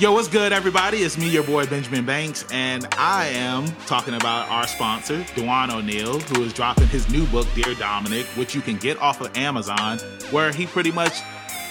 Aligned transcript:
Yo, 0.00 0.10
what's 0.12 0.28
good, 0.28 0.50
everybody? 0.50 1.02
It's 1.02 1.18
me, 1.18 1.28
your 1.28 1.42
boy 1.42 1.66
Benjamin 1.66 2.06
Banks, 2.06 2.46
and 2.50 2.88
I 2.96 3.26
am 3.26 3.70
talking 3.84 4.14
about 4.14 4.48
our 4.48 4.66
sponsor, 4.66 5.26
Dewan 5.34 5.70
O'Neill, 5.70 6.20
who 6.20 6.42
is 6.42 6.54
dropping 6.54 6.88
his 6.88 7.10
new 7.10 7.26
book, 7.26 7.46
Dear 7.54 7.74
Dominic, 7.74 8.24
which 8.28 8.54
you 8.54 8.62
can 8.62 8.78
get 8.78 8.98
off 9.02 9.20
of 9.20 9.36
Amazon, 9.36 9.98
where 10.30 10.52
he 10.52 10.64
pretty 10.64 10.90
much 10.90 11.20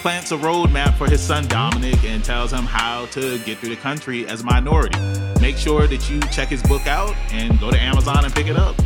plants 0.00 0.30
a 0.30 0.36
roadmap 0.36 0.96
for 0.96 1.10
his 1.10 1.20
son 1.20 1.48
Dominic 1.48 2.04
and 2.04 2.22
tells 2.22 2.52
him 2.52 2.66
how 2.66 3.06
to 3.06 3.40
get 3.40 3.58
through 3.58 3.70
the 3.70 3.80
country 3.80 4.28
as 4.28 4.42
a 4.42 4.44
minority. 4.44 4.96
Make 5.40 5.56
sure 5.56 5.88
that 5.88 6.08
you 6.08 6.20
check 6.30 6.46
his 6.46 6.62
book 6.62 6.86
out 6.86 7.16
and 7.32 7.58
go 7.58 7.72
to 7.72 7.80
Amazon 7.80 8.24
and 8.24 8.32
pick 8.32 8.46
it 8.46 8.56
up. 8.56 8.76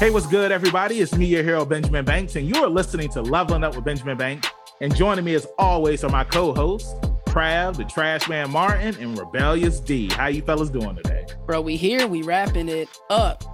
Hey, 0.00 0.08
what's 0.10 0.26
good, 0.26 0.50
everybody? 0.50 1.00
It's 1.00 1.14
me, 1.14 1.26
your 1.26 1.42
hero, 1.42 1.66
Benjamin 1.66 2.06
Banks, 2.06 2.34
and 2.34 2.48
you 2.48 2.64
are 2.64 2.70
listening 2.70 3.10
to 3.10 3.20
Leveling 3.20 3.62
Up 3.62 3.76
with 3.76 3.84
Benjamin 3.84 4.16
Banks. 4.16 4.48
And 4.80 4.96
joining 4.96 5.26
me, 5.26 5.34
as 5.34 5.46
always, 5.58 6.02
are 6.04 6.08
my 6.08 6.24
co-hosts, 6.24 6.94
Trav, 7.26 7.76
the 7.76 7.84
Trash 7.84 8.26
Man 8.26 8.50
Martin, 8.50 8.96
and 8.98 9.18
Rebellious 9.18 9.78
D. 9.78 10.08
How 10.12 10.28
you 10.28 10.40
fellas 10.40 10.70
doing 10.70 10.96
today? 10.96 11.26
Bro, 11.44 11.60
we 11.60 11.76
here, 11.76 12.06
we 12.06 12.22
wrapping 12.22 12.70
it 12.70 12.88
up. 13.10 13.44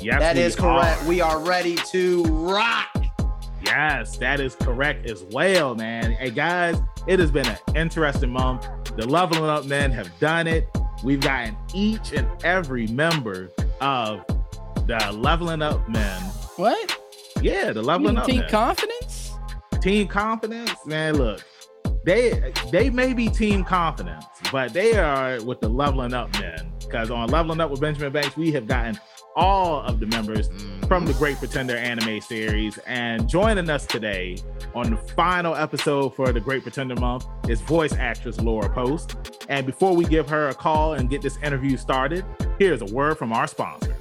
Yes, 0.00 0.20
That 0.20 0.36
we 0.36 0.42
is 0.42 0.56
correct. 0.56 1.02
are. 1.02 1.08
We 1.08 1.20
are 1.20 1.38
ready 1.38 1.76
to 1.76 2.22
rock. 2.24 2.88
Yes, 3.62 4.16
that 4.16 4.40
is 4.40 4.54
correct 4.54 5.04
as 5.10 5.24
well, 5.32 5.74
man. 5.74 6.12
Hey 6.12 6.30
guys, 6.30 6.80
it 7.06 7.18
has 7.18 7.30
been 7.30 7.46
an 7.46 7.58
interesting 7.76 8.30
month. 8.30 8.66
The 8.96 9.06
leveling 9.06 9.44
up 9.50 9.66
men 9.66 9.90
have 9.90 10.10
done 10.18 10.46
it. 10.46 10.66
We've 11.04 11.20
gotten 11.20 11.58
each 11.74 12.14
and 12.14 12.26
every 12.42 12.86
member 12.86 13.50
of 13.82 14.24
the 14.98 15.12
leveling 15.12 15.62
up 15.62 15.88
man. 15.88 16.20
What? 16.56 16.98
Yeah, 17.40 17.72
the 17.72 17.82
leveling 17.82 18.16
up 18.16 18.26
team 18.26 18.40
men. 18.40 18.50
confidence? 18.50 19.36
team 19.80 20.08
confidence, 20.08 20.74
man. 20.84 21.16
Look, 21.16 21.42
they 22.04 22.52
they 22.70 22.90
may 22.90 23.14
be 23.14 23.28
team 23.28 23.64
confidence, 23.64 24.24
but 24.52 24.72
they 24.72 24.98
are 24.98 25.42
with 25.42 25.60
the 25.60 25.68
leveling 25.68 26.12
up 26.12 26.32
men. 26.40 26.72
Because 26.80 27.10
on 27.10 27.28
leveling 27.28 27.60
up 27.60 27.70
with 27.70 27.80
Benjamin 27.80 28.12
Banks, 28.12 28.36
we 28.36 28.50
have 28.52 28.66
gotten 28.66 28.98
all 29.36 29.80
of 29.82 30.00
the 30.00 30.06
members 30.06 30.50
from 30.88 31.06
the 31.06 31.12
Great 31.14 31.36
Pretender 31.36 31.76
anime 31.76 32.20
series. 32.20 32.78
And 32.78 33.28
joining 33.28 33.70
us 33.70 33.86
today 33.86 34.38
on 34.74 34.90
the 34.90 34.96
final 34.96 35.54
episode 35.54 36.16
for 36.16 36.32
the 36.32 36.40
Great 36.40 36.64
Pretender 36.64 36.96
month 36.96 37.26
is 37.48 37.60
voice 37.60 37.92
actress 37.92 38.40
Laura 38.40 38.68
Post. 38.68 39.16
And 39.48 39.64
before 39.66 39.94
we 39.94 40.04
give 40.04 40.28
her 40.28 40.48
a 40.48 40.54
call 40.54 40.94
and 40.94 41.08
get 41.08 41.22
this 41.22 41.38
interview 41.44 41.76
started, 41.76 42.24
here's 42.58 42.82
a 42.82 42.86
word 42.86 43.18
from 43.18 43.32
our 43.32 43.46
sponsors. 43.46 43.94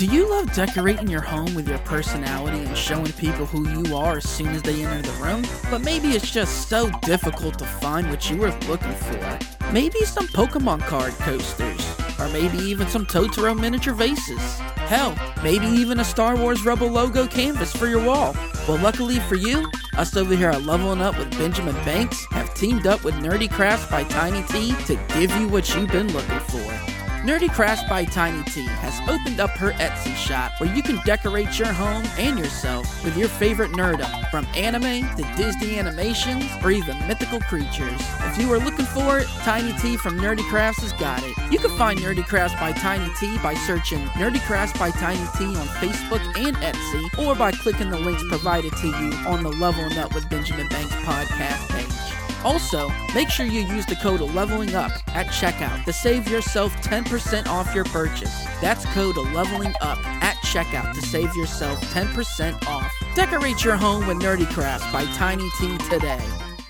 Do 0.00 0.06
you 0.06 0.30
love 0.30 0.50
decorating 0.54 1.08
your 1.08 1.20
home 1.20 1.54
with 1.54 1.68
your 1.68 1.76
personality 1.80 2.64
and 2.64 2.74
showing 2.74 3.12
people 3.12 3.44
who 3.44 3.68
you 3.68 3.94
are 3.94 4.16
as 4.16 4.26
soon 4.26 4.48
as 4.48 4.62
they 4.62 4.82
enter 4.82 5.02
the 5.02 5.22
room? 5.22 5.44
But 5.70 5.82
maybe 5.82 6.12
it's 6.12 6.30
just 6.30 6.70
so 6.70 6.88
difficult 7.02 7.58
to 7.58 7.66
find 7.66 8.08
what 8.08 8.30
you 8.30 8.38
were 8.38 8.58
looking 8.66 8.94
for. 8.94 9.38
Maybe 9.70 10.02
some 10.06 10.26
Pokemon 10.28 10.80
card 10.86 11.12
coasters, 11.16 11.86
or 12.18 12.28
maybe 12.28 12.56
even 12.56 12.88
some 12.88 13.04
Totoro 13.04 13.54
miniature 13.54 13.92
vases. 13.92 14.40
Hell, 14.88 15.14
maybe 15.42 15.66
even 15.66 16.00
a 16.00 16.04
Star 16.04 16.34
Wars 16.34 16.64
Rebel 16.64 16.88
logo 16.88 17.26
canvas 17.26 17.76
for 17.76 17.86
your 17.86 18.02
wall. 18.02 18.34
Well, 18.66 18.78
luckily 18.78 19.18
for 19.18 19.34
you, 19.34 19.70
us 19.98 20.16
over 20.16 20.34
here 20.34 20.48
at 20.48 20.62
Leveling 20.62 21.02
Up 21.02 21.18
with 21.18 21.30
Benjamin 21.32 21.74
Banks 21.84 22.24
have 22.30 22.54
teamed 22.54 22.86
up 22.86 23.04
with 23.04 23.16
Nerdy 23.16 23.52
Crafts 23.52 23.90
by 23.90 24.04
Tiny 24.04 24.44
T 24.44 24.74
to 24.86 24.98
give 25.12 25.30
you 25.36 25.48
what 25.48 25.68
you've 25.74 25.90
been 25.90 26.10
looking 26.10 26.40
for. 26.40 26.99
Nerdy 27.22 27.52
Crafts 27.52 27.86
by 27.86 28.06
Tiny 28.06 28.42
T 28.44 28.64
has 28.64 28.98
opened 29.06 29.40
up 29.40 29.50
her 29.50 29.72
Etsy 29.72 30.16
shop 30.16 30.52
where 30.58 30.74
you 30.74 30.82
can 30.82 30.96
decorate 31.04 31.58
your 31.58 31.70
home 31.70 32.02
and 32.18 32.38
yourself 32.38 33.04
with 33.04 33.14
your 33.14 33.28
favorite 33.28 33.72
nerdom, 33.72 34.30
from 34.30 34.46
anime 34.56 35.06
to 35.16 35.34
Disney 35.36 35.78
animations 35.78 36.46
or 36.64 36.70
even 36.70 36.96
mythical 37.06 37.38
creatures. 37.40 38.00
If 38.24 38.38
you 38.38 38.50
are 38.54 38.58
looking 38.58 38.86
for 38.86 39.18
it, 39.18 39.26
Tiny 39.42 39.74
T 39.74 39.98
from 39.98 40.18
Nerdy 40.18 40.48
Crafts 40.48 40.80
has 40.80 40.94
got 40.94 41.22
it. 41.22 41.36
You 41.52 41.58
can 41.58 41.76
find 41.76 42.00
Nerdy 42.00 42.26
Crafts 42.26 42.58
by 42.58 42.72
Tiny 42.72 43.12
T 43.20 43.36
by 43.42 43.52
searching 43.52 44.00
Nerdy 44.16 44.40
Crafts 44.46 44.78
by 44.78 44.90
Tiny 44.90 45.26
T 45.36 45.44
on 45.44 45.66
Facebook 45.76 46.24
and 46.38 46.56
Etsy, 46.56 47.26
or 47.26 47.34
by 47.34 47.52
clicking 47.52 47.90
the 47.90 47.98
links 47.98 48.24
provided 48.30 48.72
to 48.76 48.86
you 48.86 49.12
on 49.28 49.42
the 49.42 49.52
Leveling 49.52 49.98
Up 49.98 50.14
with 50.14 50.26
Benjamin 50.30 50.68
Banks 50.68 50.94
podcast 50.94 51.68
page. 51.68 51.99
Also, 52.44 52.90
make 53.14 53.28
sure 53.28 53.44
you 53.46 53.60
use 53.60 53.84
the 53.86 53.96
code 53.96 54.20
leveling 54.20 54.74
up 54.74 54.90
at 55.14 55.26
checkout 55.26 55.84
to 55.84 55.92
save 55.92 56.28
yourself 56.28 56.74
10% 56.82 57.46
off 57.46 57.74
your 57.74 57.84
purchase. 57.84 58.34
That's 58.60 58.84
code 58.86 59.16
leveling 59.16 59.74
up 59.82 59.98
at 60.22 60.36
checkout 60.36 60.94
to 60.94 61.02
save 61.02 61.34
yourself 61.36 61.78
10% 61.92 62.66
off. 62.66 62.92
Decorate 63.14 63.62
your 63.62 63.76
home 63.76 64.06
with 64.06 64.18
Nerdy 64.18 64.48
Crafts 64.52 64.90
by 64.92 65.04
Tiny 65.16 65.48
T 65.58 65.76
today. 65.90 66.20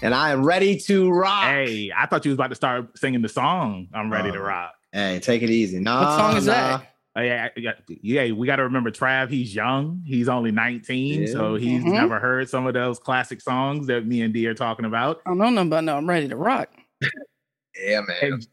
And 0.03 0.15
I 0.15 0.31
am 0.31 0.43
ready 0.45 0.77
to 0.87 1.11
rock. 1.11 1.45
Hey, 1.45 1.93
I 1.97 2.07
thought 2.07 2.25
you 2.25 2.31
was 2.31 2.37
about 2.37 2.49
to 2.49 2.55
start 2.57 2.99
singing 2.99 3.23
the 3.23 3.29
song. 3.29 3.89
I'm 3.95 4.11
ready 4.11 4.33
to 4.33 4.39
Oh. 4.39 4.43
rock. 4.43 4.73
Hey, 4.93 5.21
take 5.21 5.43
it 5.43 5.51
easy. 5.51 5.79
Nah, 5.79 6.01
What 6.01 6.17
song 6.19 6.37
is 6.37 6.47
nah. 6.47 6.53
that? 6.53 6.87
Yeah, 7.21 7.49
yeah, 7.57 7.73
yeah. 8.03 8.33
We 8.33 8.47
got 8.47 8.57
to 8.57 8.63
remember 8.65 8.91
Trav. 8.91 9.31
He's 9.31 9.55
young. 9.55 10.03
He's 10.07 10.29
only 10.29 10.51
19, 10.51 11.23
Yeah. 11.23 11.27
so 11.29 11.55
he's 11.57 11.83
Mhm. 11.83 11.93
never 11.93 12.19
heard 12.19 12.49
some 12.49 12.67
of 12.67 12.75
those 12.75 12.99
classic 12.99 13.41
songs 13.41 13.87
that 13.89 14.07
me 14.07 14.23
and 14.23 14.33
D 14.35 14.47
are 14.47 14.55
talking 14.55 14.85
about. 14.85 15.21
I 15.27 15.31
don't 15.31 15.39
know 15.39 15.51
nothing 15.51 15.69
about 15.69 15.85
no, 15.85 15.97
I'm 15.97 16.09
ready 16.09 16.29
to 16.29 16.37
rock. 16.37 16.71
Yeah, 17.81 18.01
man. 18.01 18.17
And, 18.23 18.47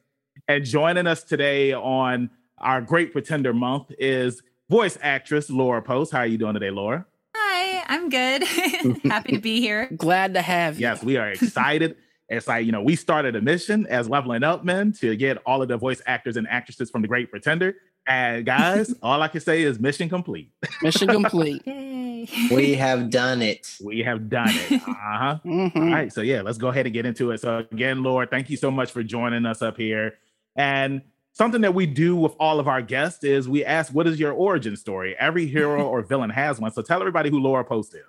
and 0.48 0.64
joining 0.66 1.08
us 1.08 1.24
today 1.24 1.74
on 1.74 2.30
our 2.60 2.82
Great 2.82 3.12
Pretender 3.12 3.54
month 3.54 3.92
is 4.00 4.42
voice 4.70 4.98
actress 5.02 5.50
Laura 5.50 5.82
Post. 5.82 6.12
How 6.12 6.20
are 6.20 6.28
you 6.28 6.38
doing 6.38 6.54
today, 6.54 6.70
Laura? 6.70 7.06
Hi, 7.36 7.84
I'm 7.88 8.10
good. 8.10 8.44
Happy 9.06 9.34
to 9.34 9.40
be 9.40 9.60
here. 9.60 9.90
Glad 9.98 10.36
to 10.36 10.42
have 10.42 10.76
you. 10.80 10.82
Yes, 10.82 11.04
we 11.04 11.18
are 11.18 11.30
excited. 11.30 11.98
it's 12.30 12.48
like 12.48 12.66
you 12.66 12.72
know, 12.72 12.82
we 12.84 12.96
started 12.96 13.36
a 13.36 13.42
mission 13.42 13.88
as 13.88 14.08
leveling 14.08 14.44
up 14.44 14.64
men 14.64 14.92
to 14.94 15.16
get 15.16 15.38
all 15.46 15.62
of 15.62 15.68
the 15.68 15.78
voice 15.78 16.02
actors 16.06 16.38
and 16.38 16.48
actresses 16.48 16.90
from 16.92 17.02
the 17.02 17.08
Great 17.08 17.32
Pretender. 17.32 17.76
And 18.08 18.46
guys, 18.46 18.94
all 19.04 19.22
I 19.22 19.28
can 19.28 19.42
say 19.42 19.64
is 19.64 19.80
mission 19.80 20.08
complete. 20.10 20.50
Mission 20.82 21.08
complete. 21.10 21.62
Yay. 21.66 22.28
we 22.52 22.74
have 22.76 23.10
done 23.10 23.42
it. 23.42 23.76
We 23.84 24.00
have 24.00 24.30
done 24.30 24.50
it. 24.50 24.82
Uh 24.88 24.94
huh. 25.18 25.40
Mhm. 25.46 25.76
All 25.76 25.82
right, 25.94 26.12
so 26.12 26.22
yeah, 26.22 26.42
let's 26.42 26.58
go 26.58 26.68
ahead 26.70 26.86
and 26.86 26.94
get 26.94 27.06
into 27.06 27.32
it. 27.32 27.40
So 27.42 27.66
again, 27.72 28.04
Laura, 28.04 28.28
thank 28.28 28.50
you 28.50 28.58
so 28.58 28.70
much 28.72 28.92
for 28.92 29.04
joining 29.04 29.46
us 29.46 29.62
up 29.62 29.78
here. 29.78 30.16
And 30.56 31.02
something 31.34 31.62
that 31.62 31.74
we 31.74 31.86
do 31.86 32.16
with 32.16 32.34
all 32.40 32.60
of 32.60 32.68
our 32.68 32.82
guests 32.82 33.24
is 33.24 33.48
we 33.48 33.64
ask, 33.64 33.94
"What 33.94 34.08
is 34.08 34.20
your 34.20 34.32
origin 34.34 34.76
story?" 34.76 35.16
Every 35.20 35.46
hero 35.46 35.88
or 35.88 36.02
villain 36.02 36.30
has 36.32 36.60
one. 36.60 36.72
So 36.72 36.82
tell 36.82 37.00
everybody 37.00 37.30
who 37.30 37.40
Laura 37.40 37.64
Post 37.64 37.94
is. 37.96 38.02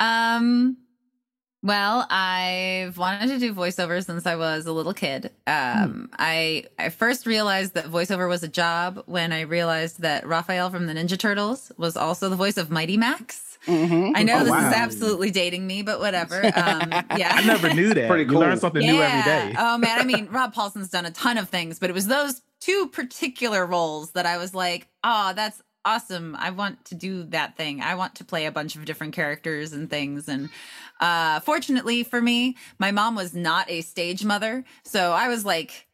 Um 0.00 0.76
well, 1.62 2.06
I've 2.08 2.96
wanted 2.98 3.28
to 3.28 3.38
do 3.38 3.52
voiceover 3.52 4.04
since 4.04 4.26
I 4.26 4.36
was 4.36 4.66
a 4.66 4.72
little 4.72 4.94
kid. 4.94 5.30
Um 5.46 6.08
I 6.18 6.64
I 6.78 6.88
first 6.90 7.26
realized 7.26 7.74
that 7.74 7.86
voiceover 7.86 8.28
was 8.28 8.42
a 8.42 8.48
job 8.48 9.02
when 9.06 9.32
I 9.32 9.40
realized 9.42 10.00
that 10.02 10.26
Raphael 10.26 10.70
from 10.70 10.86
the 10.86 10.92
Ninja 10.94 11.18
Turtles 11.18 11.72
was 11.76 11.96
also 11.96 12.28
the 12.28 12.36
voice 12.36 12.56
of 12.58 12.70
Mighty 12.70 12.96
Max. 12.96 13.58
Mhm. 13.66 14.12
I 14.14 14.22
know 14.22 14.36
Oh, 14.38 14.44
this 14.44 14.50
wow. 14.52 14.68
is 14.68 14.74
absolutely 14.74 15.32
dating 15.32 15.66
me, 15.66 15.82
but 15.82 15.98
whatever. 15.98 16.40
Um 16.56 16.92
yeah. 17.16 17.32
I 17.34 17.44
never 17.44 17.74
knew 17.74 17.92
that. 17.92 18.08
Pretty 18.08 18.24
You 18.24 18.30
cool. 18.30 18.40
learn 18.40 18.58
something 18.58 18.80
new 18.86 19.02
every 19.02 19.22
day. 19.22 19.54
Oh 19.58 19.78
man, 19.78 19.98
I 20.00 20.04
mean, 20.12 20.28
Rob 20.30 20.54
Paulsen's 20.54 20.90
done 20.90 21.06
a 21.06 21.10
ton 21.10 21.38
of 21.38 21.48
things, 21.48 21.78
but 21.80 21.90
it 21.90 21.92
was 21.92 22.06
those 22.06 22.40
two 22.60 22.86
particular 22.88 23.66
roles 23.66 24.12
that 24.12 24.26
I 24.26 24.36
was 24.38 24.54
like, 24.54 24.86
oh, 25.04 25.32
that's 25.34 25.60
awesome. 25.84 26.36
I 26.38 26.50
want 26.50 26.84
to 26.86 26.94
do 26.96 27.22
that 27.24 27.56
thing. 27.56 27.80
I 27.80 27.94
want 27.94 28.16
to 28.16 28.24
play 28.24 28.46
a 28.46 28.52
bunch 28.52 28.74
of 28.76 28.84
different 28.84 29.14
characters 29.14 29.72
and 29.72 29.88
things. 29.88 30.28
And 30.28 30.50
uh 31.00 31.40
fortunately 31.40 32.02
for 32.02 32.20
me, 32.20 32.56
my 32.78 32.90
mom 32.90 33.14
was 33.14 33.34
not 33.34 33.70
a 33.70 33.80
stage 33.82 34.24
mother. 34.24 34.64
So 34.84 35.12
I 35.12 35.28
was 35.28 35.44
like 35.44 35.86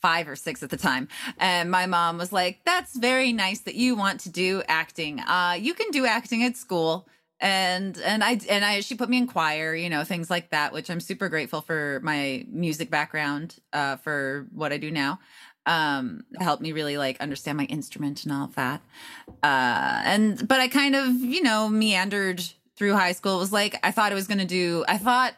five 0.00 0.28
or 0.28 0.36
six 0.36 0.62
at 0.62 0.70
the 0.70 0.76
time. 0.76 1.08
And 1.38 1.70
my 1.70 1.86
mom 1.86 2.18
was 2.18 2.32
like, 2.32 2.60
That's 2.64 2.96
very 2.96 3.32
nice 3.32 3.60
that 3.60 3.74
you 3.74 3.96
want 3.96 4.20
to 4.20 4.30
do 4.30 4.62
acting. 4.68 5.20
Uh 5.20 5.56
you 5.58 5.74
can 5.74 5.90
do 5.90 6.06
acting 6.06 6.42
at 6.44 6.56
school 6.56 7.08
and 7.40 7.98
and 7.98 8.24
I 8.24 8.38
and 8.48 8.64
I 8.64 8.80
she 8.80 8.94
put 8.94 9.08
me 9.08 9.18
in 9.18 9.26
choir, 9.26 9.74
you 9.74 9.90
know, 9.90 10.04
things 10.04 10.30
like 10.30 10.50
that, 10.50 10.72
which 10.72 10.90
I'm 10.90 11.00
super 11.00 11.28
grateful 11.28 11.60
for 11.60 12.00
my 12.02 12.46
music 12.48 12.90
background 12.90 13.56
uh 13.72 13.96
for 13.96 14.46
what 14.52 14.72
I 14.72 14.78
do 14.78 14.90
now. 14.90 15.18
Um 15.66 16.24
helped 16.38 16.62
me 16.62 16.72
really 16.72 16.96
like 16.98 17.20
understand 17.20 17.58
my 17.58 17.64
instrument 17.64 18.24
and 18.24 18.32
all 18.32 18.44
of 18.44 18.54
that. 18.54 18.80
Uh 19.42 20.02
and 20.04 20.46
but 20.46 20.60
I 20.60 20.68
kind 20.68 20.94
of, 20.94 21.08
you 21.08 21.42
know, 21.42 21.68
meandered 21.68 22.42
through 22.76 22.94
high 22.94 23.12
school. 23.12 23.36
It 23.36 23.40
was 23.40 23.52
like 23.52 23.78
I 23.82 23.90
thought 23.90 24.12
I 24.12 24.14
was 24.14 24.26
going 24.26 24.38
to 24.38 24.44
do 24.44 24.84
I 24.88 24.98
thought 24.98 25.34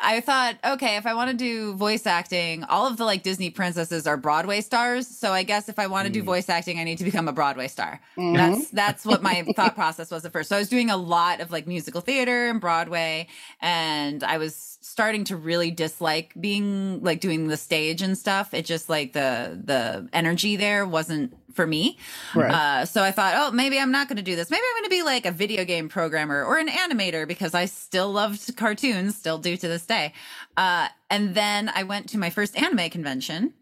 I 0.00 0.20
thought, 0.20 0.54
okay, 0.64 0.96
if 0.96 1.06
I 1.06 1.14
want 1.14 1.32
to 1.32 1.36
do 1.36 1.74
voice 1.74 2.06
acting, 2.06 2.62
all 2.62 2.86
of 2.86 2.96
the 2.98 3.04
like 3.04 3.24
Disney 3.24 3.50
princesses 3.50 4.06
are 4.06 4.16
Broadway 4.16 4.60
stars. 4.60 5.08
So 5.08 5.32
I 5.32 5.42
guess 5.42 5.68
if 5.68 5.76
I 5.76 5.88
want 5.88 6.06
to 6.06 6.12
do 6.12 6.22
Mm. 6.22 6.26
voice 6.26 6.48
acting, 6.48 6.78
I 6.78 6.84
need 6.84 6.98
to 6.98 7.04
become 7.04 7.26
a 7.26 7.32
Broadway 7.32 7.66
star. 7.66 8.00
Mhm. 8.16 8.36
That's 8.36 8.70
that's 8.70 9.04
what 9.04 9.22
my 9.24 9.42
thought 9.56 9.74
process 9.82 10.12
was 10.12 10.24
at 10.24 10.30
first. 10.32 10.50
So 10.50 10.54
I 10.56 10.60
was 10.60 10.68
doing 10.68 10.88
a 10.88 10.96
lot 10.96 11.40
of 11.40 11.50
like 11.50 11.66
musical 11.66 12.00
theater 12.00 12.48
and 12.48 12.60
Broadway, 12.60 13.26
and 13.60 14.22
I 14.22 14.38
was 14.38 14.77
starting 14.88 15.22
to 15.24 15.36
really 15.36 15.70
dislike 15.70 16.32
being 16.40 17.02
like 17.02 17.20
doing 17.20 17.48
the 17.48 17.56
stage 17.56 18.00
and 18.00 18.16
stuff. 18.16 18.54
It 18.54 18.64
just 18.64 18.88
like 18.88 19.12
the 19.12 19.60
the 19.62 20.08
energy 20.12 20.56
there 20.56 20.86
wasn't 20.86 21.36
for 21.52 21.66
me. 21.66 21.98
Right. 22.34 22.50
Uh, 22.50 22.86
so 22.86 23.02
I 23.02 23.10
thought, 23.10 23.34
oh, 23.36 23.50
maybe 23.50 23.78
I'm 23.78 23.90
not 23.90 24.08
going 24.08 24.16
to 24.16 24.22
do 24.22 24.34
this. 24.34 24.50
Maybe 24.50 24.62
I'm 24.66 24.80
going 24.80 24.90
to 24.90 24.96
be 24.96 25.02
like 25.02 25.26
a 25.26 25.30
video 25.30 25.64
game 25.64 25.88
programmer 25.88 26.42
or 26.44 26.58
an 26.58 26.68
animator 26.68 27.28
because 27.28 27.52
I 27.52 27.66
still 27.66 28.10
loved 28.10 28.56
cartoons, 28.56 29.16
still 29.16 29.38
do 29.38 29.56
to 29.56 29.68
this 29.68 29.84
day. 29.84 30.14
Uh, 30.56 30.88
and 31.10 31.34
then 31.34 31.70
I 31.74 31.82
went 31.82 32.08
to 32.10 32.18
my 32.18 32.30
first 32.30 32.56
anime 32.56 32.88
convention. 32.90 33.54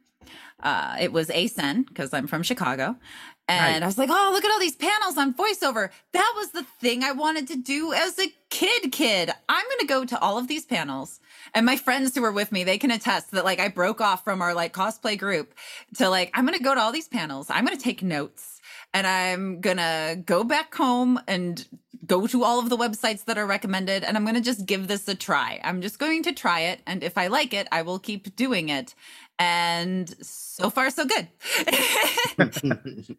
Uh, 0.63 0.97
it 1.01 1.13
was 1.13 1.29
ACEN 1.31 1.83
because 1.83 2.15
I'm 2.15 2.27
from 2.27 2.43
Chicago. 2.43 2.97
And 3.49 3.75
Right. 3.75 3.83
I 3.83 3.87
was 3.87 3.97
like, 3.97 4.09
oh, 4.11 4.31
look 4.33 4.45
at 4.45 4.51
all 4.51 4.59
these 4.59 4.75
panels 4.75 5.17
on 5.17 5.33
voiceover. 5.33 5.91
That 6.13 6.33
was 6.37 6.51
the 6.51 6.65
thing 6.81 7.05
I 7.05 7.13
wanted 7.13 7.47
to 7.49 7.57
do 7.57 7.93
as 7.93 8.19
a 8.19 8.27
kid, 8.51 8.91
kid. 8.91 9.31
I'm 9.49 9.65
going 9.65 9.81
to 9.81 9.87
go 9.87 10.05
to 10.05 10.19
all 10.21 10.37
of 10.37 10.49
these 10.49 10.65
panels. 10.65 11.21
And 11.55 11.65
my 11.65 11.77
friends 11.77 12.15
who 12.15 12.23
were 12.23 12.33
with 12.33 12.51
me, 12.51 12.65
they 12.65 12.79
can 12.79 12.91
attest 12.91 13.31
that 13.31 13.45
like 13.45 13.61
I 13.61 13.69
broke 13.69 14.01
off 14.01 14.25
from 14.25 14.43
our 14.43 14.53
like 14.53 14.73
cosplay 14.73 15.17
group 15.17 15.55
to 15.97 16.09
like, 16.09 16.31
I'm 16.35 16.45
going 16.45 16.59
to 16.59 16.65
go 16.65 16.75
to 16.75 16.81
all 16.81 16.93
these 16.93 17.09
panels. 17.09 17.49
I'm 17.49 17.65
going 17.65 17.77
to 17.77 17.83
take 17.83 18.03
notes 18.03 18.61
and 18.93 19.07
I'm 19.07 19.61
going 19.61 19.77
to 19.77 20.21
go 20.25 20.43
back 20.43 20.75
home 20.75 21.21
and 21.29 21.67
go 22.07 22.27
to 22.27 22.45
all 22.45 22.59
of 22.59 22.69
the 22.69 22.77
websites 22.77 23.25
that 23.25 23.39
are 23.39 23.47
recommended. 23.47 24.05
And 24.05 24.17
I'm 24.17 24.25
going 24.25 24.37
to 24.37 24.41
just 24.41 24.67
give 24.67 24.89
this 24.89 25.09
a 25.09 25.15
try. 25.15 25.61
I'm 25.65 25.83
just 25.83 25.99
going 25.99 26.23
to 26.25 26.33
try 26.33 26.61
it. 26.61 26.81
And 26.87 27.03
if 27.03 27.19
I 27.19 27.27
like 27.27 27.53
it, 27.53 27.69
I 27.73 27.83
will 27.83 27.99
keep 27.99 28.37
doing 28.37 28.69
it. 28.69 28.95
And 29.39 30.09
so 30.25 30.71
far, 30.71 30.89
so 30.91 31.05
good. 31.05 31.29
yeah, 32.39 32.49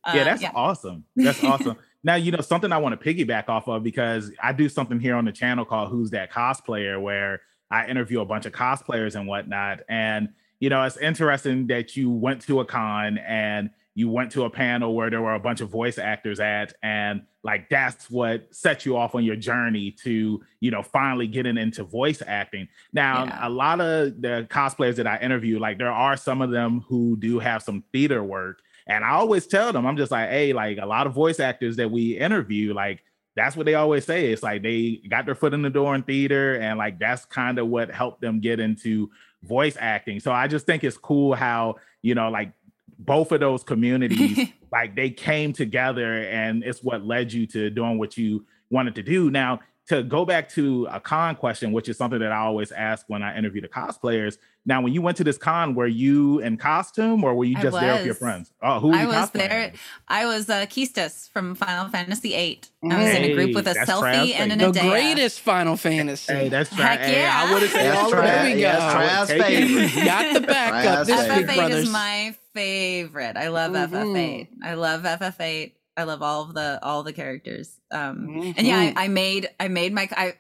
Uh, 0.04 0.24
that's 0.24 0.44
awesome. 0.56 1.04
That's 1.16 1.44
awesome. 1.44 1.78
now, 2.04 2.16
you 2.16 2.32
know, 2.32 2.42
something 2.42 2.72
I 2.72 2.78
want 2.78 3.00
to 3.00 3.14
piggyback 3.14 3.50
off 3.50 3.68
of 3.68 3.84
because 3.84 4.32
I 4.42 4.52
do 4.54 4.68
something 4.70 5.00
here 5.00 5.16
on 5.16 5.26
the 5.26 5.32
channel 5.32 5.66
called 5.66 5.90
Who's 5.90 6.10
That 6.12 6.32
Cosplayer, 6.32 7.00
where 7.02 7.42
I 7.70 7.88
interview 7.88 8.22
a 8.22 8.26
bunch 8.26 8.46
of 8.46 8.54
cosplayers 8.54 9.16
and 9.16 9.28
whatnot. 9.28 9.82
And, 9.90 10.30
you 10.60 10.70
know, 10.70 10.84
it's 10.84 10.98
interesting 10.98 11.68
that 11.68 11.96
you 11.96 12.10
went 12.10 12.42
to 12.44 12.62
a 12.62 12.66
con 12.66 13.18
and 13.20 13.70
you 13.98 14.08
went 14.08 14.32
to 14.32 14.44
a 14.44 14.50
panel 14.50 14.94
where 14.94 15.10
there 15.10 15.24
were 15.24 15.34
a 15.34 15.40
bunch 15.40 15.60
of 15.60 15.70
voice 15.70 15.98
actors 15.98 16.40
at, 16.40 16.72
and 16.84 17.24
like 17.44 17.68
that's 17.68 18.12
what 18.12 18.48
set 18.54 18.86
you 18.86 18.96
off 18.96 19.16
on 19.16 19.24
your 19.24 19.36
journey 19.36 19.90
to, 19.90 20.40
you 20.60 20.70
know, 20.70 20.84
finally 20.84 21.26
getting 21.26 21.58
into 21.58 21.84
voice 21.84 22.22
acting. 22.28 22.68
Now, 22.94 23.26
Yeah. 23.26 23.48
a 23.48 23.50
lot 23.50 23.82
of 23.82 24.22
the 24.22 24.46
cosplayers 24.52 24.98
that 24.98 25.08
I 25.08 25.18
interview, 25.18 25.58
like 25.58 25.80
there 25.80 25.92
are 25.92 26.16
some 26.16 26.44
of 26.44 26.52
them 26.52 26.82
who 26.88 27.18
do 27.18 27.40
have 27.40 27.64
some 27.64 27.84
theater 27.92 28.24
work. 28.24 28.62
And 28.86 29.04
I 29.04 29.10
always 29.14 29.48
tell 29.48 29.74
them, 29.74 29.88
I'm 29.88 29.98
just 29.98 30.12
like, 30.12 30.30
hey, 30.30 30.54
like 30.54 30.78
a 30.80 30.86
lot 30.86 31.08
of 31.08 31.14
voice 31.14 31.40
actors 31.40 31.76
that 31.78 31.90
we 31.90 32.16
interview, 32.20 32.76
like 32.76 33.04
that's 33.36 33.56
what 33.56 33.66
they 33.66 33.74
always 33.74 34.06
say. 34.06 34.32
It's 34.32 34.44
like 34.44 34.62
they 34.62 35.02
got 35.10 35.26
their 35.26 35.34
foot 35.34 35.56
in 35.56 35.64
the 35.64 35.72
door 35.72 35.96
in 35.96 36.04
theater, 36.04 36.58
and 36.58 36.78
like 36.78 37.00
that's 37.00 37.26
kind 37.26 37.58
of 37.58 37.68
what 37.68 37.90
helped 37.90 38.22
them 38.22 38.42
get 38.42 38.60
into 38.60 39.10
voice 39.42 39.78
acting. 39.80 40.20
So 40.20 40.32
I 40.32 40.48
just 40.48 40.68
think 40.68 40.84
it's 40.84 40.98
cool 40.98 41.34
how, 41.34 41.78
you 42.04 42.14
know, 42.16 42.30
like 42.30 42.52
both 43.00 43.32
of 43.32 43.40
those 43.40 43.64
communities, 43.64 44.50
like 44.72 44.96
they 44.96 45.10
came 45.10 45.54
together 45.54 46.24
and 46.24 46.64
it's 46.64 46.84
what 46.84 47.06
led 47.06 47.32
you 47.32 47.46
to 47.48 47.70
doing 47.70 47.98
what 47.98 48.18
you 48.18 48.46
wanted 48.70 48.96
to 48.96 49.04
do. 49.04 49.30
Now, 49.32 49.60
to 49.88 50.04
go 50.04 50.26
back 50.26 50.50
to 50.50 50.86
a 50.92 51.00
con 51.00 51.36
question, 51.36 51.72
which 51.72 51.88
is 51.88 51.98
something 51.98 52.20
that 52.20 52.32
I 52.32 52.38
always 52.40 52.72
ask 52.74 53.06
when 53.08 53.24
I 53.24 53.38
interview 53.38 53.62
the 53.62 53.70
cosplayers. 53.70 54.38
Now, 54.66 54.82
when 54.82 54.94
you 54.94 55.02
went 55.02 55.16
to 55.18 55.24
this 55.24 55.38
con, 55.38 55.76
were 55.76 55.88
you 55.88 56.40
in 56.40 56.58
costume 56.58 57.24
or 57.24 57.34
were 57.36 57.46
you 57.46 57.56
just 57.56 57.80
there 57.80 57.96
with 57.96 58.06
your 58.06 58.16
friends? 58.16 58.52
Oh, 58.62 58.82
who 58.82 58.90
were 58.90 58.96
I 58.96 59.02
you 59.04 59.08
was 59.08 59.16
cosplaying 59.16 59.32
there. 59.50 59.74
I 60.10 60.26
was 60.26 60.50
uh, 60.50 60.66
Quistis 60.66 61.30
from 61.32 61.56
Final 61.56 61.88
Fantasy 61.90 62.30
VIII. 62.32 62.60
I 62.92 63.02
was 63.04 63.14
in 63.16 63.24
a 63.24 63.34
group 63.34 63.56
with 63.56 63.66
a 63.68 63.76
Selphie 63.76 64.00
Travis 64.02 64.32
and 64.36 64.52
an 64.52 64.60
a 64.60 64.72
day 64.74 64.80
the 64.82 64.86
Edea. 64.88 64.90
greatest 64.92 65.40
Final 65.40 65.78
Fantasy. 65.78 66.34
Hey, 66.34 66.50
that's 66.50 66.70
Heck 66.70 67.00
Tra- 67.00 67.08
hey, 67.08 67.26
I 67.26 67.46
yeah. 67.46 67.54
would 67.54 67.62
have 67.62 67.72
said 67.72 67.86
That's 67.86 67.98
all 68.00 68.08
of 68.08 68.14
Trav- 68.20 68.22
that. 68.24 68.44
There 68.44 68.56
we 68.56 68.62
go. 68.62 68.68
that's 68.68 68.82
I 68.84 68.98
would 68.98 69.08
Trav's 69.08 69.30
take 69.30 69.40
it. 69.40 69.68
favorite. 69.90 70.06
Got 70.06 70.34
the 70.34 70.42
backup. 70.48 71.08
This 71.08 71.28
FF8 71.28 71.70
is 71.72 71.90
my 71.90 72.36
favorite. 72.54 73.38
I 73.38 73.48
love 73.48 73.72
Mhm. 73.72 73.90
FF8. 73.90 74.48
I 74.64 74.74
love 74.74 75.04
FF8. 75.04 75.72
I 75.98 76.04
love 76.04 76.22
all 76.22 76.44
of 76.44 76.54
the 76.54 76.80
all 76.84 77.04
the 77.04 77.12
characters. 77.14 77.80
Um, 77.92 78.54
and 78.56 78.66
yeah, 78.68 78.92
Mhm. 78.92 78.94
I, 78.98 79.06
I 79.06 79.08
made 79.08 79.50
I 79.60 79.68
made 79.68 79.94
my 79.94 80.08
I. 80.12 80.36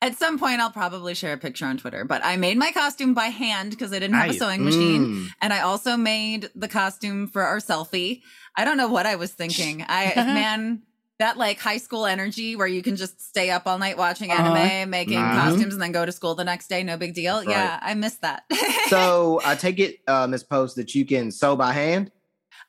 At 0.00 0.16
some 0.16 0.38
point, 0.38 0.60
I'll 0.60 0.70
probably 0.70 1.14
share 1.14 1.32
a 1.32 1.38
picture 1.38 1.64
on 1.66 1.76
Twitter, 1.78 2.04
but 2.04 2.24
I 2.24 2.36
made 2.36 2.56
my 2.56 2.70
costume 2.70 3.14
by 3.14 3.26
hand 3.26 3.70
because 3.70 3.92
I 3.92 3.98
didn't 3.98 4.14
have 4.14 4.30
a 4.30 4.34
sewing 4.34 4.62
machine. 4.64 5.06
Mm. 5.06 5.28
And 5.42 5.52
I 5.52 5.60
also 5.60 5.96
made 5.96 6.50
the 6.54 6.68
costume 6.68 7.26
for 7.26 7.42
our 7.42 7.58
Selphie. 7.58 8.20
I 8.56 8.64
don't 8.64 8.76
know 8.76 8.88
what 8.88 9.06
I 9.06 9.16
was 9.16 9.32
thinking. 9.32 9.84
I 9.88 10.12
man, 10.16 10.82
that 11.18 11.36
like 11.38 11.58
high 11.58 11.78
school 11.78 12.04
energy 12.06 12.54
where 12.54 12.66
you 12.68 12.82
can 12.82 12.94
just 12.96 13.20
stay 13.20 13.50
up 13.50 13.62
all 13.66 13.78
night 13.78 13.96
watching 13.96 14.30
anime, 14.30 14.54
Uh-huh. 14.54 14.86
making 14.86 15.18
Mhm. 15.18 15.34
costumes, 15.34 15.72
and 15.74 15.82
then 15.82 15.92
go 15.92 16.04
to 16.06 16.12
school 16.12 16.34
the 16.36 16.44
next 16.44 16.68
day. 16.68 16.82
No 16.84 16.96
big 16.96 17.14
deal. 17.14 17.36
That's 17.36 17.48
Yeah, 17.48 17.78
I 17.82 17.94
miss 17.94 18.16
that. 18.18 18.44
So 18.88 19.40
I 19.44 19.56
take 19.56 19.80
it, 19.80 19.98
uh, 20.06 20.28
Miss 20.28 20.44
Post, 20.44 20.76
that 20.76 20.94
you 20.94 21.04
can 21.04 21.32
sew 21.32 21.56
by 21.56 21.72
hand. 21.72 22.12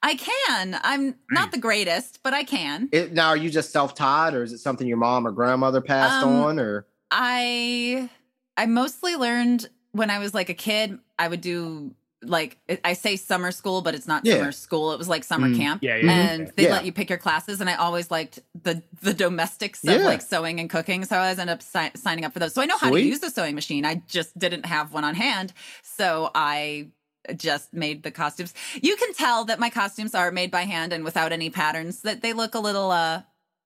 I 0.04 0.16
can. 0.16 0.78
I'm 0.84 1.16
not 1.32 1.52
the 1.52 1.58
greatest, 1.58 2.20
but 2.24 2.34
I 2.34 2.44
can. 2.44 2.88
It, 2.92 3.14
now, 3.14 3.30
are 3.30 3.38
you 3.38 3.50
just 3.50 3.72
self-taught, 3.72 4.34
or 4.36 4.44
is 4.44 4.54
it 4.54 4.60
something 4.60 4.88
your 4.88 4.98
mom 4.98 5.26
or 5.26 5.32
grandmother 5.32 5.82
passed 5.82 6.24
Um, 6.26 6.36
on? 6.36 6.60
Or 6.60 6.86
I 7.12 8.10
I 8.56 8.66
mostly 8.66 9.16
learned 9.16 9.70
when 9.92 10.10
I 10.10 10.20
was 10.20 10.34
like 10.34 10.50
a 10.50 10.54
kid. 10.54 11.00
I 11.20 11.28
would 11.28 11.42
do 11.42 11.94
like 12.24 12.58
I 12.84 12.94
say 12.94 13.16
summer 13.16 13.52
school, 13.52 13.82
but 13.84 13.94
it's 13.94 14.08
not 14.08 14.26
Yeah. 14.26 14.38
summer 14.40 14.52
school. 14.52 14.92
It 14.92 14.98
was 14.98 15.08
like 15.08 15.24
summer 15.24 15.50
Mm. 15.50 15.58
camp. 15.58 15.84
Yeah, 15.84 15.98
yeah. 15.98 16.12
and 16.12 16.52
they 16.56 16.64
Yeah. 16.64 16.72
let 16.74 16.86
you 16.86 16.92
pick 16.92 17.10
your 17.12 17.20
classes 17.20 17.62
and 17.62 17.70
i 17.70 17.76
always 17.76 18.10
liked 18.10 18.40
the 18.64 18.82
the 19.04 19.14
domestics 19.14 19.84
of 19.84 19.92
Yeah. 20.02 20.06
like 20.06 20.22
sewing 20.24 20.60
and 20.60 20.68
cooking 20.68 21.06
so 21.06 21.16
i 21.16 21.20
always 21.26 21.38
end 21.38 21.52
up 21.52 21.62
si- 21.62 21.92
signing 21.96 22.26
up 22.26 22.34
for 22.34 22.40
those 22.40 22.56
so 22.56 22.62
i 22.64 22.66
know 22.66 22.78
how 22.78 22.90
to 22.90 23.00
use 23.00 23.20
the 23.20 23.30
sewing 23.30 23.54
machine 23.54 23.86
i 23.86 24.02
just 24.08 24.38
didn't 24.38 24.66
have 24.66 24.94
one 24.94 25.04
on 25.04 25.14
hand 25.14 25.54
so 25.84 26.32
i 26.34 26.88
just 27.36 27.74
made 27.74 28.04
the 28.04 28.12
costumes 28.12 28.54
you 28.82 28.96
can 28.96 29.14
tell 29.14 29.46
that 29.46 29.60
my 29.60 29.70
costumes 29.70 30.16
are 30.16 30.32
made 30.32 30.52
by 30.52 30.62
hand 30.64 30.94
and 30.94 31.04
without 31.04 31.32
any 31.32 31.50
patterns 31.50 32.02
that 32.02 32.22
they 32.22 32.34
look 32.34 32.56
a 32.56 32.60
little 32.60 32.92
uh 32.92 33.22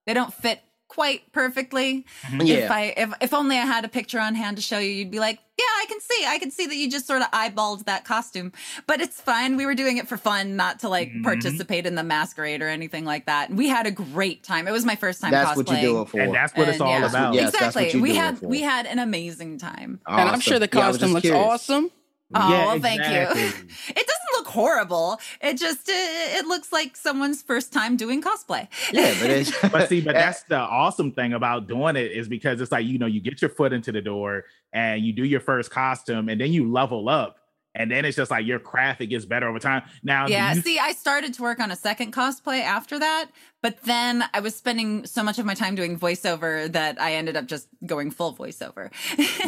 they 0.06 0.14
don't 0.14 0.32
fit 0.34 0.60
quite 0.88 1.32
perfectly 1.32 2.04
yeah, 2.40 2.54
if 2.56 2.70
i 2.70 2.92
if, 2.98 3.10
if 3.22 3.32
only 3.32 3.56
i 3.56 3.62
had 3.64 3.82
a 3.82 3.88
picture 3.88 4.20
on 4.20 4.34
hand 4.34 4.56
to 4.58 4.62
show 4.62 4.78
you 4.78 4.90
you'd 4.90 5.10
be 5.10 5.20
like 5.20 5.38
yeah 5.58 5.64
i 5.64 5.86
can 5.88 5.98
see 6.00 6.26
i 6.26 6.38
can 6.38 6.50
see 6.50 6.66
that 6.66 6.76
you 6.76 6.90
just 6.90 7.06
sort 7.06 7.22
of 7.22 7.30
eyeballed 7.30 7.84
that 7.86 8.04
costume 8.04 8.52
but 8.86 9.00
it's 9.00 9.18
fine 9.18 9.56
we 9.56 9.64
were 9.64 9.74
doing 9.74 9.96
it 9.96 10.06
for 10.06 10.18
fun 10.18 10.54
not 10.54 10.80
to 10.80 10.90
like 10.90 11.08
Mhm. 11.08 11.22
participate 11.24 11.86
in 11.86 11.94
the 11.94 12.02
masquerade 12.02 12.60
or 12.60 12.68
anything 12.68 13.06
like 13.06 13.24
that 13.24 13.48
And 13.48 13.56
we 13.56 13.68
had 13.68 13.86
a 13.86 13.90
great 13.90 14.42
time 14.42 14.68
it 14.68 14.70
was 14.72 14.84
my 14.84 14.96
first 14.96 15.22
time 15.22 15.30
that's 15.30 15.52
cosplaying 15.52 15.56
what 15.56 15.70
you 15.70 15.80
do 15.80 16.02
it 16.02 16.08
for. 16.10 16.20
And 16.20 16.34
that's 16.34 16.54
what 16.54 16.68
it's 16.68 16.80
all 16.80 16.90
yeah. 16.90 17.06
about. 17.08 17.34
Yes, 17.34 17.52
that's 17.52 17.74
what 17.74 17.84
exactly 17.84 17.98
you 17.98 18.02
we 18.02 18.10
do 18.10 18.14
it 18.14 18.18
had 18.18 18.38
for. 18.38 18.48
we 18.48 18.60
had 18.60 18.84
an 18.84 18.98
amazing 18.98 19.56
time 19.56 19.98
and 20.06 20.28
I'm 20.28 20.40
sure 20.40 20.58
the 20.58 20.66
Awesome. 20.66 20.78
Yeah, 20.78 20.86
costume 20.90 21.12
looks 21.14 21.22
curious. 21.22 21.46
awesome. 21.46 21.90
Oh 22.34 22.50
Yeah, 22.50 22.66
well 22.66 22.80
thank 22.80 23.00
exactly. 23.00 23.42
you 23.42 23.48
it 23.88 23.94
doesn't 24.06 24.32
look 24.34 24.46
horrible 24.48 25.20
it 25.40 25.56
just 25.58 25.88
it, 25.88 25.92
it 26.38 26.46
looks 26.46 26.72
like 26.72 26.96
someone's 26.96 27.42
first 27.42 27.72
time 27.72 27.96
doing 27.96 28.22
cosplay 28.22 28.68
Yeah, 28.92 29.14
but 29.20 29.30
it's 29.30 29.52
but 29.72 29.88
see, 29.88 30.00
but 30.00 30.14
that's 30.22 30.42
the 30.44 30.58
awesome 30.58 31.12
thing 31.12 31.32
about 31.32 31.66
doing 31.68 31.96
it 31.96 32.12
is 32.12 32.28
because 32.28 32.60
it's 32.60 32.72
like 32.72 32.86
you 32.86 32.98
know 32.98 33.06
you 33.06 33.20
get 33.20 33.40
your 33.42 33.50
foot 33.50 33.72
into 33.72 33.92
the 33.92 34.00
door 34.02 34.44
and 34.72 35.04
you 35.04 35.12
do 35.12 35.24
your 35.24 35.40
first 35.40 35.70
costume 35.70 36.28
and 36.28 36.40
then 36.40 36.52
you 36.52 36.70
level 36.70 37.08
up 37.08 37.36
and 37.74 37.90
then 37.90 38.04
it's 38.04 38.16
just 38.18 38.30
like 38.30 38.44
your 38.44 38.58
craft 38.58 39.00
it 39.00 39.06
gets 39.06 39.24
better 39.24 39.48
over 39.48 39.58
time. 39.58 39.82
Now, 40.02 40.26
Yeah, 40.26 40.52
you- 40.52 40.60
see, 40.60 40.78
I 40.78 40.92
started 40.92 41.32
to 41.34 41.42
work 41.42 41.58
on 41.58 41.70
a 41.70 41.76
second 41.76 42.12
cosplay 42.12 42.60
after 42.60 42.98
that, 42.98 43.30
but 43.62 43.80
then 43.84 44.24
I 44.34 44.40
was 44.40 44.54
spending 44.54 45.06
so 45.06 45.22
much 45.22 45.38
of 45.38 45.46
my 45.46 45.54
time 45.54 45.74
doing 45.74 45.98
voiceover 45.98 46.70
that 46.70 47.00
I 47.00 47.14
ended 47.14 47.34
up 47.34 47.46
just 47.46 47.68
going 47.86 48.10
full 48.10 48.34
voiceover, 48.34 48.90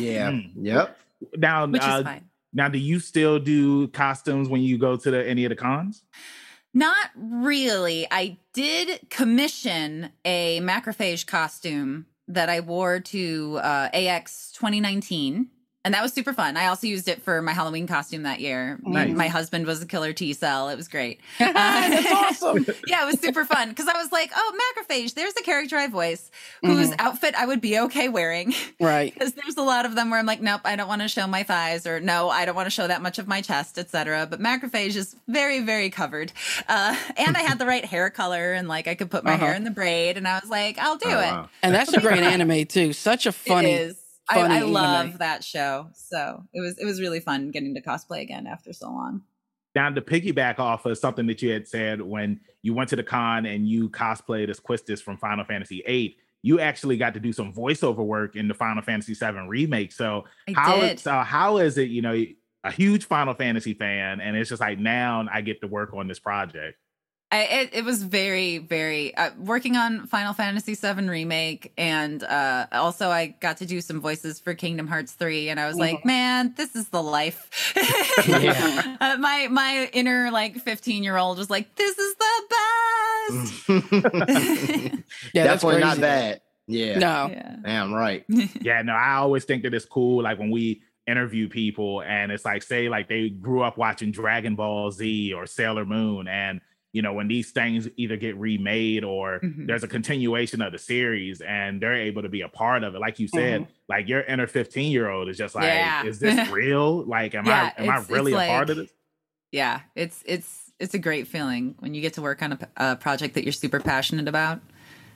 yeah, 0.00 0.30
Mm. 0.30 0.52
yep. 0.56 0.96
now, 1.36 1.66
which 1.66 1.82
uh, 1.82 1.96
is 1.98 2.04
fine. 2.04 2.24
Now, 2.54 2.68
do 2.68 2.78
you 2.78 3.00
still 3.00 3.38
do 3.40 3.88
costumes 3.88 4.48
when 4.48 4.62
you 4.62 4.78
go 4.78 4.96
to 4.96 5.10
the, 5.10 5.28
any 5.28 5.44
of 5.44 5.50
the 5.50 5.56
cons? 5.56 6.04
Not 6.72 7.10
really. 7.16 8.06
I 8.10 8.38
did 8.52 9.10
commission 9.10 10.10
a 10.24 10.60
macrophage 10.60 11.26
costume 11.26 12.06
that 12.28 12.48
I 12.48 12.60
wore 12.60 13.00
to 13.00 13.58
uh, 13.62 13.88
AX 13.92 14.52
2019. 14.52 15.48
And 15.84 15.92
that 15.92 16.02
was 16.02 16.12
super 16.14 16.32
fun. 16.32 16.56
I 16.56 16.66
also 16.68 16.86
used 16.86 17.08
it 17.08 17.20
for 17.22 17.42
my 17.42 17.52
Halloween 17.52 17.86
costume 17.86 18.22
that 18.22 18.40
year. 18.40 18.78
My- 18.82 19.04
Nice. 19.04 19.16
My 19.16 19.28
husband 19.28 19.66
was 19.66 19.82
a 19.82 19.86
killer 19.86 20.12
T 20.14 20.32
cell. 20.32 20.70
It 20.70 20.76
was 20.76 20.88
great. 20.88 21.20
That's 21.38 22.10
awesome. 22.42 22.64
yeah, 22.86 23.02
it 23.02 23.06
was 23.06 23.20
super 23.20 23.44
fun 23.44 23.68
because 23.68 23.86
I 23.86 23.92
was 24.00 24.10
like, 24.10 24.30
oh, 24.34 24.58
macrophage, 24.78 25.12
there's 25.14 25.34
the 25.34 25.42
character 25.42 25.76
I 25.76 25.88
voice, 25.88 26.30
whose 26.62 26.88
Mm-hmm. 26.90 27.06
outfit 27.06 27.34
I 27.36 27.44
would 27.46 27.60
be 27.60 27.78
okay 27.80 28.08
wearing. 28.08 28.54
Right. 28.80 29.12
Because 29.14 29.32
there's 29.34 29.56
a 29.56 29.62
lot 29.62 29.84
of 29.86 29.94
them 29.94 30.10
where 30.10 30.18
I'm 30.18 30.26
like, 30.26 30.40
nope, 30.40 30.62
I 30.64 30.74
don't 30.76 30.88
want 30.88 31.02
to 31.02 31.08
show 31.08 31.26
my 31.26 31.42
thighs, 31.42 31.86
or 31.86 32.00
no, 32.00 32.30
I 32.30 32.44
don't 32.46 32.54
want 32.56 32.66
to 32.66 32.70
show 32.70 32.86
that 32.88 33.02
much 33.02 33.18
of 33.18 33.28
my 33.28 33.40
chest, 33.42 33.78
etc. 33.78 34.26
But 34.28 34.40
macrophage 34.40 34.96
is 34.96 35.14
very, 35.28 35.60
very 35.60 35.90
covered. 35.90 36.32
Uh, 36.68 36.96
and 37.16 37.36
I 37.36 37.40
had 37.40 37.58
the 37.58 37.66
right 37.66 37.84
hair 37.84 38.08
color, 38.10 38.52
and 38.54 38.68
like 38.68 38.88
I 38.88 38.94
could 38.94 39.10
put 39.10 39.22
my 39.24 39.34
Uh-huh. 39.34 39.46
hair 39.46 39.54
in 39.54 39.64
the 39.64 39.70
braid, 39.70 40.16
and 40.16 40.26
I 40.26 40.38
was 40.40 40.48
like, 40.50 40.78
I'll 40.78 40.96
do 40.96 41.08
Oh, 41.08 41.20
it. 41.20 41.22
wow. 41.30 41.48
And 41.62 41.74
that's 41.74 41.92
a 41.92 42.00
great 42.00 42.22
anime 42.22 42.64
too. 42.66 42.92
Such 42.94 43.26
a 43.26 43.32
funny. 43.32 43.92
It 44.30 44.36
is. 44.36 44.42
I, 44.42 44.46
I 44.46 44.56
anime. 44.56 44.72
love 44.72 45.18
that 45.18 45.44
show. 45.44 45.88
So 45.94 46.42
it 46.52 46.60
was 46.60 46.78
it 46.78 46.84
was 46.84 47.00
really 47.00 47.20
fun 47.20 47.50
getting 47.50 47.74
to 47.74 47.80
cosplay 47.80 48.20
again 48.20 48.46
after 48.46 48.72
so 48.72 48.90
long. 48.90 49.22
Now, 49.74 49.90
to 49.90 50.00
piggyback 50.00 50.58
off 50.60 50.86
of 50.86 50.96
something 50.98 51.26
that 51.26 51.42
you 51.42 51.50
had 51.50 51.66
said 51.66 52.00
when 52.00 52.40
you 52.62 52.74
went 52.74 52.90
to 52.90 52.96
the 52.96 53.02
con 53.02 53.44
and 53.44 53.68
you 53.68 53.88
cosplayed 53.90 54.48
as 54.48 54.60
Quistis 54.60 55.02
from 55.02 55.16
Final 55.16 55.44
Fantasy 55.44 55.82
VIII, 55.84 56.16
you 56.42 56.60
actually 56.60 56.96
got 56.96 57.12
to 57.14 57.20
do 57.20 57.32
some 57.32 57.52
voiceover 57.52 58.04
work 58.04 58.36
in 58.36 58.46
the 58.46 58.54
Final 58.54 58.82
Fantasy 58.82 59.14
VII 59.14 59.48
remake. 59.48 59.90
So, 59.90 60.24
I 60.48 60.52
how 60.52 60.80
did. 60.80 61.00
so 61.00 61.18
how 61.20 61.56
is 61.56 61.76
it? 61.76 61.88
You 61.88 62.02
know, 62.02 62.24
a 62.62 62.70
huge 62.70 63.06
Final 63.06 63.34
Fantasy 63.34 63.74
fan, 63.74 64.20
and 64.20 64.36
it's 64.36 64.48
just 64.48 64.60
like 64.60 64.78
now 64.78 65.26
I 65.32 65.40
get 65.40 65.60
to 65.62 65.66
work 65.66 65.92
on 65.92 66.06
this 66.06 66.20
project. 66.20 66.78
I, 67.34 67.38
it, 67.62 67.70
it 67.72 67.84
was 67.84 68.04
very, 68.04 68.58
very 68.58 69.12
uh, 69.16 69.30
working 69.36 69.76
on 69.76 70.06
Final 70.06 70.34
Fantasy 70.34 70.76
VII 70.76 71.08
remake, 71.08 71.72
and 71.76 72.22
uh, 72.22 72.68
also 72.70 73.10
I 73.10 73.34
got 73.40 73.56
to 73.56 73.66
do 73.66 73.80
some 73.80 74.00
voices 74.00 74.38
for 74.38 74.54
Kingdom 74.54 74.86
Hearts 74.86 75.12
three, 75.14 75.48
and 75.48 75.58
I 75.58 75.66
was 75.66 75.76
like, 75.76 76.04
man, 76.04 76.54
this 76.56 76.76
is 76.76 76.88
the 76.90 77.02
life. 77.02 77.50
Yeah. 78.28 78.96
uh, 79.00 79.16
my 79.18 79.48
my 79.50 79.90
inner 79.92 80.30
like 80.30 80.56
fifteen 80.60 81.02
year 81.02 81.16
old 81.16 81.36
was 81.38 81.50
like, 81.50 81.74
this 81.74 81.98
is 81.98 82.14
the 82.14 82.42
best. 83.68 83.68
Yeah, 85.34 85.44
that's 85.44 85.62
Definitely 85.62 85.80
not 85.80 85.88
crazy. 85.88 86.00
bad. 86.02 86.40
Yeah. 86.66 86.98
No. 86.98 87.28
yeah. 87.30 87.56
Damn 87.64 87.92
right. 87.92 88.24
yeah, 88.60 88.82
no, 88.82 88.92
I 88.94 89.14
always 89.16 89.44
think 89.44 89.64
that 89.64 89.74
it's 89.74 89.84
cool. 89.84 90.22
Like 90.22 90.38
when 90.38 90.50
we 90.50 90.82
interview 91.06 91.48
people 91.48 92.02
and 92.02 92.30
it's 92.32 92.44
like, 92.44 92.62
say, 92.62 92.88
like 92.88 93.08
they 93.08 93.28
grew 93.28 93.62
up 93.62 93.76
watching 93.76 94.12
Dragon 94.12 94.54
Ball 94.54 94.90
Z 94.92 95.32
or 95.34 95.46
Sailor 95.46 95.84
Moon. 95.84 96.28
And, 96.28 96.60
you 96.94 97.02
know, 97.02 97.12
when 97.12 97.26
these 97.28 97.50
things 97.50 97.88
either 97.96 98.16
get 98.16 98.36
remade 98.36 99.02
or 99.04 99.40
Mhm. 99.40 99.66
there's 99.66 99.82
a 99.82 99.88
continuation 99.88 100.62
of 100.62 100.70
the 100.72 100.78
series 100.78 101.40
and 101.40 101.80
they're 101.80 101.92
able 102.10 102.22
to 102.22 102.28
be 102.28 102.40
a 102.42 102.48
part 102.48 102.84
of 102.84 102.94
it, 102.94 103.00
like 103.00 103.18
you 103.18 103.26
said, 103.26 103.66
like 103.88 104.08
your 104.08 104.22
inner 104.22 104.46
15 104.46 104.92
year 104.92 105.10
old 105.10 105.28
is 105.28 105.36
just 105.36 105.56
like, 105.56 105.64
Yeah. 105.64 106.04
is 106.04 106.20
this 106.20 106.48
real? 106.50 107.04
Like, 107.04 107.34
am 107.34 107.46
Yeah, 107.46 107.72
I 107.76 107.82
am 107.82 107.90
I 107.90 107.96
really 108.08 108.32
it's 108.32 108.42
a 108.42 108.46
part 108.46 108.70
of 108.70 108.76
this? 108.78 108.90
yeah 109.50 109.80
it's 109.94 110.22
it's 110.26 110.72
it's 110.80 110.94
a 110.94 110.98
great 110.98 111.26
feeling 111.28 111.74
when 111.80 111.94
you 111.94 112.00
get 112.00 112.14
to 112.14 112.22
work 112.22 112.42
on 112.42 112.58
a 112.76 112.96
project 112.96 113.34
that 113.34 113.44
you're 113.44 113.52
super 113.52 113.78
passionate 113.80 114.26
about 114.28 114.60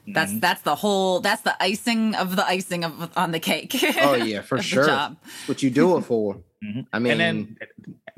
that's 0.06 0.32
Mhm. 0.32 0.40
that's 0.40 0.62
the 0.62 0.74
whole 0.74 1.20
that's 1.20 1.42
the 1.42 1.56
icing 1.62 2.14
of 2.16 2.34
the 2.36 2.46
icing 2.46 2.84
of 2.84 2.92
on 3.16 3.30
the 3.32 3.40
cake 3.40 3.72
Oh 4.00 4.14
yeah, 4.14 4.42
for 4.42 4.58
sure. 4.60 5.16
What 5.46 5.62
you 5.62 5.70
do 5.70 5.96
it 5.96 6.02
for? 6.02 6.38
Mhm. 6.64 6.86
I 6.92 6.98
mean, 6.98 7.12
and 7.12 7.20
then, 7.20 7.56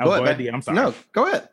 oh, 0.00 0.04
go 0.04 0.04
go 0.04 0.12
ahead, 0.14 0.24
ahead. 0.24 0.38
D, 0.38 0.48
I'm 0.48 0.62
sorry. 0.62 0.76
no, 0.76 0.94
go 1.12 1.26
ahead. 1.26 1.48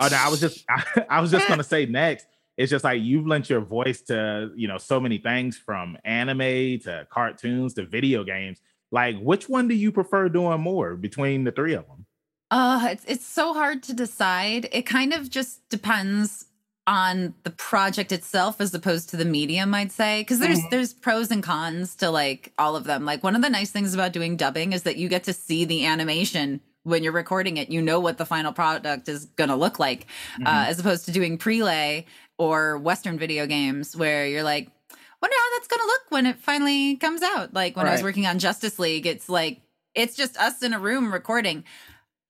Oh 0.00 0.08
no, 0.10 0.16
I 0.16 0.28
was 0.28 0.40
just 0.40 0.64
I, 0.68 1.04
I 1.10 1.20
was 1.20 1.30
just 1.30 1.48
gonna 1.48 1.64
say 1.64 1.86
next. 1.86 2.26
It's 2.56 2.70
just 2.70 2.84
like 2.84 3.00
you've 3.02 3.26
lent 3.26 3.48
your 3.48 3.60
voice 3.60 4.00
to 4.02 4.50
you 4.56 4.68
know 4.68 4.78
so 4.78 4.98
many 5.00 5.18
things 5.18 5.56
from 5.56 5.96
anime 6.04 6.78
to 6.80 7.06
cartoons 7.10 7.74
to 7.74 7.86
video 7.86 8.24
games. 8.24 8.60
Like, 8.90 9.16
which 9.20 9.48
one 9.48 9.68
do 9.68 9.74
you 9.74 9.92
prefer 9.92 10.28
doing 10.30 10.60
more 10.62 10.96
between 10.96 11.44
the 11.44 11.52
three 11.52 11.74
of 11.74 11.86
them? 11.86 12.06
Uh, 12.50 12.88
it's 12.90 13.04
it's 13.06 13.26
so 13.26 13.52
hard 13.52 13.82
to 13.84 13.92
decide. 13.92 14.68
It 14.72 14.82
kind 14.86 15.12
of 15.12 15.28
just 15.28 15.68
depends 15.68 16.46
on 16.86 17.34
the 17.44 17.50
project 17.50 18.12
itself 18.12 18.62
as 18.62 18.72
opposed 18.72 19.10
to 19.10 19.16
the 19.18 19.26
medium, 19.26 19.74
I'd 19.74 19.92
say. 19.92 20.22
Because 20.22 20.38
there's 20.38 20.58
Mhm. 20.60 20.70
there's 20.70 20.94
pros 20.94 21.30
and 21.30 21.42
cons 21.42 21.94
to 21.96 22.10
like 22.10 22.54
all 22.58 22.76
of 22.76 22.84
them. 22.84 23.04
Like 23.04 23.22
one 23.22 23.36
of 23.36 23.42
the 23.42 23.50
nice 23.50 23.70
things 23.70 23.92
about 23.92 24.12
doing 24.14 24.36
dubbing 24.38 24.72
is 24.72 24.84
that 24.84 24.96
you 24.96 25.08
get 25.10 25.24
to 25.24 25.34
see 25.34 25.66
the 25.66 25.84
animation 25.84 26.62
when 26.88 27.02
you're 27.02 27.12
recording 27.12 27.56
it. 27.58 27.70
You 27.70 27.82
know 27.82 28.00
what 28.00 28.18
the 28.18 28.26
final 28.26 28.52
product 28.52 29.08
is 29.08 29.26
gonna 29.36 29.56
look 29.56 29.78
like, 29.78 30.06
uh, 30.44 30.64
Mhm. 30.64 30.68
as 30.68 30.78
opposed 30.78 31.04
to 31.06 31.12
doing 31.12 31.38
prelay 31.38 32.04
or 32.38 32.78
Western 32.78 33.18
video 33.18 33.46
games 33.46 33.94
where 33.96 34.26
you're 34.26 34.42
like, 34.42 34.68
wonder 35.20 35.36
how 35.36 35.56
that's 35.58 35.68
gonna 35.68 35.84
look 35.84 36.02
when 36.10 36.26
it 36.26 36.38
finally 36.38 36.96
comes 36.96 37.22
out. 37.22 37.52
Like 37.54 37.76
when 37.76 37.86
I 37.86 37.92
was 37.92 38.02
working 38.02 38.26
on 38.26 38.38
Justice 38.38 38.78
League, 38.78 39.06
it's 39.06 39.28
like 39.28 39.60
it's 39.94 40.16
just 40.16 40.36
us 40.36 40.62
in 40.62 40.72
a 40.72 40.78
room 40.78 41.12
recording 41.12 41.64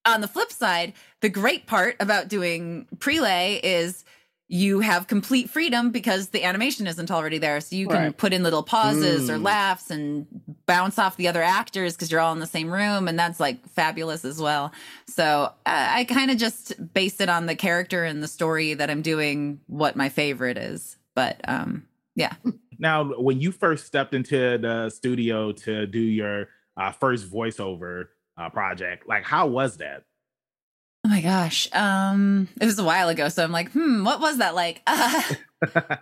on 0.06 0.20
the 0.22 0.28
flip 0.28 0.50
side, 0.50 0.94
the 1.20 1.28
great 1.28 1.66
part 1.66 1.96
about 2.00 2.28
doing 2.28 2.86
prelay 2.96 3.60
is 3.62 4.04
you 4.50 4.80
have 4.80 5.06
complete 5.06 5.50
freedom 5.50 5.90
because 5.90 6.30
the 6.30 6.42
animation 6.42 6.86
isn't 6.86 7.10
already 7.10 7.36
there. 7.36 7.60
So 7.60 7.76
you 7.76 7.86
can 7.86 8.02
Right. 8.04 8.16
put 8.16 8.32
in 8.32 8.42
little 8.42 8.62
pauses 8.62 9.28
or 9.28 9.34
Mm. 9.36 9.42
laughs 9.44 9.90
and 9.90 10.26
bounce 10.64 10.98
off 10.98 11.18
the 11.18 11.28
other 11.28 11.42
actors 11.42 11.92
because 11.94 12.10
you're 12.10 12.20
all 12.20 12.32
in 12.32 12.38
the 12.38 12.46
same 12.46 12.70
room. 12.72 13.08
And 13.08 13.18
that's 13.18 13.38
like 13.40 13.58
fabulous 13.68 14.24
as 14.24 14.40
well. 14.40 14.72
So 15.06 15.52
uh, 15.66 15.88
I 15.90 16.04
kind 16.04 16.30
of 16.30 16.38
just 16.38 16.92
base 16.94 17.20
it 17.20 17.28
on 17.28 17.44
the 17.44 17.54
character 17.54 18.04
and 18.04 18.22
the 18.22 18.28
story 18.28 18.72
that 18.72 18.88
I'm 18.88 19.02
doing, 19.02 19.60
what 19.66 19.96
my 19.96 20.08
favorite 20.08 20.56
is. 20.56 20.96
But 21.14 21.40
um, 21.46 21.86
yeah. 22.14 22.32
Now, 22.80 23.04
when 23.20 23.40
you 23.40 23.50
first 23.50 23.86
stepped 23.86 24.14
into 24.14 24.56
the 24.56 24.88
studio 24.88 25.50
to 25.50 25.84
do 25.86 25.98
your 25.98 26.46
uh, 26.76 26.92
first 26.92 27.28
voiceover 27.28 28.06
uh, 28.36 28.48
project, 28.50 29.08
like 29.08 29.24
how 29.24 29.48
was 29.48 29.78
that? 29.78 30.04
Oh 31.04 31.08
my 31.08 31.20
gosh. 31.20 31.68
Um, 31.72 32.48
it 32.60 32.66
was 32.66 32.78
a 32.78 32.84
while 32.84 33.08
ago. 33.08 33.28
So 33.28 33.42
I'm 33.44 33.52
like, 33.52 33.70
hmm, 33.72 34.04
what 34.04 34.20
was 34.20 34.38
that 34.38 34.54
like? 34.54 34.82
Uh, 34.86 35.22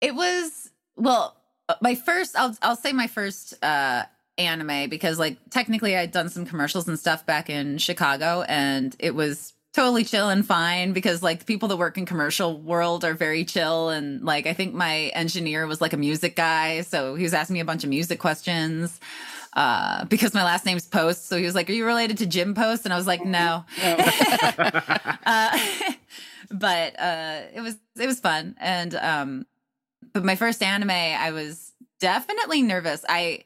It 0.00 0.14
was 0.14 0.70
well, 0.96 1.36
my 1.80 1.94
first. 1.94 2.36
I'll 2.36 2.56
I'll 2.62 2.76
say 2.76 2.92
my 2.92 3.06
first 3.06 3.54
uh 3.64 4.04
anime 4.36 4.88
because 4.88 5.18
like 5.18 5.38
technically 5.50 5.96
I'd 5.96 6.12
done 6.12 6.28
some 6.28 6.46
commercials 6.46 6.86
and 6.86 6.98
stuff 6.98 7.26
back 7.26 7.50
in 7.50 7.78
Chicago, 7.78 8.42
and 8.48 8.94
it 8.98 9.14
was 9.14 9.54
totally 9.74 10.04
chill 10.04 10.28
and 10.28 10.46
fine 10.46 10.92
because 10.92 11.22
like 11.22 11.40
the 11.40 11.44
people 11.44 11.68
that 11.68 11.76
work 11.76 11.98
in 11.98 12.06
commercial 12.06 12.58
world 12.60 13.04
are 13.04 13.14
very 13.14 13.44
chill 13.44 13.90
and 13.90 14.22
like 14.24 14.46
I 14.46 14.52
think 14.52 14.74
my 14.74 15.06
engineer 15.14 15.66
was 15.66 15.80
like 15.80 15.92
a 15.92 15.96
music 15.96 16.36
guy, 16.36 16.82
so 16.82 17.14
he 17.16 17.24
was 17.24 17.34
asking 17.34 17.54
me 17.54 17.60
a 17.60 17.64
bunch 17.64 17.82
of 17.84 17.90
music 17.90 18.20
questions. 18.20 19.00
Uh, 19.54 20.04
because 20.04 20.34
my 20.34 20.44
last 20.44 20.66
name's 20.66 20.86
Post, 20.86 21.28
so 21.28 21.36
he 21.36 21.44
was 21.44 21.54
like, 21.54 21.68
"Are 21.68 21.72
you 21.72 21.86
related 21.86 22.18
to 22.18 22.26
Jim 22.26 22.54
Post?" 22.54 22.84
And 22.84 22.92
I 22.92 22.96
was 22.96 23.06
like, 23.06 23.24
"No." 23.24 23.64
uh, 23.82 25.58
but 26.50 27.00
uh, 27.00 27.40
it 27.54 27.60
was 27.60 27.76
it 27.98 28.06
was 28.06 28.20
fun, 28.20 28.56
and 28.60 28.94
um, 28.94 29.46
but 30.12 30.24
my 30.24 30.36
first 30.36 30.62
anime, 30.62 30.90
I 30.90 31.32
was 31.32 31.72
definitely 32.00 32.62
nervous. 32.62 33.04
I 33.08 33.44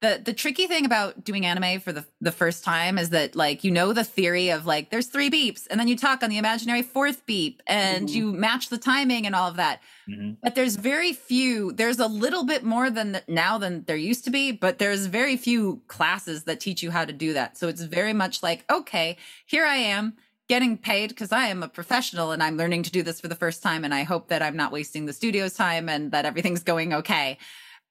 the 0.00 0.20
the 0.24 0.32
tricky 0.32 0.66
thing 0.66 0.84
about 0.84 1.24
doing 1.24 1.46
anime 1.46 1.80
for 1.80 1.92
the 1.92 2.04
the 2.20 2.32
first 2.32 2.64
time 2.64 2.98
is 2.98 3.10
that 3.10 3.34
like 3.34 3.64
you 3.64 3.70
know 3.70 3.92
the 3.92 4.04
theory 4.04 4.50
of 4.50 4.66
like 4.66 4.90
there's 4.90 5.06
three 5.06 5.30
beeps, 5.30 5.66
and 5.70 5.78
then 5.80 5.88
you 5.88 5.96
talk 5.96 6.22
on 6.22 6.30
the 6.30 6.38
imaginary 6.38 6.82
fourth 6.82 7.24
beep, 7.26 7.62
and 7.66 8.08
Mhm. 8.08 8.14
you 8.14 8.32
match 8.32 8.68
the 8.68 8.78
timing 8.78 9.26
and 9.26 9.34
all 9.34 9.48
of 9.48 9.56
that. 9.56 9.80
Mhm. 10.08 10.36
But 10.42 10.54
there's 10.56 10.76
very 10.76 11.12
few. 11.12 11.72
There's 11.72 11.98
a 11.98 12.06
little 12.06 12.44
bit 12.44 12.64
more 12.64 12.90
than 12.90 13.20
now 13.28 13.56
than 13.56 13.84
there 13.84 13.96
used 13.96 14.24
to 14.24 14.30
be, 14.30 14.52
but 14.52 14.78
there's 14.78 15.06
very 15.06 15.36
few 15.36 15.80
classes 15.88 16.44
that 16.44 16.60
teach 16.60 16.82
you 16.82 16.90
how 16.90 17.04
to 17.06 17.12
do 17.12 17.32
that. 17.32 17.56
So 17.56 17.68
it's 17.68 17.82
very 17.82 18.12
much 18.12 18.42
like, 18.42 18.64
okay, 18.70 19.16
here 19.46 19.64
I 19.64 19.76
am 19.76 20.16
getting 20.48 20.76
paid 20.76 21.08
because 21.08 21.32
I 21.32 21.46
am 21.46 21.62
a 21.62 21.68
professional 21.68 22.30
and 22.32 22.42
I'm 22.42 22.58
learning 22.58 22.82
to 22.82 22.90
do 22.90 23.02
this 23.02 23.18
for 23.20 23.28
the 23.28 23.34
first 23.34 23.62
time, 23.62 23.84
and 23.84 23.94
I 23.94 24.02
hope 24.02 24.28
that 24.28 24.42
I'm 24.42 24.56
not 24.56 24.72
wasting 24.72 25.06
the 25.06 25.14
studio's 25.14 25.54
time 25.54 25.88
and 25.88 26.12
that 26.12 26.26
everything's 26.26 26.62
going 26.62 26.92
okay. 26.92 27.38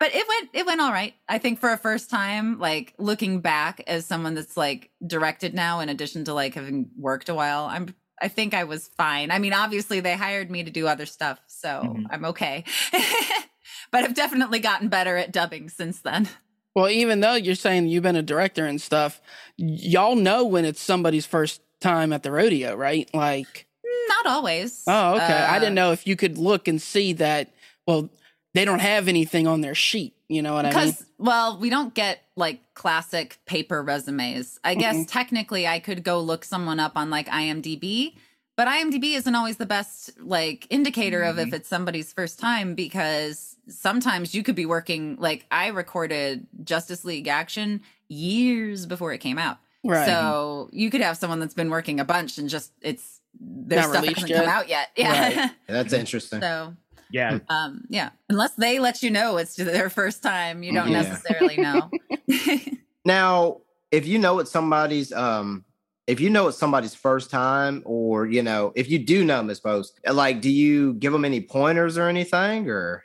But 0.03 0.13
it 0.13 0.27
went 0.27 0.49
it 0.51 0.65
went 0.65 0.81
all 0.81 0.91
right. 0.91 1.13
I 1.29 1.37
think 1.37 1.61
for 1.61 1.71
a 1.71 1.77
first 1.77 2.09
time, 2.09 2.59
like 2.59 2.93
looking 2.97 3.39
back 3.39 3.81
as 3.87 4.05
someone 4.05 4.33
that's 4.33 4.57
like 4.57 4.89
directed 5.07 5.53
now, 5.53 5.79
in 5.79 5.87
addition 5.87 6.25
to 6.25 6.33
like 6.33 6.55
having 6.55 6.89
worked 6.97 7.29
a 7.29 7.33
while, 7.33 7.63
I'm 7.71 7.95
I 8.21 8.27
think 8.27 8.53
I 8.53 8.65
was 8.65 8.89
fine. 8.97 9.31
I 9.31 9.39
mean, 9.39 9.53
obviously 9.53 10.01
they 10.01 10.15
hired 10.17 10.51
me 10.51 10.61
to 10.65 10.69
do 10.69 10.87
other 10.87 11.05
stuff, 11.05 11.39
so 11.47 11.69
Mhm. 11.69 12.07
I'm 12.11 12.25
okay. 12.25 12.65
but 13.93 14.03
I've 14.03 14.13
definitely 14.13 14.59
gotten 14.59 14.89
better 14.89 15.15
at 15.15 15.31
dubbing 15.31 15.69
since 15.69 16.01
then. 16.01 16.27
Well, 16.75 16.89
even 16.89 17.21
though 17.21 17.35
you're 17.35 17.55
saying 17.55 17.87
you've 17.87 18.03
been 18.03 18.17
a 18.17 18.21
director 18.21 18.65
and 18.65 18.81
stuff, 18.81 19.21
y'all 19.55 20.17
know 20.17 20.43
when 20.43 20.65
it's 20.65 20.81
somebody's 20.81 21.25
first 21.25 21.61
time 21.79 22.11
at 22.11 22.23
the 22.23 22.31
rodeo, 22.31 22.75
right? 22.75 23.09
Like, 23.13 23.67
Not 24.09 24.25
always. 24.25 24.83
oh, 24.85 25.13
okay. 25.13 25.23
I 25.23 25.55
Uh, 25.55 25.59
didn't 25.59 25.75
know 25.75 25.93
if 25.93 26.05
you 26.05 26.17
could 26.17 26.37
look 26.37 26.67
and 26.67 26.81
see 26.81 27.13
that, 27.13 27.53
well, 27.87 28.09
they 28.53 28.65
don't 28.65 28.79
have 28.79 29.07
anything 29.07 29.47
on 29.47 29.61
their 29.61 29.75
sheet. 29.75 30.15
You 30.29 30.41
know 30.41 30.53
what 30.53 30.65
I 30.65 30.69
mean? 30.69 30.79
because 30.87 31.05
well 31.19 31.57
we 31.59 31.69
don't 31.69 31.93
get 31.93 32.23
like 32.35 32.59
classic 32.73 33.37
paper 33.45 33.83
resumes 33.83 34.59
i 34.63 34.73
guess 34.73 34.95
Mhm. 34.95 35.07
technically 35.07 35.67
i 35.67 35.77
could 35.77 36.03
go 36.03 36.19
look 36.21 36.43
someone 36.43 36.79
up 36.79 36.93
on 36.95 37.11
like 37.11 37.27
imdb 37.27 38.15
but 38.55 38.67
imdb 38.67 39.15
isn't 39.15 39.35
always 39.35 39.57
the 39.57 39.67
best 39.67 40.09
like 40.19 40.65
indicator 40.71 41.21
of 41.21 41.37
if 41.37 41.53
it's 41.53 41.69
somebody's 41.69 42.11
first 42.11 42.39
time 42.39 42.73
because 42.73 43.57
sometimes 43.69 44.33
you 44.33 44.41
could 44.41 44.55
be 44.55 44.65
working 44.65 45.17
like 45.19 45.45
i 45.51 45.67
recorded 45.67 46.47
justice 46.63 47.05
league 47.05 47.27
action 47.27 47.81
years 48.07 48.85
before 48.87 49.13
it 49.13 49.19
came 49.19 49.37
out 49.37 49.57
Right. 49.83 50.05
so 50.07 50.69
you 50.71 50.89
could 50.89 51.01
have 51.01 51.17
someone 51.17 51.39
that's 51.39 51.53
been 51.53 51.69
working 51.69 51.99
a 51.99 52.05
bunch 52.05 52.39
and 52.39 52.49
just 52.49 52.71
it's 52.81 53.19
their 53.39 53.81
Not 53.81 53.89
stuff 53.89 54.01
released 54.01 54.21
hasn't 54.21 54.29
yet? 54.31 54.45
come 54.45 54.49
out 54.53 54.67
yet 54.69 54.89
yeah 54.97 55.41
Right. 55.41 55.51
That's 55.67 55.93
interesting. 56.03 56.41
so 56.41 56.73
Yeah, 57.13 57.39
um 57.49 57.85
yeah. 57.89 58.09
Unless 58.27 58.55
they 58.55 58.79
let 58.79 59.01
you 59.01 59.09
know 59.11 59.37
it's 59.37 59.55
their 59.55 59.89
first 59.89 60.21
time 60.21 60.63
you 60.63 60.73
don't 60.73 60.89
Yeah. 60.91 61.03
necessarily 61.03 61.57
know. 61.57 61.89
Now, 63.05 63.61
if 63.91 64.07
you 64.07 64.17
know 64.17 64.39
it's 64.39 64.51
somebody's 64.51 65.11
um 65.13 65.65
if 66.07 66.19
you 66.19 66.29
know 66.29 66.47
it's 66.47 66.57
somebody's 66.57 66.95
first 66.95 67.29
time 67.29 67.81
or 67.85 68.25
you 68.25 68.41
know, 68.41 68.71
if 68.75 68.89
you 68.89 68.97
do 68.99 69.23
know 69.23 69.37
them 69.37 69.47
Miss 69.47 69.59
Post, 69.59 69.99
like 70.09 70.41
do 70.41 70.49
you 70.49 70.93
give 70.95 71.11
them 71.13 71.23
any 71.25 71.39
pointers 71.41 71.97
or 71.97 72.07
anything 72.09 72.69
or? 72.69 73.03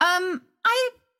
Um 0.00 0.42
i 0.44 0.51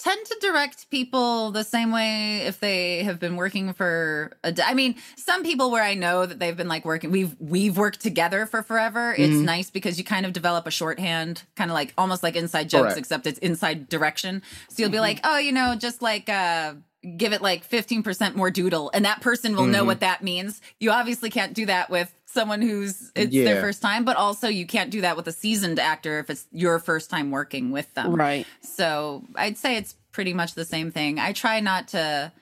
tend 0.03 0.27
to 0.27 0.37
direct 0.41 0.91
people 0.91 1.53
the 1.53 1.63
same 1.63 1.93
way 1.93 2.39
if 2.39 2.59
they 2.59 3.05
have 3.05 3.21
been 3.21 3.37
working 3.37 3.73
for 3.73 4.33
a 4.43 4.51
d- 4.51 4.63
I 4.65 4.75
mean 4.75 4.97
some 5.17 5.43
people 5.45 5.71
where 5.71 5.83
i 5.85 5.95
know 5.95 6.27
that 6.27 6.39
they've 6.41 6.57
been 6.57 6.67
like 6.69 6.85
working 6.85 7.11
we've 7.13 7.37
we've 7.39 7.77
worked 7.77 8.01
together 8.01 8.47
for 8.47 8.63
forever 8.65 9.15
it's 9.17 9.35
Mhm. 9.35 9.45
nice 9.45 9.71
because 9.71 9.99
you 9.99 10.05
kind 10.05 10.27
of 10.27 10.33
develop 10.33 10.67
a 10.67 10.71
shorthand 10.73 11.43
kind 11.55 11.71
of 11.71 11.75
like 11.75 11.93
almost 11.97 12.23
like 12.23 12.35
inside 12.35 12.69
jokes 12.69 12.83
Correct. 12.83 12.99
except 12.99 13.27
it's 13.29 13.39
inside 13.39 13.89
direction 13.89 14.43
so 14.69 14.83
you'll 14.83 14.91
be 14.91 14.97
Mhm. 14.99 15.09
like 15.11 15.21
oh 15.25 15.39
you 15.39 15.53
know 15.53 15.77
just 15.77 16.03
like 16.03 16.29
uh 16.29 16.75
give 17.17 17.33
it 17.33 17.43
like 17.43 17.69
15% 17.69 18.37
more 18.37 18.49
doodle 18.49 18.89
and 18.95 19.05
that 19.05 19.21
person 19.21 19.57
will 19.57 19.67
know 19.67 19.83
Mhm. 19.83 19.87
what 19.87 20.01
that 20.01 20.23
means 20.23 20.61
you 20.79 20.93
obviously 20.93 21.31
can't 21.31 21.53
do 21.53 21.67
that 21.67 21.91
with 21.91 22.15
someone 22.33 22.63
who's 22.63 23.11
it's 23.15 23.33
Yeah. 23.33 23.45
their 23.45 23.61
first 23.61 23.83
time, 23.83 24.05
but 24.05 24.17
also 24.17 24.49
you 24.49 24.67
can't 24.67 24.91
do 24.91 25.03
that 25.03 25.17
with 25.17 25.27
a 25.29 25.33
seasoned 25.33 25.79
actor 25.79 26.19
if 26.19 26.31
it's 26.31 26.47
your 26.53 26.79
first 26.79 27.11
time 27.11 27.31
working 27.31 27.71
with 27.71 27.93
them. 27.95 28.15
Right. 28.15 28.47
So 28.63 29.25
I'd 29.37 29.59
say 29.59 29.77
it's 29.77 29.95
pretty 30.13 30.33
much 30.33 30.55
the 30.55 30.65
same 30.65 30.91
thing. 30.91 31.19
I 31.19 31.33
try 31.33 31.61
not 31.61 31.89
to, 31.89 32.33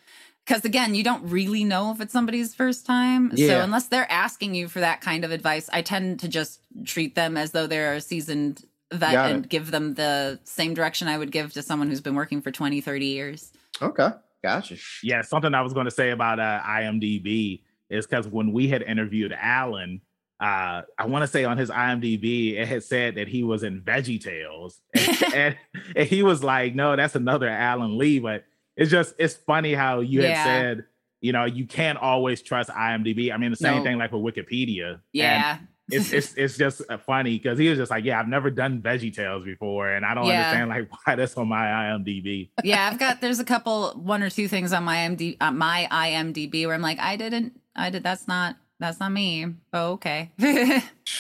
because 0.46 0.64
again, 0.64 0.94
you 0.94 1.02
don't 1.04 1.24
really 1.28 1.64
know 1.64 1.90
if 1.92 2.00
it's 2.00 2.12
somebody's 2.12 2.54
first 2.54 2.86
time. 2.86 3.36
So 3.36 3.60
unless 3.60 3.88
they're 3.88 4.10
asking 4.10 4.54
you 4.54 4.68
for 4.68 4.80
that 4.80 5.00
kind 5.00 5.24
of 5.24 5.30
advice, 5.32 5.68
I 5.72 5.82
tend 5.82 6.20
to 6.20 6.28
just 6.28 6.60
treat 6.84 7.14
them 7.14 7.36
as 7.36 7.50
though 7.52 7.66
they're 7.66 7.94
a 7.94 8.00
seasoned 8.00 8.64
vet 8.92 9.12
Got 9.12 9.30
and 9.30 9.44
it. 9.44 9.48
give 9.50 9.70
them 9.70 9.94
the 9.94 10.40
same 10.44 10.74
direction 10.74 11.06
I 11.08 11.16
would 11.18 11.30
give 11.30 11.52
to 11.52 11.62
someone 11.62 11.88
who's 11.88 12.00
been 12.00 12.16
working 12.16 12.40
for 12.42 12.50
20, 12.50 12.80
30 12.80 13.06
years. 13.06 13.52
Okay, 13.80 14.08
gotcha. 14.42 14.76
Yeah, 15.02 15.22
something 15.22 15.54
I 15.54 15.62
was 15.62 15.72
going 15.72 15.84
to 15.86 15.90
say 15.92 16.10
about 16.10 16.40
uh, 16.40 16.60
IMDb 16.66 17.62
is 17.90 18.06
because 18.06 18.26
when 18.28 18.52
we 18.52 18.68
had 18.68 18.82
interviewed 18.82 19.32
Alan, 19.38 20.00
uh, 20.40 20.82
I 20.98 21.06
want 21.06 21.22
to 21.22 21.26
say 21.26 21.44
on 21.44 21.58
his 21.58 21.68
IMDb, 21.70 22.54
it 22.56 22.66
had 22.66 22.82
said 22.82 23.16
that 23.16 23.28
he 23.28 23.42
was 23.42 23.62
in 23.62 23.82
Veggie 23.82 24.22
Tales, 24.22 24.80
and, 24.94 25.34
and, 25.34 25.56
and 25.96 26.08
he 26.08 26.22
was 26.22 26.42
like, 26.42 26.74
"No, 26.74 26.96
that's 26.96 27.14
another 27.14 27.48
Alan 27.48 27.98
Lee." 27.98 28.20
But 28.20 28.44
it's 28.76 28.90
just 28.90 29.14
it's 29.18 29.34
funny 29.34 29.74
how 29.74 30.00
you 30.00 30.22
Yeah. 30.22 30.28
had 30.28 30.44
said, 30.44 30.84
you 31.20 31.32
know, 31.32 31.44
you 31.44 31.66
can't 31.66 31.98
always 31.98 32.40
trust 32.40 32.70
IMDb. 32.70 33.30
I 33.32 33.36
mean, 33.36 33.50
the 33.50 33.56
same 33.58 33.78
No. 33.78 33.82
thing 33.84 33.98
like 33.98 34.12
with 34.12 34.22
Wikipedia. 34.34 34.92
And 34.94 35.00
Yeah. 35.12 35.58
It's 35.92 36.12
it's 36.12 36.34
it's 36.34 36.56
just 36.56 36.82
uh, 36.88 36.98
funny 36.98 37.36
because 37.38 37.58
he 37.58 37.68
was 37.68 37.78
just 37.78 37.90
like, 37.90 38.04
yeah, 38.04 38.18
I've 38.20 38.28
never 38.28 38.50
done 38.50 38.80
Veggie 38.82 39.14
Tales 39.14 39.44
before, 39.44 39.90
and 39.90 40.04
I 40.04 40.14
don't 40.14 40.26
Yeah. 40.26 40.38
understand 40.50 40.68
like 40.70 40.88
why 41.06 41.14
that's 41.16 41.36
on 41.36 41.48
my 41.48 41.66
IMDb. 41.66 42.50
yeah, 42.64 42.88
I've 42.90 42.98
got 42.98 43.20
there's 43.20 43.40
a 43.40 43.44
couple 43.44 43.90
one 43.92 44.22
or 44.22 44.30
two 44.30 44.48
things 44.48 44.72
on 44.72 44.84
my 44.84 44.96
IMDb 44.96 45.36
uh, 45.40 45.50
my 45.50 45.88
IMDb 45.90 46.66
where 46.66 46.74
I'm 46.74 46.82
like, 46.82 46.98
I 47.00 47.16
didn't 47.16 47.60
I 47.76 47.90
did 47.90 48.02
that's 48.02 48.26
not 48.28 48.56
that's 48.78 48.98
not 49.00 49.12
me. 49.12 49.46
Oh, 49.72 49.92
okay. 49.92 50.30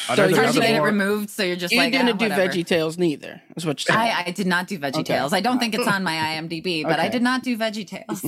Oh, 0.08 0.14
So 0.16 0.26
you're 0.26 0.46
to 0.52 0.60
get 0.60 0.74
it 0.76 0.80
removed, 0.82 1.30
so 1.30 1.42
you're 1.42 1.56
just 1.56 1.72
You 1.72 1.78
like 1.78 1.92
didn't 1.92 2.08
ah, 2.08 2.12
do 2.12 2.28
whatever. 2.28 2.48
Veggie 2.52 2.66
Tales 2.66 2.96
neither. 2.98 3.40
That's 3.50 3.64
what 3.66 3.86
you're 3.86 3.94
saying. 3.94 4.10
I, 4.12 4.24
I 4.26 4.30
did 4.30 4.46
not 4.46 4.66
do 4.66 4.78
Veggie 4.78 5.00
Okay. 5.00 5.14
Tales. 5.14 5.32
I 5.32 5.40
don't 5.40 5.58
think 5.58 5.74
it's 5.74 5.86
on 5.86 6.02
my 6.02 6.14
IMDb, 6.16 6.82
but 6.84 6.98
I 6.98 7.08
did 7.08 7.22
not 7.22 7.42
do 7.42 7.56
Veggie 7.58 7.86
Tales. 7.86 8.20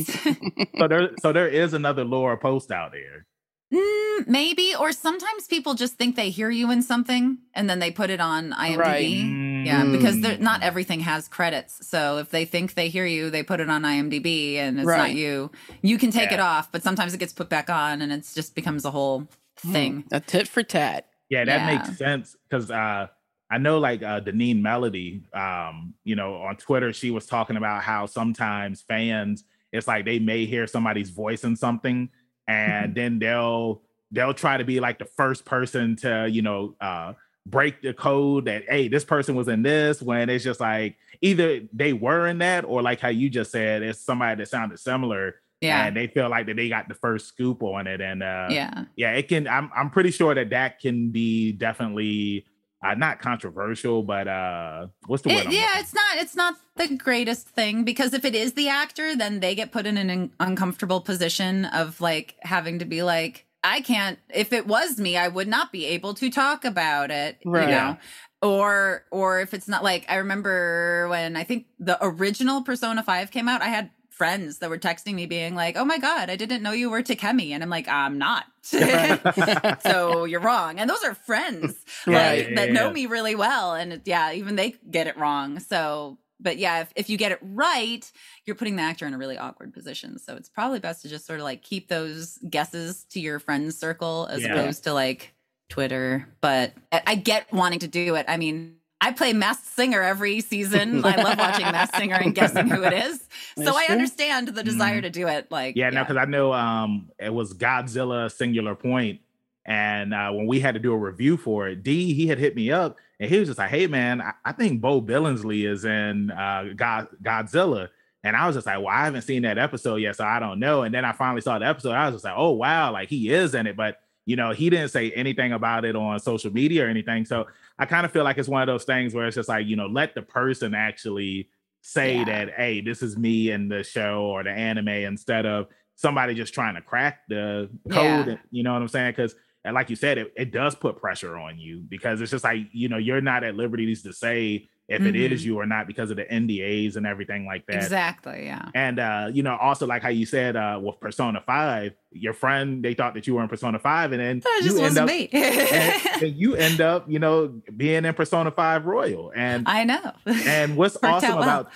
so 0.78 0.86
there 0.88 1.10
so 1.20 1.32
there 1.32 1.48
is 1.48 1.72
another 1.74 2.04
Laura 2.04 2.36
post 2.36 2.70
out 2.70 2.92
there. 2.92 3.26
Mm, 3.72 4.28
maybe, 4.28 4.74
or 4.78 4.92
sometimes 4.92 5.46
people 5.46 5.74
just 5.74 5.94
think 5.94 6.14
they 6.14 6.28
hear 6.28 6.50
you 6.50 6.70
in 6.70 6.82
something 6.82 7.38
and 7.54 7.70
then 7.70 7.78
they 7.78 7.90
put 7.90 8.10
it 8.10 8.20
on 8.20 8.52
IMDb. 8.52 8.76
Right. 8.76 9.64
Yeah, 9.64 9.84
because 9.84 10.16
Mm. 10.16 10.22
they're, 10.22 10.38
not 10.38 10.62
everything 10.62 11.00
has 11.00 11.28
credits. 11.28 11.86
So 11.86 12.18
if 12.18 12.30
they 12.30 12.44
think 12.44 12.74
they 12.74 12.88
hear 12.88 13.06
you, 13.06 13.30
they 13.30 13.42
put 13.42 13.60
it 13.60 13.70
on 13.70 13.82
IMDb 13.82 14.56
and 14.56 14.78
it's 14.78 14.86
not 14.88 15.12
you. 15.14 15.50
You 15.82 15.96
can 15.98 16.10
take 16.10 16.32
it 16.32 16.40
off, 16.40 16.70
but 16.72 16.82
sometimes 16.82 17.14
it 17.14 17.18
gets 17.18 17.32
put 17.32 17.48
back 17.48 17.70
on 17.70 18.02
and 18.02 18.12
it 18.12 18.28
just 18.34 18.54
becomes 18.54 18.84
a 18.84 18.90
whole 18.90 19.28
thing. 19.56 20.04
A 20.12 20.20
tit 20.20 20.48
for 20.48 20.62
tat. 20.62 21.06
Yeah, 21.30 21.44
that 21.44 21.60
Yeah. 21.60 21.66
makes 21.66 21.96
sense 21.96 22.36
because 22.48 22.70
uh, 22.70 23.06
I 23.50 23.58
know 23.58 23.78
like 23.78 24.02
uh, 24.02 24.20
Deneen 24.20 24.60
Melody, 24.60 25.22
um, 25.32 25.94
you 26.04 26.16
know, 26.16 26.34
on 26.34 26.56
Twitter, 26.56 26.92
she 26.92 27.10
was 27.10 27.24
talking 27.26 27.56
about 27.56 27.82
how 27.82 28.04
sometimes 28.06 28.82
fans, 28.82 29.44
it's 29.72 29.86
like 29.86 30.04
they 30.04 30.18
may 30.18 30.44
hear 30.44 30.66
somebody's 30.66 31.10
voice 31.10 31.44
in 31.44 31.54
something, 31.56 32.10
and 32.52 32.94
then 32.96 33.18
they'll 33.18 33.82
they'll 34.10 34.34
try 34.34 34.56
to 34.56 34.64
be 34.64 34.80
like 34.80 34.98
the 34.98 35.04
first 35.04 35.44
person 35.44 35.96
to 35.96 36.28
you 36.30 36.42
know 36.42 36.74
uh, 36.80 37.14
break 37.46 37.82
the 37.82 37.94
code 37.94 38.44
that 38.46 38.64
hey, 38.68 38.88
this 38.88 39.04
person 39.04 39.34
was 39.34 39.48
in 39.48 39.62
this 39.62 40.00
when 40.00 40.28
it's 40.28 40.44
just 40.44 40.60
like 40.60 40.96
either 41.20 41.60
they 41.72 41.92
were 41.92 42.26
in 42.26 42.38
that 42.38 42.64
or 42.64 42.82
like 42.82 43.00
how 43.00 43.08
you 43.08 43.30
just 43.30 43.50
said, 43.50 43.82
it's 43.82 44.00
somebody 44.00 44.36
that 44.36 44.48
sounded 44.48 44.78
similar. 44.78 45.36
Yeah. 45.60 45.86
And 45.86 45.96
they 45.96 46.08
feel 46.08 46.28
like 46.28 46.46
that 46.46 46.56
they 46.56 46.68
got 46.68 46.88
the 46.88 46.94
first 46.94 47.28
scoop 47.28 47.62
on 47.62 47.86
it, 47.86 48.00
and 48.00 48.20
uh, 48.20 48.48
yeah. 48.50 48.84
yeah 48.96 49.12
it 49.12 49.28
can 49.28 49.46
i'm 49.46 49.70
i'm 49.76 49.90
pretty 49.90 50.10
sure 50.10 50.34
that 50.34 50.50
that 50.50 50.80
can 50.80 51.10
be 51.10 51.52
definitely 51.52 52.44
uh, 52.84 52.94
not 52.94 53.20
controversial 53.20 54.02
but 54.02 54.26
uh 54.28 54.86
what's 55.06 55.22
the 55.22 55.28
word 55.28 55.38
It- 55.38 55.46
I'm 55.46 55.52
yeah, 55.52 55.60
looking- 55.60 55.80
it's 55.80 55.94
not 55.94 56.16
it's 56.16 56.36
not 56.36 56.54
the 56.76 56.96
greatest 56.96 57.48
thing 57.48 57.84
because 57.84 58.14
if 58.14 58.24
it 58.24 58.34
is 58.34 58.54
the 58.54 58.68
actor, 58.68 59.14
then 59.14 59.40
they 59.40 59.54
get 59.54 59.72
put 59.72 59.86
in 59.86 59.96
an 59.98 60.10
un- 60.10 60.30
uncomfortable 60.40 61.00
position 61.02 61.66
of 61.66 62.00
like 62.00 62.34
having 62.40 62.78
to 62.78 62.84
be 62.86 63.02
like, 63.02 63.44
I 63.62 63.82
can't. 63.82 64.18
If 64.34 64.52
it 64.54 64.66
was 64.66 64.98
me, 64.98 65.16
I 65.18 65.28
would 65.28 65.48
not 65.48 65.70
be 65.70 65.84
able 65.86 66.14
to 66.14 66.30
talk 66.30 66.64
about 66.64 67.10
it. 67.10 67.38
Right. 67.44 67.68
You 67.68 67.74
know. 67.74 67.96
Or 68.40 69.04
or 69.10 69.40
if 69.40 69.54
it's 69.54 69.68
not 69.68 69.84
like 69.84 70.04
I 70.08 70.16
remember 70.16 71.06
when 71.08 71.36
I 71.36 71.44
think 71.44 71.66
the 71.78 71.96
original 72.00 72.62
Persona 72.62 73.02
5 73.02 73.30
came 73.30 73.48
out, 73.48 73.62
I 73.62 73.68
had 73.68 73.90
friends 74.12 74.58
that 74.58 74.70
were 74.70 74.78
texting 74.78 75.14
me 75.14 75.26
being 75.26 75.54
like, 75.54 75.76
"Oh 75.76 75.84
my 75.84 75.98
god, 75.98 76.30
I 76.30 76.36
didn't 76.36 76.62
know 76.62 76.72
you 76.72 76.90
were 76.90 77.02
Takemi." 77.02 77.50
And 77.50 77.62
I'm 77.62 77.70
like, 77.70 77.88
"I'm 77.88 78.18
not." 78.18 78.46
so 79.82 80.24
you're 80.24 80.40
wrong. 80.40 80.78
And 80.78 80.88
those 80.88 81.02
are 81.04 81.14
friends 81.14 81.84
Right. 82.06 82.44
that, 82.44 82.54
that 82.56 82.68
Yeah. 82.68 82.74
know 82.74 82.92
me 82.92 83.06
really 83.06 83.34
well. 83.34 83.74
And 83.74 84.00
yeah, 84.04 84.32
even 84.32 84.56
they 84.56 84.74
get 84.90 85.06
it 85.06 85.16
wrong. 85.16 85.58
So, 85.60 86.18
but 86.40 86.58
yeah, 86.58 86.80
if, 86.82 86.92
if 86.96 87.10
you 87.10 87.16
get 87.16 87.32
it 87.32 87.38
right, 87.42 88.10
you're 88.46 88.56
putting 88.56 88.76
the 88.76 88.82
actor 88.82 89.06
in 89.06 89.14
a 89.14 89.18
really 89.18 89.38
awkward 89.38 89.72
position. 89.72 90.18
So 90.18 90.34
it's 90.36 90.48
probably 90.48 90.80
best 90.80 91.02
to 91.02 91.08
just 91.08 91.26
sort 91.26 91.40
of 91.40 91.44
like 91.44 91.62
keep 91.62 91.88
those 91.88 92.38
guesses 92.50 93.04
to 93.10 93.20
your 93.20 93.38
friends 93.38 93.78
circle 93.78 94.26
as 94.30 94.42
Yeah. 94.42 94.52
opposed 94.52 94.84
to 94.84 94.92
like 94.92 95.34
Twitter. 95.68 96.28
But 96.40 96.74
I 96.92 97.14
get 97.14 97.52
wanting 97.52 97.78
to 97.80 97.88
do 97.88 98.14
it. 98.16 98.26
I 98.28 98.36
mean, 98.36 98.76
I 99.02 99.10
play 99.10 99.32
Masked 99.32 99.66
Singer 99.66 100.00
every 100.00 100.40
season. 100.40 101.04
I 101.04 101.20
love 101.20 101.36
watching 101.36 101.64
Masked 101.64 101.96
Singer 101.96 102.14
and 102.14 102.34
guessing 102.34 102.68
who 102.68 102.84
it 102.84 102.92
is. 102.92 103.28
So 103.56 103.76
I 103.76 103.86
understand 103.90 104.48
the 104.48 104.62
desire 104.62 105.00
to 105.00 105.10
do 105.10 105.26
it. 105.26 105.50
Like, 105.50 105.76
yeah 105.76 105.90
no 105.90 106.02
because 106.02 106.16
i 106.16 106.24
know 106.24 106.52
um 106.52 107.10
it 107.18 107.32
was 107.32 107.52
godzilla 107.54 108.30
singular 108.30 108.74
point 108.74 109.20
and 109.66 110.14
uh 110.14 110.30
when 110.30 110.46
we 110.46 110.60
had 110.60 110.74
to 110.74 110.80
do 110.80 110.92
a 110.92 110.96
review 110.96 111.36
for 111.36 111.68
it 111.68 111.82
d 111.82 112.14
he 112.14 112.26
had 112.26 112.38
hit 112.38 112.54
me 112.54 112.70
up 112.70 112.96
and 113.18 113.28
he 113.28 113.38
was 113.38 113.48
just 113.48 113.58
like 113.58 113.70
hey 113.70 113.86
man 113.86 114.20
i, 114.20 114.32
I 114.44 114.52
think 114.52 114.80
Beau 114.80 115.02
Billingslea 115.02 115.70
is 115.70 115.84
in 115.84 116.30
uh 116.30 116.66
God, 116.76 117.08
godzilla 117.22 117.88
and 118.24 118.36
I 118.36 118.46
was 118.46 118.54
just 118.54 118.66
like, 118.66 118.78
well, 118.78 118.86
I 118.86 119.04
haven't 119.04 119.22
seen 119.22 119.42
that 119.42 119.58
episode 119.58 119.96
yet, 119.96 120.14
so 120.14 120.24
I 120.24 120.38
don't 120.38 120.60
know. 120.60 120.82
And 120.82 120.94
then 120.94 121.04
I 121.04 121.10
finally 121.10 121.40
saw 121.40 121.58
the 121.58 121.66
episode. 121.66 121.90
I 121.90 122.06
was 122.06 122.14
just 122.14 122.24
like, 122.24 122.34
oh 122.36 122.52
wow, 122.52 122.92
like 122.92 123.08
he 123.08 123.32
is 123.32 123.52
in 123.54 123.66
it, 123.66 123.76
but 123.76 123.98
you 124.26 124.36
know, 124.36 124.52
he 124.52 124.70
didn't 124.70 124.90
say 124.90 125.10
anything 125.10 125.52
about 125.52 125.84
it 125.84 125.96
on 125.96 126.20
social 126.20 126.52
media 126.52 126.86
or 126.86 126.88
anything. 126.88 127.24
So 127.24 127.48
I 127.82 127.86
kind 127.86 128.06
of 128.06 128.12
feel 128.12 128.22
like 128.22 128.38
it's 128.38 128.48
one 128.48 128.62
of 128.62 128.68
those 128.68 128.84
things 128.84 129.12
where 129.12 129.26
it's 129.26 129.34
just 129.34 129.48
like, 129.48 129.66
you 129.66 129.74
know, 129.74 129.86
let 129.86 130.14
the 130.14 130.22
person 130.22 130.72
actually 130.72 131.48
say 131.80 132.18
Yeah. 132.18 132.24
that, 132.26 132.50
hey, 132.54 132.80
this 132.80 133.02
is 133.02 133.16
me 133.18 133.50
in 133.50 133.68
the 133.68 133.82
show 133.82 134.22
or 134.22 134.44
the 134.44 134.50
anime 134.50 134.86
instead 134.88 135.46
of 135.46 135.66
somebody 135.96 136.34
just 136.34 136.54
trying 136.54 136.76
to 136.76 136.80
crack 136.80 137.22
the 137.28 137.68
code. 137.90 138.26
Yeah. 138.28 138.36
You 138.52 138.62
know 138.62 138.72
what 138.72 138.82
I'm 138.82 138.88
saying? 138.88 139.10
Because 139.12 139.34
and 139.64 139.74
like 139.74 139.90
you 139.90 139.96
said, 139.96 140.16
it, 140.18 140.32
it 140.36 140.52
does 140.52 140.76
put 140.76 140.96
pressure 140.96 141.36
on 141.36 141.58
you 141.58 141.84
because 141.88 142.20
it's 142.20 142.30
just 142.30 142.44
like, 142.44 142.66
you 142.72 142.88
know, 142.88 142.98
you're 142.98 143.20
not 143.20 143.42
at 143.42 143.56
liberties 143.56 144.02
to 144.04 144.12
say 144.12 144.68
if 144.88 145.00
it 145.00 145.14
Mhm. 145.14 145.30
is 145.30 145.44
you 145.46 145.56
or 145.58 145.64
not 145.64 145.86
because 145.86 146.10
of 146.10 146.16
the 146.16 146.24
NDAs 146.24 146.96
and 146.96 147.06
everything 147.06 147.46
like 147.46 147.64
that. 147.66 147.76
exactly. 147.76 148.44
Yeah. 148.46 148.68
And 148.74 148.98
uh, 148.98 149.30
you 149.32 149.42
know, 149.42 149.56
also 149.56 149.86
like 149.86 150.02
how 150.02 150.08
you 150.10 150.26
said 150.26 150.56
uh 150.56 150.78
with 150.82 150.98
Persona 151.00 151.40
5, 151.46 151.92
your 152.10 152.32
friend 152.34 152.84
they 152.84 152.92
thought 152.92 153.14
that 153.14 153.26
you 153.26 153.34
were 153.36 153.42
in 153.42 153.48
Persona 153.48 153.78
5, 153.78 154.12
and 154.12 154.20
then 154.20 154.42
you 154.62 154.80
end 154.82 154.98
up 154.98 155.08
and, 155.32 155.32
and 156.22 156.36
you 156.36 156.56
end 156.56 156.80
up, 156.80 157.10
you 157.10 157.18
know, 157.18 157.60
being 157.76 158.04
in 158.04 158.12
Persona 158.14 158.50
5 158.50 158.84
Royal. 158.84 159.32
And 159.34 159.64
I 159.68 159.84
know. 159.84 160.12
and 160.26 160.76
what's 160.76 160.96
awesome 161.02 161.36
well. 161.36 161.42
about 161.42 161.70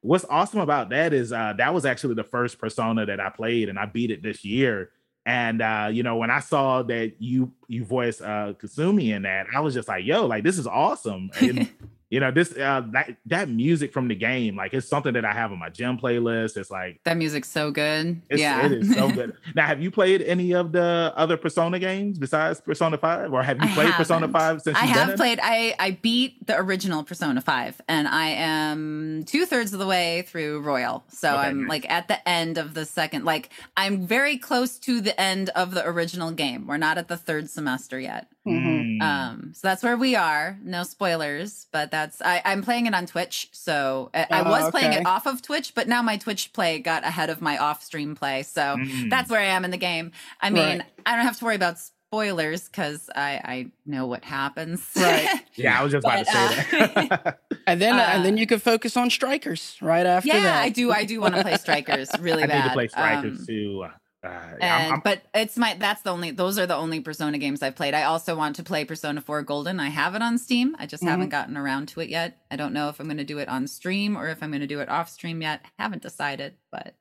what's 0.00 0.24
awesome 0.30 0.60
about 0.60 0.90
that 0.90 1.12
is 1.12 1.32
uh 1.32 1.52
that 1.58 1.74
was 1.74 1.84
actually 1.84 2.14
the 2.14 2.24
first 2.24 2.58
persona 2.58 3.04
that 3.06 3.20
I 3.20 3.28
played 3.30 3.68
and 3.68 3.78
I 3.78 3.86
beat 3.86 4.10
it 4.10 4.22
this 4.22 4.44
year. 4.44 4.90
And 5.26 5.62
uh, 5.62 5.88
you 5.92 6.02
know, 6.02 6.16
when 6.16 6.30
I 6.30 6.40
saw 6.40 6.82
that 6.84 7.14
you 7.20 7.52
you 7.68 7.84
voice 7.84 8.20
uh 8.20 8.54
Kasumi 8.60 9.14
in 9.14 9.22
that, 9.22 9.46
I 9.54 9.60
was 9.60 9.74
just 9.74 9.88
like, 9.88 10.04
yo, 10.04 10.26
like 10.26 10.42
this 10.42 10.58
is 10.58 10.66
awesome. 10.66 11.30
And 11.40 11.68
you 12.12 12.20
know, 12.20 12.30
this 12.30 12.54
uh 12.56 12.82
that 12.92 13.16
that 13.24 13.48
music 13.48 13.90
from 13.92 14.06
the 14.06 14.14
game, 14.14 14.54
like 14.54 14.74
it's 14.74 14.86
something 14.86 15.14
that 15.14 15.24
I 15.24 15.32
have 15.32 15.50
on 15.50 15.58
my 15.58 15.70
gym 15.70 15.96
playlist. 15.98 16.58
It's 16.58 16.70
like 16.70 17.00
That 17.04 17.16
music's 17.16 17.48
so 17.48 17.70
good. 17.70 18.20
yeah. 18.30 18.66
it 18.66 18.72
is 18.72 18.92
so 18.94 19.10
good. 19.10 19.32
Now, 19.54 19.66
have 19.66 19.80
you 19.82 19.90
played 19.90 20.20
any 20.22 20.52
of 20.54 20.72
the 20.72 21.12
other 21.16 21.36
Persona 21.38 21.78
games 21.78 22.18
besides 22.18 22.60
Persona 22.60 22.98
5? 22.98 23.32
Or 23.32 23.42
have 23.42 23.56
you 23.62 23.68
I 23.68 23.74
played 23.74 23.92
Persona 23.94 24.26
haven't. 24.26 24.40
5 24.58 24.62
since 24.62 24.76
I 24.76 24.80
you've 24.82 24.90
have 24.90 25.06
done 25.06 25.10
it? 25.14 25.16
played. 25.16 25.38
I 25.42 25.74
I 25.78 25.90
beat 26.02 26.46
the 26.46 26.56
original 26.58 27.02
Persona 27.02 27.40
Five, 27.40 27.80
and 27.88 28.06
I 28.06 28.28
am 28.28 29.24
two 29.26 29.46
thirds 29.46 29.72
of 29.72 29.78
the 29.78 29.86
way 29.86 30.22
through 30.28 30.60
Royal. 30.60 31.02
So 31.08 31.30
Okay, 31.32 31.38
I'm 31.48 31.62
nice. 31.62 31.68
like 31.70 31.90
at 31.90 32.08
the 32.08 32.28
end 32.28 32.58
of 32.58 32.74
the 32.74 32.84
second. 32.84 33.24
Like 33.24 33.48
I'm 33.76 34.06
very 34.06 34.36
close 34.36 34.78
to 34.80 35.00
the 35.00 35.18
end 35.20 35.48
of 35.50 35.72
the 35.74 35.82
original 35.86 36.30
game. 36.30 36.66
We're 36.66 36.76
not 36.88 36.98
at 36.98 37.08
the 37.08 37.16
third 37.16 37.48
semester 37.48 37.98
yet. 37.98 38.26
Mhm. 38.46 38.81
Mm. 39.02 39.28
Um, 39.30 39.52
so 39.54 39.60
that's 39.68 39.82
where 39.82 39.96
we 39.96 40.14
are. 40.16 40.58
No 40.62 40.82
spoilers, 40.84 41.66
but 41.72 41.90
that's 41.90 42.20
I, 42.22 42.40
I'm 42.44 42.62
playing 42.62 42.86
it 42.86 42.94
on 42.94 43.06
Twitch. 43.06 43.48
So 43.52 44.10
I, 44.14 44.26
I 44.30 44.40
Oh, 44.40 44.50
was 44.50 44.70
playing 44.70 44.92
it 44.92 45.06
off 45.06 45.26
of 45.26 45.42
Twitch, 45.42 45.74
but 45.74 45.88
now 45.88 46.02
my 46.02 46.16
Twitch 46.16 46.52
play 46.52 46.78
got 46.78 47.04
ahead 47.04 47.30
of 47.30 47.40
my 47.40 47.58
off 47.58 47.82
stream 47.82 48.14
play. 48.14 48.42
So 48.42 48.62
Mm. 48.76 49.10
that's 49.10 49.30
where 49.30 49.40
I 49.40 49.44
am 49.46 49.64
in 49.64 49.70
the 49.70 49.76
game. 49.76 50.12
I 50.40 50.50
mean, 50.50 50.78
Right. 50.78 50.82
I 51.06 51.16
don't 51.16 51.24
have 51.24 51.38
to 51.38 51.44
worry 51.44 51.56
about 51.56 51.78
spoilers 51.78 52.68
because 52.68 53.08
I 53.14 53.40
I 53.44 53.66
know 53.86 54.06
what 54.06 54.24
happens. 54.24 54.86
Right. 54.96 55.28
yeah, 55.56 55.78
I 55.80 55.82
was 55.82 55.92
just 55.92 56.04
about 56.06 56.18
to 56.18 56.24
say 56.26 56.66
But, 56.78 56.94
that. 56.94 57.38
And 57.66 57.80
then 57.80 57.94
Uh, 57.94 58.02
and 58.12 58.24
then 58.24 58.36
you 58.36 58.46
could 58.46 58.60
focus 58.62 58.96
on 58.96 59.08
strikers 59.10 59.76
right 59.80 60.04
after 60.06 60.28
yeah, 60.28 60.40
that. 60.40 60.62
I 60.62 60.68
do. 60.68 60.90
I 60.92 61.04
do 61.04 61.20
want 61.20 61.34
to 61.36 61.42
play 61.42 61.56
strikers 61.56 62.10
really 62.20 62.42
I 62.42 62.46
bad. 62.46 62.56
need 62.64 62.68
to 62.70 62.74
play 62.74 62.88
Strikers 62.88 63.38
Um, 63.40 63.46
too. 63.46 63.86
Uh, 64.24 64.28
And, 64.60 64.62
I'm- 64.64 64.90
I'm- 64.92 65.00
but 65.02 65.22
it's 65.34 65.56
my 65.56 65.74
that's 65.74 66.02
the 66.02 66.10
only 66.10 66.30
those 66.30 66.56
are 66.58 66.66
the 66.66 66.76
only 66.76 67.00
Persona 67.00 67.38
games 67.38 67.60
I've 67.62 67.74
played. 67.74 67.92
I 67.94 68.04
also 68.04 68.36
want 68.36 68.54
to 68.56 68.62
play 68.62 68.84
Persona 68.84 69.20
4 69.20 69.42
Golden. 69.42 69.80
I 69.80 69.88
have 69.88 70.14
it 70.14 70.22
on 70.22 70.38
Steam. 70.38 70.76
I 70.78 70.86
just 70.86 71.02
haven't 71.02 71.30
gotten 71.30 71.56
around 71.56 71.88
to 71.88 72.00
it 72.00 72.08
yet. 72.08 72.38
I 72.50 72.54
don't 72.56 72.72
know 72.72 72.88
if 72.88 73.00
I'm 73.00 73.06
going 73.06 73.16
to 73.16 73.24
do 73.24 73.38
it 73.38 73.48
on 73.48 73.66
stream 73.66 74.16
or 74.16 74.28
if 74.28 74.40
I'm 74.42 74.50
going 74.50 74.60
to 74.60 74.66
do 74.68 74.78
it 74.80 74.88
off 74.88 75.08
stream 75.08 75.42
yet. 75.42 75.64
Haven't 75.78 76.02
decided, 76.02 76.54
but 76.70 76.94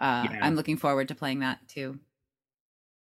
uh, 0.00 0.26
Yeah. 0.30 0.38
I'm 0.42 0.56
looking 0.56 0.76
forward 0.78 1.08
to 1.08 1.14
playing 1.14 1.40
that 1.40 1.68
too. 1.68 1.98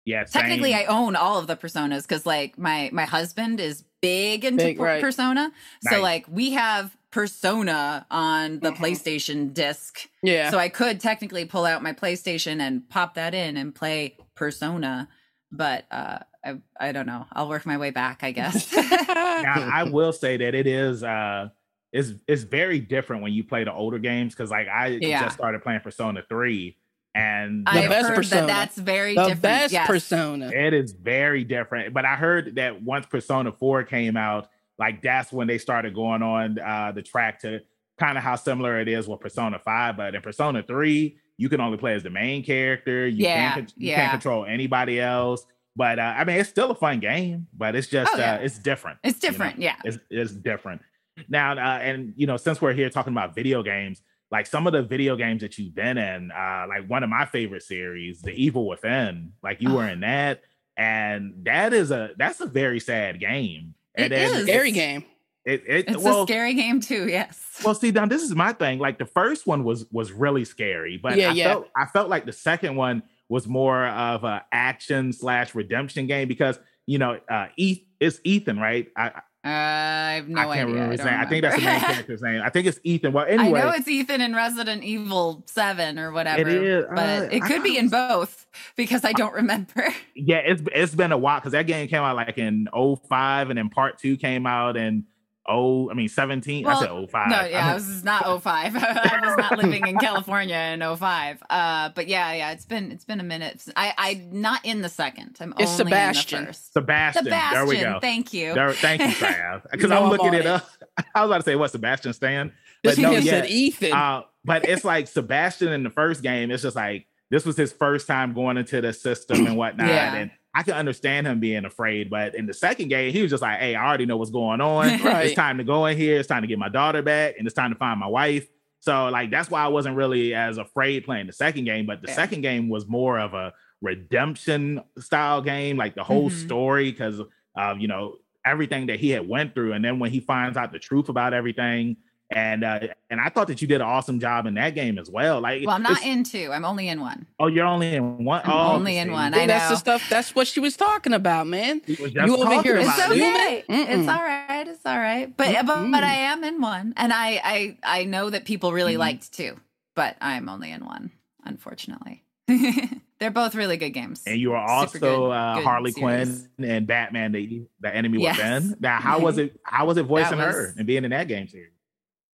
yeah, 0.04 0.24
Technically. 0.24 0.74
I 0.74 0.84
own 0.84 1.16
all 1.16 1.38
of 1.38 1.46
the 1.46 1.56
Personas 1.56 2.02
because 2.02 2.26
like 2.26 2.58
my 2.58 2.90
my 2.92 3.06
husband 3.06 3.58
is 3.58 3.84
big 4.02 4.44
into 4.44 4.64
Big, 4.64 4.78
per- 4.78 4.84
right. 4.84 5.00
Persona, 5.02 5.50
so 5.82 5.92
Nice. 5.92 6.00
like 6.02 6.26
we 6.28 6.52
have 6.52 6.96
Persona 7.16 8.05
on 8.11 8.61
the 8.61 8.72
Mhm. 8.72 8.76
PlayStation 8.76 9.55
disc. 9.55 10.07
Yeah. 10.22 10.50
So 10.50 10.59
I 10.59 10.68
could 10.68 11.00
technically 11.00 11.46
pull 11.46 11.64
out 11.64 11.83
my 11.83 11.94
PlayStation 11.94 12.61
and 12.61 12.87
pop 12.90 13.14
that 13.14 13.35
in 13.35 13.57
and 13.57 13.74
play 13.74 14.18
Persona, 14.35 15.09
but 15.50 15.87
uh 15.90 16.18
I 16.44 16.57
I 16.79 16.92
don't 16.92 17.07
know. 17.07 17.24
I'll 17.33 17.48
work 17.48 17.64
my 17.64 17.79
way 17.79 17.90
back, 17.90 18.18
I 18.22 18.33
guess. 18.33 18.70
now 18.76 19.70
I 19.72 19.85
will 19.85 20.12
say 20.12 20.37
that 20.37 20.55
it 20.55 20.66
is 20.66 21.02
uh 21.02 21.48
it's 21.90 22.11
it's 22.29 22.42
very 22.42 22.81
different 22.81 23.22
when 23.22 23.33
you 23.33 23.44
play 23.44 23.64
the 23.64 23.72
older 23.72 23.98
games 23.98 24.35
because 24.35 24.50
like 24.50 24.68
I 24.68 24.98
Yeah. 25.00 25.22
just 25.24 25.37
started 25.37 25.62
playing 25.62 25.81
Persona 25.81 26.22
3 26.29 26.76
and 27.14 27.66
The 27.66 27.70
I've 27.70 27.88
best 27.88 28.09
heard 28.09 28.16
Persona. 28.16 28.40
that 28.42 28.46
that's 28.48 28.76
very 28.76 29.14
the 29.14 29.22
different. 29.22 29.40
best 29.42 29.72
yes. 29.72 29.87
persona. 29.87 30.50
it 30.50 30.74
is 30.74 30.92
very 30.92 31.44
different. 31.44 31.94
But 31.94 32.05
I 32.05 32.16
heard 32.16 32.57
that 32.57 32.83
once 32.83 33.07
Persona 33.07 33.52
4 33.52 33.85
came 33.85 34.18
out, 34.18 34.50
like 34.78 35.02
that's 35.02 35.32
when 35.32 35.46
they 35.46 35.58
started 35.58 35.94
going 35.94 36.22
on 36.22 36.58
uh 36.58 36.92
the 36.94 37.02
track 37.02 37.40
to 37.42 37.60
kind 37.98 38.18
of 38.18 38.24
how 38.24 38.36
similar 38.36 38.78
it 38.80 38.88
is 38.88 39.08
with 39.08 39.20
Persona 39.20 39.58
5. 39.58 39.96
But 39.96 40.14
in 40.14 40.20
Persona 40.20 40.62
3, 40.62 41.16
you 41.38 41.48
can 41.48 41.60
only 41.62 41.78
play 41.78 41.94
as 41.94 42.02
the 42.02 42.10
main 42.10 42.44
character. 42.44 43.06
You 43.08 43.24
Yeah, 43.24 43.54
can't 43.54 43.72
you 43.76 43.88
yeah. 43.90 43.96
can't 43.96 44.10
control 44.12 44.44
anybody 44.44 45.00
else. 45.00 45.46
But 45.76 45.98
uh, 45.98 46.14
I 46.16 46.24
mean, 46.24 46.36
it's 46.38 46.48
still 46.50 46.70
a 46.70 46.74
fun 46.74 47.00
game, 47.00 47.46
but 47.56 47.74
it's 47.74 47.86
just 47.88 48.10
Oh, 48.14 48.18
yeah. 48.18 48.34
uh, 48.34 48.38
it's 48.38 48.58
different. 48.58 48.98
It's 49.04 49.22
you 49.22 49.28
know? 49.28 49.32
different, 49.32 49.58
yeah. 49.60 49.76
It's, 49.84 49.98
it's 50.10 50.32
different. 50.32 50.80
Now, 51.28 51.52
uh, 51.52 51.78
and 51.78 52.12
you 52.16 52.26
know, 52.26 52.36
since 52.36 52.60
we're 52.60 52.72
here 52.74 52.88
talking 52.90 53.12
about 53.12 53.34
video 53.34 53.62
games, 53.62 54.02
like 54.30 54.46
some 54.46 54.66
of 54.66 54.72
the 54.72 54.82
video 54.82 55.16
games 55.16 55.40
that 55.42 55.56
you've 55.56 55.74
been 55.74 55.96
in, 55.98 56.30
uh, 56.32 56.66
like 56.68 56.86
one 56.88 57.02
of 57.02 57.08
my 57.10 57.24
favorite 57.26 57.62
series, 57.62 58.20
The 58.22 58.32
Evil 58.32 58.66
Within, 58.66 59.32
like 59.42 59.60
you 59.62 59.72
were 59.72 59.84
Oh. 59.84 59.88
in 59.88 60.00
that, 60.00 60.42
and 60.76 61.32
that 61.44 61.72
is 61.72 61.90
a 61.90 62.10
that's 62.18 62.40
a 62.40 62.46
very 62.46 62.80
sad 62.80 63.20
game. 63.20 63.74
And 63.96 64.12
It 64.12 64.18
is. 64.20 64.42
Scary 64.44 64.70
game. 64.72 65.04
It, 65.44 65.62
it, 65.66 65.88
It's 65.88 66.02
well, 66.02 66.22
a 66.24 66.26
scary 66.26 66.54
game 66.54 66.80
too, 66.80 67.06
yes. 67.09 67.61
well, 67.64 67.74
see, 67.74 67.92
now 67.92 68.04
this 68.06 68.22
is 68.22 68.35
my 68.35 68.52
thing. 68.52 68.78
Like 68.80 68.98
the 68.98 69.06
first 69.06 69.46
one 69.46 69.62
was 69.62 69.87
was 69.92 70.11
really 70.12 70.44
scary, 70.44 70.96
but 70.96 71.16
Yeah, 71.16 71.30
I 71.30 71.32
yeah. 71.35 71.44
felt 71.52 71.68
I 71.76 71.87
felt 71.87 72.09
like 72.09 72.26
the 72.26 72.32
second 72.32 72.74
one 72.76 73.02
was 73.28 73.46
more 73.46 73.87
of 73.87 74.24
a 74.24 74.44
action 74.52 75.12
slash 75.12 75.54
redemption 75.54 76.06
game 76.09 76.26
because 76.28 76.59
you 76.88 76.98
know, 76.98 77.18
uh, 77.28 77.46
Eth- 77.59 77.82
it's 77.98 78.20
Ethan, 78.22 78.59
right? 78.61 78.87
I, 78.96 79.22
Uh, 79.46 79.48
I 79.48 80.12
have 80.14 80.28
no 80.28 80.40
I 80.40 80.44
can't 80.44 80.50
idea. 80.50 80.66
remember 80.66 80.90
his 80.92 81.00
don't 81.00 81.11
name. 81.11 81.20
I 81.20 81.26
think 81.26 81.42
that's 81.42 81.56
the 81.56 81.62
main 81.62 81.80
character's 81.92 82.22
name. 82.22 82.42
I 82.42 82.50
think 82.50 82.66
it's 82.66 82.80
Ethan. 82.82 83.12
Well, 83.12 83.26
anyway, 83.28 83.61
I 83.61 83.64
know 83.64 83.70
it's 83.70 83.87
Ethan 83.88 84.20
in 84.20 84.35
Resident 84.35 84.82
Evil 84.82 85.44
7 85.46 85.98
or 85.98 86.11
whatever. 86.12 86.48
is, 86.48 86.85
But 86.90 86.98
uh, 86.98 87.28
it 87.30 87.42
could 87.42 87.61
I- 87.61 87.62
be 87.62 87.78
in 87.78 87.88
both 87.88 88.46
because 88.76 89.04
I 89.04 89.12
don't 89.12 89.35
remember. 89.35 89.87
yeah, 90.14 90.38
it's 90.38 90.62
it's 90.74 90.94
been 90.94 91.12
a 91.12 91.18
while 91.18 91.38
because 91.40 91.52
that 91.52 91.66
game 91.66 91.87
came 91.88 92.02
out 92.02 92.16
like 92.16 92.38
in 92.38 92.68
05 92.74 93.50
and 93.50 93.59
then 93.59 93.68
part 93.68 93.98
two 93.98 94.16
came 94.16 94.46
out 94.46 94.76
in 94.76 95.04
oh, 95.48 95.90
I 95.90 95.94
mean 95.94 96.09
17. 96.09 96.66
I 96.66 96.78
said 96.80 96.88
05. 96.90 97.28
No, 97.30 97.37
I 97.37 97.48
yeah, 97.48 97.62
mean, 97.62 97.70
it 97.70 97.74
was 97.74 98.04
not 98.04 98.42
05. 98.42 98.76
I 98.76 99.20
was 99.22 99.37
not 99.38 99.59
living 99.59 99.87
in 99.87 99.96
California 99.98 100.56
in 100.56 100.96
05. 100.96 101.42
Uh, 101.48 101.88
but 101.94 102.09
yeah, 102.09 102.32
yeah, 102.35 102.52
it's 102.52 102.64
been 102.64 102.90
it's 102.92 103.04
been 103.04 103.20
a 103.20 103.24
minute. 103.24 103.64
I 103.76 103.94
I'm 103.96 104.40
not 104.40 104.64
in 104.64 104.82
the 104.82 104.88
second. 104.88 105.37
I'm 105.40 105.52
It's 105.59 105.70
only 105.80 105.90
Sebastian. 105.92 106.38
in 106.38 106.44
the 106.44 106.46
first. 106.52 106.72
Sebastian. 106.72 107.24
Sebastian, 107.24 107.54
There 107.54 107.66
we 107.66 107.80
go. 107.80 107.98
thank 108.00 108.32
you. 108.32 108.54
There, 108.54 108.72
thank 108.72 109.00
you, 109.02 109.06
Trav. 109.26 109.62
Because 109.70 109.90
know 109.90 109.98
I'm 109.98 110.02
I'm 110.04 110.11
looking 110.11 110.35
it 110.35 110.40
it. 110.40 110.46
up. 110.46 110.68
I 111.14 111.22
was 111.22 111.30
about 111.30 111.37
to 111.38 111.42
say 111.44 111.56
what 111.56 111.70
Sebastian 111.70 112.12
Stan, 112.12 112.52
but 112.85 112.98
no, 112.98 113.11
man 113.12 113.22
yeah. 113.22 113.30
said 113.30 113.46
Ethan. 113.50 113.92
Uh, 113.92 114.22
but 114.44 114.68
it's 114.68 114.85
like 114.85 115.09
Sebastian 115.09 115.72
in 115.72 115.82
the 115.82 115.90
first 115.90 116.22
game. 116.22 116.50
It's 116.50 116.62
just 116.62 116.76
like 116.76 117.06
this 117.30 117.44
was 117.44 117.56
his 117.56 117.72
first 117.72 118.06
time 118.06 118.32
going 118.35 118.56
into 118.56 118.80
the 118.80 118.92
system 118.92 119.46
and 119.46 119.56
whatnot, 119.56 119.88
Yeah. 119.88 120.14
and 120.14 120.30
I 120.56 120.62
can 120.62 120.72
understand 120.74 121.26
him 121.26 121.38
being 121.38 121.64
afraid. 121.66 122.08
But 122.08 122.34
in 122.34 122.46
the 122.46 122.54
second 122.54 122.88
game, 122.88 123.12
he 123.12 123.20
was 123.20 123.30
just 123.30 123.42
like, 123.42 123.58
"Hey, 123.60 123.74
I 123.74 123.86
already 123.86 124.06
know 124.06 124.16
what's 124.16 124.30
going 124.30 124.60
on. 124.62 124.86
Right. 125.04 125.26
It's 125.26 125.34
time 125.34 125.58
to 125.58 125.64
go 125.64 125.84
in 125.86 125.96
here. 125.98 126.18
It's 126.18 126.28
time 126.28 126.40
to 126.42 126.48
get 126.48 126.58
my 126.58 126.70
daughter 126.70 127.02
back, 127.02 127.34
and 127.38 127.46
it's 127.46 127.54
time 127.54 127.70
to 127.72 127.76
find 127.78 128.00
my 128.00 128.06
wife." 128.08 128.48
So 128.80 129.08
like 129.08 129.30
that's 129.30 129.50
why 129.50 129.62
I 129.62 129.68
wasn't 129.68 129.96
really 129.96 130.34
as 130.34 130.58
afraid 130.58 131.04
playing 131.04 131.26
the 131.26 131.32
second 131.32 131.64
game. 131.64 131.84
But 131.86 132.00
the 132.02 132.08
Yeah. 132.08 132.14
second 132.14 132.40
game 132.40 132.68
was 132.68 132.86
more 132.86 133.18
of 133.18 133.34
a 133.34 133.52
redemption 133.82 134.82
style 134.98 135.42
game, 135.42 135.76
like 135.76 135.94
the 135.94 136.04
whole 136.04 136.30
Mhm. 136.30 136.44
story, 136.46 136.90
because 136.90 137.20
of 137.56 137.80
you 137.80 137.88
know 137.88 138.16
everything 138.44 138.86
that 138.86 139.00
he 139.00 139.10
had 139.10 139.28
went 139.28 139.54
through, 139.54 139.72
and 139.72 139.84
then 139.84 139.98
when 139.98 140.10
he 140.10 140.20
finds 140.20 140.56
out 140.56 140.72
the 140.72 140.78
truth 140.78 141.08
about 141.08 141.34
everything, 141.34 141.96
and 142.30 142.64
uh, 142.64 142.80
and 143.08 143.20
I 143.20 143.28
thought 143.28 143.46
that 143.48 143.62
you 143.62 143.68
did 143.68 143.76
an 143.76 143.86
awesome 143.86 144.18
job 144.18 144.46
in 144.46 144.54
that 144.54 144.74
game 144.74 144.98
as 144.98 145.08
well. 145.08 145.40
Like, 145.40 145.64
well, 145.64 145.76
I'm 145.76 145.82
not 145.82 145.92
it's- 145.92 146.06
in 146.06 146.24
two. 146.24 146.50
I'm 146.52 146.64
only 146.64 146.88
in 146.88 147.00
one. 147.00 147.26
Oh, 147.38 147.46
you're 147.46 147.64
only 147.66 147.94
in 147.94 148.24
one. 148.24 148.42
I'm 148.44 148.50
oh, 148.50 148.72
only 148.72 148.98
in 148.98 149.12
one. 149.12 149.32
See, 149.32 149.40
I 149.40 149.46
that's 149.46 149.68
the 149.70 149.76
stuff. 149.76 150.08
That's 150.10 150.34
what 150.34 150.46
she 150.48 150.58
was 150.60 150.76
talking 150.76 151.12
about, 151.12 151.46
man. 151.46 151.82
we 151.86 151.94
were 151.96 152.08
just 152.08 152.26
You 152.26 152.36
over 152.36 152.62
here 152.62 152.76
It's 152.78 152.88
about 152.94 153.12
it. 153.12 153.20
okay. 153.22 153.64
It's 153.68 154.08
all 154.08 154.22
right. 154.22 154.66
It's 154.68 154.84
all 154.84 154.98
right. 154.98 155.36
But 155.36 155.54
but, 155.66 155.90
but 155.90 156.02
I 156.04 156.14
am 156.14 156.42
in 156.42 156.60
one, 156.60 156.94
and 156.96 157.12
I 157.12 157.40
I 157.44 157.78
I 157.82 158.04
know 158.04 158.30
that 158.30 158.44
people 158.44 158.72
really 158.72 158.94
Mhm. 158.94 158.98
liked 158.98 159.32
two, 159.32 159.60
but 159.94 160.16
I'm 160.20 160.48
only 160.48 160.72
in 160.72 160.84
one, 160.84 161.12
unfortunately. 161.44 162.24
They're 163.18 163.30
both 163.30 163.54
really 163.54 163.76
good 163.78 163.90
games. 163.90 164.22
And 164.26 164.38
you 164.38 164.52
are 164.52 164.68
also 164.68 164.98
good- 164.98 165.30
uh, 165.30 165.54
good 165.56 165.64
Harley 165.64 165.92
series. 165.92 166.48
Quinn 166.56 166.70
and 166.70 166.86
Batman, 166.86 167.32
the 167.32 167.62
the 167.80 167.94
enemy 167.94 168.20
Yes. 168.20 168.36
within. 168.36 168.76
Now, 168.80 169.00
how 169.00 169.20
was 169.20 169.38
it? 169.44 169.58
How 169.62 169.86
was 169.86 169.96
it 169.96 170.02
voicing 170.02 170.38
That 170.38 170.52
her 170.52 170.74
and 170.76 170.86
being 170.86 171.04
in 171.04 171.10
that 171.12 171.28
game 171.28 171.48
series? 171.48 171.70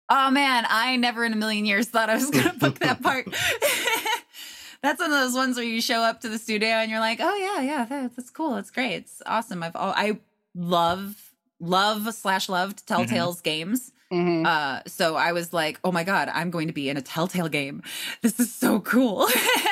Oh 0.10 0.32
man, 0.32 0.66
I 0.68 0.96
never 0.96 1.24
in 1.24 1.34
a 1.34 1.36
million 1.36 1.66
years 1.66 1.88
thought 1.88 2.10
I 2.10 2.16
was 2.16 2.30
gonna 2.30 2.54
book 2.54 2.80
that 2.80 3.02
part. 3.02 3.26
that's 4.82 5.00
one 5.00 5.12
of 5.12 5.20
those 5.20 5.36
ones 5.36 5.56
where 5.56 5.66
you 5.66 5.82
show 5.82 6.02
up 6.02 6.22
to 6.22 6.30
the 6.30 6.40
studio 6.40 6.70
and 6.70 6.90
you're 6.90 7.00
like, 7.00 7.20
oh 7.22 7.36
yeah, 7.36 7.62
yeah, 7.62 7.86
that, 7.86 8.16
that's 8.16 8.30
cool, 8.30 8.56
it's 8.56 8.72
great, 8.72 8.96
it's 8.96 9.22
awesome. 9.26 9.62
I've 9.62 9.76
all, 9.76 9.94
I 9.96 10.20
love 10.56 11.16
love 11.60 12.14
slash 12.14 12.50
loved 12.50 12.88
Telltale's 12.88 13.38
mm-hmm. 13.38 13.44
games. 13.44 13.92
Mhm. 14.12 14.46
Uh, 14.46 14.82
so 14.88 15.16
I 15.16 15.34
was 15.34 15.54
like, 15.54 15.80
oh 15.84 15.92
my 15.92 16.04
God, 16.04 16.30
I'm 16.34 16.50
going 16.50 16.68
to 16.68 16.74
be 16.74 16.90
in 16.90 16.98
a 16.98 17.02
Telltale 17.02 17.48
game. 17.50 17.84
This 18.22 18.40
is 18.40 18.54
so 18.54 18.80
cool. 18.80 19.28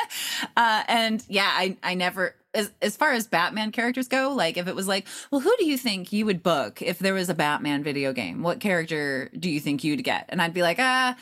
uh, 0.57 0.83
and 0.87 1.23
yeah, 1.27 1.49
I, 1.51 1.75
I 1.81 1.95
never, 1.95 2.35
as, 2.53 2.71
as 2.81 2.95
far 2.95 3.13
as 3.13 3.25
Batman 3.25 3.71
characters 3.71 4.07
go, 4.07 4.31
like 4.35 4.57
if 4.57 4.67
it 4.67 4.75
was 4.75 4.87
like, 4.87 5.07
well, 5.31 5.41
who 5.41 5.53
do 5.57 5.65
you 5.65 5.77
think 5.77 6.13
you 6.13 6.25
would 6.25 6.43
book 6.43 6.81
if 6.83 6.99
there 6.99 7.15
was 7.15 7.29
a 7.29 7.33
Batman 7.33 7.83
video 7.83 8.13
game? 8.13 8.43
What 8.43 8.59
character 8.59 9.31
do 9.37 9.49
you 9.49 9.59
think 9.59 9.83
you'd 9.83 10.03
get? 10.03 10.25
And 10.29 10.39
I'd 10.39 10.53
be 10.53 10.61
like, 10.61 10.77
ah, 10.79 11.15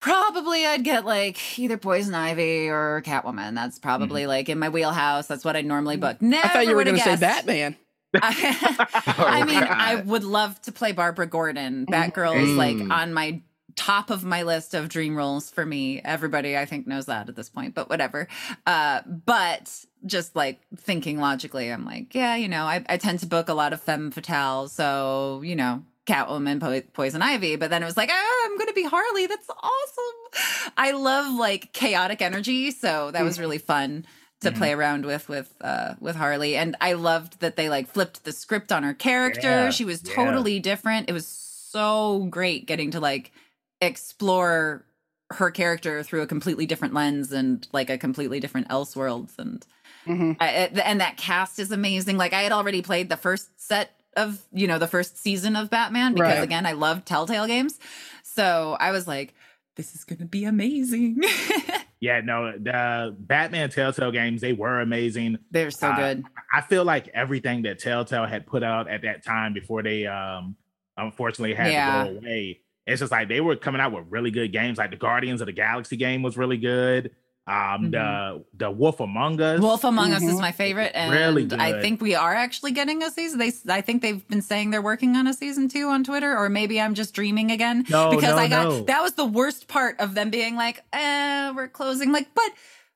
probably 0.00 0.66
I'd 0.66 0.84
get 0.84 1.04
like 1.04 1.58
either 1.58 1.76
Poison 1.76 2.14
Ivy 2.14 2.68
or 2.68 3.02
Catwoman. 3.04 3.54
That's 3.54 3.78
probably 3.78 4.26
like 4.26 4.48
in 4.48 4.58
my 4.58 4.68
wheelhouse. 4.68 5.26
That's 5.28 5.44
what 5.44 5.54
I'd 5.56 5.66
normally 5.66 5.96
book. 5.96 6.20
Never 6.20 6.46
I 6.46 6.50
thought 6.50 6.66
you 6.66 6.74
were 6.74 6.84
going 6.84 6.96
to 6.96 7.02
say. 7.02 7.16
Batman. 7.16 7.76
I, 8.14 8.86
I 9.18 9.44
mean, 9.44 9.62
I 9.62 9.96
would 9.96 10.24
love 10.24 10.60
to 10.62 10.72
play 10.72 10.92
Barbara 10.92 11.26
Gordon. 11.26 11.86
Batgirl 11.86 12.36
is 12.42 12.50
like 12.56 12.76
Mm. 12.76 12.90
on 12.92 13.12
my 13.14 13.42
top 13.74 14.08
of 14.10 14.24
my 14.24 14.42
list 14.42 14.72
of 14.74 14.88
dream 14.88 15.14
roles 15.16 15.50
for 15.50 15.64
me. 15.66 16.00
Everybody 16.02 16.56
I 16.56 16.64
think 16.64 16.86
knows 16.86 17.06
that 17.06 17.28
at 17.28 17.36
this 17.36 17.50
point, 17.50 17.74
but 17.74 17.90
whatever. 17.90 18.26
Uh, 18.66 19.02
but 19.06 19.70
just 20.06 20.34
like 20.34 20.60
thinking 20.76 21.18
logically, 21.20 21.70
I'm 21.70 21.84
like, 21.84 22.14
yeah, 22.14 22.36
you 22.36 22.48
know, 22.48 22.64
I, 22.64 22.84
I 22.88 22.96
tend 22.96 23.20
to 23.20 23.26
book 23.26 23.48
a 23.50 23.54
lot 23.54 23.72
of 23.74 23.80
femme 23.82 24.10
fatale, 24.10 24.68
so 24.68 25.42
you 25.44 25.56
know, 25.56 25.82
Catwoman, 26.06 26.58
po- 26.60 26.80
Poison 26.94 27.20
Ivy. 27.20 27.56
But 27.56 27.68
then 27.70 27.82
it 27.82 27.86
was 27.86 27.96
like, 27.98 28.08
oh, 28.12 28.42
I'm 28.48 28.56
going 28.56 28.68
to 28.68 28.72
be 28.74 28.84
Harley. 28.84 29.26
That's 29.26 29.50
awesome. 29.50 30.72
I 30.76 30.92
love 30.92 31.34
like 31.34 31.72
chaotic 31.74 32.22
energy, 32.22 32.70
so 32.70 33.10
that 33.10 33.24
was 33.24 33.38
really 33.38 33.58
fun 33.58 34.06
to 34.40 34.50
Mhm. 34.50 34.56
play 34.56 34.72
around 34.72 35.04
with 35.06 35.28
with 35.28 35.54
uh 35.60 35.94
with 36.00 36.16
Harley 36.16 36.56
and 36.56 36.76
I 36.80 36.92
loved 36.92 37.40
that 37.40 37.56
they 37.56 37.68
like 37.68 37.88
flipped 37.88 38.24
the 38.24 38.32
script 38.32 38.70
on 38.72 38.82
her 38.82 38.94
character. 38.94 39.48
Yeah, 39.48 39.70
she 39.70 39.84
was 39.84 40.02
yeah. 40.02 40.14
totally 40.14 40.60
different. 40.60 41.08
It 41.08 41.12
was 41.12 41.26
so 41.26 42.26
great 42.30 42.66
getting 42.66 42.90
to 42.92 43.00
like 43.00 43.32
explore 43.80 44.84
her 45.30 45.50
character 45.50 46.02
through 46.02 46.22
a 46.22 46.26
completely 46.26 46.66
different 46.66 46.94
lens 46.94 47.32
and 47.32 47.66
like 47.72 47.90
a 47.90 47.98
completely 47.98 48.40
different 48.40 48.68
Elseworlds 48.68 49.38
and 49.38 49.64
hmm 50.06 50.32
I, 50.38 50.48
and 50.84 51.00
that 51.00 51.16
cast 51.16 51.58
is 51.58 51.72
amazing. 51.72 52.16
Like 52.18 52.32
I 52.34 52.42
had 52.42 52.52
already 52.52 52.82
played 52.82 53.08
the 53.08 53.16
first 53.16 53.48
set 53.60 53.92
of, 54.16 54.42
you 54.52 54.66
know, 54.66 54.78
the 54.78 54.86
first 54.86 55.18
season 55.18 55.56
of 55.56 55.70
Batman 55.70 56.14
because 56.14 56.40
Right. 56.40 56.42
again, 56.42 56.66
I 56.66 56.72
love 56.72 57.04
Telltale 57.04 57.46
games. 57.46 57.78
So 58.22 58.76
I 58.78 58.90
was 58.92 59.06
like, 59.06 59.34
this 59.76 59.94
is 59.94 60.04
going 60.04 60.18
to 60.18 60.26
be 60.26 60.44
amazing. 60.44 61.22
Yeah, 61.98 62.20
no, 62.20 62.52
the 62.52 63.16
Batman 63.18 63.70
Telltale 63.70 64.12
games 64.12 64.42
they 64.42 64.52
were 64.52 64.82
amazing. 64.82 65.38
They're 65.50 65.70
so 65.70 65.88
Uh, 65.88 65.96
good. 65.96 66.24
I 66.52 66.60
feel 66.60 66.84
like 66.84 67.08
everything 67.14 67.62
that 67.62 67.78
Telltale 67.78 68.26
had 68.26 68.46
put 68.46 68.62
out 68.62 68.86
at 68.86 69.00
that 69.02 69.24
time 69.24 69.54
before 69.54 69.82
they 69.82 70.06
um 70.06 70.56
unfortunately 70.98 71.54
had 71.54 71.72
Yeah. 71.72 72.04
to 72.04 72.10
go 72.12 72.18
away, 72.18 72.60
it's 72.86 73.00
just 73.00 73.10
like 73.10 73.28
they 73.30 73.40
were 73.40 73.56
coming 73.56 73.80
out 73.80 73.92
with 73.92 74.04
really 74.10 74.30
good 74.30 74.52
games. 74.52 74.76
Like 74.76 74.90
the 74.90 74.98
Guardians 74.98 75.40
of 75.40 75.46
the 75.46 75.52
Galaxy 75.54 75.96
game 75.96 76.22
was 76.22 76.36
really 76.36 76.58
good. 76.58 77.12
Um, 77.48 77.92
the 77.92 78.44
the 78.54 78.70
Wolf 78.70 78.98
Among 78.98 79.40
Us. 79.40 79.60
Wolf 79.60 79.84
Among 79.84 80.12
Us 80.12 80.22
is 80.22 80.34
Mhm. 80.34 80.40
my 80.40 80.50
favorite, 80.50 80.90
and 80.96 81.12
Really 81.12 81.48
I 81.58 81.80
think 81.80 82.00
we 82.00 82.16
are 82.16 82.34
actually 82.34 82.72
getting 82.72 83.04
a 83.04 83.10
season. 83.10 83.38
They, 83.38 83.52
I 83.68 83.82
think 83.82 84.02
they've 84.02 84.26
been 84.26 84.42
saying 84.42 84.72
they're 84.72 84.82
working 84.82 85.14
on 85.14 85.28
a 85.28 85.32
season 85.32 85.68
two 85.68 85.88
on 85.88 86.02
Twitter, 86.02 86.36
or 86.36 86.48
maybe 86.48 86.80
I'm 86.80 86.94
just 86.94 87.14
dreaming 87.14 87.52
again. 87.52 87.84
No, 87.88 88.10
because 88.10 88.34
no, 88.34 88.36
I 88.38 88.48
got 88.48 88.64
no. 88.68 88.82
that 88.84 89.00
was 89.00 89.12
the 89.14 89.24
worst 89.24 89.68
part 89.68 90.00
of 90.00 90.14
them 90.14 90.30
being 90.30 90.56
like, 90.56 90.82
"Eh, 90.92 91.52
we're 91.54 91.68
closing." 91.68 92.10
Like, 92.10 92.34
but 92.34 92.50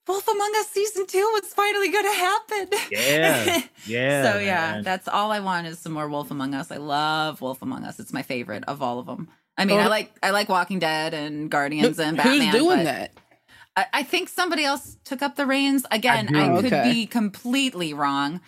Wolf 0.09 0.27
Among 0.27 0.53
Us 0.59 0.67
season 0.71 1.07
two 1.07 1.19
was 1.41 1.45
finally 1.55 1.89
going 1.89 2.05
to 2.07 2.11
happen. 2.19 2.69
Yeah, 2.91 3.63
yeah. 3.87 4.33
so 4.33 4.39
yeah, 4.41 4.73
man. 4.73 4.83
that's 4.83 5.07
all 5.07 5.31
I 5.31 5.39
want 5.39 5.69
is 5.69 5.79
some 5.79 5.93
more 5.93 6.09
Wolf 6.09 6.33
Among 6.33 6.55
Us. 6.57 6.73
I 6.73 6.79
love 6.79 7.41
Wolf 7.41 7.63
Among 7.63 7.85
Us. 7.85 8.01
It's 8.01 8.13
my 8.13 8.23
favorite 8.23 8.65
of 8.67 8.83
all 8.83 8.99
of 8.99 9.07
them. 9.07 9.29
I 9.57 9.65
mean, 9.65 9.77
Oh. 9.79 9.83
I 9.83 9.87
like 9.87 10.13
I 10.25 10.31
like 10.31 10.49
Walking 10.49 10.81
Dead 10.81 11.15
and 11.15 11.49
Guardians 11.49 12.01
and 12.01 12.17
Batman. 12.17 12.41
who's 12.49 12.53
doing 12.53 12.79
but- 12.79 12.85
that? 12.87 13.13
I, 13.77 13.87
I 13.93 14.03
think 14.03 14.29
somebody 14.29 14.65
else 14.65 14.97
took 15.05 15.23
up 15.23 15.37
the 15.37 15.47
reins. 15.47 15.85
Again, 15.91 16.35
I, 16.35 16.49
do. 16.49 16.63
could 16.63 16.73
Okay. 16.73 16.93
be 16.93 17.07
completely 17.07 17.95
wrong. 17.95 18.41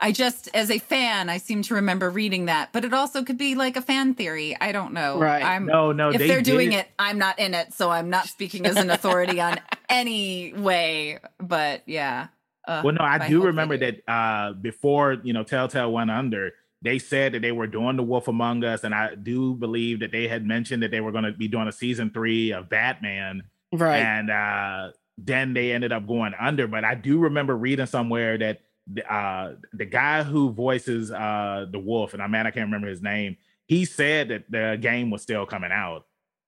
I 0.00 0.12
just, 0.12 0.48
as 0.54 0.70
a 0.70 0.78
fan, 0.78 1.28
I 1.28 1.38
seem 1.38 1.62
to 1.62 1.74
remember 1.74 2.08
reading 2.08 2.44
that, 2.46 2.72
but 2.72 2.84
it 2.84 2.94
also 2.94 3.24
could 3.24 3.36
be 3.38 3.56
like 3.56 3.76
a 3.76 3.82
fan 3.82 4.14
theory. 4.14 4.56
I 4.60 4.70
don't 4.70 4.92
know. 4.92 5.18
Right. 5.18 5.42
I'm, 5.42 5.66
no, 5.66 5.90
no. 5.90 6.10
if 6.10 6.18
they 6.18 6.28
they're 6.28 6.40
doing 6.40 6.70
did- 6.70 6.80
it, 6.80 6.88
I'm 7.00 7.18
not 7.18 7.40
in 7.40 7.52
it, 7.52 7.72
so 7.72 7.90
I'm 7.90 8.08
not 8.08 8.26
speaking 8.28 8.64
as 8.66 8.76
an 8.76 8.90
authority 8.90 9.40
on 9.40 9.58
any 9.88 10.52
way. 10.52 11.18
But 11.40 11.82
yeah. 11.86 12.28
Uh, 12.66 12.82
Well, 12.84 12.94
no, 12.94 13.00
I, 13.04 13.24
I 13.24 13.28
do 13.28 13.42
remember 13.42 13.76
that 13.78 14.02
uh, 14.08 14.52
before 14.52 15.14
you 15.24 15.32
know 15.32 15.42
Telltale 15.42 15.90
went 15.90 16.12
under, 16.12 16.52
they 16.80 17.00
said 17.00 17.32
that 17.32 17.42
they 17.42 17.50
were 17.50 17.66
doing 17.66 17.96
the 17.96 18.04
Wolf 18.04 18.28
Among 18.28 18.62
Us, 18.62 18.84
and 18.84 18.94
I 18.94 19.16
do 19.16 19.54
believe 19.54 19.98
that 20.00 20.12
they 20.12 20.28
had 20.28 20.46
mentioned 20.46 20.84
that 20.84 20.92
they 20.92 21.00
were 21.00 21.10
going 21.10 21.24
to 21.24 21.32
be 21.32 21.48
doing 21.48 21.66
a 21.66 21.72
season 21.72 22.10
three 22.10 22.52
of 22.52 22.68
Batman, 22.68 23.42
Right. 23.72 23.98
and 23.98 24.30
uh, 24.30 24.92
then 25.18 25.52
they 25.54 25.72
ended 25.72 25.92
up 25.92 26.06
going 26.06 26.32
under. 26.38 26.66
But 26.66 26.84
I 26.84 26.94
do 26.94 27.18
remember 27.18 27.56
reading 27.56 27.86
somewhere 27.86 28.38
that 28.38 28.60
the, 28.90 29.12
uh, 29.12 29.54
the 29.72 29.84
guy 29.84 30.22
who 30.22 30.50
voices 30.52 31.10
uh, 31.10 31.66
the 31.70 31.78
Wolf, 31.78 32.14
and 32.14 32.22
I 32.22 32.26
man, 32.26 32.46
I 32.46 32.50
can't 32.50 32.66
remember 32.66 32.88
his 32.88 33.02
name. 33.02 33.36
He 33.66 33.84
said 33.84 34.28
that 34.28 34.50
the 34.50 34.78
game 34.80 35.10
was 35.10 35.20
still 35.22 35.44
coming 35.44 35.70
out. 35.72 36.06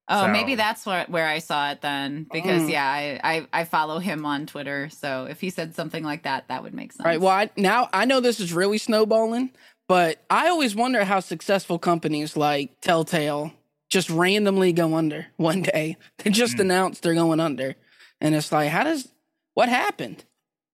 Oh, 0.09 0.23
So- 0.23 0.29
maybe 0.33 0.55
that's 0.55 0.87
what 0.87 1.11
where 1.11 1.27
I 1.29 1.39
saw 1.39 1.71
it 1.71 1.83
then, 1.83 2.27
because 2.33 2.63
Mm. 2.63 2.71
yeah, 2.71 2.87
I, 2.89 3.21
I 3.23 3.47
I 3.61 3.65
follow 3.65 3.99
him 3.99 4.25
on 4.27 4.47
Twitter, 4.47 4.89
so 4.91 5.27
if 5.27 5.41
he 5.41 5.51
said 5.51 5.75
something 5.75 6.03
like 6.03 6.23
that, 6.23 6.49
that 6.49 6.63
would 6.63 6.75
make 6.75 6.93
sense. 6.93 7.05
Right. 7.05 7.21
Well, 7.21 7.31
I, 7.33 7.51
now 7.57 7.89
I 7.93 8.07
know 8.07 8.21
this 8.21 8.41
is 8.41 8.53
really 8.55 8.79
snowballing, 8.79 9.51
but 9.87 10.25
I 10.31 10.49
always 10.49 10.75
wonder 10.75 11.05
how 11.05 11.21
successful 11.21 11.79
companies 11.79 12.37
like 12.37 12.81
Telltale 12.81 13.53
just 13.91 14.09
randomly 14.09 14.73
go 14.73 14.95
under 14.95 15.27
one 15.37 15.63
day. 15.63 15.97
They 16.19 16.31
just 16.31 16.57
Mm. 16.57 16.61
announced 16.61 17.03
they're 17.03 17.15
going 17.15 17.41
under. 17.41 17.75
And 18.21 18.35
it's 18.35 18.53
like, 18.53 18.71
how 18.71 18.85
does 18.85 19.09
what 19.55 19.69
happened? 19.69 20.25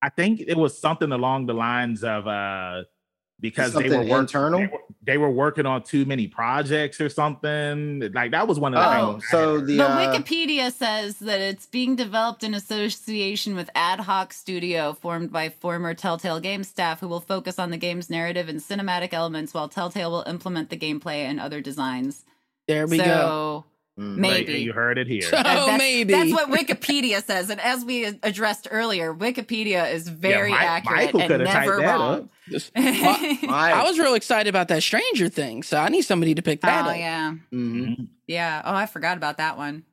I 0.02 0.10
think 0.10 0.40
it 0.40 0.56
was 0.56 0.78
something 0.78 1.10
along 1.10 1.46
the 1.46 1.54
lines 1.54 2.04
of 2.04 2.26
uh, 2.28 2.82
because 3.40 3.72
they 3.74 3.88
were 3.88 4.04
work- 4.04 4.20
internal? 4.20 4.60
They 4.60 4.66
were, 4.66 4.80
they 5.06 5.18
were 5.18 5.30
working 5.30 5.64
on 5.66 5.82
too 5.82 6.04
many 6.04 6.26
projects 6.26 7.00
or 7.00 7.08
something. 7.08 8.00
Like 8.12 8.30
that 8.32 8.46
was 8.46 8.58
one 8.60 8.74
of 8.74 8.80
the 8.82 8.98
Oh, 9.00 9.12
things. 9.12 9.24
So 9.30 9.56
had- 9.58 9.66
the 9.66 9.78
But 9.78 9.90
uh, 9.90 9.98
Wikipedia 10.12 10.70
says 10.72 11.18
that 11.20 11.40
it's 11.40 11.66
being 11.66 11.96
developed 11.96 12.44
in 12.44 12.52
association 12.54 13.54
with 13.56 13.70
Ad 13.74 14.00
Hoc 14.00 14.32
Studio, 14.32 14.92
formed 14.92 15.32
by 15.32 15.48
former 15.48 15.94
Telltale 15.94 16.40
Game 16.40 16.64
staff, 16.64 17.00
who 17.00 17.08
will 17.08 17.20
focus 17.20 17.58
on 17.58 17.70
the 17.70 17.76
game's 17.78 18.10
narrative 18.10 18.48
and 18.48 18.60
cinematic 18.60 19.12
elements, 19.14 19.54
while 19.54 19.68
Telltale 19.68 20.10
will 20.10 20.24
implement 20.26 20.68
the 20.70 20.76
gameplay 20.76 21.24
and 21.24 21.40
other 21.40 21.60
designs. 21.60 22.24
There 22.68 22.86
we 22.86 22.98
so 22.98 23.04
go. 23.04 23.64
mm, 23.98 24.16
maybe. 24.16 24.54
you 24.54 24.72
heard 24.72 24.98
it 24.98 25.06
here. 25.06 25.22
Oh, 25.32 25.42
that's, 25.66 25.78
maybe. 25.78 26.12
that's 26.12 26.32
what 26.32 26.48
Wikipedia 26.50 27.22
says. 27.22 27.48
And 27.50 27.60
as 27.60 27.84
we 27.84 28.04
addressed 28.22 28.68
earlier, 28.70 29.14
Wikipedia 29.14 29.92
is 29.92 30.08
very 30.08 30.50
Mi- 30.50 30.56
accurate 30.58 31.06
Michael 31.14 31.20
and 31.20 31.28
coulda 31.30 31.44
typed 31.44 31.66
never 31.66 31.76
that 31.82 31.94
wrong. 31.98 32.14
up. 32.20 32.28
Just- 32.48 32.72
my- 32.76 33.72
I 33.72 33.84
was 33.84 33.98
real 33.98 34.14
excited 34.14 34.48
about 34.48 34.68
that 34.68 34.82
Stranger 34.82 35.28
thing, 35.28 35.62
so 35.62 35.78
I 35.78 35.88
need 35.88 36.02
somebody 36.02 36.34
to 36.34 36.42
pick 36.42 36.60
that 36.62 36.86
oh 36.86 36.90
up. 36.90 36.96
yeah, 36.98 37.34
mhm. 37.52 38.08
yeah. 38.26 38.62
Oh, 38.64 38.74
I 38.74 38.86
forgot 38.86 39.16
about 39.16 39.36
that 39.38 39.56
one. 39.56 39.84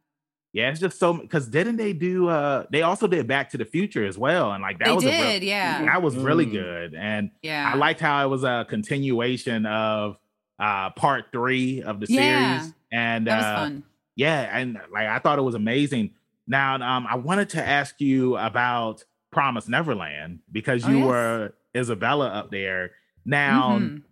Yeah, 0.51 0.69
it's 0.69 0.79
just 0.79 0.99
so 0.99 1.13
because 1.13 1.47
didn't 1.47 1.77
they 1.77 1.93
do? 1.93 2.29
uh 2.29 2.65
They 2.71 2.83
also 2.83 3.07
did 3.07 3.25
Back 3.27 3.49
to 3.51 3.57
the 3.57 3.65
Future 3.65 4.05
as 4.05 4.19
well, 4.19 4.51
and 4.51 4.61
like 4.61 4.77
that 4.79 4.85
they 4.87 4.93
was 4.93 5.03
a 5.03 5.07
real- 5.09 5.17
did, 5.31 5.43
yeah, 5.43 5.83
that 5.85 6.01
was 6.03 6.15
really 6.15 6.45
Mm. 6.45 6.51
good. 6.51 6.93
And 6.95 7.31
yeah. 7.41 7.71
I 7.73 7.75
liked 7.77 7.99
how 7.99 8.23
it 8.23 8.29
was 8.29 8.43
a 8.43 8.65
continuation 8.69 9.65
of 9.65 10.17
uh 10.63 10.89
part 10.91 11.25
three 11.31 11.81
of 11.83 11.99
the 11.99 12.07
Yeah. 12.09 12.19
series. 12.21 12.73
And 12.91 13.27
uh, 13.27 13.69
yeah 14.15 14.41
and 14.57 14.77
like 14.93 15.07
i 15.07 15.17
thought 15.17 15.39
it 15.39 15.41
was 15.41 15.55
amazing 15.55 16.05
now 16.47 16.75
um 16.75 17.07
i 17.09 17.15
wanted 17.15 17.49
to 17.49 17.61
ask 17.79 17.99
you 17.99 18.37
about 18.37 19.03
promise 19.31 19.67
neverland 19.67 20.39
because 20.51 20.85
Oh, 20.85 20.89
you 20.91 20.97
yes. 20.99 21.07
were 21.07 21.53
isabella 21.75 22.27
up 22.27 22.51
there 22.51 22.91
now 23.25 23.79
Mhm. 23.79 24.03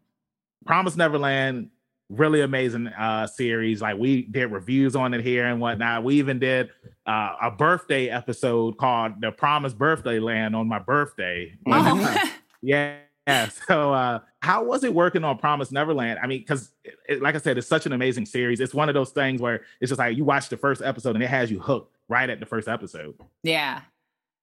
promise 0.66 0.96
neverland 0.98 1.70
really 2.10 2.42
amazing 2.42 2.88
uh 2.88 3.28
series 3.28 3.82
like 3.84 3.98
we 4.00 4.24
did 4.24 4.52
reviews 4.52 4.96
on 4.96 5.14
it 5.14 5.22
here 5.22 5.46
and 5.46 5.62
whatnot 5.62 6.04
we 6.04 6.16
even 6.16 6.40
did 6.40 6.72
uh, 7.06 7.36
a 7.44 7.52
birthday 7.52 8.10
episode 8.10 8.78
called 8.80 9.14
the 9.22 9.32
promise 9.32 9.74
birthday 9.76 10.18
land 10.20 10.56
on 10.56 10.68
my 10.68 10.80
birthday 10.80 11.56
Oh. 11.68 12.30
yeah. 12.64 12.98
Yeah. 13.28 13.50
So, 13.68 13.94
uh, 13.94 14.20
how 14.42 14.64
was 14.64 14.84
it 14.84 14.94
working 14.94 15.24
on 15.24 15.38
Promise 15.38 15.72
Neverland? 15.72 16.20
I 16.22 16.28
mean, 16.28 16.40
because, 16.40 16.72
like 17.20 17.36
I 17.36 17.38
said, 17.38 17.58
it's 17.58 17.68
such 17.68 17.86
an 17.86 17.94
amazing 17.94 18.26
series. 18.26 18.60
It's 18.60 18.74
one 18.74 18.90
of 18.90 18.96
those 18.96 19.12
things 19.12 19.40
where 19.40 19.62
it's 19.80 19.90
just 19.90 20.00
like 20.00 20.18
you 20.18 20.26
watch 20.26 20.50
the 20.50 20.58
first 20.58 20.82
episode 20.82 21.16
and 21.16 21.24
it 21.24 21.30
has 21.30 21.52
you 21.52 21.60
hooked 21.60 21.96
right 22.10 22.30
at 22.30 22.40
the 22.40 22.46
first 22.48 22.68
episode. 22.68 23.16
Yeah. 23.44 23.82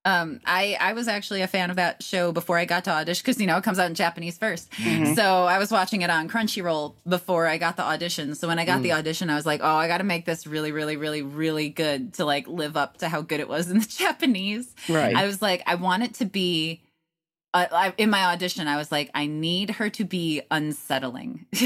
Um, 0.05 0.41
I 0.47 0.77
I 0.81 0.93
was 0.95 1.09
actually 1.09 1.43
a 1.43 1.49
fan 1.49 1.69
of 1.71 1.77
that 1.77 2.03
show 2.03 2.31
before 2.33 2.57
I 2.57 2.64
got 2.64 2.85
to 2.85 2.91
audition 2.91 3.21
because 3.23 3.41
you 3.41 3.47
know 3.49 3.59
it 3.59 3.64
comes 3.64 3.79
out 3.81 3.88
in 3.88 3.95
Japanese 3.95 4.38
1st 4.38 4.71
Mhm. 4.71 5.17
So 5.17 5.45
I 5.45 5.59
was 5.59 5.71
watching 5.73 6.01
it 6.03 6.09
on 6.09 6.31
Crunchyroll 6.31 6.95
before 7.07 7.47
I 7.47 7.59
got 7.59 7.77
the 7.77 7.83
audition. 7.83 8.35
So 8.37 8.47
when 8.49 8.59
I 8.61 8.64
got 8.64 8.83
the 8.83 8.93
audition, 8.93 9.29
I 9.29 9.35
was 9.35 9.45
like, 9.45 9.61
oh, 9.62 9.67
I 9.77 9.88
got 9.88 9.99
to 9.99 10.05
make 10.05 10.25
this 10.25 10.47
really, 10.47 10.71
really, 10.73 10.97
really, 10.97 11.21
really 11.21 11.69
good 11.69 12.14
to 12.14 12.25
like 12.25 12.47
live 12.47 12.77
up 12.77 12.99
to 12.99 13.09
how 13.09 13.21
good 13.21 13.41
it 13.41 13.49
was 13.49 13.71
in 13.71 13.81
the 13.81 13.87
Japanese. 13.99 14.73
Right. 14.88 15.14
I 15.14 15.27
was 15.27 15.43
like, 15.43 15.62
I 15.67 15.75
want 15.75 16.05
it 16.05 16.14
to 16.14 16.25
be. 16.25 16.81
Uh, 17.55 17.67
I, 17.73 17.95
in 17.97 18.11
my 18.11 18.25
audition, 18.27 18.69
I 18.69 18.77
was 18.77 18.93
like, 18.93 19.11
I 19.15 19.27
need 19.27 19.71
her 19.71 19.89
to 19.91 20.05
be 20.05 20.43
unsettling. 20.51 21.47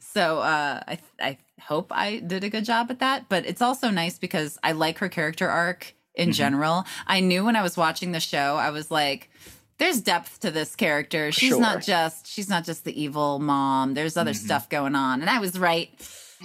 So 0.00 0.38
uh, 0.38 0.80
I 0.86 0.98
I 1.20 1.38
hope 1.60 1.88
I 1.92 2.18
did 2.20 2.44
a 2.44 2.48
good 2.50 2.64
job 2.64 2.90
at 2.90 3.00
that. 3.00 3.28
But 3.28 3.44
it's 3.46 3.60
also 3.62 3.90
nice 3.90 4.18
because 4.18 4.58
I 4.62 4.72
like 4.72 4.98
her 4.98 5.08
character 5.08 5.48
arc 5.48 5.94
in 6.14 6.30
Mhm. 6.30 6.34
general. 6.34 6.84
I 7.06 7.20
knew 7.20 7.44
when 7.44 7.56
I 7.56 7.62
was 7.62 7.76
watching 7.76 8.12
the 8.12 8.20
show, 8.20 8.56
I 8.56 8.70
was 8.70 8.90
like, 8.90 9.30
there's 9.78 10.00
depth 10.00 10.40
to 10.40 10.50
this 10.50 10.76
character. 10.76 11.32
She's 11.32 11.50
Sure. 11.50 11.60
not 11.60 11.82
just 11.82 12.26
she's 12.26 12.48
not 12.48 12.64
just 12.64 12.84
the 12.84 13.00
evil 13.00 13.38
mom. 13.40 13.94
There's 13.94 14.16
other 14.16 14.32
Mhm. 14.32 14.44
stuff 14.44 14.68
going 14.68 14.94
on, 14.94 15.20
and 15.20 15.28
I 15.30 15.38
was 15.40 15.58
right. 15.58 15.90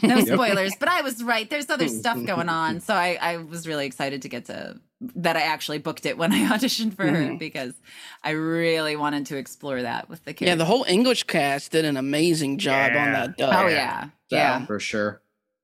No 0.02 0.20
spoilers, 0.26 0.74
but 0.80 0.90
I 0.90 1.02
was 1.02 1.24
right. 1.24 1.50
There's 1.50 1.70
other 1.70 1.88
stuff 1.88 2.24
going 2.26 2.50
on, 2.50 2.80
so 2.88 2.94
I, 2.94 3.18
I 3.22 3.38
was 3.38 3.68
really 3.68 3.86
excited 3.86 4.24
to 4.24 4.30
get 4.30 4.46
to 4.46 4.80
that. 5.16 5.38
I 5.38 5.42
actually 5.42 5.78
booked 5.80 6.06
it 6.06 6.18
when 6.18 6.32
I 6.34 6.40
auditioned 6.58 6.96
for 6.96 7.06
her 7.06 7.12
Mhm. 7.18 7.40
because 7.40 7.74
I 8.24 8.32
really 8.32 8.96
wanted 8.96 9.26
to 9.28 9.38
explore 9.38 9.82
that 9.82 10.10
with 10.10 10.20
the 10.26 10.34
character. 10.34 10.46
yeah, 10.46 10.56
the 10.56 10.66
whole 10.66 10.86
English 10.88 11.24
cast 11.24 11.72
did 11.72 11.86
an 11.86 11.98
amazing 11.98 12.58
job 12.58 12.92
on 12.96 13.12
that 13.14 13.38
dub. 13.38 13.54
oh 13.56 13.68
yeah. 13.68 13.74
yeah, 13.74 14.04
So- 14.30 14.36
yeah. 14.36 14.66
for 14.66 14.80
sure, 14.80 15.22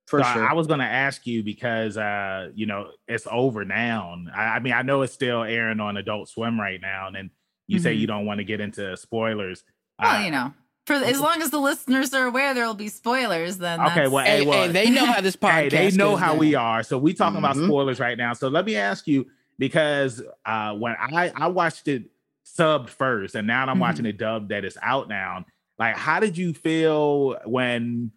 for 0.07 0.21
So 0.23 0.33
sure. 0.33 0.47
I 0.49 0.53
was 0.53 0.67
going 0.67 0.79
to 0.79 0.85
ask 0.85 1.25
you 1.27 1.43
because, 1.43 1.97
uh, 1.97 2.49
you 2.55 2.65
know, 2.65 2.91
it's 3.07 3.27
over 3.31 3.65
now. 3.65 4.15
I, 4.35 4.43
I 4.55 4.59
mean, 4.59 4.73
I 4.73 4.81
know 4.83 5.01
it's 5.01 5.13
still 5.13 5.43
airing 5.43 5.79
on 5.79 5.97
Adult 5.97 6.29
Swim 6.29 6.59
right 6.59 6.79
now. 6.81 7.07
And 7.07 7.15
then 7.15 7.29
you 7.67 7.79
say 7.79 7.95
Mhm. 7.95 7.99
you 7.99 8.07
don't 8.07 8.25
want 8.25 8.37
to 8.37 8.43
get 8.43 8.61
into 8.61 8.95
spoilers. 8.97 9.63
Well, 9.99 10.21
Uh, 10.21 10.25
you 10.25 10.31
know, 10.31 10.53
for 10.85 10.93
as 10.93 11.19
long 11.19 11.41
as 11.41 11.49
the 11.49 11.59
listeners 11.59 12.13
are 12.13 12.25
aware, 12.27 12.53
there 12.53 12.65
will 12.65 12.73
be 12.73 12.89
spoilers. 12.89 13.57
Then 13.57 13.81
Okay, 13.81 14.07
well, 14.07 14.23
Hey, 14.25 14.39
Hey, 14.39 14.45
well- 14.45 14.65
hey, 14.67 14.71
they 14.71 14.89
know 14.89 15.05
how 15.05 15.21
this 15.21 15.35
podcast 15.35 15.51
Hey, 15.71 15.89
they 15.89 15.91
know 15.97 16.11
goes 16.11 16.19
how 16.19 16.29
down. 16.31 16.37
we 16.39 16.55
are. 16.55 16.83
So 16.83 16.97
we 16.97 17.13
talking 17.13 17.39
about 17.39 17.55
Mhm. 17.55 17.65
spoilers 17.65 17.99
right 17.99 18.17
now. 18.17 18.33
So 18.33 18.47
let 18.47 18.65
me 18.65 18.75
ask 18.75 19.07
you 19.07 19.25
because 19.57 20.21
uh 20.45 20.73
when 20.73 20.95
I 20.99 21.31
I 21.35 21.47
watched 21.47 21.87
it 21.87 22.03
subbed 22.45 22.89
first 22.89 23.35
and 23.35 23.47
now 23.47 23.65
I'm 23.65 23.77
Mhm. 23.77 23.81
watching 23.81 24.05
it 24.05 24.17
dubbed 24.17 24.49
that 24.49 24.63
is 24.65 24.77
out 24.81 25.09
now. 25.09 25.45
Like 25.79 25.95
how 25.97 26.19
did 26.19 26.37
you 26.37 26.53
feel 26.53 27.37
when 27.45 28.11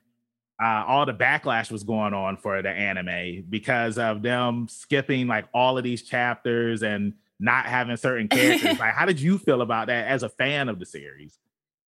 uh 0.62 0.84
all 0.86 1.06
the 1.06 1.14
backlash 1.14 1.70
was 1.70 1.84
going 1.84 2.12
on 2.12 2.36
for 2.36 2.60
the 2.60 2.68
anime 2.70 3.44
because 3.48 3.96
of 3.96 4.20
them 4.22 4.66
skipping 4.68 5.26
like 5.26 5.46
all 5.54 5.78
of 5.78 5.84
these 5.84 6.02
chapters 6.02 6.82
and 6.82 7.14
not 7.40 7.64
having 7.66 7.96
certain 7.96 8.28
characters? 8.28 8.78
like 8.80 8.92
how 8.94 9.06
did 9.06 9.20
you 9.20 9.38
feel 9.38 9.62
about 9.62 9.86
that 9.86 10.06
as 10.08 10.22
a 10.22 10.28
fan 10.28 10.68
of 10.68 10.78
the 10.78 10.84
series? 10.86 11.38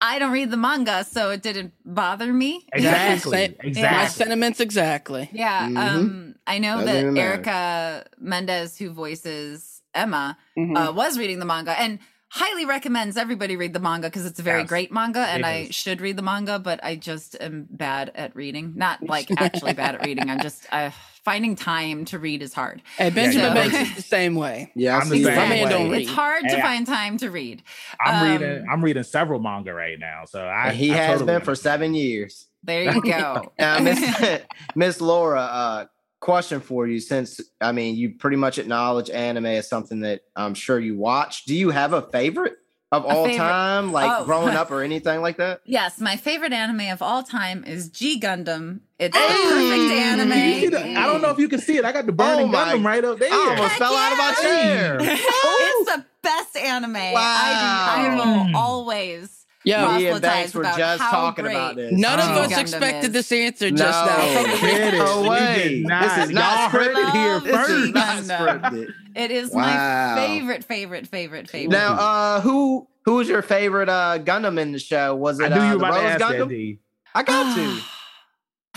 I 0.02 0.18
don't 0.20 0.32
read 0.32 0.50
the 0.50 0.58
manga, 0.58 1.04
so 1.04 1.30
it 1.32 1.42
didn't 1.42 1.74
bother 1.86 2.32
me. 2.32 2.66
Exactly. 2.74 3.56
Same- 3.74 3.84
My 3.98 4.08
sentiments 4.08 4.60
exactly. 4.60 5.30
Yeah, 5.34 5.68
Mhm. 5.68 5.78
um, 5.78 6.36
I 6.48 6.60
know 6.60 6.78
Doesn't 6.80 7.14
that. 7.16 7.20
Erica 7.22 8.06
Mendez, 8.20 8.78
who 8.78 8.92
voices 8.92 9.82
Emma, 9.94 10.38
Mhm. 10.58 10.78
uh, 10.78 10.94
was 10.94 11.18
reading 11.18 11.40
the 11.40 11.46
manga, 11.46 11.78
and 11.80 12.00
highly 12.32 12.64
recommends 12.66 13.18
everybody 13.18 13.56
read 13.58 13.74
the 13.74 13.80
manga 13.80 14.08
because 14.08 14.26
it's 14.26 14.40
a 14.40 14.44
very 14.44 14.60
Yes, 14.62 14.70
great 14.70 14.92
manga 14.92 15.22
and 15.22 15.44
I 15.46 15.68
should 15.72 16.00
read 16.00 16.16
the 16.16 16.22
manga, 16.22 16.60
but 16.60 16.80
I 16.84 16.96
just 16.96 17.36
am 17.42 17.66
bad 17.70 18.12
at 18.16 18.36
reading. 18.36 18.74
Not 18.76 19.02
like 19.10 19.28
actually 19.38 19.74
bad 19.74 19.96
at 19.96 20.06
reading. 20.06 20.30
I'm 20.30 20.40
just 20.40 20.66
uh, 20.72 20.92
finding 21.24 21.56
time 21.56 22.06
to 22.06 22.20
read 22.20 22.42
is 22.42 22.54
hard. 22.54 22.82
Hey, 22.98 23.10
Benjamin 23.10 23.50
so- 23.50 23.54
Banks 23.54 23.76
is 23.90 23.96
the 23.96 24.02
same 24.02 24.36
way. 24.36 24.72
Yeah, 24.76 24.98
I 24.98 25.02
I'm 25.02 25.10
the 25.10 25.16
same 25.16 25.24
that 25.26 25.36
My 25.36 25.48
man 25.50 25.64
way. 25.66 25.70
don't 25.70 25.90
read. 25.92 26.02
It's 26.02 26.10
hard 26.12 26.44
to 26.44 26.50
Hey, 26.56 26.60
I- 26.62 26.62
find 26.62 26.86
time 26.88 27.18
to 27.18 27.30
read. 27.32 27.64
I'm 28.00 28.26
Um, 28.36 28.42
reading. 28.42 28.66
I'm 28.72 28.84
reading 28.84 29.04
several 29.04 29.40
manga 29.40 29.74
right 29.74 30.00
now, 30.00 30.24
so 30.26 30.46
I. 30.46 30.72
He 30.72 30.92
I 30.92 30.96
has 30.96 31.08
totally 31.20 31.26
been 31.28 31.42
for 31.42 31.52
understand. 31.52 31.58
seven 31.74 31.94
years. 31.94 32.48
There 32.64 32.84
you 32.94 33.02
go. 33.02 33.52
Now, 33.60 33.80
Miss 33.80 34.42
Miss 34.76 35.02
Laura, 35.02 35.42
uh, 35.42 35.86
question 36.20 36.60
for 36.62 36.88
you. 36.88 37.00
Since 37.00 37.40
I 37.62 37.72
mean, 37.72 37.96
you 37.96 38.12
pretty 38.12 38.38
much 38.38 38.58
acknowledge 38.58 39.10
anime 39.10 39.46
as 39.46 39.70
something 39.70 40.02
that 40.02 40.22
I'm 40.36 40.54
sure 40.54 40.80
you 40.80 40.98
watch. 40.98 41.46
Do 41.46 41.56
you 41.56 41.70
have 41.70 41.94
a 41.94 42.02
favorite 42.02 42.56
of 42.92 43.06
all 43.06 43.26
favorite? 43.26 43.38
time, 43.38 43.92
like 43.92 44.10
Oh. 44.22 44.26
growing 44.26 44.56
up 44.56 44.72
or 44.72 44.82
anything 44.82 45.22
like 45.22 45.38
that? 45.38 45.62
yes, 45.66 46.00
my 46.00 46.16
favorite 46.18 46.54
anime 46.54 46.92
of 46.92 47.02
all 47.02 47.24
time 47.24 47.64
is 47.64 47.90
G 47.90 48.20
Gundam. 48.20 48.80
It's 48.98 49.16
Hey! 49.16 49.28
the 49.28 49.50
perfect 49.50 50.64
You 50.64 50.70
the- 50.72 50.80
anime. 50.80 50.98
I 50.98 51.06
don't 51.06 51.22
know 51.22 51.30
if 51.30 51.40
you 51.40 51.48
can 51.50 51.60
see 51.60 51.78
it. 51.78 51.86
I 51.86 51.92
got 51.92 52.06
the 52.06 52.12
oh 52.12 52.16
burning 52.16 52.48
Oh 52.50 52.58
Gundam 52.58 52.84
right 52.84 53.04
up 53.04 53.20
there. 53.20 53.30
I 53.32 53.36
almost 53.36 53.70
Heck 53.70 53.78
fell 53.80 53.94
out 53.96 54.12
of 54.12 54.18
my 54.18 54.34
chair. 54.42 54.98
it's 55.02 55.92
the 55.96 56.06
best 56.22 56.58
anime. 56.58 56.96
I, 56.96 57.12
do, 57.12 57.16
I 57.16 58.16
Wow. 58.18 58.48
will 58.48 58.56
always 58.58 59.39
Yo, 59.66 59.98
Me 59.98 60.08
and 60.08 60.22
Banks 60.22 60.54
were 60.54 60.64
just 60.64 61.02
talking 61.02 61.44
great 61.44 61.54
about 61.56 61.76
this. 61.76 61.92
none 61.92 62.18
of 62.20 62.26
Oh. 62.30 62.42
us 62.44 62.58
expected 62.58 63.12
this 63.12 63.30
answer 63.32 63.70
No. 63.70 63.76
just 63.78 64.06
now. 64.06 64.44
Get 64.62 64.94
it. 64.94 64.98
No 64.98 65.30
way. 65.30 65.84
This 65.84 66.18
is 66.18 66.30
not 66.32 66.60
Y'all 66.60 66.70
heard 66.70 66.98
it 66.98 67.10
here 67.10 67.34
Love 67.34 67.44
This 67.44 67.56
first. 67.56 67.70
is 67.72 67.90
not 67.92 68.18
Gundam. 68.24 68.62
scripted. 68.62 68.88
It 69.16 69.32
is 69.32 69.52
Wow. 69.52 70.16
my 70.16 70.16
favorite, 70.28 70.64
favorite, 70.64 71.08
favorite, 71.08 71.50
favorite. 71.50 71.72
Now, 71.78 71.94
uh, 71.94 72.42
who 72.42 72.88
who 73.04 73.16
was 73.16 73.28
your 73.28 73.42
favorite 73.42 73.90
uh 73.90 74.20
Gundam 74.20 74.58
in 74.60 74.72
the 74.72 74.80
show? 74.80 75.14
Was 75.16 75.42
I 75.42 75.48
it 75.48 75.50
knew 75.50 75.60
uh, 75.60 75.64
you 75.66 75.72
the 75.72 75.78
were 75.80 75.86
about 75.90 75.98
to 75.98 76.04
Rose 76.04 76.12
ask 76.12 76.20
that, 76.20 76.32
Gundam? 76.36 76.50
D. 76.50 76.80
I 77.14 77.24
got 77.24 77.56
to. 77.56 77.82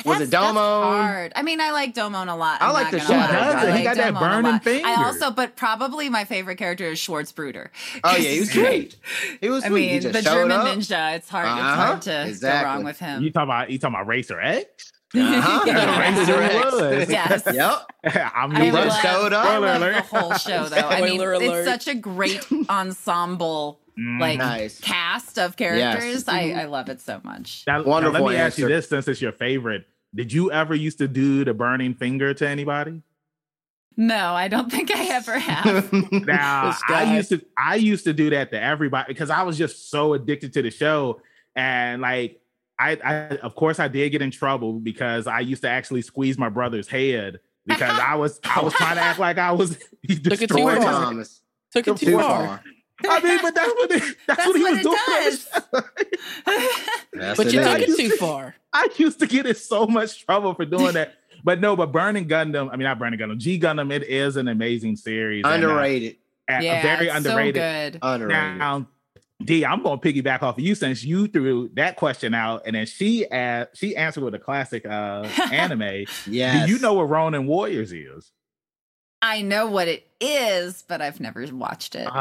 Was 0.06 0.20
it 0.22 0.30
That's- 0.30 0.30
that's 0.30 0.56
Domon? 0.58 0.82
hard. 0.82 1.32
I 1.36 1.42
mean, 1.42 1.60
I 1.60 1.70
like 1.70 1.94
Domon 1.94 2.28
a 2.28 2.34
lot. 2.34 2.60
I 2.62 2.68
I'm 2.68 2.72
like 2.72 2.90
the 2.90 2.96
gonna 2.96 3.08
shit 3.08 3.16
lie. 3.16 3.24
out 3.38 3.48
of 3.50 3.56
I. 3.56 3.66
He 3.66 3.72
like 3.72 3.84
got 3.84 3.96
that 3.98 4.14
Domon 4.14 4.16
a 4.16 4.20
burning 4.20 4.52
lot. 4.52 4.64
finger. 4.64 4.86
I 4.88 5.04
also, 5.04 5.30
but 5.30 5.54
probably 5.54 6.08
my 6.08 6.24
favorite 6.24 6.56
character 6.56 6.86
is 6.86 6.98
Schwarzbruder. 6.98 7.68
Oh 8.02 8.16
yeah, 8.16 8.28
he 8.30 8.40
was 8.40 8.52
great. 8.54 8.96
He 9.40 9.48
was 9.50 9.64
I 9.64 9.68
sweet. 9.68 9.82
he 9.86 9.92
mean, 9.92 10.00
just 10.00 10.14
the 10.14 10.22
German 10.22 10.52
up. 10.52 10.66
ninja. 10.66 11.14
It's 11.16 11.28
hard. 11.28 11.46
It's 11.46 11.60
Uh-huh. 11.60 11.74
hard 11.86 12.02
to 12.02 12.26
Exactly. 12.26 12.64
go 12.68 12.74
wrong 12.74 12.84
with 12.84 12.98
him. 12.98 13.22
You 13.22 13.30
talking 13.30 13.48
about 13.48 13.70
you 13.70 13.78
talking 13.78 13.94
about 13.96 14.06
Racer 14.08 14.40
X? 14.40 14.92
Uh-huh. 15.14 15.62
Yeah. 15.66 16.00
Racer 16.18 16.40
X. 16.42 16.64
Was. 16.72 17.10
Yes. 17.10 17.42
Yep. 17.52 17.86
I'm 18.34 18.56
I 18.56 18.70
the 18.70 18.72
love, 18.72 19.00
showed 19.02 19.32
up. 19.34 19.44
I 19.44 19.58
love 19.58 19.80
the 19.82 20.00
whole 20.00 20.32
show, 20.34 20.64
though. 20.70 20.76
I 20.78 21.02
mean, 21.02 21.10
Spoiler 21.18 21.32
alert. 21.34 21.68
it's 21.68 21.84
such 21.84 21.94
a 21.94 21.94
great 21.98 22.40
ensemble. 22.70 23.78
Mm. 23.98 24.20
like 24.20 24.38
Nice. 24.38 24.80
cast 24.80 25.38
of 25.38 25.56
characters. 25.56 26.26
I, 26.26 26.44
mm-hmm. 26.44 26.58
I 26.60 26.64
love 26.64 26.88
it 26.88 27.00
so 27.00 27.20
much. 27.24 27.64
Now, 27.66 27.78
now 27.78 27.84
Wonderful 27.84 28.24
let 28.24 28.32
me 28.32 28.36
ask 28.36 28.58
you 28.58 28.68
this, 28.68 28.88
since 28.88 29.06
it's 29.08 29.20
your 29.20 29.32
favorite. 29.32 29.86
Did 30.14 30.32
you 30.32 30.50
ever 30.50 30.74
used 30.74 30.98
to 30.98 31.08
do 31.08 31.44
the 31.44 31.54
burning 31.54 31.94
finger 31.94 32.32
to 32.34 32.48
anybody? 32.48 33.02
No, 33.96 34.32
I 34.34 34.48
don't 34.48 34.70
think 34.70 34.90
I 34.90 35.04
ever 35.14 35.38
have. 35.38 35.92
Now 36.10 36.74
I 36.88 37.14
used 37.16 37.28
to 37.30 37.44
I 37.58 37.76
used 37.76 38.04
to 38.04 38.12
do 38.14 38.30
that 38.30 38.50
to 38.52 38.60
everybody 38.60 39.12
because 39.12 39.28
I 39.30 39.42
was 39.42 39.58
just 39.58 39.90
so 39.90 40.14
addicted 40.14 40.52
to 40.54 40.62
the 40.62 40.70
show. 40.70 41.20
And 41.54 42.00
like 42.00 42.40
I, 42.78 42.92
I 43.04 43.12
of 43.42 43.54
course 43.54 43.78
I 43.78 43.88
did 43.88 44.08
get 44.10 44.22
in 44.22 44.30
trouble 44.30 44.74
because 44.80 45.26
I 45.26 45.40
used 45.40 45.62
to 45.62 45.68
actually 45.68 46.00
squeeze 46.02 46.38
my 46.38 46.48
brother's 46.48 46.88
head 46.88 47.40
because 47.66 47.98
I 48.02 48.14
was 48.14 48.40
I 48.44 48.62
was 48.62 48.72
trying 48.72 48.96
to 48.96 49.02
act 49.02 49.18
like 49.18 49.36
I 49.36 49.52
was 49.52 49.76
he 50.00 50.14
it 50.14 50.24
too 50.24 50.30
destroyed 50.30 50.48
Poor 50.62 50.74
his- 50.74 50.84
far. 50.84 51.04
Thomas. 51.04 51.40
Took 51.72 51.88
it 51.88 51.96
Too 51.96 52.06
too 52.06 52.18
far. 52.18 52.62
Far. 53.04 53.18
I 53.18 53.22
mean, 53.22 53.38
but 53.42 53.54
that's 53.54 53.68
what 53.74 53.90
it, 53.90 54.00
that's, 54.26 54.38
That's 54.38 54.46
what 54.46 54.56
he 54.56 54.62
what 54.62 54.72
was 54.72 54.80
it 54.80 54.82
doing. 54.82 54.96
does. 55.06 55.48
But 57.36 57.52
you 57.52 57.60
is. 57.60 57.66
took 57.66 57.80
it 57.88 57.96
too 57.96 58.16
far. 58.16 58.54
I 58.72 58.88
used 58.96 59.18
to 59.20 59.26
get 59.26 59.46
in 59.46 59.54
so 59.54 59.86
much 59.86 60.24
trouble 60.24 60.54
for 60.54 60.64
doing 60.64 60.94
that. 60.94 61.14
But 61.44 61.60
no, 61.60 61.76
but 61.76 61.92
Burning 61.92 62.28
Gundam, 62.28 62.68
I 62.72 62.76
mean 62.76 62.84
not 62.84 62.98
Burning 62.98 63.18
Gundam, 63.18 63.38
G 63.38 63.58
Gundam, 63.58 63.92
it 63.92 64.04
is 64.04 64.36
an 64.36 64.48
amazing 64.48 64.96
series. 64.96 65.44
and, 65.44 65.52
uh, 65.64 65.68
underrated. 65.68 66.16
yeah, 66.48 66.82
very 66.82 67.08
it's 67.08 67.16
underrated. 67.16 67.56
So 67.56 67.60
good. 67.92 67.98
Underrated. 68.02 68.58
Now, 68.58 68.86
D, 69.42 69.64
I'm 69.64 69.82
gonna 69.82 70.00
piggyback 70.00 70.42
off 70.42 70.56
of 70.58 70.64
you 70.64 70.74
since 70.76 71.02
you 71.02 71.26
threw 71.26 71.68
that 71.74 71.96
question 71.96 72.32
out, 72.32 72.62
and 72.64 72.76
then 72.76 72.86
she 72.86 73.28
asked, 73.28 73.70
she 73.76 73.96
answered 73.96 74.22
with 74.22 74.34
a 74.34 74.38
classic 74.38 74.86
uh 74.86 75.24
anime. 75.52 76.04
yeah, 76.26 76.64
Do 76.64 76.72
you 76.72 76.78
know 76.78 76.94
what 76.94 77.08
Ronin 77.08 77.46
Warriors 77.46 77.92
is? 77.92 78.30
I 79.24 79.40
know 79.42 79.68
what 79.68 79.86
it 79.86 80.04
is, 80.20 80.82
but 80.88 81.00
I've 81.00 81.20
never 81.20 81.46
watched 81.52 81.94
it, 81.94 82.00
unfortunately. 82.12 82.16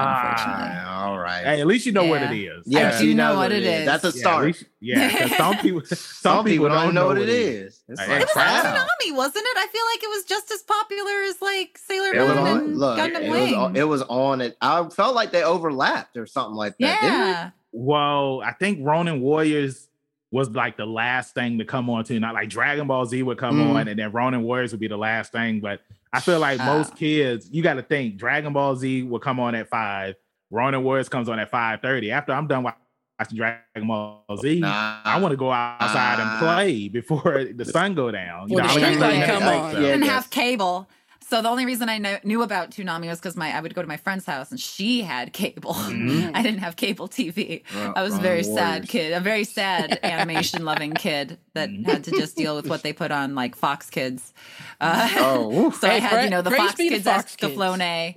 Ah, 0.78 1.06
all 1.08 1.18
right. 1.18 1.44
Hey, 1.44 1.60
at 1.60 1.66
least 1.66 1.88
you 1.88 1.92
know 1.92 2.06
what 2.06 2.22
it 2.22 2.32
is. 2.32 2.64
yeah, 2.68 2.96
do 3.00 3.08
you 3.08 3.16
know 3.16 3.34
know 3.34 3.38
what 3.40 3.52
it 3.52 3.64
is. 3.64 3.86
That's 3.88 4.04
a 4.04 4.08
Yeah, 4.10 4.12
start. 4.22 4.46
least- 4.46 4.66
yeah, 4.80 5.10
'cause 5.28 5.36
some 5.38 5.58
people, 5.64 5.82
some, 5.86 5.98
Some, 5.98 6.46
people, 6.46 6.68
don't 6.70 6.86
don't 6.86 6.94
know 6.94 7.08
what 7.08 7.18
it 7.18 7.28
is. 7.30 7.82
It's 7.88 8.00
like, 8.00 8.22
It 8.22 8.28
was 8.28 8.36
Wow. 8.36 8.44
on 8.60 8.66
Toonami, 8.76 9.16
wasn't 9.16 9.46
it? 9.48 9.58
I 9.58 9.68
feel 9.72 9.82
like 9.94 10.04
it 10.04 10.10
was 10.10 10.24
just 10.26 10.52
as 10.52 10.62
popular 10.62 11.12
as 11.28 11.42
like 11.42 11.80
Sailor 11.84 12.14
Moon 12.14 12.38
on. 12.38 12.48
and 12.48 12.78
Look, 12.78 13.00
Gundam 13.00 13.22
it 13.24 13.32
Wing. 13.32 13.44
was, 13.46 13.54
on- 13.54 13.76
it 13.76 13.88
was 13.88 14.02
on 14.04 14.42
it. 14.42 14.58
I 14.62 14.88
felt 14.90 15.16
like 15.16 15.32
they 15.32 15.44
overlapped 15.44 16.18
or 16.18 16.28
something 16.28 16.56
like 16.56 16.76
that. 16.80 17.02
didn't 17.02 17.14
yeah. 17.18 17.50
Well, 17.72 18.42
I 18.46 18.52
think 18.52 18.80
Ronin 18.84 19.22
Warriors 19.22 19.88
was 20.30 20.50
like 20.52 20.78
the 20.78 20.86
last 20.86 21.34
thing 21.34 21.58
to 21.58 21.66
come 21.66 21.90
on 21.90 22.04
to. 22.06 22.20
Not 22.20 22.36
like 22.36 22.50
Dragon 22.50 22.86
Ball 22.86 23.06
Z 23.08 23.24
would 23.24 23.40
come 23.40 23.56
Mm. 23.58 23.76
on, 23.76 23.88
and 23.88 23.98
then 23.98 24.12
Ronin 24.12 24.44
Warriors 24.44 24.72
would 24.72 24.80
be 24.80 24.88
the 24.88 24.98
last 24.98 25.32
thing. 25.32 25.62
But 25.62 25.82
I 26.14 26.20
feel 26.20 26.40
like 26.40 26.58
most 26.60 26.96
kids, 26.96 27.48
you 27.52 27.64
got 27.64 27.76
to 27.76 27.84
think 27.84 28.18
Dragon 28.18 28.52
Ball 28.54 28.76
Z 28.76 29.04
will 29.04 29.20
come 29.20 29.40
on 29.40 29.56
at 29.56 29.70
five. 29.70 30.16
Ronin 30.50 30.84
Warriors 30.84 31.08
comes 31.10 31.30
on 31.30 31.40
at 31.40 31.50
five 31.50 31.82
thirty. 31.82 32.12
After 32.12 32.34
I'm 32.34 32.48
done 32.48 32.64
watching 32.64 33.38
Dragon 33.38 33.88
Ball 33.88 34.24
Z, 34.42 34.60
Nah. 34.60 35.00
I 35.06 35.20
want 35.22 35.32
to 35.32 35.38
go 35.38 35.52
outside 35.52 36.20
and 36.20 36.40
play 36.40 36.90
before 36.90 37.46
the 37.56 37.64
sun 37.64 37.94
go 37.96 38.12
down. 38.12 38.48
Well, 38.50 38.64
know, 38.64 38.64
the 38.64 38.64
I 38.64 38.68
street 38.72 38.90
mean, 38.92 39.00
light 39.00 39.18
like, 39.20 39.26
come 39.30 39.44
like, 39.44 39.60
on. 39.62 39.72
so- 39.72 39.78
I 39.78 39.82
Yeah, 39.82 39.88
didn't 39.94 40.04
have 40.10 40.30
cable. 40.30 40.90
So 41.32 41.42
the 41.42 41.48
only 41.48 41.66
reason 41.66 41.88
I 41.88 41.98
kno- 41.98 42.20
knew 42.26 42.42
about 42.42 42.72
Toonami 42.72 43.08
was 43.08 43.18
because 43.20 43.38
my 43.38 43.56
I 43.56 43.62
would 43.62 43.74
go 43.74 43.82
to 43.82 43.88
my 43.88 43.96
friend's 43.96 44.26
house 44.26 44.52
and 44.52 44.60
she 44.60 45.02
had 45.02 45.32
cable. 45.32 45.74
Mhm. 45.76 46.32
I 46.36 46.42
didn't 46.44 46.60
have 46.60 46.76
cable 46.76 47.08
TV. 47.08 47.64
Oh, 47.74 47.94
I 47.96 48.04
was 48.04 48.16
a 48.16 48.20
very 48.20 48.44
sad 48.44 48.90
kid, 48.90 49.14
a 49.14 49.22
very 49.22 49.46
sad 49.46 49.98
animation 50.04 50.66
loving 50.66 50.92
kid 50.94 51.38
that 51.54 51.70
Mhm. 51.70 51.86
had 51.86 52.04
to 52.04 52.12
just 52.12 52.36
deal 52.36 52.54
with 52.58 52.68
what 52.68 52.84
they 52.84 52.92
put 52.92 53.12
on 53.12 53.34
like 53.34 53.56
Fox 53.56 53.90
Kids. 53.90 54.34
Uh, 54.82 55.08
Oh, 55.20 55.72
so 55.80 55.88
I 55.88 56.00
had, 56.00 56.26
you 56.26 56.30
know, 56.30 56.42
the 56.42 56.52
Fox 56.52 56.76
Kids 56.76 57.06
Fox 57.06 57.38
Escaflowne 57.38 58.16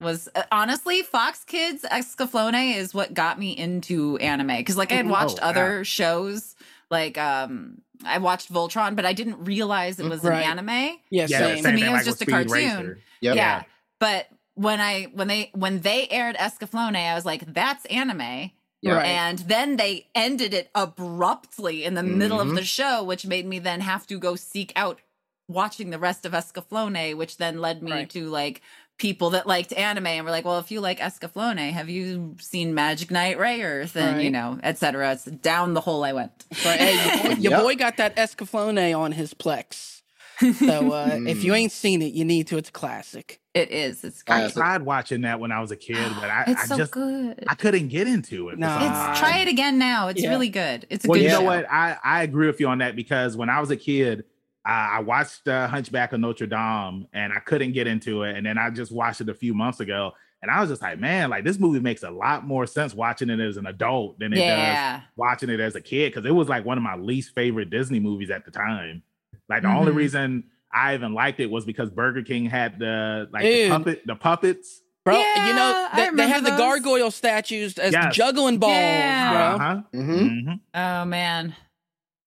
was 0.00 0.28
uh, 0.34 0.42
honestly 0.50 1.02
Fox 1.02 1.44
Kids 1.44 1.84
Escaflowne 1.88 2.74
is 2.76 2.92
what 2.92 3.14
got 3.14 3.38
me 3.38 3.52
into 3.56 4.16
anime 4.18 4.56
because 4.56 4.76
like 4.76 4.90
I 4.90 4.96
had 4.96 5.06
Oh, 5.06 5.10
watched 5.10 5.40
wow. 5.40 5.50
other 5.50 5.84
shows 5.84 6.56
like 6.90 7.18
um 7.18 7.82
I 8.04 8.18
watched 8.18 8.52
Voltron, 8.52 8.94
but 8.96 9.04
I 9.04 9.12
didn't 9.12 9.44
realize 9.44 9.98
it 9.98 10.08
was 10.08 10.22
Right. 10.22 10.42
an 10.44 10.58
anime. 10.58 10.98
Yeah, 11.10 11.26
yeah, 11.28 11.38
same. 11.38 11.64
To 11.64 11.72
me, 11.72 11.84
it 11.84 11.90
was 11.90 12.04
just 12.04 12.22
a 12.22 12.26
cartoon. 12.26 12.52
Racer. 12.52 12.98
Yep. 13.20 13.36
Yeah. 13.36 13.62
But 13.98 14.28
when 14.54 14.80
I 14.80 15.04
when 15.14 15.28
they 15.28 15.50
when 15.54 15.80
they 15.80 16.06
aired 16.08 16.36
Escaflowne, 16.36 16.96
I 16.96 17.14
was 17.14 17.24
like, 17.26 17.52
that's 17.52 17.84
anime. 17.86 18.50
Yeah. 18.80 18.92
Right. 18.94 19.06
And 19.06 19.38
then 19.40 19.76
they 19.76 20.06
ended 20.14 20.54
it 20.54 20.70
abruptly 20.74 21.84
in 21.84 21.94
the 21.94 22.02
middle 22.04 22.40
of 22.40 22.48
Mhm. 22.48 22.54
the 22.56 22.64
show, 22.64 23.02
which 23.02 23.26
made 23.26 23.44
me 23.46 23.58
then 23.58 23.80
have 23.80 24.06
to 24.06 24.18
go 24.18 24.36
seek 24.36 24.72
out 24.76 25.00
watching 25.48 25.90
the 25.90 25.98
rest 25.98 26.24
of 26.24 26.32
Escaflowne, 26.32 27.16
which 27.16 27.38
then 27.38 27.58
led 27.60 27.82
me 27.82 27.90
Right. 27.90 28.10
to 28.10 28.28
like 28.28 28.60
people 28.98 29.30
that 29.30 29.46
liked 29.46 29.72
anime 29.72 30.06
and 30.08 30.24
were 30.24 30.30
like, 30.30 30.44
well, 30.44 30.58
if 30.58 30.70
you 30.70 30.80
like 30.80 30.98
Escaflowne, 30.98 31.70
have 31.70 31.88
you 31.88 32.34
seen 32.40 32.74
Magic 32.74 33.10
Knight 33.10 33.38
Rayearth? 33.38 33.96
And, 33.96 34.20
you 34.22 34.30
know, 34.30 34.58
et 34.62 34.76
cetera. 34.78 35.12
It's 35.12 35.24
down 35.24 35.74
the 35.74 35.80
hole 35.80 36.04
I 36.04 36.12
went. 36.12 36.44
Right. 36.64 36.78
Hey, 36.80 36.94
your 36.96 37.22
boy, 37.22 37.40
your 37.40 37.52
Yep. 37.52 37.62
boy 37.62 37.74
got 37.76 37.96
that 37.98 38.16
Escaflowne 38.16 38.98
on 38.98 39.12
his 39.12 39.34
Plex. 39.34 40.02
So 40.40 40.92
uh, 40.92 41.18
if 41.26 41.42
you 41.42 41.52
Mm. 41.52 41.56
ain't 41.58 41.72
seen 41.72 42.00
it, 42.00 42.12
you 42.12 42.24
need 42.24 42.46
to. 42.48 42.58
It's 42.58 42.68
a 42.68 42.72
classic. 42.72 43.40
It 43.54 43.72
is. 43.72 44.04
It's 44.04 44.22
I 44.28 44.48
tried 44.50 44.82
watching 44.82 45.22
that 45.22 45.40
when 45.40 45.50
I 45.50 45.60
was 45.60 45.72
a 45.72 45.76
kid, 45.76 46.12
but 46.20 46.30
I, 46.30 46.44
it's 46.46 46.62
I 46.62 46.66
so 46.66 46.76
just 46.76 46.92
good. 46.92 47.42
I 47.48 47.56
couldn't 47.56 47.88
get 47.88 48.06
into 48.06 48.48
it. 48.50 48.58
No. 48.58 48.68
It's- 48.76 49.08
It's 49.10 49.18
try 49.18 49.38
it 49.38 49.48
again 49.48 49.78
now. 49.78 50.06
It's 50.08 50.22
Yeah. 50.22 50.30
really 50.30 50.48
good. 50.48 50.86
It's 50.90 51.04
a 51.04 51.08
Well, 51.08 51.18
good 51.18 51.24
you 51.24 51.30
know 51.30 51.40
show. 51.40 51.44
what? 51.44 51.66
I, 51.68 51.96
I 52.04 52.22
agree 52.22 52.46
with 52.46 52.60
you 52.60 52.68
on 52.68 52.78
that 52.78 52.94
because 52.94 53.36
when 53.36 53.50
I 53.50 53.58
was 53.60 53.70
a 53.72 53.76
kid, 53.76 54.24
I 54.72 55.00
watched 55.00 55.48
uh, 55.48 55.66
Hunchback 55.68 56.12
of 56.12 56.20
Notre 56.20 56.46
Dame 56.46 57.06
and 57.12 57.32
I 57.32 57.38
couldn't 57.40 57.72
get 57.72 57.86
into 57.86 58.22
it. 58.24 58.36
And 58.36 58.44
then 58.46 58.58
I 58.58 58.70
just 58.70 58.92
watched 58.92 59.20
it 59.20 59.28
a 59.28 59.34
few 59.34 59.54
months 59.54 59.80
ago. 59.80 60.12
And 60.42 60.50
I 60.50 60.60
was 60.60 60.68
just 60.70 60.82
like, 60.82 60.98
man, 61.00 61.30
like 61.30 61.44
this 61.44 61.58
movie 61.58 61.80
makes 61.80 62.02
a 62.02 62.10
lot 62.10 62.46
more 62.46 62.66
sense 62.66 62.94
watching 62.94 63.30
it 63.30 63.40
as 63.40 63.56
an 63.56 63.66
adult 63.66 64.18
than 64.18 64.32
it 64.32 64.46
does 64.46 65.02
watching 65.16 65.48
it 65.50 65.58
as 65.58 65.74
a 65.74 65.80
kid 65.80 66.12
because 66.12 66.28
it 66.28 66.32
was 66.34 66.48
like 66.48 66.64
one 66.64 66.76
of 66.78 66.84
my 66.84 66.96
least 66.96 67.34
favorite 67.34 67.70
Disney 67.70 67.98
movies 67.98 68.30
at 68.30 68.44
the 68.44 68.50
time. 68.50 69.02
Like 69.48 69.62
the 69.62 69.68
only 69.68 69.90
Mhm. 69.92 69.96
reason 69.96 70.44
I 70.72 70.94
even 70.94 71.14
liked 71.14 71.40
it 71.40 71.50
was 71.50 71.64
because 71.64 71.90
Burger 71.90 72.22
King 72.22 72.44
had 72.44 72.78
the 72.78 73.28
like 73.32 73.42
the 73.44 73.68
puppet, 73.70 74.06
the 74.06 74.14
puppets. 74.16 74.82
Bro, 75.04 75.14
you 75.16 75.22
know, 75.54 75.88
I 75.90 75.96
they, 75.96 76.02
they 76.02 76.08
remember 76.10 76.34
have 76.34 76.44
the 76.44 76.50
gargoyle 76.50 77.10
statues 77.10 77.78
as 77.78 77.94
Yes. 77.94 78.14
juggling 78.14 78.58
balls, 78.58 78.74
Yeah. 78.74 79.30
bro. 79.30 79.64
Uh-huh. 79.64 79.82
Mhm. 79.94 80.44
Mhm. 80.44 80.60
Oh 80.74 81.04
man. 81.06 81.56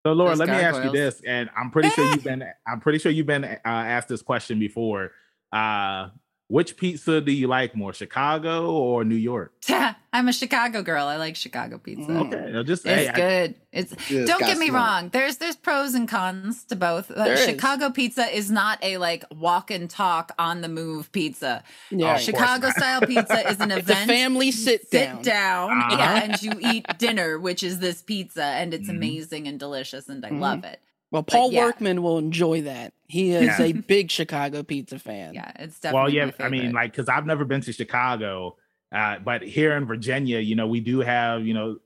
So 0.06 0.14
Laura, 0.14 0.32
Those 0.32 0.39
let 0.39 0.49
me 0.49 0.56
ask 0.56 0.84
you 0.84 0.91
this, 0.91 1.22
and 1.26 1.49
I'm 1.56 1.70
pretty 1.70 1.89
sure 1.89 2.06
you've 2.10 2.24
been 2.32 2.43
I'm 2.68 2.80
pretty 2.80 2.99
sure 2.99 3.12
you've 3.12 3.28
been 3.28 3.43
uh, 3.43 3.58
asked 3.66 4.08
this 4.08 4.22
question 4.22 4.60
before. 4.60 5.12
Uh, 5.54 6.10
which 6.52 6.76
pizza 6.78 7.22
do 7.22 7.32
you 7.32 7.47
like 7.47 7.76
more, 7.76 7.93
Chicago 7.93 8.70
or 8.72 9.04
New 9.06 9.16
York? 9.16 9.54
I'm 10.14 10.28
a 10.28 10.34
Chicago 10.34 10.82
girl. 10.84 11.06
I 11.08 11.16
like 11.16 11.38
Chicago 11.38 11.78
pizza. 11.78 12.12
Mm. 12.12 12.28
Okay, 12.28 12.58
I'll 12.58 12.64
just 12.66 12.86
It's 12.86 12.93
hey, 12.95 13.08
I- 13.08 13.14
good. 13.16 13.56
It's 13.72 13.95
Just 14.08 14.28
don't 14.28 14.41
get 14.41 14.58
me 14.58 14.68
smart. 14.68 14.84
wrong. 15.04 15.10
There's 15.14 15.38
there's 15.38 15.56
pros 15.56 15.93
and 15.93 16.06
cons 16.10 16.66
to 16.66 16.76
both. 16.76 17.10
Uh, 17.10 17.24
There 17.24 17.34
is. 17.36 17.45
Chicago 17.45 17.89
pizza 17.89 18.26
is 18.36 18.52
not 18.52 18.78
a 18.84 18.97
like 18.97 19.24
walk 19.34 19.72
and 19.72 19.89
talk 19.89 20.34
on 20.38 20.60
the 20.60 20.68
move 20.68 21.10
pizza. 21.14 21.64
Yeah. 21.89 22.16
Oh, 22.16 22.18
Chicago 22.18 22.70
style 22.72 22.99
pizza 23.02 23.47
is 23.49 23.62
an 23.62 23.72
It's 23.78 23.88
a 23.89 23.93
event. 23.93 24.10
family 24.10 24.52
sit 24.52 24.89
sit 24.89 25.08
down. 25.08 25.22
down, 25.22 25.72
Uh-huh. 25.72 25.95
yeah, 25.97 26.24
and 26.26 26.41
you 26.43 26.52
eat 26.60 26.86
dinner, 26.97 27.39
which 27.39 27.64
is 27.64 27.80
this 27.80 28.02
pizza, 28.02 28.43
and 28.43 28.74
it's 28.74 28.89
Mhm. 28.89 28.97
amazing 28.97 29.47
and 29.47 29.58
delicious, 29.58 30.10
and 30.10 30.26
I 30.26 30.32
Mhm. 30.32 30.39
love 30.41 30.64
it. 30.66 30.82
Well, 31.12 31.24
Paul 31.24 31.51
yeah. 31.51 31.66
Workman 31.66 32.01
will 32.01 32.18
enjoy 32.18 32.62
that. 32.62 32.93
He 33.07 33.32
is 33.32 33.43
Yeah. 33.59 33.66
a 33.66 33.74
big 33.74 34.09
Chicago 34.09 34.64
pizza 34.64 34.97
fan. 34.97 35.34
Yeah, 35.34 35.51
it's 35.59 35.80
definitely. 35.80 35.99
well, 36.01 36.09
yeah. 36.28 36.32
my 36.39 36.45
I 36.45 36.49
mean, 36.49 36.72
like, 36.72 36.91
because 36.93 37.09
I've 37.09 37.26
never 37.26 37.43
been 37.45 37.62
to 37.62 37.74
Chicago, 37.74 38.55
uh, 38.95 39.20
but 39.20 39.41
here 39.41 39.76
in 39.76 39.86
Virginia, 39.86 40.39
you 40.39 40.55
know, 40.55 40.68
we 40.68 40.80
do 40.80 40.99
have, 41.01 41.45
you 41.45 41.53
know, 41.53 41.78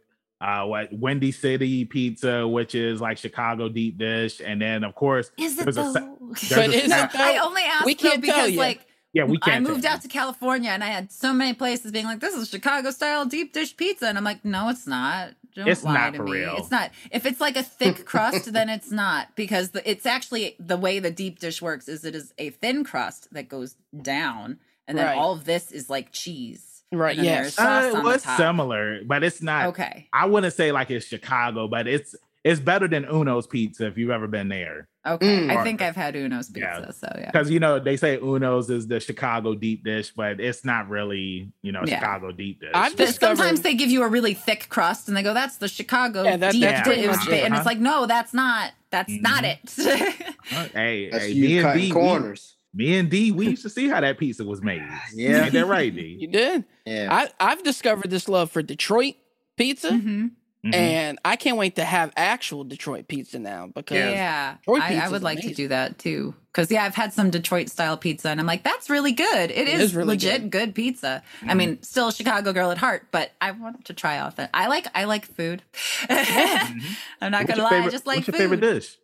uh, 0.42 0.64
what 0.66 0.90
Windy 0.94 1.32
City 1.32 1.86
Pizza, 1.86 2.48
which 2.48 2.76
is 2.76 3.02
like 3.02 3.18
Chicago 3.18 3.68
deep 3.70 3.98
dish, 3.98 4.42
and 4.46 4.62
then 4.62 4.84
of 4.84 4.94
course, 4.94 5.32
is 5.40 5.58
it 5.58 5.64
there's 5.64 5.78
a 5.78 5.82
though? 5.84 5.94
se- 5.94 6.08
But 6.20 6.40
There's 6.50 6.74
a 6.74 6.78
is 6.78 6.92
it 6.92 7.12
though? 7.14 7.20
I 7.20 7.38
only 7.44 7.62
asked 7.64 7.86
We 7.86 7.96
can't 7.96 8.24
tell 8.24 8.36
because 8.36 8.52
you. 8.52 8.58
like 8.60 8.86
yeah, 9.14 9.24
we 9.24 9.38
I 9.44 9.50
can't. 9.50 9.66
I 9.66 9.70
moved 9.72 9.86
out 9.86 10.02
to 10.02 10.08
California 10.10 10.70
and 10.70 10.84
I 10.84 10.88
had 10.88 11.10
so 11.12 11.34
many 11.34 11.54
places 11.54 11.92
being 11.94 12.06
like, 12.06 12.20
"This 12.20 12.36
is 12.36 12.50
Chicago 12.50 12.92
style 12.92 13.26
deep 13.26 13.54
dish 13.54 13.76
pizza," 13.78 14.08
and 14.08 14.18
I'm 14.18 14.26
like, 14.26 14.44
"No, 14.44 14.68
it's 14.70 14.86
not. 14.86 15.30
Don't 15.56 15.68
It's 15.70 15.84
lie 15.84 15.94
not 15.94 16.12
to 16.12 16.18
for 16.18 16.24
me. 16.26 16.32
real. 16.34 16.56
It's 16.58 16.70
not. 16.72 16.92
If 17.12 17.26
it's 17.26 17.40
like 17.40 17.56
a 17.56 17.64
thick 17.64 18.06
crust, 18.06 18.52
then 18.52 18.68
it's 18.70 18.92
not 18.92 19.36
because 19.36 19.70
the, 19.70 19.90
it's 19.90 20.06
actually 20.06 20.56
the 20.60 20.76
way 20.78 21.00
the 21.00 21.12
deep 21.12 21.40
dish 21.40 21.62
works 21.62 21.88
is 21.88 22.04
it 22.04 22.14
is 22.14 22.34
a 22.38 22.50
thin 22.50 22.84
crust 22.84 23.30
that 23.34 23.48
goes 23.48 23.76
down, 24.02 24.60
and 24.88 24.98
then 24.98 25.06
Right. 25.08 25.18
all 25.18 25.32
of 25.34 25.46
this 25.46 25.72
is 25.72 25.90
like 25.90 26.12
cheese. 26.12 26.84
Right, 26.92 27.18
And 27.18 27.26
then 27.26 27.44
yes. 27.46 27.58
Uh, 27.60 27.64
on 27.64 27.94
well, 27.94 28.04
the 28.04 28.10
it's 28.16 28.38
similar, 28.38 29.00
but 29.06 29.24
it's 29.24 29.42
not. 29.42 29.68
Okay. 29.68 30.08
I 30.14 30.26
wouldn't 30.28 30.54
say 30.54 30.72
like 30.72 30.92
it's 30.92 31.06
Chicago, 31.08 31.68
but 31.68 31.88
it's 31.88 32.16
it's 32.46 32.60
better 32.62 32.88
than 32.88 33.04
Uno's 33.06 33.48
Pizza 33.48 33.88
if 33.88 33.98
you've 33.98 34.12
ever 34.12 34.28
been 34.28 34.48
there. 34.48 34.88
Okay. 35.06 35.48
Mm. 35.48 35.50
I 35.58 35.64
think 35.64 35.82
I've 35.82 35.96
had 35.96 36.16
Uno's 36.16 36.48
pizza, 36.50 36.84
Yeah. 36.86 36.92
so 36.92 37.08
yeah. 37.20 37.26
Because 37.32 37.50
you 37.52 37.60
know 37.60 37.80
they 37.80 37.98
say 37.98 38.18
Uno's 38.18 38.70
is 38.70 38.88
the 38.88 39.00
Chicago 39.00 39.54
deep 39.56 39.84
dish, 39.84 40.12
but 40.16 40.40
it's 40.40 40.64
not 40.64 40.88
really 40.88 41.52
you 41.64 41.72
know 41.74 41.84
Yeah. 41.86 42.00
Chicago 42.00 42.32
deep 42.32 42.62
dish. 42.62 42.72
I've 42.74 42.96
discovered- 42.96 43.38
sometimes 43.38 43.62
they 43.62 43.74
give 43.74 43.90
you 43.90 44.04
a 44.04 44.08
really 44.08 44.34
thick 44.34 44.68
crust 44.70 45.08
and 45.10 45.18
they 45.18 45.24
go, 45.24 45.34
"That's 45.34 45.58
the 45.58 45.68
Chicago 45.68 46.24
Yeah, 46.24 46.38
that- 46.38 46.52
deep 46.54 46.62
that's 46.62 46.88
pretty 46.88 47.02
dish," 47.02 47.16
much 47.18 47.28
it. 47.28 47.44
and 47.44 47.54
Uh-huh. 47.54 47.60
it's 47.62 47.66
like, 47.66 47.80
"No, 47.80 48.06
that's 48.06 48.34
not. 48.34 48.72
That's 48.92 49.12
not 49.22 49.44
it." 49.44 49.60
Hey, 50.74 51.10
That's 51.10 51.26
hey, 51.26 51.32
you 51.32 51.42
me 51.48 51.58
and 51.58 51.66
cutting 51.66 51.82
D, 51.82 51.88
we, 51.88 51.92
corners. 51.92 52.56
me 52.74 52.98
and 52.98 53.10
D, 53.10 53.32
we 53.32 53.48
used 53.50 53.64
to 53.64 53.70
see 53.70 53.88
how 53.90 54.00
that 54.02 54.18
pizza 54.20 54.44
was 54.44 54.62
made. 54.62 54.84
Yeah. 55.16 55.44
ain't 55.46 55.54
that 55.54 55.66
right, 55.66 55.94
D? 55.94 56.18
You 56.20 56.28
did. 56.28 56.64
Yeah. 56.86 57.08
I, 57.12 57.30
I've 57.40 57.64
discovered 57.64 58.10
this 58.12 58.30
love 58.30 58.52
for 58.52 58.62
Detroit 58.62 59.16
pizza, 59.58 59.90
Mhm. 59.90 60.32
Mhm. 60.66 60.74
and 60.74 61.20
I 61.24 61.36
can't 61.36 61.58
wait 61.58 61.76
to 61.76 61.86
have 61.86 62.12
actual 62.18 62.64
Detroit 62.64 63.08
pizza 63.08 63.38
now 63.38 63.68
because 63.68 63.98
Yeah, 63.98 64.56
I, 64.68 64.96
I 65.04 65.10
would 65.10 65.22
like 65.22 65.40
to 65.42 65.54
do 65.54 65.68
that 65.68 66.00
too. 66.00 66.34
Because 66.52 66.72
yeah, 66.72 66.84
I've 66.86 66.96
had 66.96 67.14
some 67.14 67.30
Detroit 67.30 67.70
style 67.70 67.98
pizza, 67.98 68.30
and 68.30 68.40
I'm 68.40 68.48
like, 68.48 68.64
that's 68.64 68.90
really 68.90 69.12
good. 69.12 69.52
It 69.52 69.68
is, 69.68 69.82
is 69.82 69.96
really 69.96 70.08
legit 70.16 70.50
good. 70.50 70.74
pizza. 70.74 71.22
I 71.46 71.54
mean, 71.54 71.82
still 71.84 72.08
a 72.08 72.14
Chicago 72.14 72.52
girl 72.54 72.72
at 72.72 72.78
heart, 72.80 73.08
but 73.12 73.32
I 73.42 73.52
want 73.52 73.86
to 73.86 73.94
try 73.94 74.20
off 74.20 74.40
it. 74.40 74.50
I 74.54 74.68
like 74.68 74.88
I 74.96 75.04
like 75.04 75.26
food. 75.26 75.62
Mhm. 76.10 76.82
I'm 77.22 77.32
not 77.32 77.42
What's 77.44 77.52
gonna 77.52 77.64
lie, 77.64 77.70
favorite- 77.70 77.88
I 77.88 77.92
just 77.92 78.08
like 78.08 78.16
What's 78.18 78.28
your 78.28 78.34
food. 78.34 78.40
favorite 78.40 78.62
dish? 78.62 78.98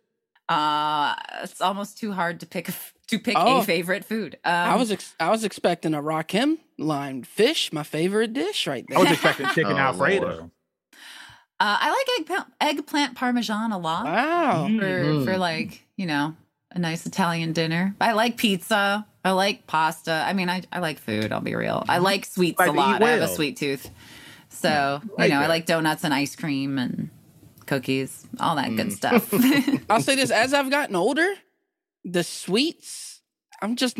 Uh, 0.48 1.14
it's 1.44 1.60
almost 1.60 1.98
too 1.98 2.12
hard 2.12 2.40
to 2.40 2.46
pick 2.46 2.68
a 2.68 2.72
f- 2.72 2.92
to 3.08 3.18
pick 3.18 3.36
Oh. 3.38 3.58
a 3.58 3.62
favorite 3.64 4.04
food. 4.04 4.38
Um, 4.44 4.52
I 4.52 4.74
was 4.76 4.90
ex- 4.90 5.14
I 5.20 5.30
was 5.30 5.44
expecting 5.44 5.94
a 5.94 6.02
Rakim 6.02 6.58
lime 6.78 7.22
fish, 7.22 7.72
my 7.72 7.82
favorite 7.84 8.32
dish 8.32 8.66
right 8.66 8.84
there. 8.88 8.98
I 8.98 9.02
was 9.02 9.12
expecting 9.12 9.46
chicken 9.48 9.72
Oh, 9.76 9.78
Alfredo. 9.78 10.50
Lord. 11.62 11.72
Uh, 11.72 11.78
I 11.80 11.90
like 11.90 12.20
eggplant, 12.20 12.46
eggplant 12.60 13.14
parmesan 13.16 13.72
a 13.72 13.78
lot 13.78 14.04
Wow. 14.04 14.66
Mm. 14.68 14.78
for 14.78 14.84
Mhm. 14.84 15.24
for 15.24 15.38
like 15.38 15.82
you 15.96 16.06
know 16.06 16.34
a 16.70 16.78
nice 16.78 17.06
Italian 17.06 17.52
dinner. 17.52 17.94
I 18.00 18.12
like 18.12 18.36
pizza. 18.36 19.06
I 19.24 19.30
like 19.32 19.66
pasta. 19.68 20.24
I 20.26 20.32
mean, 20.32 20.48
I, 20.48 20.62
I 20.72 20.80
like 20.80 20.98
food. 20.98 21.30
I'll 21.30 21.40
be 21.40 21.54
real. 21.54 21.84
I 21.88 21.98
like 21.98 22.24
sweets 22.24 22.58
Like 22.58 22.70
a 22.70 22.72
to 22.72 22.76
eat 22.78 22.80
lot. 22.80 23.02
I 23.02 23.10
have 23.10 23.22
a 23.22 23.28
sweet 23.28 23.56
tooth, 23.56 23.88
so 24.48 25.00
like 25.18 25.30
you 25.30 25.34
know 25.36 25.42
I 25.42 25.46
like 25.46 25.66
donuts 25.66 26.02
and 26.04 26.12
ice 26.12 26.34
cream 26.34 26.78
and 26.78 27.10
cookies, 27.66 28.26
all 28.40 28.56
that 28.56 28.74
good 28.74 28.88
Mm. 28.88 28.92
stuff. 28.92 29.32
I'll 29.90 30.00
say 30.00 30.16
this: 30.16 30.30
as 30.42 30.52
I've 30.52 30.70
gotten 30.70 30.96
older, 30.96 31.28
the 32.04 32.24
sweets, 32.24 33.22
I'm 33.60 33.76
just 33.76 33.98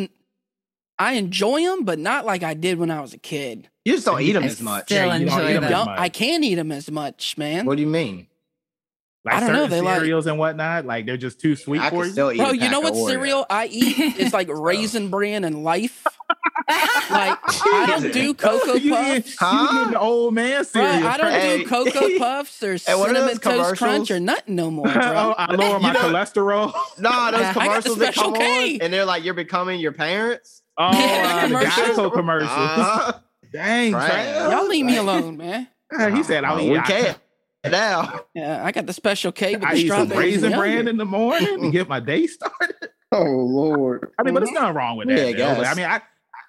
I 0.98 1.12
enjoy 1.12 1.62
them, 1.62 1.84
but 1.84 1.98
not 2.00 2.24
like 2.26 2.42
I 2.42 2.54
did 2.54 2.78
when 2.78 2.90
I 2.90 3.00
was 3.00 3.14
a 3.14 3.18
kid. 3.18 3.68
You 3.84 3.94
just 3.94 4.06
don't 4.06 4.20
eat 4.20 4.32
them 4.32 4.44
I 4.44 4.46
as 4.46 4.60
much. 4.60 4.84
still 4.84 4.98
Yeah, 4.98 5.16
you 5.16 5.26
don't 5.26 5.38
enjoy 5.38 5.50
eat 5.50 5.56
'em 5.56 5.62
them. 5.62 5.70
Don't, 5.72 5.86
much. 5.86 5.98
I 5.98 6.08
can't 6.08 6.44
eat 6.44 6.54
them 6.54 6.70
as 6.72 6.90
much, 6.90 7.36
man. 7.36 7.66
What 7.66 7.76
do 7.76 7.82
you 7.82 7.88
mean? 7.88 8.28
Like 9.24 9.34
I 9.36 9.40
don't 9.40 9.48
know, 9.50 9.54
certain 9.64 9.70
they 9.70 9.80
like- 9.82 9.98
cereals 10.00 10.26
and 10.26 10.36
whatnot, 10.38 10.84
like 10.84 11.06
they're 11.06 11.16
just 11.16 11.40
too 11.40 11.54
sweet 11.54 11.80
I 11.80 11.90
for 11.90 12.04
you. 12.06 12.10
still. 12.10 12.34
Bro, 12.36 12.52
you 12.52 12.68
know 12.70 12.80
what 12.80 12.94
cereal 12.96 13.46
I 13.48 13.66
eat? 13.66 13.94
It's 14.18 14.32
like 14.40 14.48
raisin 14.50 15.10
bran 15.10 15.44
and 15.44 15.62
life. 15.64 16.06
Like 17.10 17.38
I 17.44 17.86
don't 17.88 18.12
do 18.12 18.32
cocoa 18.34 18.74
you 18.76 18.92
puffs. 18.92 19.28
eat, 19.32 19.36
Huh? 19.38 19.68
you 19.72 19.80
eating 19.82 19.96
old 19.96 20.32
man 20.34 20.54
Bro, 20.54 20.62
cereal. 20.64 21.06
I 21.08 21.16
don't 21.18 21.30
Hey. 21.32 21.58
do 21.58 21.66
cocoa 21.68 22.18
puffs 22.18 22.62
or 22.62 22.72
Hey, 22.72 22.78
cinnamon 22.78 23.36
toast 23.38 23.76
crunch 23.78 24.10
or 24.10 24.18
nothing 24.20 24.54
no 24.56 24.70
more, 24.70 24.86
oh. 24.88 25.34
I 25.36 25.54
lower 25.54 25.78
my 25.80 25.88
You 25.88 25.94
know- 25.94 26.00
cholesterol. 26.00 26.72
No, 26.98 27.30
those 27.30 27.40
Yeah, 27.40 27.52
the 27.52 27.60
commercials 27.60 27.98
that 27.98 28.14
Special 28.14 28.32
come 28.32 28.40
K. 28.40 28.74
on, 28.76 28.80
and 28.82 28.92
they're 28.92 29.04
like, 29.04 29.24
"You're 29.24 29.34
becoming 29.34 29.80
your 29.80 29.92
parents." 29.92 30.62
Oh, 30.78 30.84
uh, 30.86 31.42
the 31.42 31.46
Commercial. 31.48 31.84
Geico 31.84 32.12
commercials. 32.12 32.50
Uh, 32.52 33.12
Dang, 33.52 33.92
Trav. 33.92 34.50
Y'all 34.50 34.66
leave 34.68 34.84
me 34.86 34.96
alone, 34.96 35.36
man. 35.36 35.68
Uh, 35.96 36.10
he 36.10 36.22
said, 36.22 36.44
"I'll 36.44 36.60
eat. 36.60 36.70
we 36.70 37.70
now. 37.70 38.20
Yeah, 38.34 38.64
I 38.64 38.72
got 38.72 38.86
the 38.86 38.92
special 38.92 39.30
K 39.32 39.54
with 39.56 39.64
I 39.64 39.74
the 39.74 39.80
eat 39.82 39.88
some 39.88 40.08
raisin 40.08 40.50
yogurt. 40.50 40.58
bran 40.58 40.88
in 40.88 40.96
the 40.96 41.04
morning 41.04 41.60
to 41.62 41.70
get 41.70 41.88
my 41.88 42.00
day 42.00 42.26
started." 42.26 42.76
Oh 43.14 43.24
Lord. 43.24 44.08
I 44.18 44.22
mean, 44.22 44.32
but 44.32 44.42
it's 44.42 44.52
nothing 44.52 44.74
wrong 44.74 44.96
with 44.96 45.10
Yeah, 45.10 45.16
that. 45.16 45.26
I 45.28 45.32
though. 45.34 45.54
But, 45.56 45.66
I 45.66 45.74
mean, 45.74 45.84
I, 45.84 46.00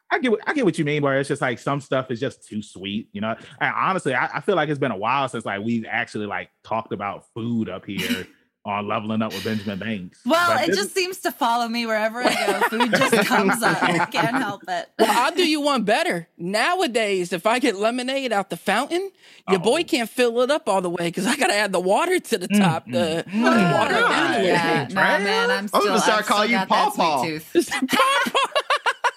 I 0.10 0.20
get, 0.20 0.32
what- 0.32 0.40
I 0.48 0.54
get 0.54 0.64
what 0.64 0.80
you 0.80 0.86
mean. 0.86 1.04
Where 1.04 1.20
it's 1.20 1.28
just 1.28 1.42
like 1.42 1.60
some 1.60 1.82
stuff 1.82 2.10
is 2.10 2.22
just 2.22 2.48
too 2.48 2.62
sweet, 2.62 3.10
you 3.12 3.20
know. 3.20 3.36
And 3.60 3.74
honestly, 3.76 4.14
I, 4.14 4.28
I 4.38 4.40
feel 4.40 4.56
like 4.56 4.70
it's 4.70 4.80
been 4.80 4.94
a 4.94 4.96
while 4.98 5.28
since 5.28 5.44
like 5.46 5.62
we've 5.62 5.86
actually 5.86 6.26
like 6.26 6.52
talked 6.64 6.94
about 6.94 7.26
food 7.36 7.68
up 7.68 7.86
here 7.86 8.26
on 8.66 8.88
leveling 8.88 9.22
up 9.22 9.34
with 9.34 9.44
Benjamin 9.44 9.78
Banks. 9.80 10.20
well, 10.26 10.56
But 10.56 10.70
it 10.70 10.74
just 10.76 10.94
seems 10.96 11.18
to 11.20 11.32
follow 11.32 11.68
me 11.68 11.86
wherever 11.86 12.22
I 12.24 12.34
go. 12.34 12.62
Food 12.70 12.92
just 12.92 13.28
comes 13.28 13.62
up. 13.62 13.84
I 13.84 14.06
can't 14.12 14.36
help 14.38 14.64
it. 14.70 14.90
Well, 14.98 15.10
I'll 15.12 15.36
do 15.36 15.46
you 15.46 15.60
one 15.60 15.84
better. 15.84 16.28
Nowadays, 16.38 17.34
if 17.34 17.46
I 17.46 17.60
get 17.60 17.76
lemonade 17.76 18.32
out 18.32 18.50
the 18.50 18.56
fountain, 18.58 19.12
your 19.50 19.60
boy 19.60 19.80
Uh-oh. 19.82 19.84
can't 19.84 20.10
fill 20.10 20.40
it 20.42 20.50
up 20.52 20.70
all 20.70 20.80
the 20.82 20.90
way 20.90 21.06
because 21.10 21.26
I 21.28 21.36
gotta 21.36 21.56
add 21.56 21.74
the 21.74 21.80
water 21.82 22.20
to 22.20 22.38
the 22.38 22.48
top. 22.48 22.88
mm, 22.88 22.94
to 22.94 23.30
mm. 23.30 23.74
water 23.74 23.96
it 23.96 24.00
God. 24.00 24.10
down 24.10 24.46
Yeah, 24.46 24.86
bit. 24.86 24.94
no, 24.96 25.02
man, 25.02 25.52
I'm 25.52 25.68
still. 25.68 25.82
I'm 25.82 25.88
gonna 25.88 26.00
start 26.00 26.20
I've 26.20 26.26
calling 26.26 26.50
you 26.52 26.56
got 26.56 26.70
that 26.70 26.94
Paw 26.96 27.22
sweet 27.22 27.42
Paw. 27.52 27.60
tooth. 27.60 27.70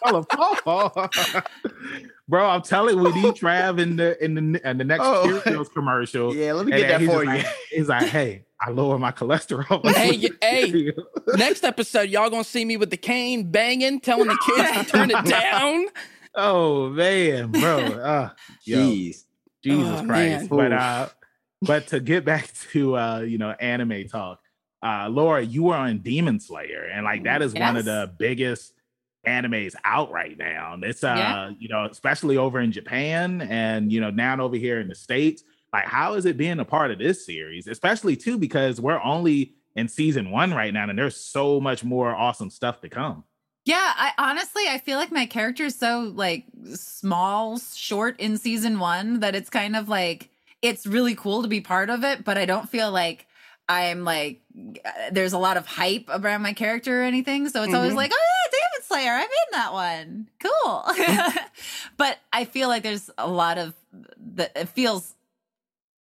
Oh, 0.09 0.25
Paw. 0.65 1.43
Bro, 2.29 2.49
I'm 2.49 2.63
telling 2.63 2.97
you, 2.97 3.05
we 3.05 3.13
need 3.23 3.35
Trav 3.35 3.81
in 3.81 3.97
the 3.97 4.23
in 4.25 4.35
the 4.35 4.69
in 4.69 4.79
the 4.79 4.85
next 4.85 5.05
Oh. 5.05 5.41
Cheerios 5.45 5.73
commercial. 5.73 6.35
Yeah, 6.37 6.53
let 6.55 6.67
me 6.67 6.73
get 6.73 6.89
that 6.89 7.01
for 7.01 7.07
just 7.07 7.21
you. 7.25 7.27
Like, 7.27 7.47
he's 7.71 7.89
like, 7.89 8.07
hey, 8.09 8.45
I 8.61 8.71
lower 8.71 8.99
my 8.99 9.13
cholesterol. 9.13 9.85
Hey, 9.95 10.17
y- 10.23 10.37
hey. 10.41 10.93
Next 11.37 11.65
episode, 11.65 12.09
y'all 12.09 12.31
gonna 12.31 12.45
see 12.45 12.65
me 12.65 12.77
with 12.77 12.91
the 12.91 12.97
cane 12.97 13.51
banging, 13.51 14.01
telling 14.01 14.29
the 14.29 14.39
kids 14.47 14.79
to 14.79 14.85
turn 14.97 15.11
it 15.11 15.25
down. 15.27 15.87
oh 16.35 16.89
man, 16.91 17.51
bro. 17.53 17.79
Uh, 17.81 18.31
yo, 18.65 18.79
Jeez. 18.79 19.25
Jesus 19.63 19.89
Oh, 20.01 20.05
Christ. 20.07 20.07
man. 20.07 20.47
But 20.49 20.73
uh, 20.73 21.09
but 21.63 21.87
to 21.89 22.01
get 22.01 22.25
back 22.25 22.51
to 22.73 22.97
uh, 22.97 23.21
you 23.21 23.39
know, 23.39 23.51
anime 23.51 24.09
talk, 24.09 24.41
uh, 24.83 25.09
Laura, 25.11 25.43
you 25.43 25.65
were 25.65 25.75
on 25.77 25.99
Demon 25.99 26.41
Slayer, 26.41 26.85
and 26.93 27.05
like 27.05 27.25
that 27.25 27.43
is 27.43 27.53
one 27.53 27.77
of 27.77 27.85
the 27.85 28.11
biggest 28.19 28.73
animes 29.27 29.75
out 29.85 30.11
right 30.13 30.39
now. 30.39 30.79
It's 30.83 31.03
uh, 31.05 31.15
Yeah. 31.17 31.51
you 31.59 31.69
know, 31.69 31.85
especially 31.85 32.37
over 32.37 32.61
in 32.61 32.73
Japan 32.73 33.43
and 33.43 33.93
you 33.93 34.01
know, 34.01 34.11
now 34.11 34.41
over 34.41 34.57
here 34.57 34.81
in 34.81 34.89
the 34.89 34.95
States. 34.95 35.43
Like, 35.73 35.85
how 35.87 36.15
is 36.15 36.25
it 36.27 36.37
being 36.37 36.59
a 36.61 36.65
part 36.65 36.91
of 36.91 36.99
this 36.99 37.25
series? 37.27 37.67
Especially 37.67 38.17
too, 38.17 38.39
because 38.39 38.81
we're 38.81 39.01
only 39.03 39.55
in 39.75 39.89
season 39.89 40.31
one 40.31 40.55
right 40.55 40.73
now, 40.73 40.89
and 40.89 40.99
there's 40.99 41.17
so 41.17 41.61
much 41.61 41.85
more 41.85 42.15
awesome 42.15 42.51
stuff 42.51 42.81
to 42.81 42.89
come. 42.89 43.25
Yeah, 43.67 43.93
I 43.97 44.13
honestly 44.17 44.63
I 44.69 44.79
feel 44.79 44.97
like 44.97 45.11
my 45.11 45.27
character 45.27 45.65
is 45.65 45.75
so 45.75 46.13
like 46.15 46.45
small, 46.75 47.59
short 47.59 48.19
in 48.21 48.39
season 48.39 48.79
1 48.79 49.21
that 49.21 49.35
it's 49.35 49.51
kind 49.51 49.75
of 49.75 49.89
like 49.89 50.31
it's 50.63 50.87
really 50.87 51.15
cool 51.17 51.43
to 51.43 51.49
be 51.49 51.61
part 51.61 51.91
of 51.91 52.05
it, 52.05 52.25
but 52.25 52.39
I 52.39 52.45
don't 52.47 52.69
feel 52.71 52.93
like 52.93 53.27
I'm 53.69 54.05
like 54.05 54.41
there's 55.11 55.33
a 55.33 55.39
lot 55.39 55.57
of 55.57 55.67
hype 55.67 56.05
around 56.09 56.43
my 56.43 56.53
character 56.53 57.01
or 57.01 57.05
anything. 57.05 57.49
So 57.49 57.65
it's 57.65 57.75
always 57.75 57.93
Mhm. 57.93 57.97
like, 57.97 58.13
"Oh 58.15 58.17
yeah, 58.17 58.51
Demon 58.53 58.83
Slayer, 58.85 59.13
I'm 59.15 59.23
in 59.25 59.51
that 59.53 59.73
one." 59.73 60.29
Cool. 60.39 60.85
but 61.97 62.19
I 62.33 62.45
feel 62.45 62.69
like 62.69 62.85
there's 62.85 63.11
a 63.19 63.29
lot 63.29 63.59
of 63.59 63.75
that 64.37 64.53
it 64.55 64.69
feels 64.69 65.16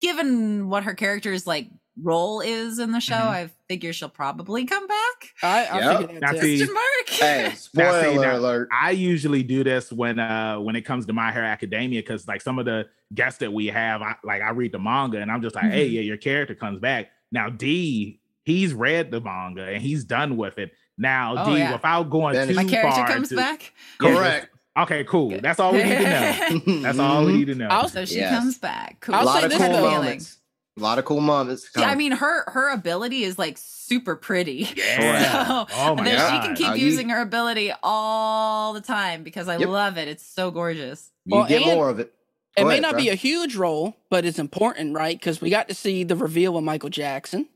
given 0.02 0.70
what 0.70 0.84
her 0.84 0.94
character's 0.94 1.48
like 1.48 1.70
role 2.02 2.42
is 2.42 2.78
in 2.80 2.92
the 2.92 3.00
show, 3.00 3.16
Mhm. 3.16 3.22
I 3.28 3.50
figure 3.70 3.94
she'll 3.94 4.10
probably 4.10 4.66
come 4.66 4.86
back. 4.86 5.34
I, 5.42 5.66
I 5.66 5.80
Yep. 5.80 6.02
figured 6.02 6.22
that 6.24 6.32
too. 6.32 6.38
Question 6.58 6.74
mark. 6.74 7.10
hey, 7.10 7.44
Now, 7.44 7.50
see, 7.52 7.56
spoiler 7.56 8.26
now- 8.28 8.36
alert. 8.38 8.70
I 8.72 8.92
usually 8.92 9.44
do 9.44 9.64
this 9.64 9.92
when 9.94 10.20
uh 10.20 10.60
when 10.60 10.76
it 10.76 10.82
comes 10.82 11.06
to 11.06 11.14
My 11.14 11.32
Hero 11.32 11.46
Academia 11.46 12.02
because 12.02 12.28
like 12.28 12.42
some 12.42 12.60
of 12.60 12.66
the 12.66 12.88
guests 13.14 13.40
that 13.40 13.54
we 13.54 13.68
have, 13.68 14.02
I 14.02 14.16
like 14.24 14.42
I 14.42 14.50
read 14.52 14.74
the 14.74 14.80
manga 14.80 15.20
and 15.22 15.32
I'm 15.32 15.42
just 15.42 15.56
like, 15.56 15.72
hey, 15.72 15.90
Mhm. 15.90 15.94
yeah, 15.94 16.02
your 16.02 16.18
character 16.18 16.54
comes 16.56 16.80
back. 16.80 17.12
Now 17.32 17.50
D, 17.50 18.20
he's 18.44 18.74
read 18.74 19.10
the 19.12 19.22
manga 19.22 19.64
and 19.66 19.82
he's 19.82 20.04
done 20.04 20.36
with 20.36 20.58
it. 20.60 20.74
Now 20.98 21.36
Oh, 21.38 21.54
D, 21.54 21.60
yeah. 21.60 21.74
without 21.74 22.10
going 22.10 22.34
Then 22.36 22.50
too 22.50 22.54
My 22.56 22.64
character 22.66 22.92
far 22.92 23.08
comes 23.08 23.30
to- 23.30 23.36
back. 23.36 23.74
Correct. 24.00 24.50
Okay, 24.78 25.04
cool. 25.06 25.40
That's 25.42 25.60
all 25.60 25.72
we 25.72 25.84
need 25.84 25.98
to 25.98 26.04
know. 26.04 26.62
That's 26.82 27.00
all 27.00 27.26
we 27.26 27.34
need 27.34 27.46
to 27.48 27.56
know. 27.56 27.68
I'll- 27.68 27.88
she 28.06 28.18
Yes. 28.18 28.38
comes 28.38 28.58
back. 28.58 28.98
Cool. 29.02 29.16
A 29.16 29.20
I'll 29.20 29.26
lot 29.26 29.44
of 29.44 29.50
this, 29.50 29.60
cool 29.60 29.70
though. 29.72 29.92
moments. 29.92 30.38
A 30.78 30.82
lot 30.82 31.00
of 31.00 31.06
cool 31.06 31.22
moments. 31.22 31.70
Yeah, 31.78 31.86
I 31.90 31.96
mean 31.96 32.12
her 32.12 32.44
her 32.50 32.70
ability 32.74 33.24
is 33.24 33.40
like 33.40 33.58
super 33.58 34.18
pretty. 34.18 34.68
Yeah. 34.76 35.46
So 35.46 35.68
Oh 35.78 35.96
my 35.96 36.04
then 36.04 36.18
God. 36.18 36.30
she 36.42 36.48
can 36.48 36.56
keep 36.58 36.68
Are 36.68 36.76
you- 36.78 36.86
using 36.88 37.08
her 37.10 37.22
ability 37.22 37.72
all 37.82 38.74
the 38.74 38.82
time 38.82 39.24
because 39.24 39.48
I 39.48 39.56
Yep. 39.58 39.70
love 39.70 39.98
it. 39.98 40.10
It's 40.10 40.26
so 40.26 40.52
gorgeous. 40.52 41.12
you 41.24 41.38
Well, 41.38 41.48
get 41.48 41.62
and- 41.62 41.72
more 41.76 41.90
of 41.90 42.00
it. 42.00 42.12
It 42.58 42.62
Go 42.62 42.68
may 42.68 42.74
ahead, 42.76 42.82
not 42.84 42.92
Trey. 42.94 43.02
be 43.04 43.10
a 43.10 43.16
huge 43.16 43.56
role, 43.58 43.96
but 44.10 44.24
it's 44.26 44.40
important, 44.40 44.94
right? 44.96 45.18
Because 45.20 45.40
we 45.42 45.50
got 45.50 45.68
to 45.70 45.74
see 45.76 46.04
the 46.06 46.16
reveal 46.16 46.56
of 46.58 46.64
Michael 46.64 46.90
Jackson, 46.90 47.50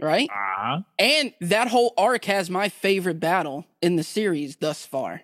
right? 0.00 0.28
Uh-huh. 0.30 0.80
And 0.98 1.32
that 1.40 1.68
whole 1.68 1.94
arc 1.96 2.26
has 2.26 2.50
my 2.50 2.68
favorite 2.68 3.18
battle 3.18 3.64
in 3.80 3.96
the 3.96 4.02
series 4.02 4.56
thus 4.56 4.84
far. 4.84 5.22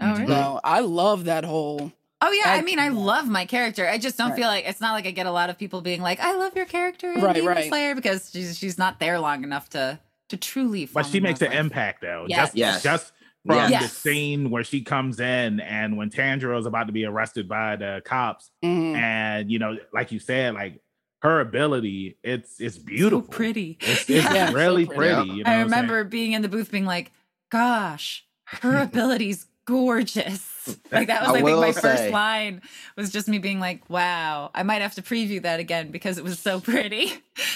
Oh, 0.00 0.12
really? 0.16 0.26
So 0.26 0.60
I 0.64 0.80
love 0.80 1.24
that 1.24 1.44
whole. 1.44 1.92
Oh 2.20 2.30
yeah, 2.32 2.52
I 2.52 2.58
I- 2.58 2.62
mean, 2.62 2.78
I 2.78 2.88
love 2.88 3.28
my 3.28 3.44
character. 3.46 3.86
I 3.88 3.98
just 3.98 4.16
don't 4.18 4.30
Right. 4.30 4.38
feel 4.38 4.48
like 4.48 4.64
it's 4.68 4.80
not 4.80 4.92
like 4.92 5.06
I 5.06 5.12
get 5.12 5.26
a 5.26 5.30
lot 5.32 5.50
of 5.50 5.58
people 5.58 5.80
being 5.80 6.02
like, 6.02 6.18
"I 6.20 6.34
love 6.36 6.56
your 6.56 6.66
character 6.66 7.12
in 7.12 7.20
Right, 7.20 7.34
Demon 7.34 7.54
right. 7.54 7.68
Slayer," 7.68 7.94
because 7.94 8.30
she's 8.32 8.58
she's 8.58 8.76
not 8.78 8.98
there 9.00 9.18
long 9.20 9.44
enough 9.44 9.68
to 9.70 9.98
to 10.28 10.36
truly. 10.36 10.86
But 10.86 11.06
she 11.06 11.18
in 11.18 11.22
makes 11.22 11.40
an 11.42 11.50
with. 11.50 11.58
impact 11.58 12.00
though. 12.02 12.26
Yes. 12.28 12.48
Just, 12.48 12.56
Yes. 12.56 12.82
just 12.82 13.12
from 13.46 13.70
Yes. 13.70 13.82
the 13.82 13.88
scene 13.88 14.50
where 14.50 14.64
she 14.64 14.82
comes 14.82 15.20
in 15.20 15.60
and 15.60 15.96
when 15.96 16.10
Tanjiro 16.10 16.58
is 16.58 16.66
about 16.66 16.86
to 16.88 16.92
be 16.92 17.04
arrested 17.04 17.48
by 17.48 17.76
the 17.76 18.02
cops, 18.04 18.50
Mhm. 18.64 18.96
and 18.96 19.50
you 19.50 19.58
know, 19.58 19.76
like 19.92 20.10
you 20.12 20.18
said, 20.18 20.54
like 20.54 20.80
her 21.22 21.40
ability, 21.40 22.16
it's 22.22 22.60
it's 22.60 22.76
So 22.76 22.82
beautiful. 22.82 23.22
pretty. 23.22 23.78
It's, 23.80 24.00
it's 24.10 24.24
Yeah. 24.24 24.34
Yeah, 24.34 24.48
so 24.50 24.54
really 24.54 24.86
pretty. 24.86 24.98
pretty. 25.14 25.28
Yeah. 25.30 25.34
You 25.34 25.44
know 25.44 25.50
I 25.50 25.52
what 25.62 25.70
saying? 25.70 25.82
remember 25.82 26.04
being 26.04 26.32
in 26.32 26.42
the 26.42 26.48
booth 26.48 26.70
being 26.70 26.84
like, 26.84 27.10
"Gosh, 27.50 28.24
her 28.46 28.76
ability's 28.82 29.46
gorgeous." 29.68 30.44
Like 30.92 31.06
that 31.08 31.22
was, 31.22 31.28
I 31.28 31.30
I, 31.30 31.34
think, 31.36 31.44
my 31.46 31.54
will 31.54 31.72
first 31.72 32.10
line 32.10 32.60
was 32.94 33.10
just 33.10 33.26
me 33.26 33.38
being 33.38 33.58
like, 33.58 33.88
"Wow, 33.88 34.50
I 34.54 34.62
might 34.64 34.82
have 34.82 34.94
to 34.96 35.02
preview 35.02 35.40
that 35.42 35.60
again 35.60 35.90
because 35.90 36.18
it 36.18 36.24
was 36.24 36.38
so 36.38 36.60
pretty." 36.70 37.12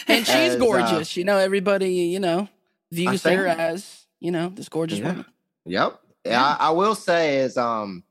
And 0.09 0.25
she's 0.27 0.55
As, 0.55 0.57
uh, 0.57 0.59
gorgeous. 0.59 1.17
you 1.17 1.25
know, 1.25 1.37
everybody, 1.37 1.93
you 2.15 2.21
know, 2.21 2.49
views 2.91 3.23
think- 3.23 3.39
her 3.39 3.47
as, 3.47 4.07
you 4.21 4.31
know, 4.31 4.49
this 4.49 4.69
gorgeous 4.71 4.99
Yeah. 5.01 5.09
woman. 5.09 5.25
Yep. 5.67 6.01
Yeah, 6.25 6.43
I, 6.43 6.69
I 6.69 6.71
will 6.71 6.95
say 6.95 7.39
is 7.39 7.57
um 7.59 8.03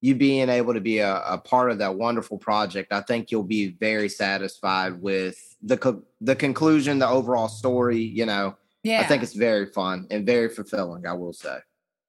you 0.00 0.14
being 0.16 0.48
able 0.48 0.74
to 0.74 0.80
be 0.80 0.98
a, 0.98 1.14
a 1.26 1.38
part 1.38 1.70
of 1.70 1.78
that 1.78 1.94
wonderful 1.94 2.36
project, 2.38 2.92
I 2.92 3.00
think 3.02 3.30
you'll 3.30 3.42
be 3.58 3.68
very 3.78 4.08
satisfied 4.08 5.00
with 5.00 5.36
the 5.62 5.76
co- 5.76 6.02
the 6.20 6.34
conclusion, 6.36 6.98
the 6.98 7.08
overall 7.08 7.48
story. 7.48 7.98
You 8.02 8.26
know, 8.26 8.56
yeah, 8.82 9.00
I 9.00 9.04
think 9.04 9.22
it's 9.22 9.32
very 9.34 9.66
fun 9.66 10.06
and 10.10 10.26
very 10.26 10.48
fulfilling. 10.48 11.06
I 11.06 11.12
will 11.12 11.32
say. 11.32 11.58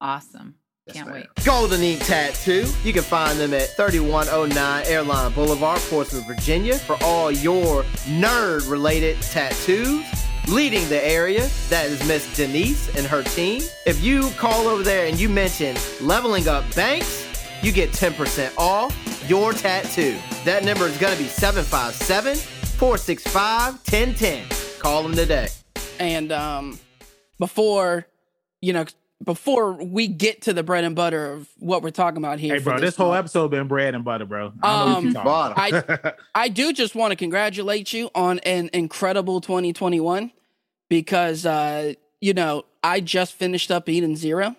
awesome. 0.01 0.55
Yes, 0.87 0.97
Can't 0.97 1.07
ma'am. 1.09 1.15
wait. 1.35 1.45
Golden 1.45 1.81
Ink 1.81 2.03
Tattoo. 2.05 2.65
You 2.83 2.93
can 2.93 3.01
find 3.01 3.39
them 3.39 3.53
at 3.55 3.69
3109 3.75 4.83
Airline 4.85 5.31
Boulevard, 5.33 5.79
Portsmouth, 5.89 6.27
Virginia, 6.27 6.75
for 6.77 6.95
all 7.03 7.31
your 7.31 7.83
nerd 8.05 8.69
related 8.69 9.19
tattoos. 9.21 10.05
Leading 10.47 10.87
the 10.89 11.03
area, 11.03 11.49
that 11.69 11.87
is 11.87 12.07
Miss 12.07 12.35
Denise 12.37 12.95
and 12.95 13.07
her 13.07 13.23
team. 13.23 13.63
If 13.87 14.03
you 14.03 14.29
call 14.37 14.67
over 14.67 14.83
there 14.83 15.07
and 15.07 15.19
you 15.19 15.27
mention 15.27 15.75
leveling 16.01 16.47
up 16.47 16.63
banks, 16.75 17.25
you 17.63 17.71
get 17.71 17.89
10% 17.89 18.55
off 18.55 18.95
your 19.27 19.53
tattoo. 19.53 20.15
That 20.43 20.63
number 20.63 20.85
is 20.85 20.95
going 20.99 21.17
to 21.17 21.23
be 21.23 21.27
757 21.27 22.35
465 22.35 23.73
1010. 23.73 24.45
Call 24.77 25.01
them 25.01 25.13
today. 25.13 25.47
And 25.99 26.31
um, 26.31 26.77
before, 27.39 28.05
you 28.61 28.71
know, 28.73 28.85
before 29.23 29.73
we 29.73 30.07
get 30.07 30.41
to 30.43 30.53
the 30.53 30.61
bread 30.63 30.83
and 30.83 30.95
butter 30.95 31.31
of 31.33 31.47
what 31.57 31.81
we're 31.81 31.89
talking 31.91 32.17
about 32.17 32.37
here, 32.39 32.55
Hey, 32.55 32.63
bro, 32.63 32.79
this 32.79 32.95
whole 32.95 33.13
episode 33.13 33.49
been 33.49 33.67
bread 33.67 33.95
and 33.95 34.03
butter, 34.03 34.25
bro. 34.25 34.51
I 34.61 34.67
don't 34.69 34.79
know 34.79 34.85
what 34.85 34.97
Um, 34.97 35.05
you 35.07 35.13
talking 35.13 35.71
about. 35.91 36.15
I 36.35 36.49
do 36.49 36.73
just 36.73 36.95
want 36.95 37.11
to 37.11 37.15
congratulate 37.15 37.93
you 37.93 38.09
on 38.13 38.39
an 38.39 38.69
incredible 38.73 39.41
2021 39.41 40.31
because 40.89 41.45
uh 41.45 41.93
you 42.21 42.33
know 42.33 42.65
I 42.83 42.99
just 42.99 43.33
finished 43.33 43.71
up 43.71 43.87
Eden 43.89 44.15
Zero, 44.15 44.55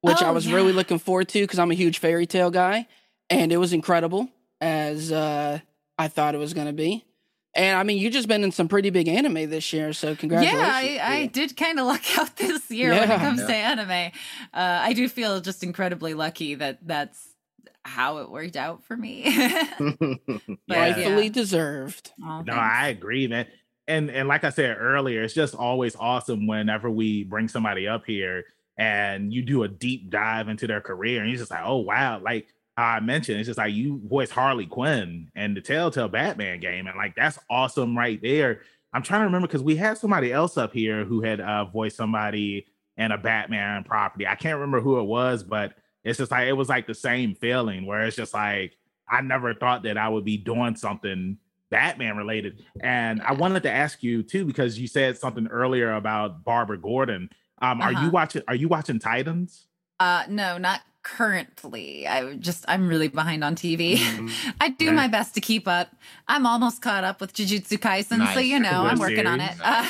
which 0.00 0.22
I 0.22 0.30
Oh, 0.30 0.32
was 0.32 0.50
really 0.50 0.72
looking 0.72 0.98
forward 0.98 1.28
to 1.28 1.40
because 1.42 1.58
I'm 1.58 1.70
a 1.70 1.74
huge 1.74 1.98
Fairy 1.98 2.26
Tail 2.26 2.50
guy, 2.50 2.88
and 3.30 3.52
it 3.52 3.58
was 3.58 3.72
incredible 3.72 4.28
as 4.60 5.12
uh 5.12 5.60
I 5.98 6.08
thought 6.08 6.34
it 6.34 6.38
was 6.38 6.54
going 6.54 6.66
to 6.68 6.72
be. 6.72 7.04
And 7.58 7.76
I 7.76 7.82
mean, 7.82 7.98
you've 7.98 8.12
just 8.12 8.28
been 8.28 8.44
in 8.44 8.52
some 8.52 8.68
pretty 8.68 8.90
big 8.90 9.08
anime 9.08 9.50
this 9.50 9.72
year, 9.72 9.92
so 9.92 10.14
congratulations. 10.14 10.62
Yeah, 10.62 11.00
I, 11.04 11.16
I 11.22 11.26
did 11.26 11.56
kind 11.56 11.78
of 11.80 11.86
luck 11.86 12.02
out 12.18 12.36
this 12.36 12.70
year 12.70 12.90
when 12.92 13.10
it 13.10 13.18
comes 13.18 13.40
Yeah. 13.40 13.46
to 13.48 13.54
anime. 13.54 14.12
Uh, 14.54 14.78
I 14.82 14.92
do 14.92 15.08
feel 15.08 15.40
just 15.40 15.62
incredibly 15.64 16.14
lucky 16.14 16.54
that 16.54 16.78
that's 16.86 17.34
how 17.84 18.18
it 18.18 18.30
worked 18.30 18.56
out 18.56 18.84
for 18.84 18.96
me. 18.96 19.22
But, 19.78 20.18
Yeah. 20.68 20.80
rightfully 20.94 21.30
deserved. 21.30 22.12
Oh, 22.24 22.42
No. 22.42 22.52
I 22.52 22.88
agree, 22.88 23.26
man. 23.26 23.46
And 23.88 24.10
and 24.10 24.28
like 24.28 24.44
I 24.44 24.50
said 24.50 24.76
earlier, 24.78 25.22
it's 25.22 25.34
just 25.34 25.54
always 25.54 25.96
awesome 25.96 26.46
whenever 26.46 26.90
we 26.90 27.24
bring 27.24 27.48
somebody 27.48 27.88
up 27.88 28.04
here 28.06 28.44
and 28.76 29.32
you 29.32 29.42
do 29.42 29.62
a 29.64 29.68
deep 29.68 30.10
dive 30.10 30.48
into 30.48 30.66
their 30.66 30.80
career, 30.82 31.20
and 31.22 31.30
you're 31.30 31.38
just 31.38 31.50
like, 31.50 31.62
oh 31.64 31.78
wow, 31.78 32.20
like 32.20 32.46
how 32.48 32.57
I 32.78 33.00
mentioned, 33.00 33.40
it's 33.40 33.48
just 33.48 33.58
like 33.58 33.74
you 33.74 34.00
voice 34.06 34.30
Harley 34.30 34.66
Quinn 34.66 35.30
and 35.34 35.56
the 35.56 35.60
Telltale 35.60 36.08
Batman 36.08 36.60
game, 36.60 36.86
and 36.86 36.96
like 36.96 37.14
that's 37.16 37.38
awesome 37.50 37.98
right 37.98 38.20
there. 38.22 38.60
I'm 38.92 39.02
trying 39.02 39.20
to 39.20 39.24
remember 39.24 39.48
because 39.48 39.62
we 39.62 39.76
had 39.76 39.98
somebody 39.98 40.32
else 40.32 40.56
up 40.56 40.72
here 40.72 41.04
who 41.04 41.20
had 41.20 41.40
uh, 41.40 41.64
voiced 41.66 41.96
somebody 41.96 42.66
in 42.96 43.12
a 43.12 43.18
Batman 43.18 43.84
property. 43.84 44.26
I 44.26 44.34
can't 44.36 44.54
remember 44.54 44.80
who 44.80 44.98
it 45.00 45.04
was, 45.04 45.42
but 45.42 45.74
it's 46.04 46.18
just 46.18 46.30
like 46.30 46.48
it 46.48 46.52
was 46.54 46.68
like 46.68 46.86
the 46.86 46.94
same 46.94 47.34
feeling 47.34 47.84
where 47.84 48.02
it's 48.02 48.16
just 48.16 48.32
like 48.32 48.76
I 49.10 49.20
never 49.22 49.54
thought 49.54 49.82
that 49.82 49.98
I 49.98 50.08
would 50.08 50.24
be 50.24 50.36
doing 50.36 50.76
something 50.76 51.36
Batman 51.70 52.16
related. 52.16 52.62
And 52.80 53.20
I 53.22 53.32
wanted 53.32 53.62
to 53.64 53.70
ask 53.70 54.02
you 54.02 54.22
too 54.22 54.44
because 54.46 54.78
you 54.78 54.86
said 54.86 55.18
something 55.18 55.48
earlier 55.48 55.92
about 55.94 56.44
Barbara 56.44 56.78
Gordon. 56.78 57.28
Um, 57.60 57.80
are 57.80 57.90
you 57.92 57.98
Uh-huh. 57.98 58.10
watching? 58.12 58.42
Are 58.48 58.54
you 58.54 58.68
watching 58.68 58.98
Titans? 59.00 59.66
Uh, 60.00 60.22
no, 60.28 60.58
not 60.58 60.80
currently. 61.16 62.06
I 62.06 62.24
would 62.24 62.40
just 62.40 62.64
I'm 62.68 62.88
really 62.88 63.08
behind 63.08 63.42
on 63.44 63.54
TV. 63.54 63.96
Mhm. 63.96 64.54
I 64.60 64.68
do 64.70 64.86
Okay. 64.86 64.94
my 64.96 65.08
best 65.08 65.34
to 65.34 65.40
keep 65.40 65.66
up. 65.68 65.88
I'm 66.26 66.46
almost 66.46 66.82
caught 66.82 67.04
up 67.04 67.20
with 67.20 67.32
Jujutsu 67.34 67.78
Kaisen, 67.78 68.32
so 68.34 68.40
you 68.40 68.58
know 68.58 68.82
Good 68.82 68.90
I'm 68.92 68.98
working 68.98 69.26
on 69.26 69.40
it. 69.40 69.54
Uh, 69.62 69.86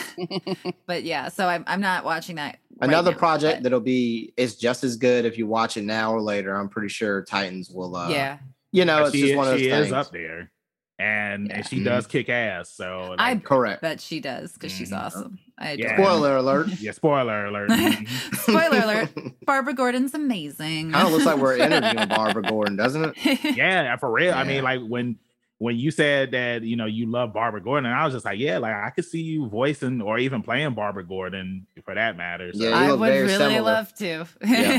but 0.87 1.03
yeah, 1.05 1.29
so 1.29 1.47
I'm 1.49 1.65
I'm 1.67 1.81
not 1.81 2.05
watching 2.05 2.37
that. 2.37 2.59
right 2.81 2.89
Another 2.91 3.11
now, 3.13 3.17
project 3.19 3.57
but 3.59 3.63
that'll 3.65 3.81
be 3.81 4.33
is 4.37 4.57
just 4.57 4.85
as 4.85 4.97
good 4.97 5.25
if 5.25 5.37
you 5.39 5.47
watch 5.47 5.77
it 5.77 5.85
now 5.85 6.13
or 6.13 6.21
later. 6.23 6.55
I'm 6.55 6.69
pretty 6.69 6.89
sure 6.89 7.23
Titans 7.25 7.71
will. 7.71 7.97
Uh, 7.97 8.09
yeah, 8.11 8.39
you 8.73 8.85
know, 8.85 9.01
But 9.01 9.07
it's 9.09 9.17
she 9.17 9.23
just 9.23 9.37
one 9.37 9.47
of 9.47 9.53
those 9.53 9.61
she 9.61 9.71
things. 9.71 9.87
is 9.87 9.93
up 9.93 10.13
there, 10.13 10.51
and 10.99 11.49
Yeah. 11.49 11.57
and 11.57 11.67
she 11.69 11.81
Mhm. 11.81 11.85
does 11.85 12.07
kick 12.07 12.29
ass. 12.29 12.71
So 12.73 13.15
I 13.19 13.33
like, 13.35 13.45
Correct. 13.45 13.83
bet 13.83 14.01
she 14.01 14.21
does 14.21 14.53
because 14.53 14.73
she's 14.73 14.91
Mhm. 14.93 14.99
awesome. 15.05 15.39
I 15.61 15.73
Yeah. 15.79 15.97
Spoiler 15.97 16.37
alert. 16.37 16.69
yeah, 16.81 16.93
spoiler 16.93 17.47
alert. 17.47 17.71
Spoiler 18.35 18.79
alert: 18.79 19.11
Barbara 19.45 19.75
Gordon's 19.75 20.15
amazing. 20.15 20.93
Kind 20.93 21.07
of 21.07 21.13
looks 21.13 21.25
like 21.27 21.39
we're 21.39 21.57
interviewing 21.59 22.09
Barbara 22.09 22.43
Gordon, 22.43 22.77
doesn't 22.77 23.15
it? 23.17 23.57
yeah, 23.57 23.97
for 23.97 24.11
real. 24.11 24.35
I 24.35 24.45
mean, 24.45 24.63
like 24.63 24.81
when 24.87 25.17
when 25.59 25.75
you 25.77 25.91
said 25.91 26.31
that 26.31 26.63
you 26.63 26.77
know 26.77 26.87
you 26.87 27.07
love 27.11 27.33
Barbara 27.33 27.61
Gordon, 27.61 27.91
I 27.91 28.05
was 28.05 28.15
just 28.15 28.25
like, 28.25 28.39
yeah, 28.39 28.59
like 28.59 28.75
I 28.75 28.91
could 28.91 29.05
see 29.05 29.21
you 29.23 29.49
voicing 29.49 30.01
or 30.01 30.19
even 30.19 30.43
playing 30.43 30.75
Barbara 30.75 31.05
Gordon 31.05 31.67
for 31.85 31.95
that 31.95 32.17
matter. 32.17 32.53
So, 32.55 32.63
Yeah, 32.69 32.79
I 32.79 32.93
would 32.93 33.01
really 33.11 33.29
similar. 33.29 33.61
love 33.63 33.93
to. 33.97 34.27
Yeah. 34.45 34.79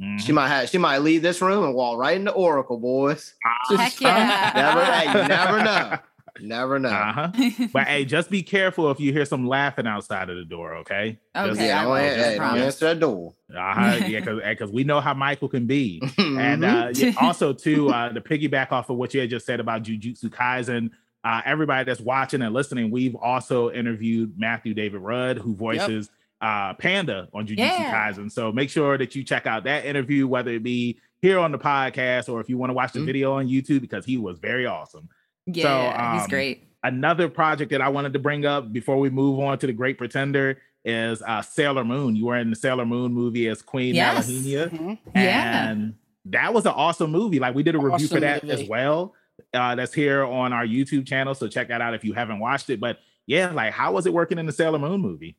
mhm. 0.00 0.20
She 0.20 0.32
might 0.32 0.48
have. 0.48 0.68
She 0.68 0.78
might 0.78 0.98
leave 0.98 1.22
this 1.22 1.40
room 1.40 1.64
and 1.64 1.74
walk 1.74 1.98
right 1.98 2.16
into 2.16 2.32
Oracle, 2.32 2.78
boys. 2.78 3.34
Heck 3.76 4.00
yeah. 4.00 4.52
Never. 4.54 4.84
hey, 4.84 5.22
you 5.22 5.28
never 5.28 5.62
know. 5.62 5.98
Never 6.40 6.78
know. 6.78 6.88
Uh-huh. 6.88 7.30
But 7.72 7.86
hey, 7.86 8.04
just 8.04 8.30
be 8.30 8.42
careful 8.42 8.90
if 8.90 9.00
you 9.00 9.12
hear 9.12 9.24
some 9.24 9.46
laughing 9.46 9.86
outside 9.86 10.30
of 10.30 10.36
the 10.36 10.44
door, 10.44 10.76
okay? 10.76 11.18
Just- 11.34 11.52
Okay, 11.58 11.66
yeah, 11.68 11.82
I'll 11.86 11.94
just 11.96 12.16
hey, 12.26 12.38
answer 12.38 12.84
that 12.86 13.00
door. 13.00 13.34
Uh-huh. 13.54 14.04
Yeah, 14.06 14.20
because 14.20 14.70
we 14.70 14.84
know 14.84 15.00
how 15.00 15.14
Michael 15.14 15.48
can 15.48 15.66
be. 15.66 16.02
And 16.18 16.64
uh, 16.64 16.90
yeah, 16.94 17.12
also, 17.20 17.52
too, 17.64 17.90
uh, 17.90 18.10
to 18.12 18.20
piggyback 18.20 18.72
off 18.72 18.90
of 18.90 18.96
what 18.96 19.14
you 19.14 19.20
had 19.20 19.30
just 19.30 19.46
said 19.46 19.60
about 19.60 19.82
Jujutsu 19.82 20.24
Kaisen, 20.30 20.90
uh, 21.24 21.42
everybody 21.44 21.84
that's 21.84 22.00
watching 22.00 22.42
and 22.42 22.54
listening, 22.54 22.90
we've 22.90 23.16
also 23.16 23.70
interviewed 23.70 24.38
Matthew 24.38 24.74
David 24.74 25.00
Rudd, 25.00 25.38
who 25.38 25.54
voices 25.54 26.10
uh, 26.40 26.74
Panda 26.74 27.28
on 27.34 27.46
Jujutsu 27.46 27.58
Yeah. 27.58 27.92
Kaisen. 28.12 28.30
So 28.30 28.52
make 28.52 28.70
sure 28.70 28.96
that 28.98 29.14
you 29.16 29.24
check 29.24 29.46
out 29.46 29.64
that 29.64 29.84
interview, 29.84 30.28
whether 30.28 30.52
it 30.52 30.62
be 30.62 31.00
here 31.20 31.40
on 31.40 31.50
the 31.50 31.58
podcast 31.58 32.32
or 32.32 32.40
if 32.40 32.48
you 32.48 32.56
want 32.56 32.70
to 32.70 32.74
watch 32.74 32.92
the 32.92 33.00
Mhm. 33.00 33.06
video 33.06 33.32
on 33.32 33.48
YouTube, 33.48 33.80
because 33.80 34.04
he 34.04 34.16
was 34.16 34.38
very 34.38 34.66
awesome. 34.66 35.08
Yeah, 35.50 36.14
he's 36.14 36.24
um, 36.24 36.28
great. 36.30 36.64
another 36.82 37.28
project 37.28 37.70
that 37.70 37.80
I 37.80 37.88
wanted 37.88 38.12
to 38.12 38.18
bring 38.18 38.44
up 38.46 38.72
before 38.72 38.98
we 38.98 39.10
move 39.10 39.38
on 39.40 39.58
to 39.58 39.66
the 39.66 39.72
Great 39.72 39.98
Pretender 39.98 40.58
is 40.84 41.22
uh, 41.22 41.42
Sailor 41.42 41.84
Moon. 41.84 42.16
You 42.16 42.26
were 42.26 42.36
in 42.38 42.50
the 42.50 42.56
Sailor 42.56 42.86
Moon 42.86 43.12
movie 43.12 43.48
as 43.48 43.62
Queen 43.62 43.94
Yes. 43.94 44.28
Nehelenia, 44.30 44.70
Mhm. 44.70 44.98
Yeah. 45.14 45.70
and 45.70 45.94
that 46.26 46.52
was 46.54 46.66
an 46.66 46.72
awesome 46.72 47.10
movie. 47.10 47.38
Like 47.38 47.54
we 47.54 47.62
did 47.62 47.74
a 47.74 47.78
review 47.78 48.08
for 48.08 48.20
that 48.20 48.42
movie. 48.44 48.62
as 48.62 48.68
well. 48.68 49.14
Uh, 49.54 49.74
that's 49.74 49.94
here 49.94 50.24
on 50.24 50.52
our 50.52 50.66
YouTube 50.66 51.06
channel, 51.06 51.34
so 51.34 51.48
check 51.48 51.68
that 51.68 51.80
out 51.80 51.94
if 51.94 52.04
you 52.04 52.12
haven't 52.12 52.38
watched 52.40 52.70
it. 52.70 52.80
But 52.80 52.98
yeah, 53.26 53.50
like 53.50 53.72
how 53.72 53.92
was 53.92 54.06
it 54.06 54.12
working 54.12 54.38
in 54.38 54.46
the 54.46 54.52
Sailor 54.52 54.78
Moon 54.78 55.00
movie? 55.00 55.36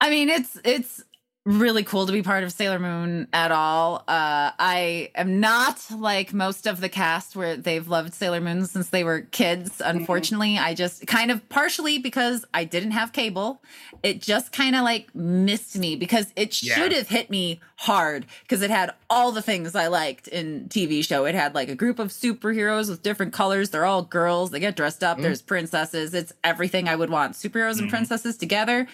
I 0.00 0.10
mean, 0.10 0.28
it's 0.28 0.58
it's 0.64 1.02
really 1.46 1.84
cool 1.84 2.06
to 2.06 2.12
be 2.12 2.22
part 2.24 2.42
of 2.42 2.52
Sailor 2.52 2.80
Moon 2.80 3.28
at 3.32 3.52
all. 3.52 3.98
Uh, 4.08 4.50
I 4.58 5.10
am 5.14 5.38
not 5.38 5.80
like 5.96 6.34
most 6.34 6.66
of 6.66 6.80
the 6.80 6.88
cast 6.88 7.36
where 7.36 7.56
they've 7.56 7.86
loved 7.86 8.14
Sailor 8.14 8.40
Moon 8.40 8.66
since 8.66 8.88
they 8.88 9.04
were 9.04 9.20
kids. 9.20 9.80
Unfortunately, 9.82 10.58
I 10.58 10.74
just 10.74 11.06
kind 11.06 11.30
of 11.30 11.48
partially 11.48 11.98
because 11.98 12.44
I 12.52 12.64
didn't 12.64 12.90
have 12.90 13.12
cable, 13.12 13.62
it 14.02 14.20
just 14.20 14.50
kind 14.50 14.74
of 14.74 14.82
like 14.82 15.14
missed 15.14 15.78
me 15.78 15.94
because 15.94 16.32
it 16.34 16.60
Yeah. 16.62 16.74
should 16.74 16.92
have 16.92 17.08
hit 17.08 17.30
me 17.30 17.60
hard 17.76 18.26
because 18.42 18.60
it 18.62 18.70
had 18.70 18.90
all 19.08 19.30
the 19.30 19.42
things 19.42 19.76
I 19.76 19.86
liked 19.86 20.26
in 20.26 20.68
TV 20.68 21.00
show. 21.06 21.26
It 21.26 21.36
had 21.36 21.54
like 21.54 21.68
a 21.68 21.76
group 21.76 22.00
of 22.00 22.08
superheroes 22.08 22.88
with 22.90 23.02
different 23.04 23.32
colors. 23.32 23.70
They're 23.70 23.84
all 23.84 24.02
girls. 24.02 24.50
They 24.50 24.58
get 24.58 24.74
dressed 24.74 25.04
up. 25.04 25.20
There's 25.20 25.42
princesses. 25.42 26.12
It's 26.12 26.32
everything 26.42 26.88
I 26.88 26.96
would 26.96 27.10
want. 27.10 27.34
Superheroes 27.34 27.78
and 27.78 27.86
Mhm. 27.86 27.90
princesses 27.90 28.36
together 28.36 28.88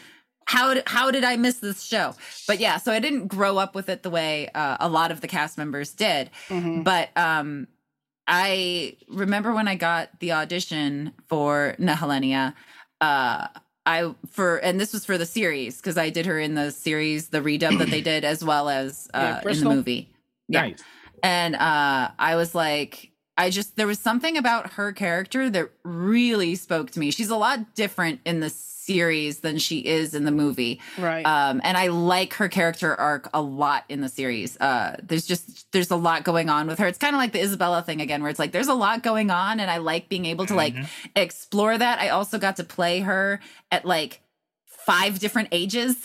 how 0.47 0.75
how 0.87 1.11
did 1.11 1.25
I 1.25 1.37
miss 1.37 1.57
this 1.57 1.83
show? 1.83 2.15
But 2.47 2.59
yeah, 2.61 2.77
so 2.79 2.93
I 2.93 2.99
didn't 2.99 3.29
grow 3.29 3.59
up 3.59 3.75
with 3.75 3.89
it 3.89 4.03
the 4.03 4.11
way 4.11 4.49
uh, 4.55 4.77
a 4.81 4.89
lot 4.89 5.11
of 5.11 5.21
the 5.21 5.29
cast 5.29 5.59
members 5.59 5.93
did. 5.93 6.31
Mhm. 6.49 6.85
But 6.85 7.11
um, 7.17 7.69
I 8.27 8.97
remember 9.09 9.53
when 9.53 9.69
I 9.69 9.75
got 9.75 10.21
the 10.21 10.33
audition 10.33 11.13
for 11.29 11.77
Nehelenia, 11.79 12.55
uh, 13.01 13.49
I 13.85 14.15
for 14.31 14.59
and 14.59 14.81
this 14.81 14.93
was 14.93 15.05
for 15.05 15.19
the 15.19 15.27
series 15.27 15.77
because 15.79 15.99
I 15.99 16.11
did 16.11 16.27
her 16.27 16.39
in 16.39 16.55
the 16.55 16.71
series, 16.71 17.29
the 17.29 17.41
redub 17.41 17.79
that 17.79 17.91
they 17.91 18.01
did, 18.01 18.25
as 18.25 18.45
well 18.45 18.69
as 18.69 19.09
Yeah, 19.15 19.41
uh, 19.45 19.49
in 19.49 19.61
the 19.61 19.69
movie. 19.71 20.11
Yeah. 20.49 20.63
Nice. 20.63 20.83
And 21.23 21.55
uh, 21.55 22.11
I 22.19 22.35
was 22.35 22.55
like, 22.55 23.12
I 23.39 23.51
just 23.51 23.77
there 23.77 23.87
was 23.87 23.99
something 23.99 24.37
about 24.37 24.75
her 24.75 24.93
character 24.93 25.49
that 25.51 25.71
really 25.85 26.55
spoke 26.55 26.91
to 26.93 27.01
me. 27.01 27.11
She's 27.11 27.31
a 27.31 27.37
lot 27.37 27.75
different 27.75 28.21
in 28.27 28.41
the 28.41 28.51
series 28.51 29.41
than 29.41 29.59
she 29.59 29.79
is 29.79 30.13
in 30.15 30.25
the 30.25 30.31
movie. 30.33 30.81
Right. 30.99 31.25
Um, 31.25 31.61
and 31.65 31.77
I 31.79 31.87
like 31.87 32.35
her 32.35 32.49
character 32.49 32.95
arc 32.99 33.31
a 33.33 33.41
lot 33.41 33.85
in 33.89 34.01
the 34.01 34.09
series. 34.09 34.59
Uh, 34.61 34.97
there's 35.03 35.25
just 35.27 35.71
there's 35.73 35.91
a 35.91 35.97
lot 35.97 36.25
going 36.25 36.51
on 36.51 36.67
with 36.67 36.79
her. 36.79 36.87
It's 36.87 36.99
kind 36.99 37.15
of 37.15 37.19
like 37.21 37.33
the 37.33 37.41
Isabella 37.41 37.83
thing 37.83 38.01
again, 38.01 38.21
where 38.23 38.31
it's 38.31 38.39
like 38.41 38.53
there's 38.53 38.69
a 38.69 38.75
lot 38.75 39.03
going 39.03 39.31
on, 39.31 39.61
and 39.61 39.71
I 39.71 39.79
like 39.79 40.09
being 40.09 40.27
able 40.27 40.47
to 40.47 40.55
like 40.55 40.75
Mhm. 40.75 40.89
explore 41.17 41.79
that. 41.79 42.01
I 42.01 42.09
also 42.11 42.39
got 42.39 42.57
to 42.57 42.65
play 42.65 43.01
her 43.01 43.41
at 43.71 43.85
like 43.87 44.21
five 44.85 45.19
different 45.19 45.49
ages, 45.53 45.97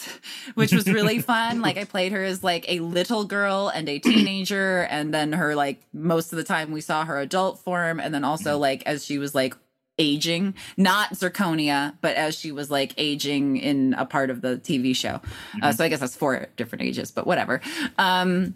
which 0.55 0.71
was 0.71 0.88
really 0.88 1.19
fun. 1.34 1.61
Like 1.61 1.78
I 1.78 1.84
played 1.84 2.11
her 2.11 2.23
as 2.23 2.43
like 2.43 2.65
a 2.67 2.80
little 2.80 3.25
girl 3.25 3.69
and 3.73 3.88
a 3.89 3.99
teenager, 3.99 4.82
and 4.89 5.13
then 5.13 5.34
her 5.34 5.55
like 5.55 5.82
most 5.93 6.32
of 6.34 6.38
the 6.38 6.43
time 6.43 6.71
we 6.71 6.82
saw 6.82 7.05
her 7.05 7.19
adult 7.19 7.59
form, 7.59 7.99
and 7.99 8.13
then 8.13 8.23
also 8.23 8.57
like 8.57 8.84
as 8.86 9.05
she 9.05 9.17
was 9.17 9.34
like 9.34 9.55
aging, 9.99 10.53
not 10.75 11.13
zirconia, 11.13 11.97
but 12.01 12.15
as 12.15 12.38
she 12.38 12.51
was 12.51 12.69
like 12.69 12.93
aging 12.97 13.57
in 13.57 13.95
a 13.95 14.05
part 14.05 14.30
of 14.30 14.41
the 14.41 14.57
TV 14.57 14.95
show. 14.95 15.19
Uh, 15.61 15.71
so 15.71 15.84
I 15.84 15.89
guess 15.89 15.99
that's 15.99 16.15
four 16.15 16.47
different 16.55 16.84
ages, 16.84 17.11
but 17.11 17.25
whatever. 17.25 17.61
Um, 17.97 18.55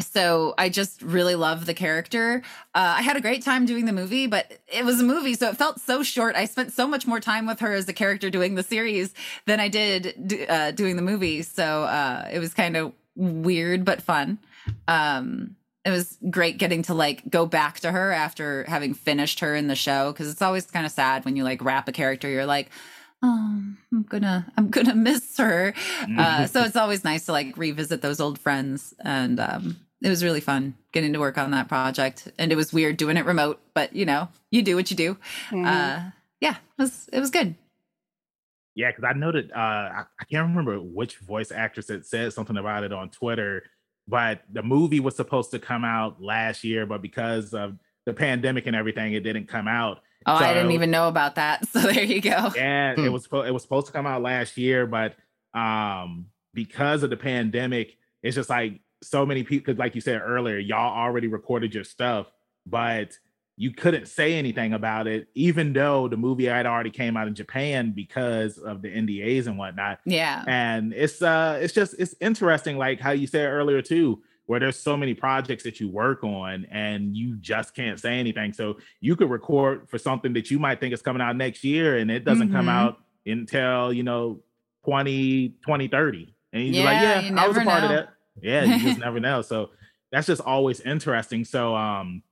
so 0.00 0.54
I 0.58 0.68
just 0.68 1.02
really 1.02 1.34
love 1.34 1.66
the 1.66 1.74
character. 1.74 2.42
Uh, 2.74 2.94
I 2.98 3.02
had 3.02 3.16
a 3.16 3.20
great 3.20 3.42
time 3.44 3.66
doing 3.66 3.84
the 3.84 3.92
movie, 3.92 4.26
but 4.26 4.58
it 4.68 4.84
was 4.84 5.00
a 5.00 5.04
movie, 5.04 5.34
so 5.34 5.48
it 5.48 5.56
felt 5.56 5.80
so 5.80 6.02
short. 6.02 6.36
I 6.36 6.44
spent 6.44 6.72
so 6.72 6.86
much 6.86 7.06
more 7.06 7.20
time 7.20 7.46
with 7.46 7.60
her 7.60 7.72
as 7.72 7.88
a 7.88 7.92
character 7.92 8.30
doing 8.30 8.54
the 8.54 8.62
series 8.62 9.14
than 9.46 9.60
I 9.60 9.68
did 9.68 10.46
uh, 10.48 10.70
doing 10.72 10.96
the 10.96 11.02
movie. 11.02 11.42
So 11.42 11.84
uh, 11.84 12.28
it 12.32 12.38
was 12.38 12.54
kind 12.54 12.76
of 12.76 12.92
weird 13.16 13.84
but 13.84 14.02
fun. 14.02 14.38
Um, 14.88 15.56
it 15.84 15.90
was 15.90 16.18
great 16.28 16.58
getting 16.58 16.82
to 16.82 16.94
like 16.94 17.28
go 17.30 17.46
back 17.46 17.80
to 17.80 17.90
her 17.90 18.12
after 18.12 18.64
having 18.64 18.92
finished 18.92 19.40
her 19.40 19.54
in 19.56 19.66
the 19.66 19.74
show 19.74 20.12
because 20.12 20.30
it's 20.30 20.42
always 20.42 20.66
kind 20.66 20.84
of 20.84 20.92
sad 20.92 21.24
when 21.24 21.36
you 21.36 21.44
like 21.44 21.64
wrap 21.64 21.88
a 21.88 21.92
character. 21.92 22.28
You're 22.28 22.46
like, 22.46 22.68
oh, 23.22 23.62
I'm 23.92 24.02
gonna, 24.08 24.52
I'm 24.56 24.68
gonna 24.68 24.94
miss 24.94 25.36
her. 25.38 25.74
Uh, 26.18 26.46
so 26.46 26.62
it's 26.62 26.76
always 26.76 27.04
nice 27.04 27.26
to 27.26 27.32
like 27.32 27.56
revisit 27.56 28.02
those 28.02 28.20
old 28.20 28.38
friends, 28.38 28.94
and 29.00 29.40
um, 29.40 29.76
it 30.02 30.08
was 30.08 30.24
really 30.24 30.40
fun 30.40 30.74
getting 30.92 31.12
to 31.12 31.18
work 31.20 31.36
on 31.38 31.50
that 31.52 31.68
project. 31.68 32.28
And 32.38 32.50
it 32.52 32.56
was 32.56 32.72
weird 32.72 32.96
doing 32.96 33.16
it 33.16 33.24
remote, 33.26 33.60
but 33.74 33.94
you 33.94 34.04
know, 34.06 34.28
you 34.50 34.62
do 34.62 34.76
what 34.76 34.90
you 34.90 34.96
do. 34.96 35.16
Mhm. 35.50 35.66
Uh, 35.66 36.10
yeah, 36.40 36.56
it 36.78 36.82
was 36.82 37.08
it 37.12 37.20
was 37.20 37.30
good. 37.30 37.54
Yeah, 38.74 38.90
because 38.90 39.04
I 39.04 39.12
noted 39.12 39.50
uh 39.52 39.58
I, 39.58 40.04
I 40.20 40.24
can't 40.30 40.48
remember 40.48 40.78
which 40.80 41.18
voice 41.18 41.50
actress 41.52 41.88
had 41.88 42.06
said 42.06 42.32
something 42.32 42.56
about 42.56 42.84
it 42.84 42.92
on 42.92 43.10
Twitter, 43.10 43.64
but 44.08 44.42
the 44.52 44.62
movie 44.62 45.00
was 45.00 45.16
supposed 45.16 45.50
to 45.50 45.58
come 45.58 45.84
out 45.84 46.22
last 46.22 46.64
year, 46.64 46.86
but 46.86 47.02
because 47.02 47.52
of 47.52 47.76
the 48.06 48.12
pandemic 48.14 48.66
and 48.66 48.74
everything, 48.76 49.12
it 49.12 49.20
didn't 49.20 49.48
come 49.48 49.68
out. 49.68 50.00
Oh, 50.26 50.34
I 50.34 50.54
didn't 50.54 50.72
even 50.72 50.90
know 50.90 51.08
about 51.08 51.34
that. 51.36 51.66
So 51.72 51.80
there 51.80 52.04
you 52.04 52.20
go. 52.20 52.52
And 52.58 52.98
Hmm. 52.98 53.04
it 53.06 53.12
was 53.12 53.26
it 53.26 53.52
was 53.52 53.62
supposed 53.62 53.86
to 53.88 53.92
come 53.92 54.06
out 54.06 54.22
last 54.22 54.56
year, 54.56 54.86
but 54.86 55.14
um 55.52 56.26
because 56.54 57.02
of 57.02 57.10
the 57.10 57.16
pandemic, 57.16 57.96
it's 58.22 58.34
just 58.36 58.50
like 58.50 58.80
so 59.02 59.24
many 59.26 59.42
people. 59.42 59.64
Because 59.66 59.78
like 59.78 59.94
you 59.94 60.00
said 60.00 60.20
earlier, 60.24 60.58
y'all 60.58 60.96
already 60.96 61.26
recorded 61.28 61.74
your 61.74 61.84
stuff, 61.84 62.26
but 62.66 63.18
you 63.56 63.70
couldn't 63.72 64.08
say 64.08 64.34
anything 64.34 64.72
about 64.72 65.06
it, 65.06 65.28
even 65.34 65.72
though 65.74 66.08
the 66.08 66.16
movie 66.16 66.46
had 66.46 66.64
already 66.64 66.90
came 66.90 67.14
out 67.16 67.28
in 67.28 67.34
Japan 67.34 67.92
because 67.94 68.56
of 68.56 68.80
the 68.80 68.88
NDAs 68.88 69.46
and 69.46 69.58
whatnot. 69.58 70.00
Yeah. 70.06 70.44
And 70.48 70.94
it's 70.94 71.20
uh 71.20 71.58
it's 71.60 71.74
just 71.74 71.94
it's 71.98 72.14
interesting, 72.20 72.78
like 72.78 73.00
how 73.00 73.10
you 73.10 73.26
said 73.26 73.46
earlier 73.50 73.82
too, 73.82 74.22
where 74.46 74.60
there's 74.60 74.78
so 74.78 74.96
many 74.96 75.12
projects 75.12 75.62
that 75.64 75.78
you 75.78 75.88
work 75.90 76.24
on 76.24 76.66
and 76.70 77.14
you 77.14 77.36
just 77.36 77.74
can't 77.74 78.00
say 78.00 78.18
anything. 78.18 78.54
So 78.54 78.78
you 79.00 79.14
could 79.14 79.28
record 79.28 79.88
for 79.90 79.98
something 79.98 80.32
that 80.32 80.50
you 80.50 80.58
might 80.58 80.80
think 80.80 80.94
is 80.94 81.02
coming 81.02 81.20
out 81.20 81.36
next 81.36 81.62
year 81.62 81.98
and 81.98 82.10
it 82.10 82.24
doesn't 82.24 82.50
come 82.52 82.66
Mhm. 82.66 82.70
out 82.70 83.00
until 83.26 83.92
you 83.92 84.02
know 84.04 84.40
20 84.86 85.50
2030 85.62 86.34
and 86.54 86.74
you're 86.74 86.84
like 86.84 86.94
Yeah, 87.02 87.20
yeah 87.20 87.28
you 87.30 87.36
i 87.36 87.46
was 87.46 87.56
a 87.58 87.60
part 87.60 87.84
of 87.84 87.90
know. 87.90 87.96
that 87.96 88.08
yeah 88.40 88.64
you 88.64 88.78
just 88.78 88.98
never 88.98 89.20
know. 89.20 89.42
So 89.42 89.70
that's 90.12 90.26
just 90.26 90.40
always 90.40 90.80
interesting. 90.80 91.44
So 91.44 91.74
um 91.74 92.22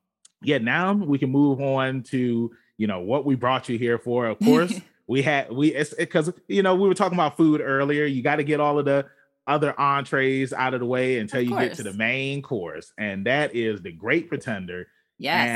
yeah 0.43 0.59
now 0.59 0.93
we 0.93 1.19
can 1.19 1.31
move 1.31 1.61
on 1.61 2.03
to 2.05 2.51
you 2.77 2.87
know 2.87 3.01
what 3.01 3.25
we 3.25 3.35
brought 3.35 3.69
you 3.69 3.79
here 3.79 3.99
for. 3.99 4.27
Of 4.27 4.39
course 4.41 4.81
we 5.07 5.23
had 5.23 5.51
we 5.53 5.75
it's 5.75 5.95
because 5.95 6.33
you 6.49 6.63
know 6.63 6.75
we 6.75 6.89
were 6.89 6.95
talking 6.95 7.17
about 7.17 7.37
food 7.37 7.61
earlier. 7.61 8.05
You 8.05 8.23
got 8.23 8.37
to 8.37 8.45
get 8.45 8.61
all 8.61 8.79
of 8.79 8.85
the 8.85 9.07
other 9.47 9.79
entrees 9.81 10.53
out 10.53 10.75
of 10.75 10.81
the 10.81 10.87
way 10.87 11.19
until 11.19 11.41
you 11.41 11.59
get 11.59 11.75
to 11.75 11.83
the 11.83 11.95
main 11.95 12.43
course 12.43 12.93
and 12.99 13.25
that 13.27 13.55
is 13.55 13.81
the 13.81 13.93
great 13.93 14.29
pretender. 14.29 14.87
Yes. 15.19 15.49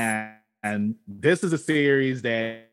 and, 0.63 0.73
and 0.73 0.95
this 1.07 1.43
is 1.43 1.53
a 1.53 1.57
series 1.57 2.23
that 2.23 2.69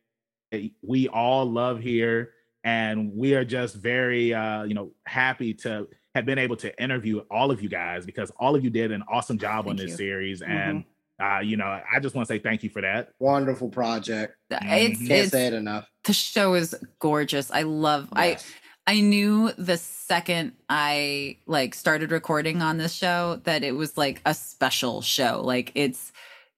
we 0.82 1.08
all 1.08 1.50
love 1.50 1.80
here. 1.80 2.32
And 2.62 3.14
we 3.14 3.34
are 3.34 3.44
just 3.44 3.76
very, 3.76 4.34
uh, 4.34 4.64
you 4.64 4.74
know, 4.74 4.90
happy 5.06 5.54
to 5.54 5.88
have 6.14 6.26
been 6.26 6.38
able 6.38 6.56
to 6.56 6.82
interview 6.82 7.20
all 7.30 7.50
of 7.50 7.62
you 7.62 7.68
guys 7.68 8.04
because 8.04 8.32
all 8.38 8.54
of 8.56 8.64
you 8.64 8.70
did 8.70 8.90
an 8.92 9.02
awesome 9.08 9.38
job 9.38 9.68
on 9.68 9.76
this 9.76 9.90
you. 9.92 9.96
series. 9.96 10.42
And, 10.42 10.84
uh, 11.22 11.38
you 11.38 11.56
know, 11.56 11.66
I 11.66 12.00
just 12.00 12.14
want 12.14 12.26
to 12.26 12.34
say 12.34 12.38
thank 12.40 12.62
you 12.62 12.70
for 12.70 12.82
that. 12.82 13.10
Wonderful 13.18 13.68
project. 13.68 14.34
It's, 14.50 14.60
Mhm. 14.64 14.68
Can't 15.06 15.10
it's 15.10 15.30
say 15.30 15.46
it 15.46 15.52
enough. 15.52 15.86
the 16.04 16.12
show 16.12 16.54
is 16.54 16.74
gorgeous. 16.98 17.50
I 17.50 17.62
love 17.62 18.08
I 18.12 18.38
I 18.86 19.00
knew 19.02 19.52
the 19.52 19.76
second 19.76 20.52
I 20.68 21.36
like 21.46 21.74
started 21.74 22.10
recording 22.10 22.60
on 22.62 22.78
this 22.78 22.92
show 22.94 23.40
that 23.44 23.62
it 23.62 23.72
was 23.72 23.96
like 23.96 24.20
a 24.26 24.34
special 24.34 25.02
show. 25.02 25.42
Like 25.44 25.70
it's 25.76 26.10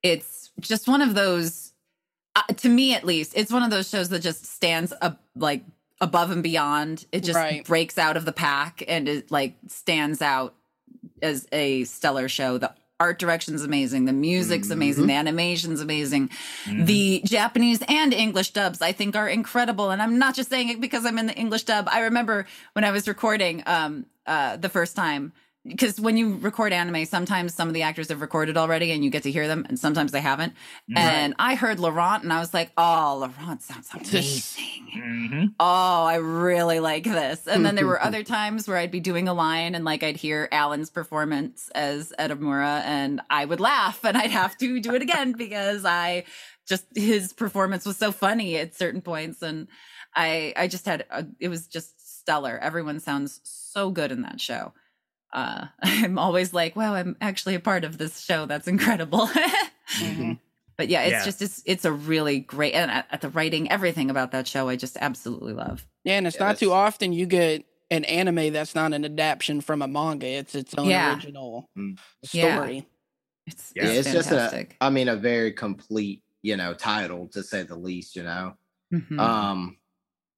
it's 0.03 0.51
just 0.61 0.89
one 0.89 1.03
of 1.03 1.15
those 1.15 1.73
uh, 2.35 2.41
to 2.55 2.69
me 2.71 2.95
at 2.95 3.05
least, 3.05 3.33
it's 3.37 3.53
one 3.53 3.63
of 3.63 3.71
those 3.71 3.91
shows 3.91 4.09
that 4.09 4.21
just 4.21 4.47
stands 4.47 4.95
up 5.03 5.21
like 5.37 5.63
above 6.03 6.31
and 6.31 6.43
beyond. 6.43 7.07
It 7.13 7.21
just 7.25 7.39
Right. 7.39 7.65
breaks 7.65 7.97
out 7.97 8.19
of 8.19 8.27
the 8.27 8.33
pack 8.33 8.83
and 8.87 9.09
it 9.09 9.31
like 9.31 9.57
stands 9.69 10.21
out 10.21 10.55
as 11.23 11.47
a 11.53 11.85
stellar 11.85 12.29
show. 12.29 12.59
The 12.59 12.75
art 13.01 13.19
direction's 13.19 13.63
amazing, 13.65 14.05
the 14.05 14.13
music's 14.13 14.71
amazing, 14.71 15.05
Mhm. 15.05 15.09
the 15.09 15.13
animation's 15.15 15.81
amazing. 15.81 16.31
Mhm. 16.67 16.87
The 16.87 17.23
Japanese 17.25 17.81
and 17.89 18.13
English 18.13 18.51
dubs, 18.51 18.81
I 18.83 18.93
think, 18.93 19.17
are 19.17 19.29
incredible. 19.29 19.91
And 19.91 20.01
I'm 20.03 20.19
not 20.19 20.35
just 20.37 20.51
saying 20.51 20.69
it 20.69 20.81
because 20.81 21.05
I'm 21.07 21.19
in 21.19 21.27
the 21.27 21.35
English 21.35 21.63
dub. 21.65 21.89
I 21.91 22.01
remember 22.01 22.47
when 22.75 22.85
I 22.85 22.91
was 22.91 23.09
recording 23.09 23.63
um, 23.67 24.07
uh, 24.27 24.57
the 24.57 24.69
first 24.69 24.95
time, 24.95 25.33
because 25.67 26.01
when 26.01 26.17
you 26.17 26.37
record 26.39 26.73
anime, 26.73 27.05
sometimes 27.05 27.55
some 27.55 27.69
of 27.69 27.75
the 27.75 27.83
actors 27.83 28.09
have 28.09 28.21
recorded 28.21 28.57
already 28.57 28.91
and 28.91 29.05
you 29.05 29.11
get 29.11 29.23
to 29.23 29.31
hear 29.31 29.47
them, 29.47 29.65
and 29.69 29.79
sometimes 29.79 30.11
they 30.13 30.21
haven't. 30.21 30.55
Mhm. 30.91 30.97
And 30.99 31.35
I 31.39 31.55
heard 31.55 31.79
Laurent 31.79 32.25
and 32.25 32.33
I 32.33 32.41
was 32.41 32.53
like, 32.53 32.73
oh, 32.77 33.19
Laurent 33.21 33.63
sounds 33.63 33.89
amazing. 33.95 34.89
Mhm. 34.97 35.55
Oh, 35.61 36.05
I 36.05 36.17
really 36.17 36.81
like 36.81 37.05
this. 37.05 37.47
And 37.47 37.65
then 37.65 37.75
there 37.77 37.87
were 37.87 38.03
other 38.03 38.23
times 38.25 38.67
where 38.67 38.77
I'd 38.77 38.91
be 38.91 39.01
doing 39.01 39.29
a 39.29 39.35
line 39.35 39.75
and 39.75 39.85
like 39.85 40.03
I'd 40.03 40.17
hear 40.17 40.49
Alan's 40.51 40.91
performance 40.91 41.71
as 41.75 42.13
Edamura 42.19 42.83
and 42.85 43.21
I 43.31 43.45
would 43.45 43.61
laugh 43.61 44.05
and 44.05 44.17
I'd 44.17 44.31
have 44.33 44.57
to 44.59 44.81
do 44.81 44.95
it 44.95 45.03
again 45.03 45.33
because 45.33 45.85
I 45.85 46.25
just 46.69 46.85
his 46.95 47.33
performance 47.33 47.87
was 47.87 47.97
so 47.97 48.13
funny 48.13 48.57
at 48.57 48.75
certain 48.75 49.01
points 49.01 49.43
and 49.43 49.69
I 50.15 50.53
I 50.57 50.67
just 50.69 50.87
had 50.87 51.07
a, 51.11 51.27
it 51.41 51.49
was 51.49 51.67
just 51.67 52.19
stellar. 52.21 52.59
Everyone 52.61 53.01
sounds 53.01 53.41
so 53.45 53.91
good 53.91 54.13
in 54.13 54.23
that 54.23 54.41
show. 54.41 54.73
Uh, 55.33 55.67
I'm 55.83 56.19
always 56.19 56.53
like, 56.53 56.77
wow, 56.77 56.95
I'm 56.95 57.17
actually 57.21 57.55
a 57.55 57.61
part 57.61 57.85
of 57.85 57.99
this 57.99 58.21
show. 58.21 58.47
That's 58.47 58.69
incredible. 58.69 59.29
Mhm. 59.99 60.39
but 60.79 60.89
yeah, 60.89 61.03
it's 61.03 61.13
Yeah. 61.13 61.25
just 61.25 61.43
it's 61.43 61.63
it's 61.67 61.85
a 61.85 61.93
really 61.93 62.41
great 62.41 62.73
and 62.73 62.91
at, 62.91 63.07
at 63.11 63.21
the 63.21 63.29
writing, 63.29 63.71
everything 63.71 64.09
about 64.11 64.31
that 64.31 64.49
show, 64.49 64.69
I 64.69 64.77
just 64.77 64.97
absolutely 65.01 65.53
love. 65.53 65.87
Yeah, 66.05 66.17
and 66.17 66.27
it's 66.27 66.37
Yeah, 66.37 66.47
not 66.47 66.57
too 66.59 66.73
often 66.73 67.13
you 67.13 67.27
get 67.27 67.67
an 67.91 68.05
anime 68.07 68.55
that's 68.55 68.75
not 68.75 68.95
an 68.95 69.05
adaptation 69.05 69.61
from 69.61 69.83
a 69.83 69.87
manga. 69.89 70.27
It's 70.27 70.55
its 70.55 70.75
own 70.79 70.89
Yeah. 70.89 71.13
original 71.15 71.69
Mm. 71.77 71.99
Yeah. 72.33 72.55
story. 72.55 72.87
It's, 73.47 73.73
Yeah, 73.77 73.83
Yeah, 73.85 73.91
it's, 73.91 74.07
it's 74.09 74.29
just 74.29 74.33
a, 74.55 74.67
I 74.81 74.89
mean, 74.89 75.09
a 75.09 75.17
very 75.17 75.53
complete, 75.53 76.23
you 76.41 76.57
know, 76.57 76.73
title 76.73 77.29
to 77.29 77.43
say 77.43 77.65
the 77.65 77.77
least. 77.77 78.17
You 78.17 78.23
know, 78.23 78.57
Mhm. 78.95 79.19
um, 79.21 79.77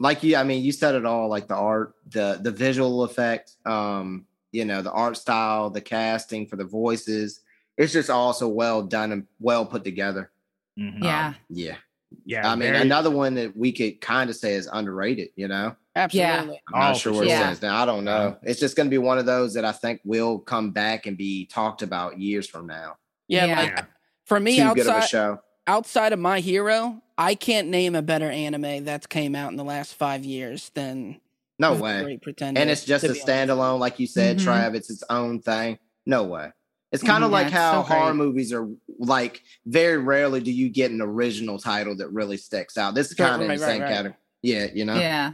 like 0.01 0.25
you, 0.25 0.35
I 0.37 0.43
mean, 0.43 0.65
you 0.65 0.73
said 0.73 0.97
it 0.97 1.07
all. 1.07 1.29
Like 1.29 1.47
the 1.47 1.55
art, 1.55 1.95
the 2.09 2.41
the 2.43 2.51
visual 2.51 3.05
effect, 3.05 3.53
um, 3.67 4.27
you 4.55 4.65
know, 4.65 4.81
the 4.83 4.93
art 4.93 5.17
style, 5.17 5.69
the 5.69 5.81
casting 5.81 6.47
for 6.47 6.55
the 6.57 6.65
voices. 6.65 7.41
It's 7.77 7.93
just 7.93 8.09
all 8.09 8.33
so 8.33 8.49
well 8.49 8.83
done 8.83 9.11
and 9.11 9.27
well 9.41 9.67
put 9.67 9.83
together. 9.83 10.31
Mhm. 10.79 11.03
yeah, 11.03 11.27
Um, 11.29 11.35
yeah. 11.51 11.77
Yeah. 12.25 12.49
I 12.51 12.55
mean, 12.55 12.71
very- 12.73 12.83
another 12.83 13.11
one 13.11 13.35
that 13.35 13.57
we 13.57 13.73
could 13.73 14.01
kind 14.01 14.31
of 14.31 14.37
say 14.37 14.55
is 14.55 14.69
underrated. 14.73 15.31
You 15.35 15.49
know, 15.49 15.75
Absolutely. 15.97 16.61
I'm 16.73 16.81
not 16.81 16.95
Oh, 16.95 16.99
sure 16.99 17.13
for 17.13 17.19
where 17.19 17.27
it 17.27 17.31
sure. 17.31 17.39
stands 17.39 17.63
now. 17.63 17.83
I 17.83 17.85
don't 17.85 18.05
know. 18.05 18.37
It's 18.45 18.61
just 18.61 18.77
going 18.77 18.87
to 18.87 18.91
be 18.91 18.99
one 18.99 19.19
of 19.19 19.27
those 19.27 19.55
that 19.55 19.65
I 19.65 19.73
think 19.73 20.01
will 20.05 20.39
come 20.39 20.71
back 20.71 21.07
and 21.07 21.17
be 21.17 21.47
talked 21.47 21.83
about 21.83 22.21
years 22.21 22.47
from 22.49 22.69
now. 22.69 22.97
Yeah, 23.27 23.47
Yeah. 23.47 23.61
like 23.61 23.71
Yeah. 23.71 23.85
for 24.25 24.39
me 24.39 24.57
Too 24.57 24.75
good 24.75 24.81
of 24.87 24.87
a 24.87 24.97
outside 24.99 25.09
show. 25.09 25.41
outside 25.67 26.13
of 26.13 26.19
My 26.21 26.39
Hero, 26.41 27.03
I 27.19 27.35
can't 27.35 27.69
name 27.69 27.95
a 27.97 28.03
better 28.03 28.31
anime 28.31 28.85
that's 28.85 29.07
came 29.09 29.35
out 29.35 29.51
in 29.51 29.57
the 29.57 29.65
last 29.65 29.95
five 29.95 30.25
years 30.25 30.71
than 30.75 31.21
No 31.59 31.77
The 31.77 31.83
way. 31.83 32.19
Great 32.21 32.41
and 32.41 32.59
it's 32.71 32.85
just 32.85 33.05
a 33.05 33.09
be 33.13 33.21
honest. 33.21 33.27
standalone, 33.27 33.79
like 33.79 34.01
you 34.01 34.07
said, 34.07 34.39
Mhm. 34.39 34.45
Trav. 34.45 34.75
It's 34.75 34.91
its 34.91 35.05
own 35.09 35.41
thing. 35.41 35.79
No 36.07 36.25
way. 36.25 36.51
It's 36.91 37.03
kind 37.03 37.25
of 37.25 37.31
like 37.31 37.51
how 37.51 37.83
so 37.83 37.95
horror 37.95 38.15
movies 38.15 38.53
are 38.53 38.69
like. 38.99 39.43
Very 39.67 39.99
rarely 39.99 40.41
do 40.41 40.53
you 40.53 40.69
get 40.69 40.91
an 40.93 41.01
original 41.01 41.59
title 41.59 41.97
that 41.97 42.09
really 42.13 42.37
sticks 42.37 42.77
out. 42.79 42.95
This 42.95 43.09
is 43.09 43.15
kind 43.15 43.35
of 43.35 43.41
right, 43.41 43.51
in 43.55 43.57
the 43.59 43.63
right, 43.65 43.71
same 43.73 43.83
right. 43.83 43.89
category. 43.89 44.17
Yeah, 44.43 44.67
you 44.73 44.85
know. 44.85 44.95
yeah, 44.95 45.33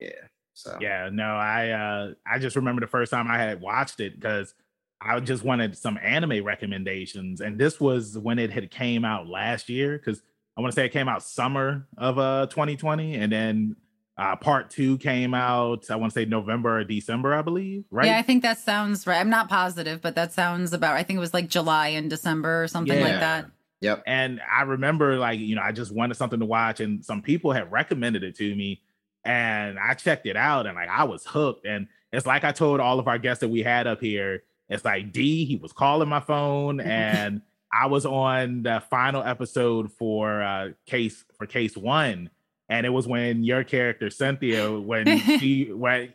Yeah. 0.00 0.10
So 0.54 0.78
Yeah, 0.80 1.10
no, 1.12 1.24
I 1.36 1.70
uh 1.70 2.14
I 2.26 2.38
just 2.38 2.56
remember 2.56 2.80
the 2.80 2.86
first 2.86 3.10
time 3.10 3.28
I 3.28 3.38
had 3.38 3.60
watched 3.60 4.00
it 4.00 4.18
because 4.18 4.54
I 5.00 5.20
just 5.20 5.44
wanted 5.44 5.76
some 5.76 5.98
anime 6.02 6.42
recommendations, 6.44 7.40
and 7.42 7.58
this 7.58 7.78
was 7.78 8.16
when 8.16 8.38
it 8.38 8.50
had 8.50 8.70
came 8.70 9.04
out 9.04 9.26
last 9.28 9.68
year 9.68 9.98
because 9.98 10.22
I 10.56 10.62
want 10.62 10.72
to 10.72 10.74
say 10.80 10.86
it 10.86 10.92
came 10.92 11.08
out 11.08 11.22
summer 11.22 11.86
of 11.98 12.18
uh 12.18 12.46
2020, 12.46 13.16
and 13.16 13.30
then 13.30 13.76
uh 14.18 14.36
part 14.36 14.70
two 14.70 14.96
came 14.98 15.34
out 15.34 15.90
I 15.90 15.96
want 15.96 16.12
to 16.12 16.18
say 16.18 16.24
November 16.24 16.78
or 16.78 16.84
December, 16.84 17.34
I 17.34 17.42
believe, 17.42 17.84
right? 17.90 18.06
yeah. 18.06 18.18
I 18.18 18.22
think 18.22 18.42
that 18.42 18.58
sounds 18.58 19.06
right. 19.06 19.20
I'm 19.20 19.30
not 19.30 19.48
positive, 19.48 20.00
but 20.00 20.14
that 20.14 20.32
sounds 20.32 20.72
about. 20.72 20.96
I 20.96 21.02
think 21.02 21.18
it 21.18 21.20
was 21.20 21.34
like 21.34 21.48
July 21.48 21.88
and 21.88 22.08
December 22.08 22.62
or 22.62 22.68
something 22.68 23.00
like 23.00 23.20
that. 23.20 23.46
Yep. 23.80 24.02
And 24.06 24.40
I 24.50 24.62
remember, 24.62 25.16
like, 25.16 25.38
you 25.38 25.54
know, 25.54 25.62
I 25.62 25.72
just 25.72 25.92
wanted 25.92 26.16
something 26.16 26.40
to 26.40 26.46
watch, 26.46 26.80
and 26.80 27.04
some 27.04 27.22
people 27.22 27.52
had 27.52 27.70
recommended 27.70 28.24
it 28.24 28.34
to 28.36 28.54
me, 28.54 28.82
and 29.24 29.78
I 29.78 29.94
checked 29.94 30.26
it 30.26 30.36
out, 30.36 30.66
and 30.66 30.76
like, 30.76 30.88
I 30.88 31.04
was 31.04 31.26
hooked. 31.26 31.66
And 31.66 31.88
it's 32.12 32.26
like 32.26 32.44
I 32.44 32.52
told 32.52 32.80
all 32.80 32.98
of 32.98 33.08
our 33.08 33.18
guests 33.18 33.40
that 33.40 33.48
we 33.48 33.62
had 33.62 33.86
up 33.86 34.00
here, 34.00 34.42
it's 34.68 34.84
like 34.84 35.12
D, 35.12 35.44
he 35.44 35.56
was 35.56 35.72
calling 35.72 36.08
my 36.08 36.20
phone, 36.20 36.80
and 36.80 37.42
I 37.72 37.86
was 37.86 38.06
on 38.06 38.62
the 38.62 38.82
final 38.88 39.22
episode 39.22 39.92
for 39.92 40.42
uh 40.42 40.70
case 40.86 41.24
for 41.36 41.46
case 41.46 41.76
one, 41.76 42.30
and 42.68 42.84
it 42.86 42.90
was 42.90 43.06
when 43.06 43.44
your 43.44 43.64
character 43.64 44.10
Cynthia, 44.10 44.70
when 44.72 45.18
she 45.40 45.70
when 45.72 46.12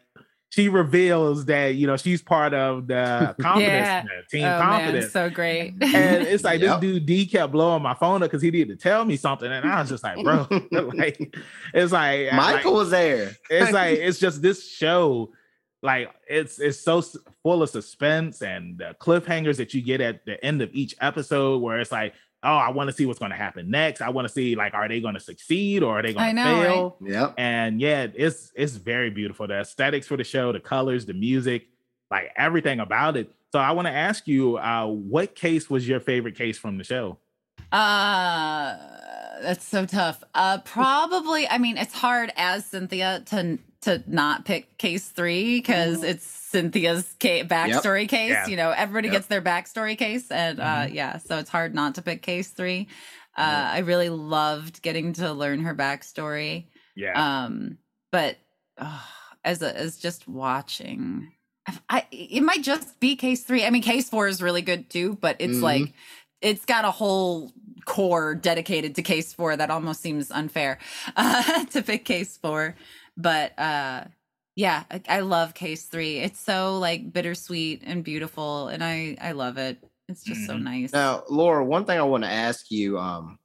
she 0.49 0.67
reveals 0.67 1.45
that 1.45 1.75
you 1.75 1.87
know 1.87 1.95
she's 1.95 2.21
part 2.21 2.53
of 2.53 2.85
the 2.87 3.33
confidence 3.41 3.87
Yeah. 3.87 4.03
team 4.29 4.43
oh 4.45 4.59
confidence 4.59 5.05
man, 5.05 5.29
so 5.29 5.29
great. 5.29 5.73
and 5.81 6.23
it's 6.27 6.43
like 6.43 6.59
Yep. 6.59 6.81
this 6.81 6.91
dude 6.91 7.05
D 7.05 7.25
kept 7.25 7.53
blowing 7.53 7.81
my 7.81 7.93
phone 7.93 8.21
up 8.21 8.29
because 8.29 8.41
he 8.41 8.51
needed 8.51 8.77
to 8.77 8.83
tell 8.83 9.05
me 9.05 9.15
something, 9.15 9.49
and 9.49 9.65
I 9.65 9.79
was 9.79 9.89
just 9.89 10.03
like, 10.03 10.21
bro, 10.23 10.47
like 10.93 11.35
it's 11.73 11.93
like 11.93 12.33
Michael 12.33 12.71
like, 12.73 12.79
was 12.79 12.89
there. 12.89 13.31
it's 13.49 13.71
like 13.71 13.99
it's 13.99 14.19
just 14.19 14.41
this 14.41 14.69
show, 14.69 15.31
like 15.81 16.09
it's 16.27 16.59
it's 16.59 16.79
so 16.79 17.01
full 17.43 17.63
of 17.63 17.69
suspense 17.69 18.41
and 18.41 18.77
the 18.77 18.93
cliffhangers 18.99 19.55
that 19.55 19.73
you 19.73 19.81
get 19.81 20.01
at 20.01 20.25
the 20.25 20.43
end 20.43 20.61
of 20.61 20.69
each 20.73 20.95
episode, 20.99 21.59
where 21.61 21.79
it's 21.79 21.93
like, 21.93 22.13
oh, 22.43 22.55
I 22.55 22.69
want 22.71 22.89
to 22.89 22.95
see 22.95 23.05
what's 23.05 23.19
going 23.19 23.31
to 23.31 23.37
happen 23.37 23.69
next. 23.69 24.01
I 24.01 24.09
want 24.09 24.27
to 24.27 24.33
see 24.33 24.55
like, 24.55 24.73
are 24.73 24.87
they 24.87 24.99
going 24.99 25.13
to 25.13 25.19
succeed 25.19 25.83
or 25.83 25.99
are 25.99 26.01
they 26.01 26.13
going 26.13 26.35
to 26.35 26.43
know, 26.43 26.57
right? 26.57 26.67
fail? 26.67 26.97
Yep. 27.01 27.33
And 27.37 27.79
yeah, 27.79 28.07
it's 28.13 28.51
it's 28.55 28.75
very 28.75 29.09
beautiful. 29.09 29.47
The 29.47 29.59
aesthetics 29.59 30.07
for 30.07 30.17
the 30.17 30.23
show, 30.23 30.51
the 30.51 30.59
colors, 30.59 31.05
the 31.05 31.13
music, 31.13 31.67
like 32.09 32.31
everything 32.35 32.79
about 32.79 33.17
it. 33.17 33.31
So 33.51 33.59
I 33.59 33.71
want 33.71 33.87
to 33.87 33.93
ask 33.93 34.27
you, 34.27 34.57
uh, 34.57 34.87
what 34.87 35.35
case 35.35 35.69
was 35.69 35.87
your 35.87 35.99
favorite 35.99 36.35
case 36.35 36.57
from 36.57 36.77
the 36.77 36.83
show? 36.83 37.17
Uh 37.71 38.77
that's 39.41 39.65
so 39.65 39.85
tough. 39.85 40.23
Uh 40.35 40.59
probably 40.59 41.47
I 41.47 41.57
mean 41.57 41.77
it's 41.77 41.93
hard 41.93 42.31
as 42.35 42.65
Cynthia 42.65 43.23
to 43.27 43.59
to 43.81 44.03
not 44.07 44.45
pick 44.45 44.77
case 44.77 45.07
3 45.09 45.57
because 45.57 46.03
it's 46.03 46.25
Cynthia's 46.51 47.15
ca- 47.21 47.43
backstory 47.45 48.07
case, 48.07 48.31
Yeah. 48.31 48.47
you 48.47 48.57
know, 48.57 48.71
everybody 48.71 49.07
Yep. 49.07 49.13
gets 49.13 49.27
their 49.27 49.41
backstory 49.41 49.97
case 49.97 50.29
and 50.31 50.59
uh 50.59 50.87
yeah, 50.91 51.17
so 51.17 51.37
it's 51.37 51.49
hard 51.49 51.73
not 51.73 51.95
to 51.95 52.01
pick 52.01 52.21
case 52.21 52.49
3. 52.49 52.87
Uh 53.37 53.69
I 53.73 53.79
really 53.79 54.09
loved 54.09 54.81
getting 54.81 55.13
to 55.13 55.31
learn 55.31 55.61
her 55.61 55.73
backstory. 55.75 56.65
Yeah, 56.95 57.43
Um 57.45 57.77
but 58.11 58.37
uh, 58.77 58.99
as 59.45 59.61
a 59.61 59.75
as 59.77 59.97
just 59.97 60.27
watching 60.27 61.31
I, 61.67 61.77
I 61.89 62.05
it 62.11 62.41
might 62.43 62.63
just 62.63 62.99
be 62.99 63.15
case 63.15 63.43
3. 63.43 63.65
I 63.65 63.69
mean 63.69 63.81
case 63.81 64.09
4 64.09 64.27
is 64.27 64.41
really 64.41 64.61
good 64.61 64.89
too, 64.89 65.17
but 65.21 65.37
it's 65.39 65.57
Mhm. 65.57 65.61
like 65.61 65.93
it's 66.41 66.65
got 66.65 66.85
a 66.85 66.91
whole 66.91 67.53
core 67.85 68.35
dedicated 68.35 68.93
to 68.95 69.01
case 69.01 69.33
four 69.33 69.55
that 69.57 69.71
almost 69.71 70.01
seems 70.01 70.29
unfair 70.31 70.77
uh, 71.15 71.65
to 71.71 71.81
pick 71.81 72.05
case 72.05 72.37
four 72.37 72.75
but 73.17 73.57
uh 73.57 74.03
yeah 74.55 74.83
I, 74.91 75.01
I 75.07 75.19
love 75.21 75.53
case 75.53 75.85
three 75.85 76.19
it's 76.19 76.39
so 76.39 76.77
like 76.79 77.11
bittersweet 77.13 77.81
and 77.85 78.03
beautiful 78.03 78.67
and 78.67 78.83
i 78.83 79.15
i 79.21 79.31
love 79.31 79.57
it 79.57 79.77
it's 80.09 80.23
just 80.23 80.45
so 80.45 80.53
Mhm. 80.55 80.63
nice 80.63 80.91
Now, 80.93 81.23
Laura, 81.29 81.63
one 81.63 81.85
thing 81.85 81.97
I 81.97 82.03
want 82.03 82.23
to 82.25 82.29
ask 82.29 82.69
you, 82.69 82.99
um, 82.99 83.39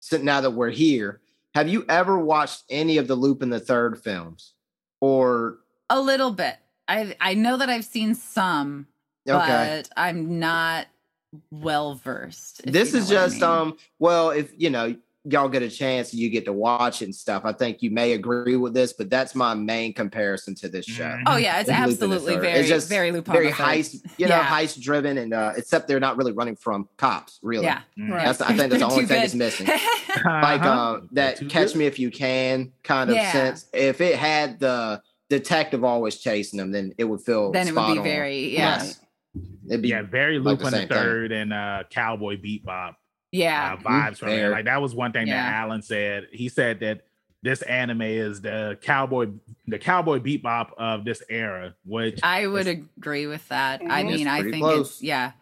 so 0.00 0.16
now 0.18 0.40
that 0.40 0.52
we're 0.52 0.70
here, 0.70 1.20
have 1.54 1.68
you 1.68 1.84
ever 1.88 2.18
watched 2.18 2.62
any 2.70 2.98
of 2.98 3.08
the 3.08 3.16
Lupin 3.16 3.50
the 3.50 3.58
Third 3.58 4.00
films? 4.00 4.54
Or 5.00 5.58
a 5.90 6.00
little 6.00 6.30
bit 6.30 6.56
i 6.86 7.16
i 7.20 7.34
know 7.34 7.56
that 7.56 7.68
i've 7.68 7.84
seen 7.84 8.14
some 8.14 8.86
okay, 9.28 9.82
but 9.84 9.88
i'm 9.96 10.38
not 10.38 10.86
well 11.50 11.94
versed 11.94 12.62
this 12.64 12.94
is 12.94 13.08
what 13.08 13.16
I 13.18 13.24
just 13.26 13.40
mean. 13.40 13.50
um. 13.50 13.76
Well, 13.98 14.30
if 14.30 14.52
you 14.56 14.70
know 14.70 14.94
y'all 15.24 15.48
get 15.48 15.62
a 15.62 15.68
chance 15.68 16.12
and 16.12 16.20
you 16.20 16.30
get 16.30 16.44
to 16.44 16.52
watch 16.52 17.02
it 17.02 17.06
and 17.06 17.14
stuff, 17.14 17.42
I 17.44 17.52
think 17.52 17.82
you 17.82 17.90
may 17.90 18.12
agree 18.12 18.56
with 18.56 18.72
this, 18.72 18.92
but 18.92 19.10
that's 19.10 19.34
my 19.34 19.52
main 19.54 19.92
comparison 19.92 20.54
to 20.56 20.68
this 20.68 20.86
show. 20.86 21.04
Mhm. 21.04 21.22
oh 21.26 21.36
yeah 21.36 21.60
it's 21.60 21.68
Lupin 21.68 21.82
absolutely 21.82 22.36
very 22.36 22.58
It's 22.60 22.68
just 22.68 22.88
very 22.88 23.10
Lupin 23.12 23.32
Very 23.34 23.50
heist, 23.50 24.00
you 24.16 24.26
know, 24.26 24.36
Yeah. 24.36 24.46
heist 24.46 24.80
driven, 24.80 25.18
and 25.18 25.34
uh, 25.34 25.52
except 25.56 25.88
they're 25.88 26.00
not 26.00 26.16
really 26.16 26.32
running 26.32 26.56
from 26.56 26.88
cops, 26.96 27.38
really. 27.42 27.64
yeah 27.64 27.80
Mhm. 27.98 28.10
Right. 28.10 28.24
That's 28.26 28.40
I 28.40 28.54
think 28.56 28.70
that's 28.70 28.80
the 28.82 28.84
only 28.90 29.06
thing 29.06 29.16
good. 29.16 29.22
that's 29.22 29.34
missing. 29.34 29.66
like 30.24 30.60
Uh-huh. 30.62 30.68
uh, 30.70 31.00
that 31.12 31.38
catch 31.48 31.72
good. 31.72 31.76
me 31.78 31.86
if 31.86 31.98
you 31.98 32.10
can 32.10 32.72
kind 32.84 33.10
of 33.10 33.16
Yeah. 33.16 33.32
sense. 33.32 33.66
If 33.74 34.00
it 34.00 34.16
had 34.16 34.60
the 34.60 35.02
detective 35.28 35.84
always 35.84 36.16
chasing 36.16 36.56
them, 36.58 36.70
then 36.72 36.94
it 36.96 37.04
would 37.04 37.20
feel 37.20 37.52
then 37.52 37.68
it 37.68 37.74
would 37.74 37.86
be 37.92 37.98
on. 37.98 38.04
very 38.04 38.54
yeah 38.54 38.78
Yes. 38.78 39.00
It'd 39.68 39.82
be 39.82 39.88
Yeah, 39.88 40.02
very 40.02 40.38
like 40.38 40.58
the 40.58 40.64
Lupin 40.64 40.64
the, 40.64 40.70
same 40.70 40.88
thing. 40.88 40.96
Third 40.96 41.32
and 41.32 41.52
uh, 41.52 41.82
Cowboy 41.90 42.36
Bebop 42.36 42.94
yeah 43.32 43.74
uh, 43.74 43.76
vibes 43.82 44.18
from 44.18 44.28
it. 44.30 44.48
Like 44.48 44.64
that 44.66 44.80
was 44.80 44.94
one 44.94 45.12
thing 45.12 45.26
Yeah. 45.28 45.42
that 45.42 45.54
Alan 45.54 45.82
said. 45.82 46.28
He 46.32 46.48
said 46.48 46.80
that 46.80 47.02
this 47.42 47.62
anime 47.62 48.02
is 48.02 48.40
the 48.40 48.78
cowboy, 48.82 49.28
the 49.68 49.78
Cowboy 49.78 50.18
Bebop 50.18 50.70
of 50.76 51.04
this 51.04 51.22
era, 51.30 51.74
which 51.84 52.18
I 52.22 52.46
would 52.46 52.66
It's- 52.66 52.84
agree 52.96 53.26
with 53.26 53.46
that. 53.48 53.80
I. 53.88 54.00
It's 54.02 54.10
mean, 54.18 54.26
I 54.28 54.42
think 54.42 54.56
close. 54.56 54.90
it's 54.94 55.02
yeah. 55.02 55.32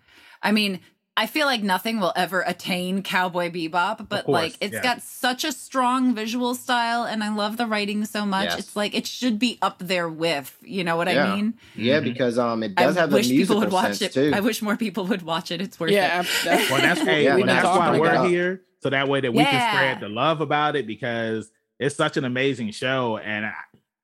I 0.43 0.53
mean, 0.53 0.81
I 1.19 1.27
feel 1.27 1.47
like 1.47 1.63
nothing 1.63 1.99
will 1.99 2.13
ever 2.15 2.43
attain 2.43 3.03
Cowboy 3.03 3.51
Bebop, 3.51 4.07
but 4.09 4.27
course, 4.27 4.35
like 4.35 4.57
it's 4.61 4.75
yeah. 4.75 4.83
got 4.83 5.01
such 5.01 5.45
a 5.45 5.53
strong 5.53 6.15
visual 6.15 6.55
style, 6.55 7.05
and 7.05 7.25
I 7.25 7.35
love 7.35 7.57
the 7.57 7.67
writing 7.67 8.05
so 8.05 8.27
much. 8.27 8.51
Yes. 8.51 8.59
It's 8.59 8.77
like 8.77 8.95
it 8.95 9.07
should 9.07 9.39
be 9.39 9.59
up 9.63 9.79
there 9.79 10.09
with, 10.11 10.57
you 10.63 10.85
know 10.85 10.97
what 10.97 11.09
Yeah. 11.09 11.33
I 11.33 11.37
mean? 11.37 11.55
Yeah, 11.75 12.01
Mhm. 12.01 12.05
because 12.05 12.39
um, 12.39 12.63
it 12.63 12.73
I 12.77 12.85
does 12.85 12.97
have 12.97 13.09
the 13.11 13.17
wish 13.17 13.29
people 13.29 13.59
would 13.61 13.73
watch 13.73 13.97
sense 13.97 14.03
it. 14.03 14.13
too. 14.13 14.33
I 14.35 14.41
wish 14.41 14.61
more 14.61 14.77
people 14.77 15.07
would 15.07 15.23
watch 15.23 15.51
it. 15.51 15.63
It's 15.63 15.81
worth 15.81 15.91
Yeah, 15.91 16.21
it. 16.21 16.27
that's- 16.45 16.71
Well, 16.71 16.81
that's 16.83 17.01
Hey, 17.01 17.25
yeah, 17.25 17.37
we've 17.37 17.47
well, 17.47 17.55
been 17.55 17.63
that's 17.65 17.79
why 17.79 17.99
we're 17.99 18.25
it. 18.27 18.29
here, 18.31 18.63
so 18.83 18.91
that 18.91 19.09
way 19.09 19.21
that 19.23 19.33
we 19.33 19.43
can 19.43 19.75
spread 19.75 20.01
the 20.01 20.09
love 20.11 20.43
about 20.43 20.77
it 20.77 20.87
because 20.87 21.51
it's 21.79 21.97
such 21.97 22.19
an 22.19 22.25
amazing 22.27 22.73
show, 22.73 23.17
and 23.17 23.47
I, 23.47 23.53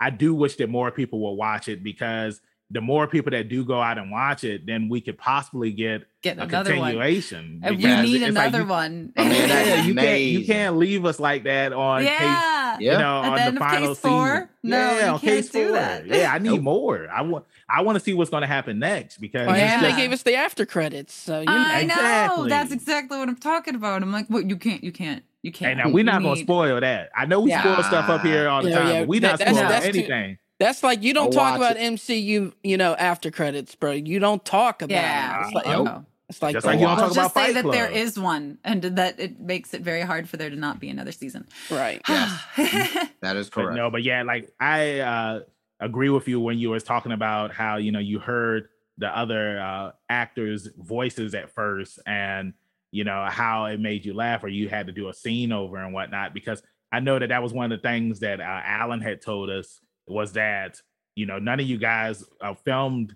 I 0.00 0.10
do 0.10 0.34
wish 0.34 0.56
that 0.56 0.70
more 0.70 0.90
people 0.90 1.20
will 1.20 1.36
watch 1.36 1.68
it 1.68 1.82
because 1.84 2.40
the 2.72 2.80
more 2.80 3.06
people 3.06 3.30
that 3.30 3.48
do 3.48 3.64
go 3.64 3.80
out 3.80 3.98
and 3.98 4.10
watch 4.10 4.44
it, 4.44 4.64
then 4.66 4.88
we 4.88 5.00
could 5.00 5.18
possibly 5.18 5.70
get 5.72 6.02
Get 6.22 6.38
a 6.38 6.42
another 6.42 6.76
one. 6.76 6.92
continuation. 6.92 7.60
And 7.62 7.76
we 7.76 7.84
need 8.02 8.22
it's 8.22 8.34
like 8.34 8.48
another 8.48 8.64
you- 8.64 8.68
one. 8.70 9.12
Man, 9.16 9.28
that's 9.48 9.68
Yeah, 9.68 9.82
you 9.84 9.94
can't 9.94 10.20
you 10.20 10.44
can't 10.46 10.76
leave 10.76 11.04
us 11.04 11.20
like 11.20 11.44
that 11.44 11.72
on 11.72 12.02
case, 12.02 12.80
you 12.80 12.90
know, 12.92 13.22
At 13.22 13.28
on 13.38 13.44
the 13.46 13.50
the 13.52 13.58
final 13.58 13.88
case 13.88 13.98
four? 13.98 14.26
season. 14.28 14.48
No, 14.62 14.76
yeah, 14.78 14.98
you 14.98 15.02
on 15.12 15.18
can't 15.20 15.22
case 15.22 15.48
do 15.50 15.64
four. 15.68 15.72
that. 15.72 16.06
Yeah, 16.06 16.32
I 16.32 16.38
need 16.38 16.50
Nope. 16.50 16.62
more. 16.62 17.08
I 17.10 17.22
want 17.22 17.44
I 17.68 17.82
want 17.82 17.96
to 17.98 18.04
see 18.04 18.14
what's 18.14 18.30
going 18.30 18.42
to 18.42 18.46
happen 18.46 18.78
next 18.78 19.18
because 19.18 19.48
Oh, 19.48 19.54
yeah. 19.54 19.80
Yeah. 19.82 19.90
They 19.90 19.96
gave 19.96 20.12
us 20.12 20.22
the 20.22 20.34
after 20.34 20.64
credits, 20.66 21.12
so 21.14 21.40
you 21.40 21.46
know. 21.46 21.52
I 21.52 21.82
know. 21.84 21.94
Exactly. 21.94 22.48
That's 22.50 22.72
exactly 22.72 23.18
what 23.18 23.28
I'm 23.28 23.36
talking 23.36 23.74
about. 23.74 24.02
I'm 24.02 24.12
like, 24.12 24.28
what? 24.28 24.48
You 24.48 24.56
can't. 24.56 24.82
You 24.84 24.92
can't. 24.92 25.22
You 25.42 25.50
can't. 25.52 25.78
now 25.78 25.88
we're 25.90 25.98
You 25.98 26.04
not 26.04 26.22
gonna 26.22 26.34
need- 26.36 26.44
spoil 26.44 26.80
that. 26.80 27.10
I 27.16 27.26
know 27.26 27.40
we 27.40 27.50
Yeah. 27.50 27.62
spoil 27.62 27.82
stuff 27.82 28.08
up 28.08 28.22
here 28.22 28.48
all 28.48 28.62
the 28.62 28.70
Yeah, 28.70 28.78
time, 28.78 28.88
yeah. 28.88 29.00
but 29.00 29.08
we 29.08 29.18
That- 29.18 29.28
not 29.30 29.38
that's- 29.40 29.56
spoiling 29.56 29.72
that's 29.72 29.84
too- 29.86 29.98
anything. 29.98 30.38
That's 30.62 30.82
like 30.82 31.02
you 31.02 31.12
don't 31.14 31.26
I'll 31.26 31.30
talk 31.32 31.60
watch 31.60 31.72
about 31.72 31.76
MCU, 31.76 32.52
you 32.62 32.76
know, 32.76 32.94
after 32.94 33.30
credits, 33.30 33.74
bro. 33.74 33.92
You 33.92 34.18
don't 34.18 34.44
talk 34.44 34.82
about 34.82 34.94
Yeah. 34.94 35.40
it. 35.40 35.44
It's 35.46 35.54
like, 35.54 35.66
Nope. 35.66 36.04
It's 36.28 36.40
like 36.40 36.54
Just 36.54 36.66
like 36.66 36.78
you 36.80 36.86
don't 36.86 36.96
talk 36.96 37.04
I'll 37.06 37.12
about 37.12 37.22
just 37.24 37.34
say 37.34 37.52
Fight 37.52 37.54
that 37.62 37.70
there 37.72 37.88
Club. 37.88 37.98
is 37.98 38.18
one, 38.18 38.58
and 38.64 38.82
that 38.82 39.20
it 39.20 39.38
makes 39.38 39.74
it 39.74 39.82
very 39.82 40.00
hard 40.00 40.28
for 40.28 40.38
there 40.38 40.48
to 40.48 40.56
not 40.56 40.80
be 40.80 40.88
another 40.88 41.12
season. 41.12 41.46
right. 41.70 42.00
Yes. 42.08 42.40
That 43.20 43.36
is 43.36 43.50
But 43.50 43.62
correct. 43.62 43.76
no, 43.76 43.90
but 43.90 44.02
yeah, 44.02 44.22
like 44.22 44.50
I 44.58 45.00
uh 45.00 45.40
agree 45.80 46.08
with 46.10 46.28
you 46.28 46.40
when 46.40 46.58
you 46.58 46.70
was 46.70 46.84
talking 46.84 47.12
about 47.12 47.52
how 47.52 47.76
you 47.76 47.92
know 47.92 47.98
you 47.98 48.18
heard 48.18 48.68
the 48.98 49.08
other 49.08 49.60
uh 49.60 49.90
actors' 50.08 50.68
voices 50.78 51.34
at 51.34 51.50
first 51.50 51.98
and 52.06 52.54
you 52.92 53.04
know 53.04 53.26
how 53.28 53.64
it 53.66 53.80
made 53.80 54.04
you 54.04 54.14
laugh 54.14 54.42
or 54.44 54.48
you 54.48 54.68
had 54.68 54.86
to 54.86 54.92
do 54.92 55.08
a 55.08 55.14
scene 55.14 55.50
over 55.52 55.76
and 55.78 55.92
whatnot 55.92 56.32
because 56.34 56.62
I 56.92 57.00
know 57.00 57.18
that 57.18 57.28
that 57.28 57.42
was 57.42 57.52
one 57.52 57.70
of 57.72 57.78
the 57.80 57.88
things 57.88 58.20
that 58.20 58.40
uh, 58.40 58.44
Alan 58.64 59.00
had 59.00 59.20
told 59.22 59.48
us 59.50 59.80
was 60.06 60.32
that 60.32 60.80
you 61.14 61.26
know 61.26 61.38
none 61.38 61.60
of 61.60 61.66
you 61.66 61.78
guys 61.78 62.24
uh, 62.40 62.54
filmed 62.54 63.14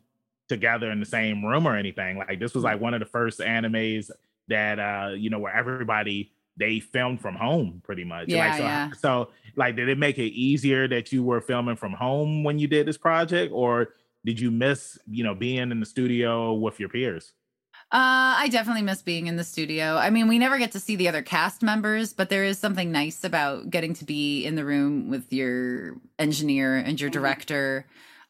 together 0.48 0.90
in 0.90 1.00
the 1.00 1.06
same 1.06 1.44
room 1.44 1.66
or 1.66 1.76
anything. 1.76 2.18
Like 2.18 2.38
this 2.38 2.54
was 2.54 2.64
like 2.64 2.80
one 2.80 2.94
of 2.94 3.00
the 3.00 3.06
first 3.06 3.40
animes 3.40 4.10
that 4.48 4.78
uh 4.78 5.10
you 5.14 5.30
know 5.30 5.38
where 5.38 5.54
everybody 5.54 6.32
they 6.56 6.80
filmed 6.80 7.20
from 7.20 7.34
home 7.34 7.82
pretty 7.84 8.04
much. 8.04 8.28
Yeah, 8.28 8.48
like, 8.48 8.56
so, 8.56 8.62
yeah. 8.62 8.90
so 8.92 9.28
like 9.56 9.76
did 9.76 9.88
it 9.88 9.98
make 9.98 10.18
it 10.18 10.32
easier 10.32 10.88
that 10.88 11.12
you 11.12 11.22
were 11.22 11.40
filming 11.40 11.76
from 11.76 11.92
home 11.92 12.44
when 12.44 12.58
you 12.58 12.68
did 12.68 12.86
this 12.86 12.96
project 12.96 13.52
or 13.52 13.94
did 14.24 14.40
you 14.40 14.50
miss 14.50 14.98
you 15.10 15.24
know 15.24 15.34
being 15.34 15.70
in 15.70 15.80
the 15.80 15.86
studio 15.86 16.52
with 16.54 16.80
your 16.80 16.88
peers 16.88 17.32
Uh, 17.92 18.34
I 18.42 18.48
definitely 18.50 18.82
miss 18.82 19.00
being 19.00 19.28
in 19.28 19.36
the 19.36 19.44
studio. 19.44 19.94
I 19.96 20.10
mean, 20.10 20.26
we 20.26 20.38
never 20.40 20.58
get 20.58 20.72
to 20.72 20.80
see 20.80 20.96
the 20.96 21.06
other 21.08 21.22
cast 21.22 21.62
members, 21.62 22.12
but 22.12 22.28
there 22.30 22.42
is 22.42 22.58
something 22.58 22.90
nice 22.90 23.22
about 23.22 23.70
getting 23.70 23.94
to 23.94 24.04
be 24.04 24.44
in 24.44 24.56
the 24.56 24.64
room 24.64 25.08
with 25.08 25.32
your 25.32 25.94
engineer 26.18 26.76
and 26.76 27.00
your 27.00 27.10
Mhm. 27.10 27.14
director. 27.14 27.86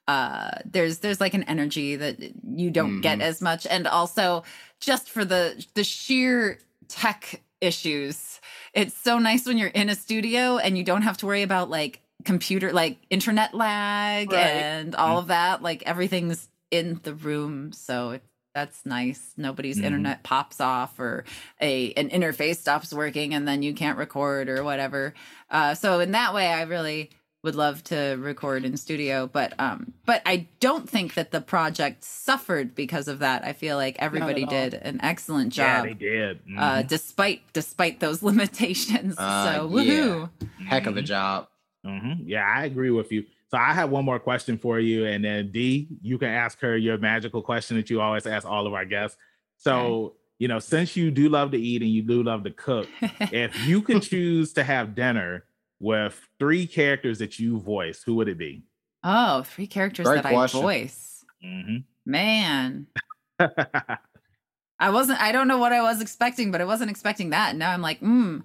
Uh, 0.06 0.50
there's 0.66 0.98
there's 0.98 1.20
like 1.22 1.32
an 1.32 1.42
energy 1.44 1.96
that 1.96 2.18
you 2.54 2.70
don't 2.70 3.00
get 3.00 3.18
Mhm. 3.18 3.22
as 3.22 3.40
much, 3.40 3.66
and 3.68 3.86
also 3.86 4.44
just 4.78 5.08
for 5.10 5.24
the 5.24 5.64
the 5.74 5.82
sheer 5.84 6.58
tech 6.88 7.40
issues, 7.62 8.40
it's 8.74 8.94
so 8.94 9.18
nice 9.18 9.46
when 9.46 9.56
you're 9.56 9.68
in 9.68 9.88
a 9.88 9.94
studio 9.94 10.58
and 10.58 10.76
you 10.76 10.84
don't 10.84 11.02
have 11.02 11.16
to 11.16 11.26
worry 11.26 11.42
about 11.42 11.70
like 11.70 12.00
computer 12.24 12.72
like 12.74 12.98
internet 13.08 13.54
lag 13.54 14.30
Right. 14.30 14.38
and 14.38 14.94
all 14.94 15.18
of 15.18 15.28
that. 15.28 15.62
Like 15.62 15.82
everything's 15.86 16.48
in 16.70 17.00
the 17.04 17.14
room, 17.14 17.72
so 17.72 18.10
it, 18.10 18.22
that's 18.56 18.86
nice. 18.86 19.34
Nobody's 19.36 19.78
Mhm. 19.78 19.84
internet 19.84 20.22
pops 20.22 20.62
off 20.62 20.98
or 20.98 21.24
a 21.60 21.92
an 21.92 22.08
interface 22.08 22.56
stops 22.56 22.90
working 22.90 23.34
and 23.34 23.46
then 23.46 23.62
you 23.62 23.74
can't 23.74 23.98
record 23.98 24.48
or 24.48 24.64
whatever. 24.64 25.12
Uh, 25.50 25.74
so 25.74 26.00
in 26.00 26.12
that 26.12 26.32
way, 26.32 26.46
I 26.48 26.62
really 26.62 27.10
would 27.44 27.54
love 27.54 27.84
to 27.84 28.16
record 28.18 28.64
in 28.64 28.78
studio, 28.78 29.28
but 29.30 29.52
um, 29.60 29.92
but 30.06 30.22
I 30.24 30.48
don't 30.58 30.88
think 30.88 31.14
that 31.14 31.32
the 31.32 31.42
project 31.42 32.02
suffered 32.02 32.74
because 32.74 33.08
of 33.08 33.18
that. 33.18 33.44
I 33.44 33.52
feel 33.52 33.76
like 33.76 33.96
everybody 33.98 34.46
did 34.46 34.72
an 34.72 35.00
excellent 35.02 35.52
job. 35.52 35.84
yeah 35.84 35.92
they 35.92 35.94
did 35.94 36.40
uh, 36.56 36.78
Mhm. 36.82 36.88
despite 36.88 37.42
despite 37.52 38.00
those 38.00 38.22
limitations. 38.30 39.16
Uh, 39.18 39.44
so 39.44 39.68
yeah. 39.68 39.84
woohoo! 39.84 40.30
Heck 40.66 40.86
of 40.86 40.96
a 40.96 41.02
job. 41.02 41.48
Mhm. 41.84 42.22
Yeah, 42.24 42.42
I 42.42 42.64
agree 42.64 42.90
with 42.90 43.12
you. 43.12 43.26
So 43.50 43.58
I 43.58 43.72
have 43.72 43.90
one 43.90 44.04
more 44.04 44.18
question 44.18 44.58
for 44.58 44.80
you, 44.80 45.06
and 45.06 45.24
then 45.24 45.52
D, 45.52 45.88
you 46.02 46.18
can 46.18 46.28
ask 46.28 46.60
her 46.60 46.76
your 46.76 46.98
magical 46.98 47.42
question 47.42 47.76
that 47.76 47.88
you 47.90 48.00
always 48.00 48.26
ask 48.26 48.46
all 48.46 48.66
of 48.66 48.74
our 48.74 48.84
guests. 48.84 49.16
So 49.56 50.16
you 50.38 50.48
know, 50.48 50.58
since 50.58 50.96
you 50.96 51.10
do 51.10 51.28
love 51.28 51.52
to 51.52 51.58
eat 51.58 51.80
and 51.82 51.90
you 51.90 52.02
do 52.02 52.22
love 52.22 52.44
to 52.44 52.50
cook, 52.50 52.88
if 53.00 53.66
you 53.66 53.82
could 53.82 54.02
choose 54.02 54.52
to 54.54 54.64
have 54.64 54.94
dinner 54.94 55.44
with 55.80 56.20
three 56.38 56.66
characters 56.66 57.18
that 57.20 57.38
you 57.38 57.58
voice, 57.58 58.02
who 58.04 58.16
would 58.16 58.28
it 58.28 58.38
be? 58.38 58.62
oh, 59.04 59.42
three 59.44 59.66
characters 59.66 60.06
Great 60.06 60.22
that 60.22 60.32
question. 60.32 60.60
I 60.60 60.62
voice. 60.62 61.24
hmm 61.42 61.76
Man, 62.04 62.86
I 63.38 64.90
wasn't. 64.90 65.20
I 65.20 65.32
don't 65.32 65.48
know 65.48 65.58
what 65.58 65.72
I 65.72 65.82
was 65.82 66.00
expecting, 66.00 66.50
but 66.50 66.60
I 66.60 66.64
wasn't 66.64 66.90
expecting 66.90 67.30
that. 67.30 67.56
Now 67.56 67.70
I'm 67.70 67.82
like, 67.82 67.98
hmm. 67.98 68.38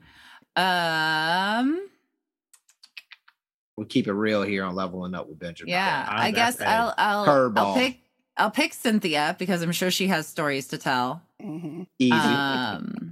Um. 0.56 1.88
We 3.78 3.86
keep 3.86 4.08
it 4.08 4.14
real 4.14 4.44
here 4.44 4.64
on 4.64 4.76
leveling 4.76 5.16
up 5.16 5.28
with 5.28 5.40
Benjamin. 5.40 5.72
Yeah, 5.72 6.06
Ah, 6.08 6.22
I 6.22 6.32
guess 6.32 6.60
a 6.60 6.68
I'll 6.68 6.94
I'll 6.98 7.26
curveball. 7.26 7.58
I'll 7.58 7.74
pick 7.76 8.00
I'll 8.38 8.52
pick 8.52 8.74
Cynthia 8.74 9.36
because 9.40 9.62
I'm 9.62 9.72
sure 9.72 9.92
she 9.92 10.08
has 10.08 10.28
stories 10.28 10.68
to 10.70 10.78
tell. 10.78 11.22
Mhm. 11.42 11.88
Easy. 12.00 12.12
Um, 12.14 13.12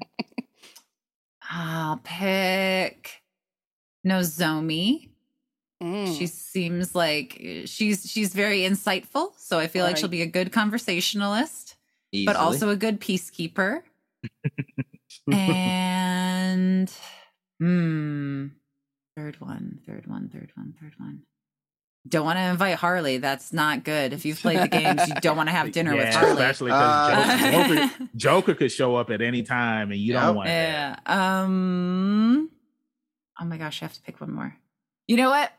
I'll 1.49 1.97
pick 2.03 3.21
Nozomi. 4.05 5.09
Mm. 5.81 6.17
She 6.17 6.27
seems 6.27 6.93
like 6.93 7.41
she's 7.65 8.09
she's 8.09 8.33
very 8.33 8.59
insightful, 8.61 9.31
so 9.37 9.57
I 9.59 9.67
feel 9.67 9.85
like 9.85 9.95
she'll 9.97 10.09
be 10.09 10.21
a 10.21 10.25
good 10.27 10.51
conversationalist, 10.51 11.77
Easily. 12.11 12.25
but 12.25 12.35
also 12.35 12.69
a 12.69 12.75
good 12.75 12.99
peacekeeper. 12.99 13.81
and 15.31 16.91
hmm, 17.59 18.47
third 19.19 19.41
one, 19.41 19.79
third 19.85 20.07
one, 20.07 20.29
third 20.31 20.51
one, 20.55 20.73
third 20.81 20.93
one. 20.97 21.23
Don't 22.07 22.25
want 22.25 22.37
to 22.37 22.43
invite 22.43 22.75
Harley. 22.75 23.17
That's 23.17 23.51
not 23.51 23.83
good. 23.83 24.13
If 24.13 24.23
you've 24.25 24.39
played 24.39 24.59
the 24.59 24.67
games, 24.69 25.01
you 25.07 25.15
don't 25.15 25.35
want 25.35 25.49
to 25.49 25.51
have 25.53 25.71
dinner 25.73 25.93
with 25.95 26.13
Harley. 26.13 26.31
especially 26.31 26.67
because 26.71 27.17
Uh, 27.17 27.51
Joker, 27.51 27.75
Joker, 27.75 28.09
Joker 28.15 28.53
could 28.55 28.71
show 28.71 28.95
up 28.95 29.09
at 29.11 29.21
any 29.21 29.43
time, 29.43 29.91
and 29.91 29.99
you 29.99 30.13
Yep. 30.13 30.23
don't 30.23 30.35
want 30.37 30.47
Yeah. 30.49 30.95
that. 31.05 31.11
Um. 31.11 32.49
Oh 33.41 33.45
my 33.45 33.57
gosh, 33.57 33.81
I 33.81 33.85
have 33.85 33.93
to 33.93 34.01
pick 34.01 34.21
one 34.21 34.31
more. 34.33 34.55
You 35.07 35.17
know 35.17 35.29
what? 35.29 35.51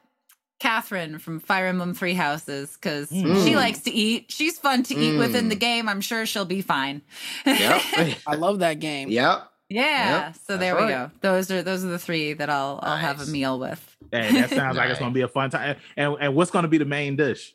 Catherine 0.61 1.19
from 1.19 1.41
Fire 1.41 1.67
Emblem 1.67 1.95
Three 1.95 2.15
Houses, 2.15 2.73
because 2.75 3.11
Mm. 3.11 3.45
she 3.45 3.57
likes 3.57 3.81
to 3.81 3.91
eat. 3.91 4.27
She's 4.31 4.59
fun 4.59 4.83
to 4.85 4.95
eat 4.95 5.19
within 5.19 5.47
Mm. 5.47 5.51
the 5.51 5.57
game. 5.57 5.89
I'm 5.89 6.01
sure 6.01 6.25
she'll 6.27 6.45
be 6.45 6.63
fine. 6.63 7.03
Yep. 7.47 7.83
I 8.27 8.35
love 8.37 8.59
that 8.61 8.79
game. 8.81 9.09
yep. 9.11 9.50
Yeah. 9.71 10.27
Yep, 10.27 10.37
so 10.47 10.57
there 10.59 10.75
that's 10.75 10.85
we 10.87 10.93
right. 10.93 11.11
go. 11.11 11.11
Those 11.23 11.51
are 11.51 11.63
those 11.63 11.85
are 11.85 11.89
the 11.89 11.99
three 11.99 12.35
that 12.35 12.51
I'll 12.51 12.79
I'll 12.83 12.97
have 12.97 13.21
a 13.21 13.27
meal 13.27 13.59
with. 13.59 13.97
Hey, 14.13 14.33
that 14.33 14.51
sounds 14.51 14.77
like 14.77 14.91
it's 14.91 14.99
going 14.99 15.13
to 15.13 15.15
be 15.15 15.23
a 15.23 15.29
fun 15.39 15.51
time. 15.51 15.77
And 15.97 16.17
and 16.21 16.35
what's 16.35 16.51
going 16.51 16.65
to 16.65 16.69
be 16.69 16.79
the 16.79 16.85
main 16.85 17.17
dish? 17.17 17.55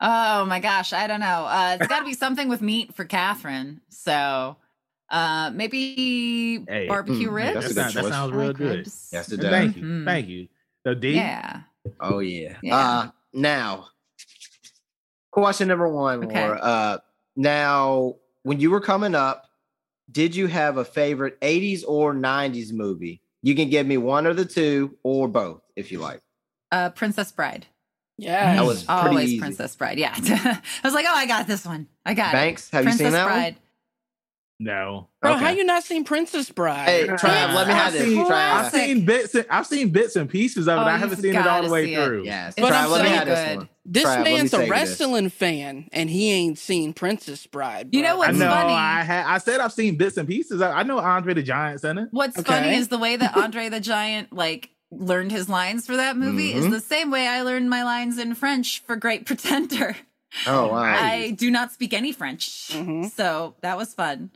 Oh 0.00 0.44
my 0.46 0.60
gosh, 0.60 0.92
I 0.92 1.06
don't 1.06 1.20
know. 1.20 1.46
Uh, 1.46 1.76
it's 1.78 1.88
got 1.88 1.98
to 2.00 2.04
be 2.04 2.12
something 2.24 2.48
with 2.48 2.62
meat 2.62 2.94
for 2.94 3.04
Catherine. 3.04 3.80
So 3.90 4.56
uh, 5.10 5.50
maybe 5.54 6.64
Hey, 6.68 6.86
barbecue 6.88 7.28
mm, 7.28 7.34
ribs. 7.34 7.74
that, 7.74 7.74
sounds, 7.74 7.94
that 7.94 8.04
sounds 8.06 8.32
real 8.32 8.48
like 8.48 8.56
good. 8.56 8.78
ribs. 8.78 9.10
Yes, 9.12 9.28
it 9.28 9.34
And 9.34 9.42
does. 9.42 9.50
Thank 9.50 9.76
you, 9.76 9.82
Mhm. 9.82 10.04
thank 10.04 10.28
you. 10.28 10.48
So 10.86 10.94
D, 10.94 11.14
Yeah. 11.16 11.60
Oh 12.00 12.20
yeah. 12.20 12.56
Yeah. 12.62 12.76
Uh 12.76 13.10
now 13.32 13.86
question 15.30 15.68
number 15.68 15.88
one, 15.88 16.24
Okay. 16.24 16.40
Laura. 16.40 16.58
Uh 16.58 16.98
now 17.36 18.14
when 18.42 18.60
you 18.60 18.70
were 18.70 18.80
coming 18.80 19.14
up, 19.14 19.44
did 20.10 20.34
you 20.36 20.46
have 20.46 20.76
a 20.76 20.84
favorite 20.84 21.40
80s 21.40 21.82
or 21.86 22.12
90s 22.14 22.72
movie? 22.72 23.20
You 23.42 23.54
can 23.54 23.68
give 23.70 23.86
me 23.86 23.96
one 23.96 24.26
or 24.26 24.34
the 24.34 24.44
two 24.44 24.96
or 25.02 25.28
both 25.28 25.62
if 25.76 25.90
you 25.92 25.98
like. 25.98 26.20
Uh, 26.72 26.90
Princess 26.90 27.30
Bride. 27.32 27.66
Yeah. 28.16 28.54
That 28.56 28.64
was 28.64 28.84
pretty 28.84 29.00
Always 29.08 29.28
easy. 29.32 29.38
Princess 29.40 29.76
Bride. 29.76 29.98
Yeah. 29.98 30.14
I 30.18 30.60
was 30.82 30.94
like, 30.94 31.04
oh, 31.08 31.14
I 31.14 31.26
got 31.26 31.46
this 31.46 31.66
one. 31.66 31.88
I 32.06 32.14
got 32.14 32.30
it. 32.30 32.32
Banks, 32.36 32.70
have 32.70 32.84
Princess 32.84 33.00
you 33.00 33.06
seen 33.06 33.12
that 33.12 33.26
Bride. 33.26 33.56
no. 34.60 35.08
Bro, 35.20 35.32
Okay. 35.34 35.44
how 35.44 35.50
you 35.50 35.64
not 35.64 35.82
seen 35.84 36.04
Princess 36.04 36.50
Bride? 36.50 36.88
Hey, 36.88 37.06
Trav, 37.08 37.54
let 37.54 37.66
me 37.66 37.74
have 37.74 37.86
I've 37.88 37.92
this. 37.92 38.02
seen, 38.04 38.26
I've 38.32 38.72
seen 38.72 39.04
bits. 39.04 39.34
And, 39.34 39.46
I've 39.50 39.66
seen 39.66 39.88
bits 39.90 40.16
and 40.16 40.28
pieces 40.30 40.68
of 40.68 40.78
it. 40.78 40.82
Oh, 40.82 40.84
I 40.84 40.96
haven't 40.96 41.18
seen 41.20 41.34
it 41.34 41.46
all 41.46 41.62
the 41.62 41.70
way 41.70 41.86
see 41.86 41.94
it. 41.94 42.04
through. 42.04 42.24
Yes. 42.24 42.54
It's 42.56 42.66
Trav, 42.66 42.90
let 42.90 43.02
me 43.02 43.08
so 43.10 43.14
have 43.14 43.26
this 43.26 43.48
good. 43.48 43.56
one. 43.58 43.68
This 43.86 44.04
Trav, 44.04 44.24
man's 44.24 44.50
say 44.50 44.56
a 44.56 44.60
this. 44.60 44.70
wrestling 44.70 45.28
fan, 45.28 45.88
and 45.92 46.08
he 46.08 46.30
ain't 46.32 46.58
seen 46.58 46.94
Princess 46.94 47.46
Bride. 47.46 47.90
You 47.92 48.00
know 48.02 48.14
bro. 48.16 48.22
I 48.24 48.26
what's 48.28 48.38
know. 48.38 48.48
funny? 48.50 48.72
I 48.72 49.02
had. 49.02 49.26
I 49.26 49.38
said 49.38 49.60
I've 49.60 49.72
seen 49.74 49.96
bits 49.96 50.16
and 50.16 50.26
pieces. 50.26 50.62
I, 50.62 50.70
I 50.80 50.82
know 50.84 50.98
Andre 50.98 51.34
the 51.34 51.42
Giant's 51.42 51.84
in 51.84 51.98
it. 51.98 52.08
What's 52.10 52.38
Okay. 52.38 52.46
funny 52.50 52.76
is 52.76 52.88
the 52.88 52.98
way 52.98 53.16
that 53.16 53.36
Andre 53.36 53.68
the 53.68 53.80
Giant 53.80 54.32
like 54.32 54.70
learned 54.90 55.32
his 55.32 55.48
lines 55.50 55.86
for 55.86 55.96
that 55.96 56.16
movie 56.16 56.52
is 56.54 56.64
Mhm. 56.66 56.70
the 56.70 56.80
same 56.80 57.10
way 57.10 57.26
I 57.26 57.42
learned 57.42 57.68
my 57.68 57.82
lines 57.84 58.16
in 58.18 58.34
French 58.34 58.82
for 58.86 58.96
Great 58.96 59.26
Pretender. 59.26 59.96
Oh 60.46 60.68
wow. 60.68 60.82
I 60.82 61.32
do 61.32 61.50
not 61.50 61.70
speak 61.72 61.92
any 61.92 62.12
French, 62.12 62.70
Mhm. 62.72 63.10
so 63.10 63.54
that 63.60 63.76
was 63.76 63.92
fun. 63.92 64.30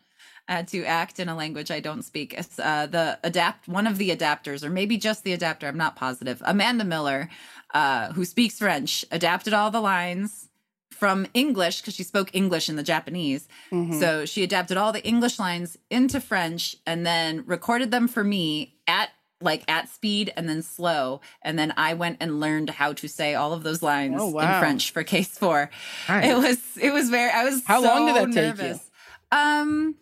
I 0.50 0.54
had 0.56 0.68
to 0.68 0.84
act 0.84 1.20
in 1.20 1.28
a 1.28 1.34
language 1.36 1.70
I 1.70 1.80
don't 1.80 2.02
speak. 2.02 2.32
It's, 2.32 2.58
uh, 2.58 2.86
the 2.86 3.18
adapt 3.22 3.68
one 3.68 3.86
of 3.86 3.98
the 3.98 4.10
adapters, 4.16 4.64
or 4.64 4.70
maybe 4.70 4.96
just 4.96 5.22
the 5.22 5.32
adapter. 5.34 5.68
I'm 5.68 5.76
not 5.76 5.94
positive. 5.96 6.40
Amanda 6.44 6.84
Miller, 6.84 7.28
uh, 7.74 8.12
who 8.12 8.24
speaks 8.24 8.58
French, 8.58 9.04
adapted 9.10 9.52
all 9.54 9.70
the 9.70 9.80
lines 9.80 10.48
from 10.90 11.26
English 11.34 11.80
because 11.80 11.94
she 11.94 12.02
spoke 12.02 12.30
English 12.34 12.68
in 12.68 12.74
the 12.76 12.82
Japanese. 12.82 13.46
Mhm. 13.70 14.00
So 14.00 14.26
she 14.26 14.42
adapted 14.42 14.76
all 14.76 14.90
the 14.92 15.04
English 15.06 15.38
lines 15.38 15.78
into 15.90 16.20
French 16.20 16.74
and 16.86 17.06
then 17.06 17.44
recorded 17.46 17.90
them 17.92 18.08
for 18.08 18.24
me 18.24 18.74
at 18.88 19.10
like 19.40 19.62
at 19.70 19.88
speed 19.88 20.32
and 20.36 20.48
then 20.48 20.62
slow. 20.62 21.20
And 21.42 21.56
then 21.56 21.72
I 21.76 21.94
went 21.94 22.16
and 22.18 22.40
learned 22.40 22.70
how 22.70 22.92
to 22.94 23.06
say 23.08 23.36
all 23.36 23.52
of 23.52 23.62
those 23.62 23.80
lines 23.84 24.16
Oh, 24.18 24.36
in. 24.40 24.58
French 24.58 24.90
for 24.90 25.04
case 25.04 25.38
four. 25.38 25.70
Nice. 26.08 26.24
It 26.28 26.36
was 26.36 26.58
it 26.80 26.90
was 26.92 27.08
very 27.10 27.30
I 27.30 27.44
was 27.44 27.62
How 27.64 27.80
long 27.80 28.06
did 28.06 28.16
so 28.16 28.20
that 28.26 28.32
take 28.32 28.34
you? 28.36 28.64
nervous. 28.64 28.90
Um 29.30 29.94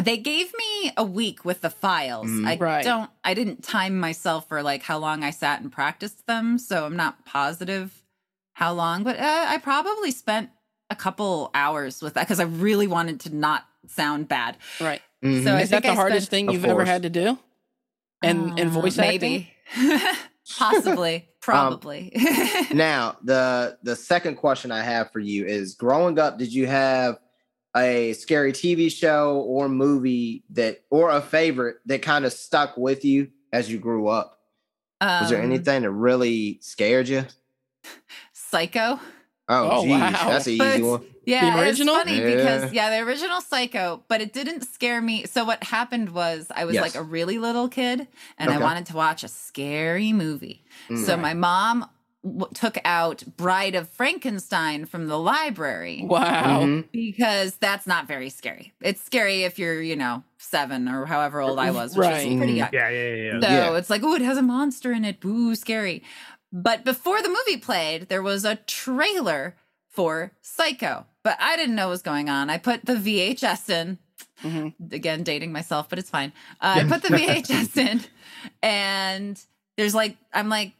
they 0.00 0.16
gave 0.16 0.52
me 0.56 0.92
a 0.96 1.04
week 1.04 1.44
with 1.44 1.60
the 1.60 1.70
files. 1.70 2.26
Mm. 2.28 2.46
I 2.46 2.56
Right. 2.56 2.84
don't 2.84 3.10
I 3.24 3.34
didn't 3.34 3.62
time 3.64 3.98
myself 3.98 4.48
for 4.48 4.62
like 4.62 4.82
how 4.82 4.98
long 4.98 5.22
I 5.24 5.30
sat 5.30 5.60
and 5.60 5.70
practiced 5.72 6.26
them, 6.26 6.58
so 6.58 6.84
I'm 6.86 6.96
not 6.96 7.24
positive 7.24 8.02
how 8.54 8.72
long, 8.72 9.02
but 9.04 9.18
uh, 9.18 9.46
I 9.48 9.58
probably 9.58 10.10
spent 10.10 10.50
a 10.90 10.96
couple 10.96 11.50
hours 11.54 12.02
with 12.02 12.14
that 12.14 12.26
because 12.26 12.40
I 12.40 12.44
really 12.44 12.86
wanted 12.86 13.20
to 13.20 13.34
not 13.34 13.64
sound 13.86 14.28
bad. 14.28 14.56
right. 14.80 15.00
Mhm. 15.24 15.44
So 15.44 15.54
I 15.54 15.60
Is 15.62 15.70
that 15.70 15.82
the 15.82 15.90
I 15.90 15.94
hardest 15.94 16.26
spent- 16.26 16.48
thing 16.48 16.54
you've 16.54 16.64
ever 16.64 16.84
had 16.84 17.02
to 17.02 17.10
do? 17.10 17.38
And 18.22 18.58
and 18.58 18.70
Uh, 18.70 18.80
voice 18.80 18.98
acting? 18.98 19.20
maybe. 19.20 19.52
Possibly. 20.58 21.28
Probably. 21.40 22.12
now 22.74 23.16
the 23.24 23.78
the 23.82 23.96
second 23.96 24.36
question 24.36 24.70
I 24.72 24.82
have 24.82 25.10
for 25.10 25.20
you 25.20 25.46
is: 25.46 25.74
Growing 25.74 26.18
up, 26.18 26.38
did 26.38 26.52
you 26.52 26.66
have 26.66 27.18
a 27.76 28.12
scary 28.14 28.52
TV 28.52 28.90
show 28.90 29.38
or 29.46 29.68
movie 29.68 30.44
that, 30.50 30.82
or 30.90 31.10
a 31.10 31.20
favorite 31.20 31.76
that 31.86 32.02
kind 32.02 32.24
of 32.24 32.32
stuck 32.32 32.76
with 32.76 33.04
you 33.04 33.28
as 33.52 33.70
you 33.70 33.78
grew 33.78 34.08
up? 34.08 34.38
Was 35.00 35.30
there 35.30 35.38
Um, 35.40 35.46
anything 35.46 35.82
that 35.82 35.90
really 35.90 36.58
scared 36.60 37.08
you? 37.08 37.24
Psycho? 38.32 38.98
Oh, 39.48 39.68
Oh, 39.70 39.82
geez, 39.82 39.90
wow. 39.90 40.10
that's 40.28 40.46
an 40.46 40.52
easy 40.52 40.82
one. 40.82 41.04
Yeah, 41.26 41.56
the 41.56 41.62
original? 41.62 41.94
it's 41.96 42.04
funny 42.04 42.18
Yeah. 42.20 42.36
because 42.36 42.72
yeah, 42.72 42.90
the 42.90 43.04
original 43.06 43.40
Psycho, 43.40 44.02
but 44.08 44.20
it 44.20 44.32
didn't 44.32 44.62
scare 44.62 45.00
me. 45.00 45.24
So 45.26 45.44
what 45.44 45.62
happened 45.64 46.10
was 46.10 46.46
I 46.54 46.64
was 46.64 46.74
Yes. 46.74 46.82
like 46.82 46.94
a 46.94 47.02
really 47.02 47.38
little 47.38 47.68
kid, 47.68 48.06
and 48.38 48.50
I 48.50 48.58
wanted 48.58 48.86
to 48.86 48.96
watch 48.96 49.24
a 49.24 49.28
scary 49.28 50.12
movie. 50.12 50.64
Mm. 50.88 51.04
So 51.04 51.16
my 51.16 51.34
mom 51.34 51.88
w- 52.22 52.48
took 52.54 52.78
out 52.84 53.22
Bride 53.36 53.74
of 53.74 53.88
Frankenstein 53.88 54.84
from 54.84 55.06
the 55.08 55.18
library 55.18 56.02
Wow. 56.04 56.60
Mhm. 56.62 56.88
because 56.92 57.56
that's 57.56 57.86
not 57.86 58.06
very 58.06 58.28
scary. 58.30 58.72
It's 58.80 59.02
scary 59.02 59.44
if 59.44 59.58
you're 59.58 59.80
you 59.80 59.96
know 59.96 60.22
seven 60.38 60.88
or 60.88 61.06
however 61.06 61.40
old 61.40 61.58
I 61.58 61.70
was, 61.70 61.96
which 61.96 62.06
Right. 62.06 62.26
was 62.28 62.36
pretty 62.36 62.54
young. 62.54 62.70
Yeah, 62.72 62.88
yeah, 62.90 63.14
yeah. 63.14 63.40
So 63.40 63.48
Yeah. 63.48 63.76
it's 63.76 63.90
like, 63.90 64.02
oh, 64.02 64.14
it 64.14 64.22
has 64.22 64.38
a 64.38 64.42
monster 64.42 64.92
in 64.92 65.04
it. 65.04 65.20
Boo, 65.20 65.54
scary. 65.54 66.02
But 66.52 66.84
before 66.84 67.22
the 67.22 67.28
movie 67.28 67.58
played, 67.60 68.08
there 68.08 68.22
was 68.22 68.44
a 68.44 68.56
trailer 68.56 69.54
for 69.88 70.32
Psycho. 70.42 71.06
But 71.22 71.36
I 71.40 71.56
didn't 71.56 71.74
know 71.74 71.86
what 71.86 71.90
was 71.92 72.02
going 72.02 72.28
on. 72.30 72.48
I 72.50 72.58
put 72.58 72.86
the 72.86 72.96
VHS 72.96 73.68
in. 73.68 73.98
Mhm. 74.42 74.74
Again, 74.92 75.22
dating 75.22 75.52
myself, 75.52 75.88
but 75.88 75.98
it's 75.98 76.08
fine. 76.10 76.32
Uh, 76.60 76.76
I 76.80 76.84
put 76.84 77.02
the 77.02 77.08
VHS 77.16 77.76
in, 77.76 78.00
and 78.62 79.38
there's 79.76 79.94
like, 79.94 80.16
I'm 80.32 80.48
like, 80.48 80.72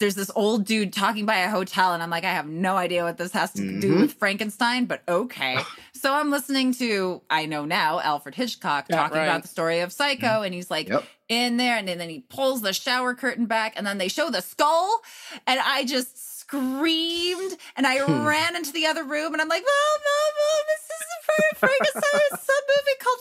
there's 0.00 0.14
this 0.14 0.30
old 0.34 0.64
dude 0.64 0.92
talking 0.92 1.26
by 1.26 1.38
a 1.38 1.50
hotel, 1.50 1.92
and 1.92 2.02
I'm 2.02 2.10
like, 2.10 2.24
I 2.24 2.32
have 2.32 2.46
no 2.46 2.76
idea 2.76 3.02
what 3.04 3.18
this 3.18 3.32
has 3.32 3.52
to 3.54 3.62
do 3.80 3.94
Mhm. 3.94 4.00
with 4.00 4.12
Frankenstein, 4.14 4.86
but 4.86 5.02
okay. 5.08 5.64
so 5.92 6.12
I'm 6.14 6.30
listening 6.30 6.72
to, 6.74 7.20
I 7.28 7.46
know 7.46 7.64
now, 7.64 8.00
Alfred 8.00 8.34
Hitchcock 8.36 8.86
Yeah, 8.88 8.96
talking 8.96 9.18
right. 9.18 9.24
about 9.24 9.42
the 9.42 9.48
story 9.48 9.80
of 9.80 9.92
Psycho, 9.92 10.42
and 10.42 10.54
he's 10.54 10.70
like, 10.70 10.88
Yep. 10.88 11.04
in 11.28 11.58
there 11.58 11.76
and 11.76 11.86
then 11.86 12.08
he 12.08 12.20
pulls 12.30 12.62
the 12.62 12.72
shower 12.72 13.14
curtain 13.14 13.44
back 13.44 13.74
and 13.76 13.86
then 13.86 13.98
they 13.98 14.08
show 14.08 14.30
the 14.30 14.40
skull 14.40 15.02
and 15.46 15.60
I 15.62 15.84
just 15.84 16.38
screamed 16.40 17.52
and 17.76 17.86
I 17.86 17.98
Hmm. 17.98 18.24
ran 18.24 18.56
into 18.56 18.72
the 18.72 18.86
other 18.86 19.04
room 19.04 19.34
and 19.34 19.42
I'm 19.42 19.48
like, 19.48 19.62
Mom, 19.62 20.00
Mom, 20.08 20.32
Mom, 20.40 20.64
this 20.68 20.84
is 20.96 21.06
a 21.12 21.54
Frankenstein 21.58 22.08
a 22.48 22.62
movie 22.72 22.98
called 23.04 23.20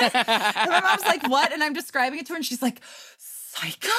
Physico. 0.00 0.54
and 0.64 0.70
my 0.72 0.80
mom's 0.80 1.04
like, 1.06 1.22
what? 1.24 1.52
And 1.52 1.62
I'm 1.62 1.74
describing 1.74 2.18
it 2.18 2.26
to 2.26 2.32
her 2.32 2.36
and 2.36 2.44
she's 2.46 2.62
like, 2.62 2.80
Psycho? 3.52 3.90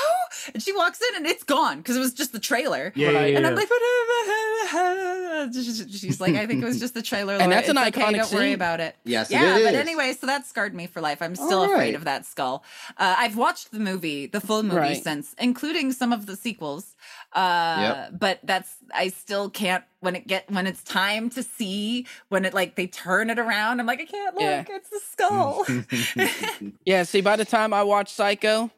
And 0.54 0.64
she 0.64 0.72
walks 0.74 1.02
in 1.02 1.18
and 1.18 1.26
it's 1.28 1.44
gone 1.44 1.78
because 1.78 1.98
it 1.98 2.00
was 2.00 2.14
just 2.14 2.32
the 2.32 2.40
trailer. 2.40 2.94
Yeah, 2.96 3.12
yeah, 3.12 3.20
Right. 3.20 3.32
yeah. 3.34 3.38
And 3.38 3.48
I'm 3.48 3.56
like, 3.56 3.68
she's 5.92 6.22
like, 6.22 6.36
I 6.36 6.46
think 6.48 6.64
it 6.64 6.66
was 6.66 6.80
just 6.80 6.94
the 6.94 7.02
trailer. 7.02 7.34
And 7.36 7.52
that's 7.52 7.68
It's 7.68 7.78
an 7.78 7.88
okay, 7.88 8.02
iconic 8.02 8.18
Don't 8.18 8.32
worry 8.34 8.54
about 8.54 8.80
it. 8.80 8.96
Yes, 9.04 9.30
Yeah, 9.30 9.58
it 9.58 9.62
is. 9.62 9.66
but 9.66 9.76
anyway, 9.76 10.14
so 10.14 10.26
that 10.28 10.46
scarred 10.46 10.74
me 10.74 10.88
for 10.88 11.02
life. 11.02 11.22
I'm 11.22 11.36
still 11.36 11.60
All 11.60 11.64
afraid 11.66 11.78
right. 11.88 11.96
of 11.96 12.06
that 12.06 12.26
skull. 12.26 12.64
Uh, 12.98 13.16
I've 13.18 13.36
watched 13.36 13.72
the 13.72 13.80
movie, 13.80 14.26
the 14.28 14.40
full 14.42 14.64
movie 14.64 14.78
Right. 14.78 15.04
since, 15.04 15.36
including 15.38 15.92
some 15.92 16.14
of 16.14 16.26
the 16.28 16.36
sequels. 16.38 16.96
Uh, 17.34 18.10
But 18.12 18.40
that's 18.44 18.76
I 18.94 19.10
still 19.10 19.50
can't 19.50 19.84
when 20.00 20.16
it 20.16 20.28
get 20.28 20.50
when 20.50 20.66
it's 20.68 20.84
time 20.84 21.30
to 21.32 21.44
see 21.44 22.06
when 22.30 22.46
it 22.46 22.54
like 22.54 22.76
they 22.76 22.88
turn 22.88 23.30
it 23.30 23.40
around. 23.40 23.80
I'm 23.80 23.86
like 23.86 24.02
I 24.02 24.06
can't 24.06 24.36
look. 24.36 24.44
Yeah. 24.44 24.64
It's 24.70 24.90
the 24.90 25.02
skull. 25.12 25.66
Yeah, 26.86 27.04
see, 27.04 27.22
by 27.22 27.36
the 27.36 27.46
time 27.46 27.74
I 27.74 27.84
watch 27.84 28.12
Psycho, 28.14 28.72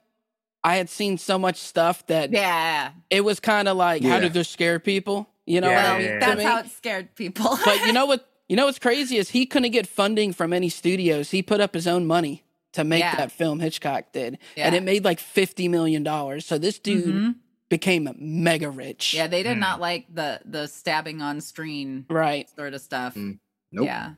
I 0.64 0.76
had 0.78 0.90
seen 0.90 1.18
so 1.18 1.38
much 1.38 1.58
stuff 1.58 2.06
that 2.08 2.32
yeah. 2.32 2.92
it 3.10 3.22
was 3.22 3.40
kind 3.40 3.68
of 3.68 3.76
like, 3.78 4.02
how 4.04 4.16
Yeah. 4.16 4.20
did 4.22 4.34
this 4.34 4.48
scare 4.50 4.80
people? 4.80 5.30
You 5.46 5.60
know 5.62 5.70
Yeah, 5.70 5.84
what 5.84 5.96
I 5.96 5.98
mean? 6.00 6.08
yeah, 6.08 6.20
that's 6.20 6.38
me. 6.38 6.44
how 6.44 6.60
it 6.60 6.70
scared 6.72 7.16
people. 7.16 7.58
But 7.66 7.86
you 7.86 7.94
know 7.94 8.06
what? 8.06 8.28
You 8.50 8.58
know 8.58 8.66
what's 8.66 8.78
crazy 8.78 9.16
is 9.18 9.30
he 9.30 9.46
couldn't 9.46 9.72
get 9.72 9.88
funding 9.88 10.34
from 10.34 10.52
any 10.54 10.68
studios. 10.70 11.32
He 11.32 11.42
put 11.42 11.62
up 11.62 11.74
his 11.74 11.88
own 11.88 12.06
money 12.06 12.44
to 12.74 12.84
make 12.84 13.00
Yeah. 13.00 13.16
that 13.16 13.32
film. 13.32 13.62
Hitchcock 13.62 14.12
did, 14.12 14.38
Yeah. 14.58 14.66
and 14.68 14.76
it 14.76 14.84
made 14.84 15.06
like 15.06 15.20
fifty 15.20 15.68
million 15.70 16.04
dollars. 16.04 16.46
So 16.46 16.58
this 16.58 16.78
dude 16.78 17.06
Mhm. 17.06 17.36
became 17.70 18.14
mega 18.20 18.70
rich. 18.70 19.14
Yeah, 19.14 19.28
they 19.28 19.44
did 19.44 19.54
Hmm. 19.54 19.60
not 19.62 19.80
like 19.80 20.14
the 20.14 20.42
the 20.46 20.68
stabbing 20.68 21.22
on 21.22 21.40
screen 21.42 22.06
Right. 22.10 22.48
sort 22.56 22.74
of 22.74 22.82
stuff. 22.82 23.16
Mm. 23.16 23.40
Nope. 23.72 23.86
Yeah. 23.86 24.10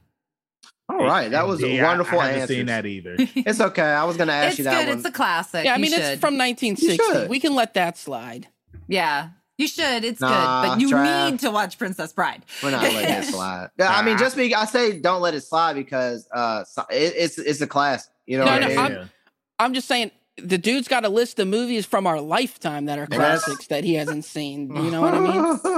All 0.88 0.98
right, 0.98 1.30
that 1.32 1.48
was 1.48 1.62
Yeah, 1.62 1.84
I- 1.84 1.88
wonderful 1.88 2.20
I, 2.20 2.26
haven't 2.28 2.42
answers. 2.42 2.58
seen 2.58 2.66
that 2.68 2.86
either. 2.86 3.16
It's 3.36 3.60
okay. 3.60 3.82
I 3.82 4.04
was 4.04 4.18
going 4.18 4.28
to 4.28 4.34
ask 4.34 4.50
It's 4.52 4.58
you 4.60 4.64
that 4.66 4.82
good. 4.82 4.90
one. 4.90 4.98
It's 5.00 5.08
a 5.08 5.12
classic. 5.12 5.66
Yeah, 5.66 5.74
I 5.74 5.76
You 5.78 5.82
mean 5.82 5.92
should. 5.92 6.02
it's 6.02 6.22
from 6.22 6.38
1960. 6.38 7.28
We 7.28 7.40
can 7.40 7.56
let 7.56 7.74
that 7.74 7.98
slide. 7.98 8.48
Yeah. 8.88 9.30
You 9.58 9.68
should. 9.68 10.04
It's 10.04 10.20
Nah, 10.22 10.62
good. 10.64 10.68
But 10.70 10.82
you 10.82 10.90
Trav. 10.90 11.32
need 11.32 11.40
to 11.40 11.50
watch 11.50 11.78
Princess 11.80 12.12
Bride. 12.14 12.44
We're 12.62 12.72
not 12.72 12.84
letting 12.84 13.10
it 13.16 13.24
slide. 13.34 13.70
Yeah, 13.80 13.90
I 13.96 14.04
mean, 14.04 14.18
just 14.18 14.36
be. 14.36 14.54
I 14.54 14.66
say 14.66 15.00
don't 15.00 15.22
let 15.22 15.34
it 15.34 15.42
slide 15.42 15.74
because 15.76 16.28
uh, 16.34 16.66
it, 16.90 17.14
it's 17.16 17.38
it's 17.38 17.62
a 17.62 17.68
class. 17.68 18.10
You 18.28 18.38
know 18.40 18.46
No, 18.46 18.52
what 18.52 18.60
no, 18.62 18.66
I 18.66 18.70
mean? 18.70 18.78
I'm- 18.80 19.10
I'm 19.58 19.74
just 19.74 19.88
saying 19.88 20.12
the 20.38 20.58
dude's 20.58 20.90
got 20.90 21.06
a 21.06 21.10
list 21.10 21.40
of 21.40 21.48
movies 21.48 21.86
from 21.86 22.06
our 22.06 22.20
lifetime 22.20 22.86
that 22.88 23.00
are 23.00 23.08
classics 23.08 23.68
that 23.68 23.86
he 23.86 23.94
hasn't 23.94 24.26
seen. 24.26 24.76
You 24.76 24.92
know 24.92 25.00
what 25.02 25.14
I 25.14 25.20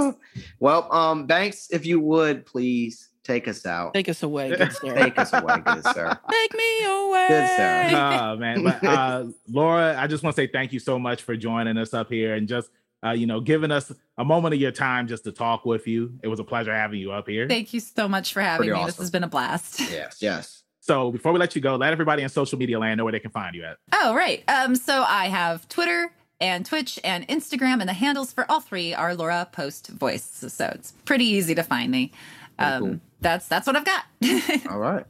mean? 0.02 0.16
well, 0.60 0.92
um, 0.92 1.28
Banks, 1.28 1.68
if 1.70 1.86
you 1.86 2.00
would 2.00 2.44
please 2.48 3.07
take 3.28 3.48
us 3.48 3.66
out. 3.66 3.94
Take 3.94 4.10
us 4.10 4.24
away, 4.24 4.56
good 4.56 4.72
sir. 4.72 4.96
Take 4.96 5.18
us 5.20 5.34
away, 5.34 5.58
good 5.66 5.84
sir. 5.84 6.18
Take 6.32 6.54
me 6.56 6.86
away. 6.86 7.26
Good 7.28 7.48
sir. 7.58 7.90
oh 7.94 8.36
man 8.38 8.64
but 8.64 8.84
uh 8.84 9.26
laura 9.50 9.96
i 10.00 10.08
just 10.08 10.24
want 10.24 10.36
to 10.36 10.42
say 10.42 10.48
thank 10.48 10.72
you 10.74 10.80
so 10.80 10.98
much 10.98 11.24
for 11.24 11.36
joining 11.36 11.78
us 11.78 11.94
up 11.94 12.10
here 12.10 12.36
and 12.36 12.48
just 12.48 12.70
uh 13.06 13.10
you 13.12 13.26
know 13.28 13.40
giving 13.42 13.72
us 13.72 13.92
a 14.18 14.24
moment 14.26 14.54
of 14.54 14.60
your 14.62 14.72
time 14.72 15.08
just 15.08 15.24
to 15.26 15.32
talk 15.32 15.66
with 15.66 15.88
you 15.88 16.14
it 16.24 16.28
was 16.28 16.40
a 16.40 16.44
pleasure 16.44 16.74
having 16.74 17.00
you 17.00 17.12
up 17.12 17.28
here 17.28 17.48
Thank 17.48 17.74
you 17.74 17.80
so 17.80 18.08
much 18.08 18.34
for 18.34 18.42
having 18.42 18.68
Pretty 18.70 18.80
me. 18.80 18.86
This 18.86 18.98
has 18.98 19.12
been 19.12 19.24
a 19.24 19.28
blast. 19.28 19.80
Yes, 19.92 20.18
yes. 20.22 20.64
so 20.80 21.12
before 21.12 21.32
we 21.34 21.40
let 21.40 21.56
you 21.56 21.62
go 21.62 21.76
let 21.76 21.92
everybody 21.92 22.24
in 22.24 22.30
social 22.30 22.58
media 22.58 22.80
land 22.80 22.98
know 22.98 23.04
where 23.04 23.12
they 23.14 23.20
can 23.20 23.32
find 23.32 23.56
you 23.56 23.64
at 23.66 23.78
Oh, 23.94 24.14
right. 24.16 24.44
Um, 24.48 24.76
so 24.76 25.04
I 25.04 25.26
have 25.28 25.68
Twitter 25.70 26.12
and 26.40 26.66
Twitch 26.66 27.00
and 27.04 27.28
Instagram, 27.28 27.80
and 27.80 27.90
the 27.90 27.94
handles 27.94 28.32
for 28.32 28.46
all 28.50 28.62
three 28.62 28.94
are 28.94 29.16
Laura 29.16 29.48
Post 29.52 29.88
Voice. 29.88 30.24
So 30.48 30.72
it's 30.76 30.92
pretty 31.04 31.26
easy 31.26 31.56
to 31.56 31.64
find 31.64 31.92
me. 31.92 32.12
Um, 32.60 32.80
cool. 32.84 33.00
That's 33.22 33.48
that's 33.48 33.68
what 33.68 33.76
I've 33.76 33.86
got. 33.86 34.04
All 34.72 34.80
right. 34.80 35.06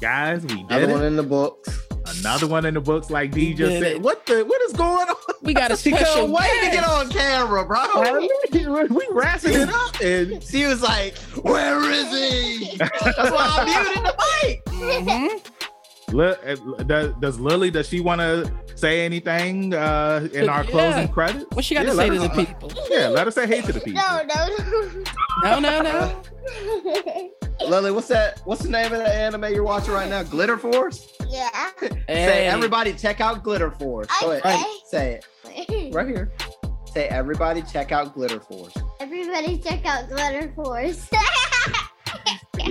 guys 0.00 0.42
we 0.42 0.48
did 0.48 0.66
Another 0.70 0.86
did 0.86 0.92
one 0.92 1.04
in 1.04 1.16
the 1.16 1.22
books. 1.22 1.78
another 2.18 2.46
one 2.48 2.64
in 2.66 2.74
the 2.74 2.80
books 2.80 3.08
like 3.10 3.30
d 3.32 3.48
We 3.48 3.54
just 3.54 3.72
said 3.72 3.82
it. 3.84 4.02
what 4.02 4.26
the 4.26 4.44
what 4.44 4.60
is 4.62 4.72
going 4.72 5.08
on 5.08 5.16
We 5.42 5.54
got 5.54 5.70
a 5.70 5.76
She 5.82 5.90
special 5.90 6.14
couldn't 6.14 6.32
wait 6.32 6.64
to 6.64 6.70
get 6.72 6.84
on 6.88 7.08
camera, 7.10 7.64
bro. 7.64 7.84
we 8.52 9.06
wrapping 9.12 9.52
it 9.54 9.68
up 9.68 10.00
and 10.00 10.42
She 10.42 10.66
was 10.66 10.82
like, 10.82 11.16
"Where 11.42 11.80
is 11.90 12.10
he?" 12.10 12.76
That's 12.78 12.92
why 13.30 13.46
I 13.58 13.64
muted 13.64 14.04
the 14.04 14.14
mic. 14.42 14.64
Mhm. 14.66 15.40
Li- 16.12 16.34
uh, 16.46 16.54
does, 16.84 17.14
does 17.20 17.40
Lily 17.40 17.70
does 17.70 17.88
she 17.88 18.00
want 18.00 18.20
to 18.20 18.50
say 18.74 19.04
anything 19.04 19.74
uh, 19.74 20.28
in 20.32 20.48
our 20.48 20.64
Yeah. 20.64 20.70
closing 20.70 21.08
credits? 21.08 21.44
What 21.52 21.64
she 21.64 21.74
got 21.74 21.84
Yeah, 21.86 21.90
to 21.92 21.96
let 21.96 22.08
say 22.08 22.14
to 22.14 22.22
her- 22.22 22.28
the 22.28 22.44
people? 22.46 22.72
Yeah, 22.90 23.08
let 23.08 23.26
us 23.26 23.34
say 23.34 23.46
hey 23.46 23.60
to 23.62 23.72
the 23.72 23.80
people. 23.80 24.02
No, 24.02 24.22
no, 24.22 24.48
No, 25.42 25.58
no, 25.58 25.82
no. 25.82 25.92
no. 25.92 27.30
Lily, 27.68 27.92
what's 27.92 28.08
that? 28.08 28.40
What's 28.44 28.62
the 28.62 28.68
name 28.70 28.92
of 28.92 28.98
the 28.98 29.08
anime 29.12 29.44
you're 29.54 29.62
watching 29.62 29.94
right 29.94 30.08
now? 30.08 30.22
Glitter 30.24 30.58
Force. 30.58 31.12
yeah. 31.28 31.48
Say 32.08 32.46
everybody 32.46 32.92
check 32.92 33.20
out 33.20 33.42
Glitter 33.44 33.70
Force. 33.70 34.08
Go 34.20 34.32
ahead. 34.32 34.44
Okay. 34.44 34.62
Say 34.86 35.20
it 35.44 35.94
right 35.94 36.06
here. 36.08 36.32
Say 36.92 37.06
everybody 37.08 37.62
check 37.62 37.92
out 37.92 38.14
Glitter 38.14 38.40
Force. 38.40 38.74
Everybody 39.00 39.58
check 39.58 39.86
out 39.86 40.08
Glitter 40.08 40.52
Force. 40.54 41.08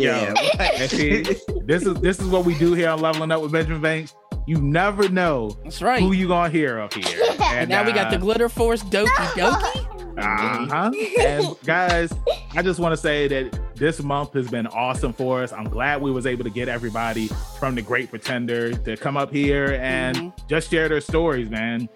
Yeah. 0.02 0.34
And 0.60 0.89
see, 0.91 1.22
this 1.66 1.84
is 1.86 1.93
this 2.02 2.20
is 2.20 2.28
what 2.28 2.45
we 2.45 2.58
do 2.58 2.74
here 2.74 2.89
on 2.89 2.99
Leveling 3.02 3.32
Up 3.32 3.41
with 3.41 3.52
Benjamin 3.52 3.82
Banks. 3.82 4.16
You 4.47 4.58
never 4.58 5.08
know 5.10 5.58
That's 5.64 5.82
right. 5.82 6.02
who 6.02 6.14
you 6.14 6.28
gonna 6.28 6.49
hear 6.49 6.80
up 6.80 6.93
here. 6.93 7.06
And 7.52 7.70
now 7.70 7.84
we 7.86 7.91
got 7.91 8.10
the 8.12 8.18
Glitter 8.18 8.47
Force 8.49 8.82
Doki 8.84 9.08
Doki. 9.36 9.88
Uh-huh. 10.18 10.91
And 11.20 11.56
guys, 11.66 12.14
I 12.54 12.62
just 12.62 12.80
want 12.80 12.93
to 12.93 12.97
say 12.97 13.28
that 13.28 13.60
this 13.76 14.02
month 14.02 14.34
has 14.34 14.49
been 14.49 14.68
awesome 14.68 15.14
for 15.14 15.43
us. 15.43 15.52
I'm 15.54 15.66
glad 15.70 16.02
we 16.02 16.12
was 16.12 16.26
able 16.26 16.43
to 16.43 16.49
get 16.49 16.68
everybody 16.70 17.28
from 17.60 17.76
the 17.76 17.82
Great 17.82 18.10
Pretender 18.10 18.74
to 18.74 18.97
come 18.97 19.18
up 19.18 19.32
here 19.32 19.78
and 19.82 20.18
Mhm. 20.18 20.34
just 20.49 20.70
share 20.72 20.88
their 20.89 21.02
stories, 21.02 21.49
man. 21.49 21.88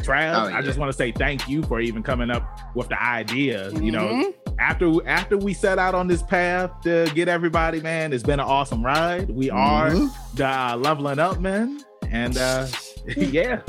Trav, 0.00 0.34
Oh, 0.52 0.54
I 0.56 0.62
just 0.62 0.78
want 0.78 0.90
to 0.90 0.96
say 0.96 1.10
thank 1.12 1.48
you 1.48 1.62
for 1.64 1.80
even 1.80 2.02
coming 2.02 2.30
up 2.30 2.44
with 2.74 2.88
the 2.88 3.00
idea. 3.02 3.70
You 3.72 3.92
know, 3.92 4.06
Mhm. 4.08 4.34
After 4.58 5.06
after 5.08 5.36
we 5.38 5.54
set 5.54 5.78
out 5.78 5.94
on 5.94 6.06
this 6.08 6.22
path 6.22 6.70
to 6.82 7.10
get 7.14 7.28
everybody, 7.28 7.80
man, 7.80 8.12
it's 8.12 8.22
been 8.24 8.40
an 8.40 8.46
awesome 8.46 8.84
ride. 8.84 9.30
We 9.30 9.50
are 9.50 9.90
Mhm. 9.90 10.10
the 10.34 10.46
uh, 10.46 10.76
leveling 10.76 11.18
up 11.18 11.40
man, 11.40 11.80
and 12.10 12.36
uh 12.36 12.66
yeah. 13.16 13.60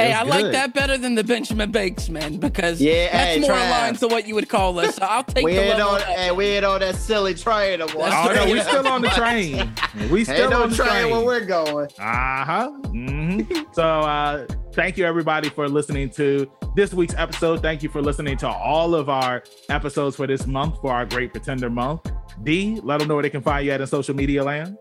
Hey, 0.00 0.10
It's 0.12 0.18
I 0.20 0.22
like 0.22 0.52
that 0.52 0.74
better 0.74 0.96
than 0.96 1.16
the 1.16 1.24
Benjamin 1.24 1.72
Bakes, 1.72 2.08
man, 2.08 2.36
because 2.36 2.80
Yeah, 2.80 3.10
that's 3.10 3.34
hey, 3.34 3.40
more 3.40 3.50
Trav. 3.50 3.66
aligned 3.66 3.98
to 3.98 4.06
what 4.06 4.28
you 4.28 4.36
would 4.36 4.48
call 4.48 4.78
us. 4.78 4.94
So 4.94 5.04
I'll 5.04 5.24
take 5.24 5.44
We 5.44 5.54
the 5.56 5.60
ain't 5.60 5.78
level 5.78 5.94
on, 5.96 6.00
hey, 6.02 6.30
we 6.30 6.44
ain't 6.46 6.64
on 6.64 6.78
that 6.80 6.94
silly 6.94 7.34
train 7.34 7.80
no 7.80 7.88
more. 7.88 8.04
That's 8.08 8.28
Oh 8.30 8.32
no, 8.32 8.44
right. 8.44 8.52
we 8.52 8.60
still 8.60 8.86
on 8.86 9.02
the 9.02 9.08
train. 9.16 9.72
We 10.08 10.22
still 10.22 10.36
Ain't 10.42 10.50
no 10.50 10.62
on 10.62 10.70
the 10.70 10.76
train 10.76 10.88
train. 10.88 11.10
where 11.10 11.24
we're 11.24 11.44
going. 11.44 11.88
Uh-huh. 11.98 12.70
Mhm. 12.92 13.74
so 13.74 13.82
uh 13.82 14.46
thank 14.78 14.96
you 14.96 15.04
everybody 15.04 15.48
for 15.48 15.68
listening 15.68 16.08
to 16.08 16.48
this 16.76 16.94
week's 16.94 17.14
episode. 17.16 17.60
Thank 17.60 17.82
you 17.82 17.88
for 17.88 18.00
listening 18.00 18.36
to 18.36 18.48
all 18.48 18.94
of 18.94 19.08
our 19.08 19.42
episodes 19.70 20.14
for 20.14 20.28
this 20.28 20.46
month 20.46 20.80
for 20.80 20.92
our 20.92 21.04
Great 21.04 21.32
Pretender 21.32 21.68
month. 21.68 22.08
D, 22.44 22.78
let 22.84 23.00
them 23.00 23.08
know 23.08 23.14
where 23.14 23.24
they 23.24 23.30
can 23.30 23.42
find 23.42 23.66
you 23.66 23.72
at 23.72 23.80
in 23.80 23.86
social 23.88 24.14
media 24.14 24.44
land. 24.44 24.76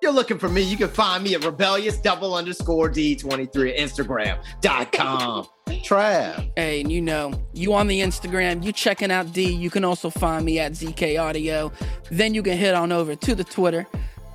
You're 0.00 0.12
looking 0.12 0.38
for 0.38 0.48
me. 0.48 0.62
You 0.62 0.76
can 0.76 0.90
find 0.90 1.24
me 1.24 1.34
at 1.34 1.44
rebellious 1.44 1.98
double 1.98 2.36
underscore 2.36 2.88
D23 2.88 3.72
at 3.72 3.78
Instagram.com. 3.78 5.48
Trav. 5.66 6.52
Hey, 6.54 6.80
and 6.82 6.92
you 6.92 7.00
know, 7.00 7.32
you 7.52 7.74
on 7.74 7.88
the 7.88 7.98
Instagram, 7.98 8.64
you 8.64 8.70
checking 8.70 9.10
out 9.10 9.32
D. 9.32 9.52
You 9.52 9.70
can 9.70 9.84
also 9.84 10.08
find 10.08 10.44
me 10.44 10.60
at 10.60 10.72
ZK 10.72 11.20
Audio. 11.20 11.72
Then 12.12 12.32
you 12.32 12.44
can 12.44 12.56
head 12.56 12.74
on 12.74 12.92
over 12.92 13.16
to 13.16 13.34
the 13.34 13.42
Twitter 13.42 13.88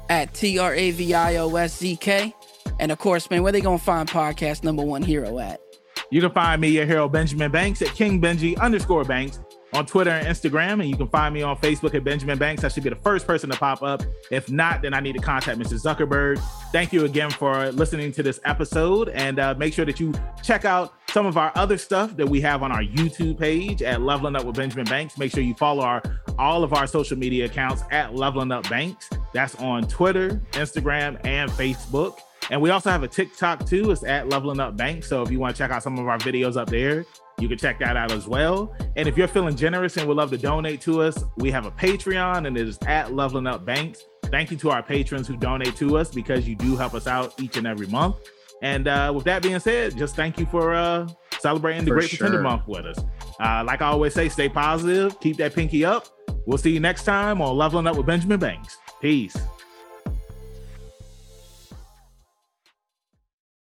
at 0.09 0.33
T 0.33 0.59
R 0.59 0.73
A 0.73 0.91
V 0.91 1.13
I 1.13 1.37
O 1.37 1.55
S 1.55 1.77
Z 1.77 1.95
K. 1.95 2.33
And 2.79 2.91
of 2.91 2.99
course, 2.99 3.29
man, 3.29 3.43
where 3.43 3.51
they 3.51 3.61
gonna 3.61 3.77
find 3.77 4.09
podcast 4.09 4.63
number 4.63 4.83
one 4.83 5.01
hero 5.01 5.39
at? 5.39 5.61
You 6.09 6.21
can 6.21 6.31
find 6.31 6.61
me, 6.61 6.69
your 6.69 6.85
hero 6.85 7.09
Benjamin 7.09 7.51
Banks 7.51 7.81
at 7.81 7.89
King 7.89 8.21
Benji 8.21 8.57
underscore 8.59 9.03
Banks 9.03 9.39
on 9.73 9.85
Twitter 9.85 10.11
and 10.11 10.25
Instagram, 10.25 10.73
and 10.73 10.85
you 10.85 10.95
can 10.95 11.09
find 11.09 11.33
me 11.33 11.41
on 11.41 11.57
Facebook 11.57 11.93
at 11.93 12.03
Benjamin 12.03 12.37
Banks. 12.37 12.63
I 12.63 12.69
should 12.69 12.83
be 12.83 12.89
the 12.89 12.95
first 12.95 13.27
person 13.27 13.49
to 13.49 13.57
pop 13.57 13.83
up. 13.83 14.03
If 14.31 14.49
not, 14.49 14.81
then 14.81 14.93
I 14.93 15.01
need 15.01 15.13
to 15.13 15.21
contact 15.21 15.59
Mr. 15.59 15.73
Zuckerberg. 15.73 16.39
Thank 16.71 16.93
you 16.93 17.03
again 17.03 17.29
for 17.29 17.71
listening 17.71 18.11
to 18.13 18.23
this 18.23 18.39
episode, 18.45 19.09
and 19.09 19.39
uh, 19.39 19.55
make 19.57 19.73
sure 19.73 19.85
that 19.85 19.99
you 19.99 20.13
check 20.43 20.63
out 20.63 20.93
some 21.09 21.25
of 21.25 21.37
our 21.37 21.51
other 21.55 21.77
stuff 21.77 22.15
that 22.15 22.27
we 22.27 22.39
have 22.41 22.63
on 22.63 22.71
our 22.71 22.83
YouTube 22.83 23.37
page 23.37 23.81
at 23.81 24.01
Leveling 24.01 24.35
Up 24.35 24.45
with 24.45 24.55
Benjamin 24.55 24.85
Banks. 24.85 25.17
Make 25.17 25.31
sure 25.31 25.43
you 25.43 25.55
follow 25.55 25.83
our 25.83 26.01
all 26.39 26.63
of 26.63 26.73
our 26.73 26.87
social 26.87 27.17
media 27.17 27.45
accounts 27.45 27.83
at 27.91 28.15
Leveling 28.15 28.51
Up 28.51 28.69
Banks. 28.69 29.09
That's 29.33 29.55
on 29.55 29.87
Twitter, 29.87 30.41
Instagram, 30.51 31.19
and 31.25 31.51
Facebook. 31.51 32.19
And 32.49 32.61
we 32.61 32.69
also 32.69 32.89
have 32.89 33.03
a 33.03 33.07
TikTok 33.07 33.65
too. 33.65 33.91
It's 33.91 34.03
at 34.03 34.29
Leveling 34.29 34.59
Up 34.59 34.77
Bank. 34.77 35.03
So 35.03 35.21
if 35.21 35.31
you 35.31 35.39
want 35.39 35.55
to 35.55 35.57
check 35.57 35.71
out 35.71 35.83
some 35.83 35.97
of 35.97 36.07
our 36.07 36.17
videos 36.17 36.55
up 36.55 36.69
there, 36.69 37.05
you 37.39 37.47
can 37.47 37.57
check 37.57 37.79
that 37.79 37.95
out 37.97 38.11
as 38.11 38.27
well. 38.27 38.75
And 38.95 39.07
if 39.07 39.17
you're 39.17 39.27
feeling 39.27 39.55
generous 39.55 39.97
and 39.97 40.07
would 40.07 40.17
love 40.17 40.31
to 40.31 40.37
donate 40.37 40.81
to 40.81 41.01
us, 41.01 41.23
we 41.37 41.51
have 41.51 41.65
a 41.65 41.71
Patreon 41.71 42.47
and 42.47 42.57
it 42.57 42.67
is 42.67 42.79
at 42.87 43.13
Leveling 43.13 43.47
Up 43.47 43.65
Banks. 43.65 44.05
Thank 44.25 44.51
you 44.51 44.57
to 44.57 44.71
our 44.71 44.81
patrons 44.81 45.27
who 45.27 45.37
donate 45.37 45.75
to 45.77 45.97
us 45.97 46.09
because 46.09 46.47
you 46.47 46.55
do 46.55 46.75
help 46.75 46.93
us 46.93 47.05
out 47.05 47.39
each 47.39 47.57
and 47.57 47.67
every 47.67 47.87
month. 47.87 48.15
And 48.61 48.87
uh, 48.87 49.11
with 49.15 49.23
that 49.25 49.43
being 49.43 49.59
said, 49.59 49.95
just 49.95 50.15
thank 50.15 50.39
you 50.39 50.47
for 50.47 50.73
uh, 50.73 51.07
celebrating 51.39 51.85
the 51.85 51.91
For 51.91 51.95
Great 51.99 52.09
Pretender. 52.09 52.41
Month 52.41 52.67
with 52.67 52.85
us. 52.85 52.97
Uh, 53.39 53.63
like 53.65 53.81
I 53.81 53.87
always 53.87 54.13
say, 54.13 54.29
stay 54.29 54.49
positive, 54.49 55.19
keep 55.19 55.37
that 55.37 55.53
pinky 55.53 55.85
up. 55.85 56.07
We'll 56.47 56.57
see 56.57 56.71
you 56.71 56.79
next 56.79 57.03
time 57.03 57.41
on 57.41 57.55
Leveling 57.55 57.87
Up 57.87 57.97
with 57.97 58.07
Benjamin 58.07 58.39
Banks. 58.39 58.77
Peace. 58.99 59.37